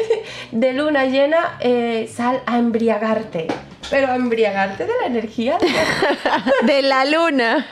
de 0.52 0.72
luna 0.72 1.06
llena 1.06 1.56
eh, 1.60 2.10
sal 2.12 2.42
a 2.46 2.58
embriagarte. 2.58 3.48
Pero 3.88 4.06
a 4.06 4.14
embriagarte 4.14 4.84
de 4.86 4.92
la 5.00 5.06
energía 5.06 5.58
de 6.62 6.82
la 6.82 7.04
luna. 7.04 7.66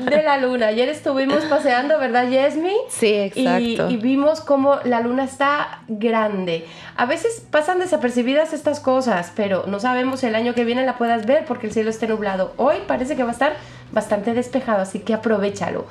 De, 0.00 0.22
la 0.22 0.38
luna. 0.38 0.68
Ayer 0.68 0.88
estuvimos 0.88 1.44
paseando, 1.46 1.98
¿verdad, 1.98 2.28
Yesmi? 2.28 2.72
Sí, 2.88 3.12
exacto. 3.12 3.90
Y, 3.90 3.96
vimos 3.96 4.40
cómo 4.40 4.76
la 4.84 5.00
luna 5.00 5.24
está 5.24 5.80
grande. 5.88 6.66
A 6.96 7.06
veces 7.06 7.44
pasan 7.50 7.80
desapercibidas 7.80 8.52
estas 8.52 8.78
cosas, 8.78 9.32
pero 9.34 9.64
no 9.66 9.80
sabemos 9.80 10.20
si 10.20 10.26
el 10.26 10.36
año 10.36 10.54
que 10.54 10.64
viene 10.64 10.86
la 10.86 10.98
puedas 10.98 11.26
ver 11.26 11.44
porque 11.46 11.66
el 11.66 11.72
cielo 11.72 11.90
esté 11.90 12.06
nublado. 12.06 12.52
Hoy 12.58 12.76
parece 12.86 13.16
que 13.16 13.24
va 13.24 13.30
a 13.30 13.32
estar 13.32 13.56
bastante 13.92 14.34
despejado, 14.34 14.82
así 14.82 15.00
que 15.00 15.14
aprovechalo. 15.14 15.86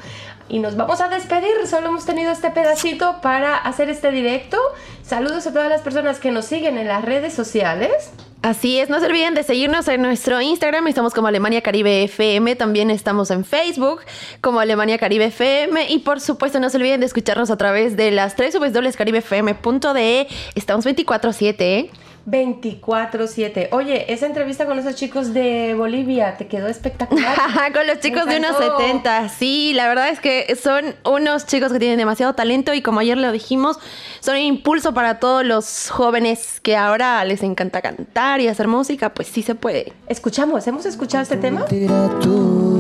Y 0.48 0.60
nos 0.60 0.76
vamos 0.76 1.02
a 1.02 1.10
despedir, 1.10 1.66
solo 1.66 1.88
hemos 1.88 2.06
tenido 2.06 2.32
este 2.32 2.52
pedacito 2.52 3.20
para 3.22 3.58
hacer 3.58 3.90
este 3.90 4.12
directo. 4.12 4.58
Saludos 5.04 5.48
a 5.48 5.54
todas 5.54 5.70
las 5.70 5.82
personas 5.82 6.20
que 6.20 6.30
nos 6.30 6.46
siguen 6.46 6.78
en 6.78 6.88
las 6.88 7.04
redes 7.04 7.34
sociales. 7.34 8.12
Así 8.44 8.80
es, 8.80 8.90
no 8.92 9.00
se 9.00 9.08
olviden 9.08 9.34
de 9.34 9.42
seguirnos 9.42 9.88
en 9.88 10.04
nuestro 10.04 10.40
Instagram, 10.40 10.88
estamos 10.88 11.16
como 11.16 11.26
Alemania 11.28 11.62
Caribe 11.62 12.04
FM, 12.04 12.56
también 12.56 12.92
estamos 12.92 13.32
en 13.32 13.44
Facebook 13.44 14.02
como 14.40 14.60
Alemania 14.60 15.00
Caribe 15.00 15.26
FM 15.26 15.90
y 15.90 15.98
por 16.00 16.22
supuesto 16.22 16.60
no 16.60 16.70
se 16.70 16.78
olviden 16.78 17.00
de 17.00 17.08
escucharnos 17.08 17.50
a 17.50 17.58
través 17.58 17.98
de 17.98 18.12
las 18.12 18.36
3 18.36 18.60
www.caribefm.de, 18.60 20.28
estamos 20.54 20.86
24/7, 20.86 21.56
¿eh? 21.62 21.90
24-7. 22.28 23.70
Oye, 23.72 24.12
esa 24.12 24.26
entrevista 24.26 24.66
con 24.66 24.80
esos 24.80 24.96
chicos 24.96 25.34
de 25.34 25.76
Bolivia 25.76 26.38
te 26.38 26.48
quedó 26.48 26.68
espectacular. 26.68 27.36
con 27.74 27.86
los 27.86 28.00
chicos 28.00 28.26
de 28.26 28.38
unos 28.38 28.58
70. 28.58 29.30
Sí, 29.30 29.74
la 29.74 29.88
verdad 29.88 30.10
es 30.10 30.20
que 30.20 30.56
son 30.56 30.96
unos 31.04 31.46
chicos 31.46 31.72
que 31.72 31.80
tienen 31.80 31.98
demasiado 31.98 32.34
talento 32.34 32.74
y 32.74 32.82
como 32.82 33.00
ayer 33.00 33.18
lo 33.18 33.32
dijimos, 33.32 33.78
son 34.20 34.36
un 34.36 34.42
impulso 34.42 34.94
para 34.94 35.20
todos 35.20 35.46
los 35.46 35.90
jóvenes 35.90 36.60
que 36.62 36.76
ahora 36.76 37.24
les 37.26 37.44
encanta 37.44 37.82
cantar 37.82 38.42
y 38.42 38.48
hacer 38.48 38.68
música, 38.68 39.14
pues 39.14 39.28
sí 39.28 39.42
se 39.42 39.56
puede. 39.56 39.94
Escuchamos, 40.08 40.66
¿hemos 40.68 40.86
escuchado 40.86 41.24
este 41.24 41.38
tema? 41.38 41.66
y 41.72 42.75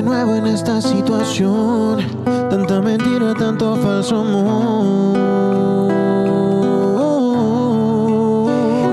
de 0.00 0.06
nuevo 0.06 0.34
en 0.34 0.46
esta 0.46 0.80
situación. 0.80 1.98
Tanta 2.48 2.80
mentira, 2.80 3.34
tanto 3.34 3.76
falso 3.76 4.20
amor. 4.20 5.18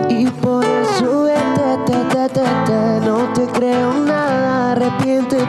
Y 0.10 0.26
por 0.26 0.66
eso 0.66 1.24
vete, 1.24 1.78
te, 1.86 1.94
te, 2.14 2.28
te, 2.28 2.44
te, 2.66 3.00
no 3.08 3.32
te 3.34 3.48
creo 3.58 3.94
nada, 3.94 4.74
arrepiéntete. 4.74 5.46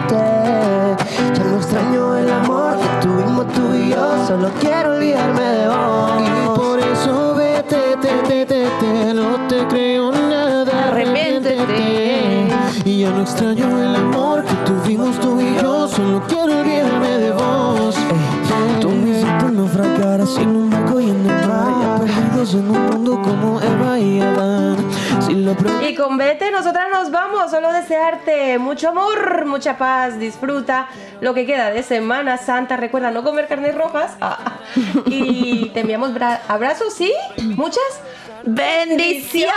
Ya 1.35 1.45
no 1.45 1.57
extraño 1.57 2.17
el 2.17 2.31
amor 2.31 2.77
que 2.79 2.89
tuvimos 3.09 3.47
tú 3.53 3.75
y 3.75 3.91
yo, 3.91 4.27
solo 4.29 4.51
quiero 4.61 4.95
olvidarme 4.95 5.43
de 5.43 5.67
vos. 5.67 6.23
Y 6.23 6.47
por 6.57 6.79
eso 6.79 7.35
vete, 7.35 7.97
te, 8.01 8.13
te, 8.29 8.47
te, 8.47 8.65
te, 8.81 9.13
no 9.13 9.49
te 9.49 9.67
creo 9.67 10.13
nada, 10.13 10.89
arrepiéntete. 10.91 12.49
Y 12.85 13.01
ya 13.01 13.11
no 13.11 13.23
extraño 13.23 13.68
solo 15.99 16.23
quiero 16.29 16.61
olvidarme 16.61 17.09
de 17.19 17.33
vos. 17.33 17.97
Sin 20.27 20.49
un 20.49 20.69
y 21.01 21.09
en 21.09 21.27
mundo 22.69 23.21
como 23.23 23.61
Eva 23.61 23.99
y 23.99 24.21
con 25.95 26.19
Vete, 26.19 26.51
nosotras 26.51 26.87
nos 26.93 27.11
vamos. 27.11 27.51
Solo 27.51 27.73
desearte 27.73 28.59
mucho 28.59 28.91
amor, 28.91 29.47
mucha 29.47 29.79
paz. 29.79 30.19
Disfruta 30.19 30.89
lo 31.21 31.33
que 31.35 31.47
queda 31.47 31.71
de 31.71 31.83
Semana 31.83 32.37
Santa. 32.37 32.77
Recuerda 32.77 33.11
no 33.11 33.25
comer 33.25 33.49
carnes 33.49 33.75
rojas. 33.75 34.17
Ah, 34.21 34.39
Y 35.07 35.71
te 35.73 35.81
enviamos 35.81 36.13
bra- 36.13 36.41
abrazos, 36.47 36.93
¿sí? 36.95 37.13
Muchas 37.57 37.83
bendiciones. 38.55 39.49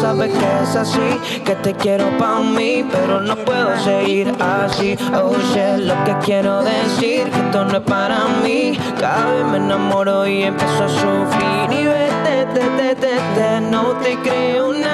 sabes 0.00 0.32
que 0.32 0.62
es 0.62 0.76
así, 0.76 1.40
que 1.44 1.54
te 1.56 1.72
quiero 1.74 2.16
pa' 2.18 2.40
mí, 2.40 2.84
pero 2.90 3.20
no 3.20 3.36
puedo 3.36 3.76
seguir 3.82 4.32
así. 4.38 4.96
Oh 5.14 5.34
shit, 5.52 5.86
lo 5.86 5.94
que 6.04 6.14
quiero 6.24 6.62
decir, 6.62 7.24
que 7.30 7.38
esto 7.38 7.64
no 7.64 7.78
es 7.78 7.84
para 7.84 8.26
mí. 8.42 8.78
Cada 9.00 9.32
vez 9.32 9.46
me 9.46 9.56
enamoro 9.58 10.26
y 10.26 10.42
empiezo 10.42 10.84
a 10.84 10.88
sufrir. 10.88 11.80
Y 11.80 11.84
vete, 11.86 12.46
te, 12.54 12.60
te, 12.60 12.94
te, 12.96 13.16
te, 13.34 13.60
no 13.60 13.92
te 14.02 14.16
creo 14.18 14.72
nada, 14.72 14.93